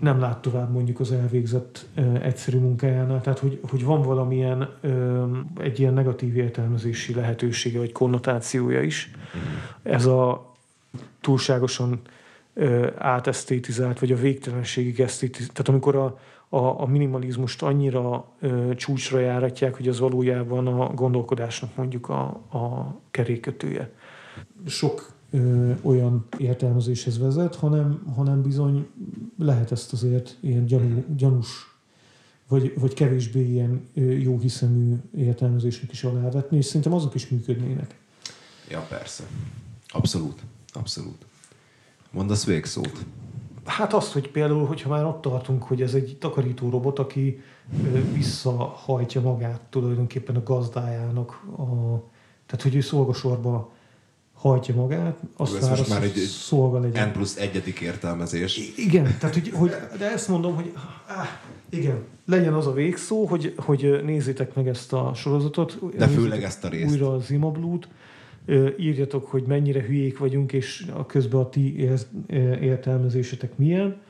nem 0.00 0.20
lát 0.20 0.42
tovább 0.42 0.72
mondjuk 0.72 1.00
az 1.00 1.12
elvégzett 1.12 1.86
ö, 1.94 2.14
egyszerű 2.22 2.58
munkájánál, 2.58 3.20
tehát 3.20 3.38
hogy, 3.38 3.60
hogy 3.68 3.84
van 3.84 4.02
valamilyen 4.02 4.68
ö, 4.80 5.24
egy 5.56 5.80
ilyen 5.80 5.94
negatív 5.94 6.36
értelmezési 6.36 7.14
lehetősége 7.14 7.78
vagy 7.78 7.92
konnotációja 7.92 8.82
is. 8.82 9.10
Ez 9.82 10.06
a 10.06 10.52
túlságosan 11.20 12.00
átesztétizált, 12.98 13.98
vagy 13.98 14.12
a 14.12 14.16
végtelenségig 14.16 15.00
esztétizált. 15.00 15.52
Tehát 15.52 15.68
amikor 15.68 15.96
a, 15.96 16.18
a, 16.48 16.80
a 16.80 16.86
minimalizmust 16.86 17.62
annyira 17.62 18.32
ö, 18.40 18.74
csúcsra 18.74 19.18
járatják, 19.18 19.76
hogy 19.76 19.88
az 19.88 19.98
valójában 19.98 20.66
a 20.66 20.94
gondolkodásnak 20.94 21.76
mondjuk 21.76 22.08
a, 22.08 22.22
a 22.52 22.94
kerékötője. 23.10 23.90
Sok 24.66 25.12
ö, 25.30 25.72
olyan 25.82 26.26
értelmezéshez 26.38 27.18
vezet, 27.18 27.54
hanem, 27.54 28.12
hanem 28.14 28.42
bizony 28.42 28.86
lehet 29.38 29.72
ezt 29.72 29.92
azért 29.92 30.36
ilyen 30.40 30.64
gyanú, 30.64 31.04
gyanús, 31.16 31.78
vagy, 32.48 32.72
vagy 32.78 32.94
kevésbé 32.94 33.50
ilyen 33.50 33.88
ö, 33.94 34.00
jó 34.00 34.38
hiszemű 34.38 34.94
értelmezésnek 35.16 35.92
is 35.92 36.04
alávetni, 36.04 36.56
és 36.56 36.64
szerintem 36.64 36.92
azok 36.92 37.14
is 37.14 37.28
működnének. 37.28 37.98
Ja, 38.70 38.86
persze. 38.88 39.24
Abszolút. 39.88 40.40
Abszolút. 40.72 41.26
Mondasz 42.10 42.44
végszót. 42.44 43.04
Hát 43.64 43.92
azt, 43.92 44.12
hogy 44.12 44.30
például, 44.30 44.66
hogyha 44.66 44.88
már 44.88 45.04
ott 45.04 45.20
tartunk, 45.20 45.62
hogy 45.62 45.82
ez 45.82 45.94
egy 45.94 46.16
takarító 46.20 46.70
robot, 46.70 46.98
aki 46.98 47.42
visszahajtja 48.12 49.20
magát 49.20 49.60
tulajdonképpen 49.70 50.36
a 50.36 50.42
gazdájának, 50.42 51.30
a, 51.56 51.64
tehát 52.46 52.62
hogy 52.62 52.74
ő 52.74 52.80
szolgasorba 52.80 53.72
hajtja 54.34 54.74
magát, 54.74 55.16
azt 55.36 55.56
Ez 55.56 55.68
most 55.68 55.80
az 55.82 55.88
már 55.88 56.02
egy- 56.02 56.16
szolga 56.16 56.78
legyen. 56.80 57.08
N 57.08 57.12
plusz 57.12 57.36
egyedik 57.36 57.80
értelmezés. 57.80 58.72
Igen, 58.76 59.16
tehát 59.18 59.34
hogy, 59.34 59.50
hogy, 59.54 59.70
de 59.98 60.12
ezt 60.12 60.28
mondom, 60.28 60.54
hogy 60.54 60.72
áh, 61.06 61.28
igen, 61.68 61.98
legyen 62.26 62.54
az 62.54 62.66
a 62.66 62.72
végszó, 62.72 63.26
hogy, 63.26 63.54
hogy 63.56 64.00
nézzétek 64.04 64.54
meg 64.54 64.68
ezt 64.68 64.92
a 64.92 65.12
sorozatot. 65.14 65.96
De 65.96 66.06
főleg 66.06 66.42
ezt 66.42 66.64
a 66.64 66.68
részt. 66.68 66.90
Újra 66.90 67.12
az 67.12 67.30
Imablut. 67.30 67.88
Írjatok, 68.78 69.26
hogy 69.26 69.42
mennyire 69.42 69.82
hülyék 69.82 70.18
vagyunk, 70.18 70.52
és 70.52 70.86
a 70.92 71.06
közben 71.06 71.40
a 71.40 71.48
ti 71.48 71.78
ér- 71.78 72.06
értelmezésetek 72.60 73.56
milyen. 73.56 74.00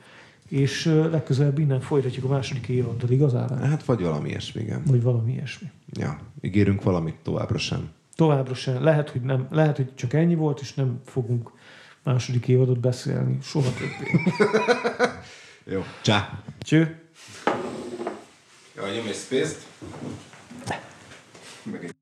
És 0.49 0.85
legközelebb 0.85 1.59
innen 1.59 1.79
folytatjuk 1.79 2.25
a 2.25 2.27
második 2.27 2.67
évaddal, 2.67 3.09
igazán? 3.09 3.57
Hát 3.57 3.83
vagy 3.83 4.01
valami 4.01 4.29
ilyesmi, 4.29 4.61
igen. 4.61 4.81
Vagy 4.85 5.01
valami 5.01 5.31
ilyesmi. 5.31 5.67
Ja, 5.93 6.19
ígérünk 6.41 6.83
valamit 6.83 7.15
továbbra 7.23 7.57
sem. 7.57 7.89
Továbbra 8.15 8.53
sem. 8.53 8.83
Lehet, 8.83 9.09
hogy 9.09 9.21
nem. 9.21 9.47
Lehet, 9.49 9.75
hogy 9.75 9.95
csak 9.95 10.13
ennyi 10.13 10.35
volt, 10.35 10.59
és 10.59 10.73
nem 10.73 11.01
fogunk 11.05 11.51
második 12.03 12.47
évadot 12.47 12.79
beszélni. 12.79 13.37
Soha 13.41 13.69
többé. 13.73 14.19
Jó. 15.73 15.83
Csá! 16.01 16.43
Cső! 16.59 16.99
Jaj, 18.75 18.95
nyom 18.95 19.07
egy 19.07 19.15
space-t. 19.15 19.67
Meg 21.63 21.83
egy 21.83 21.95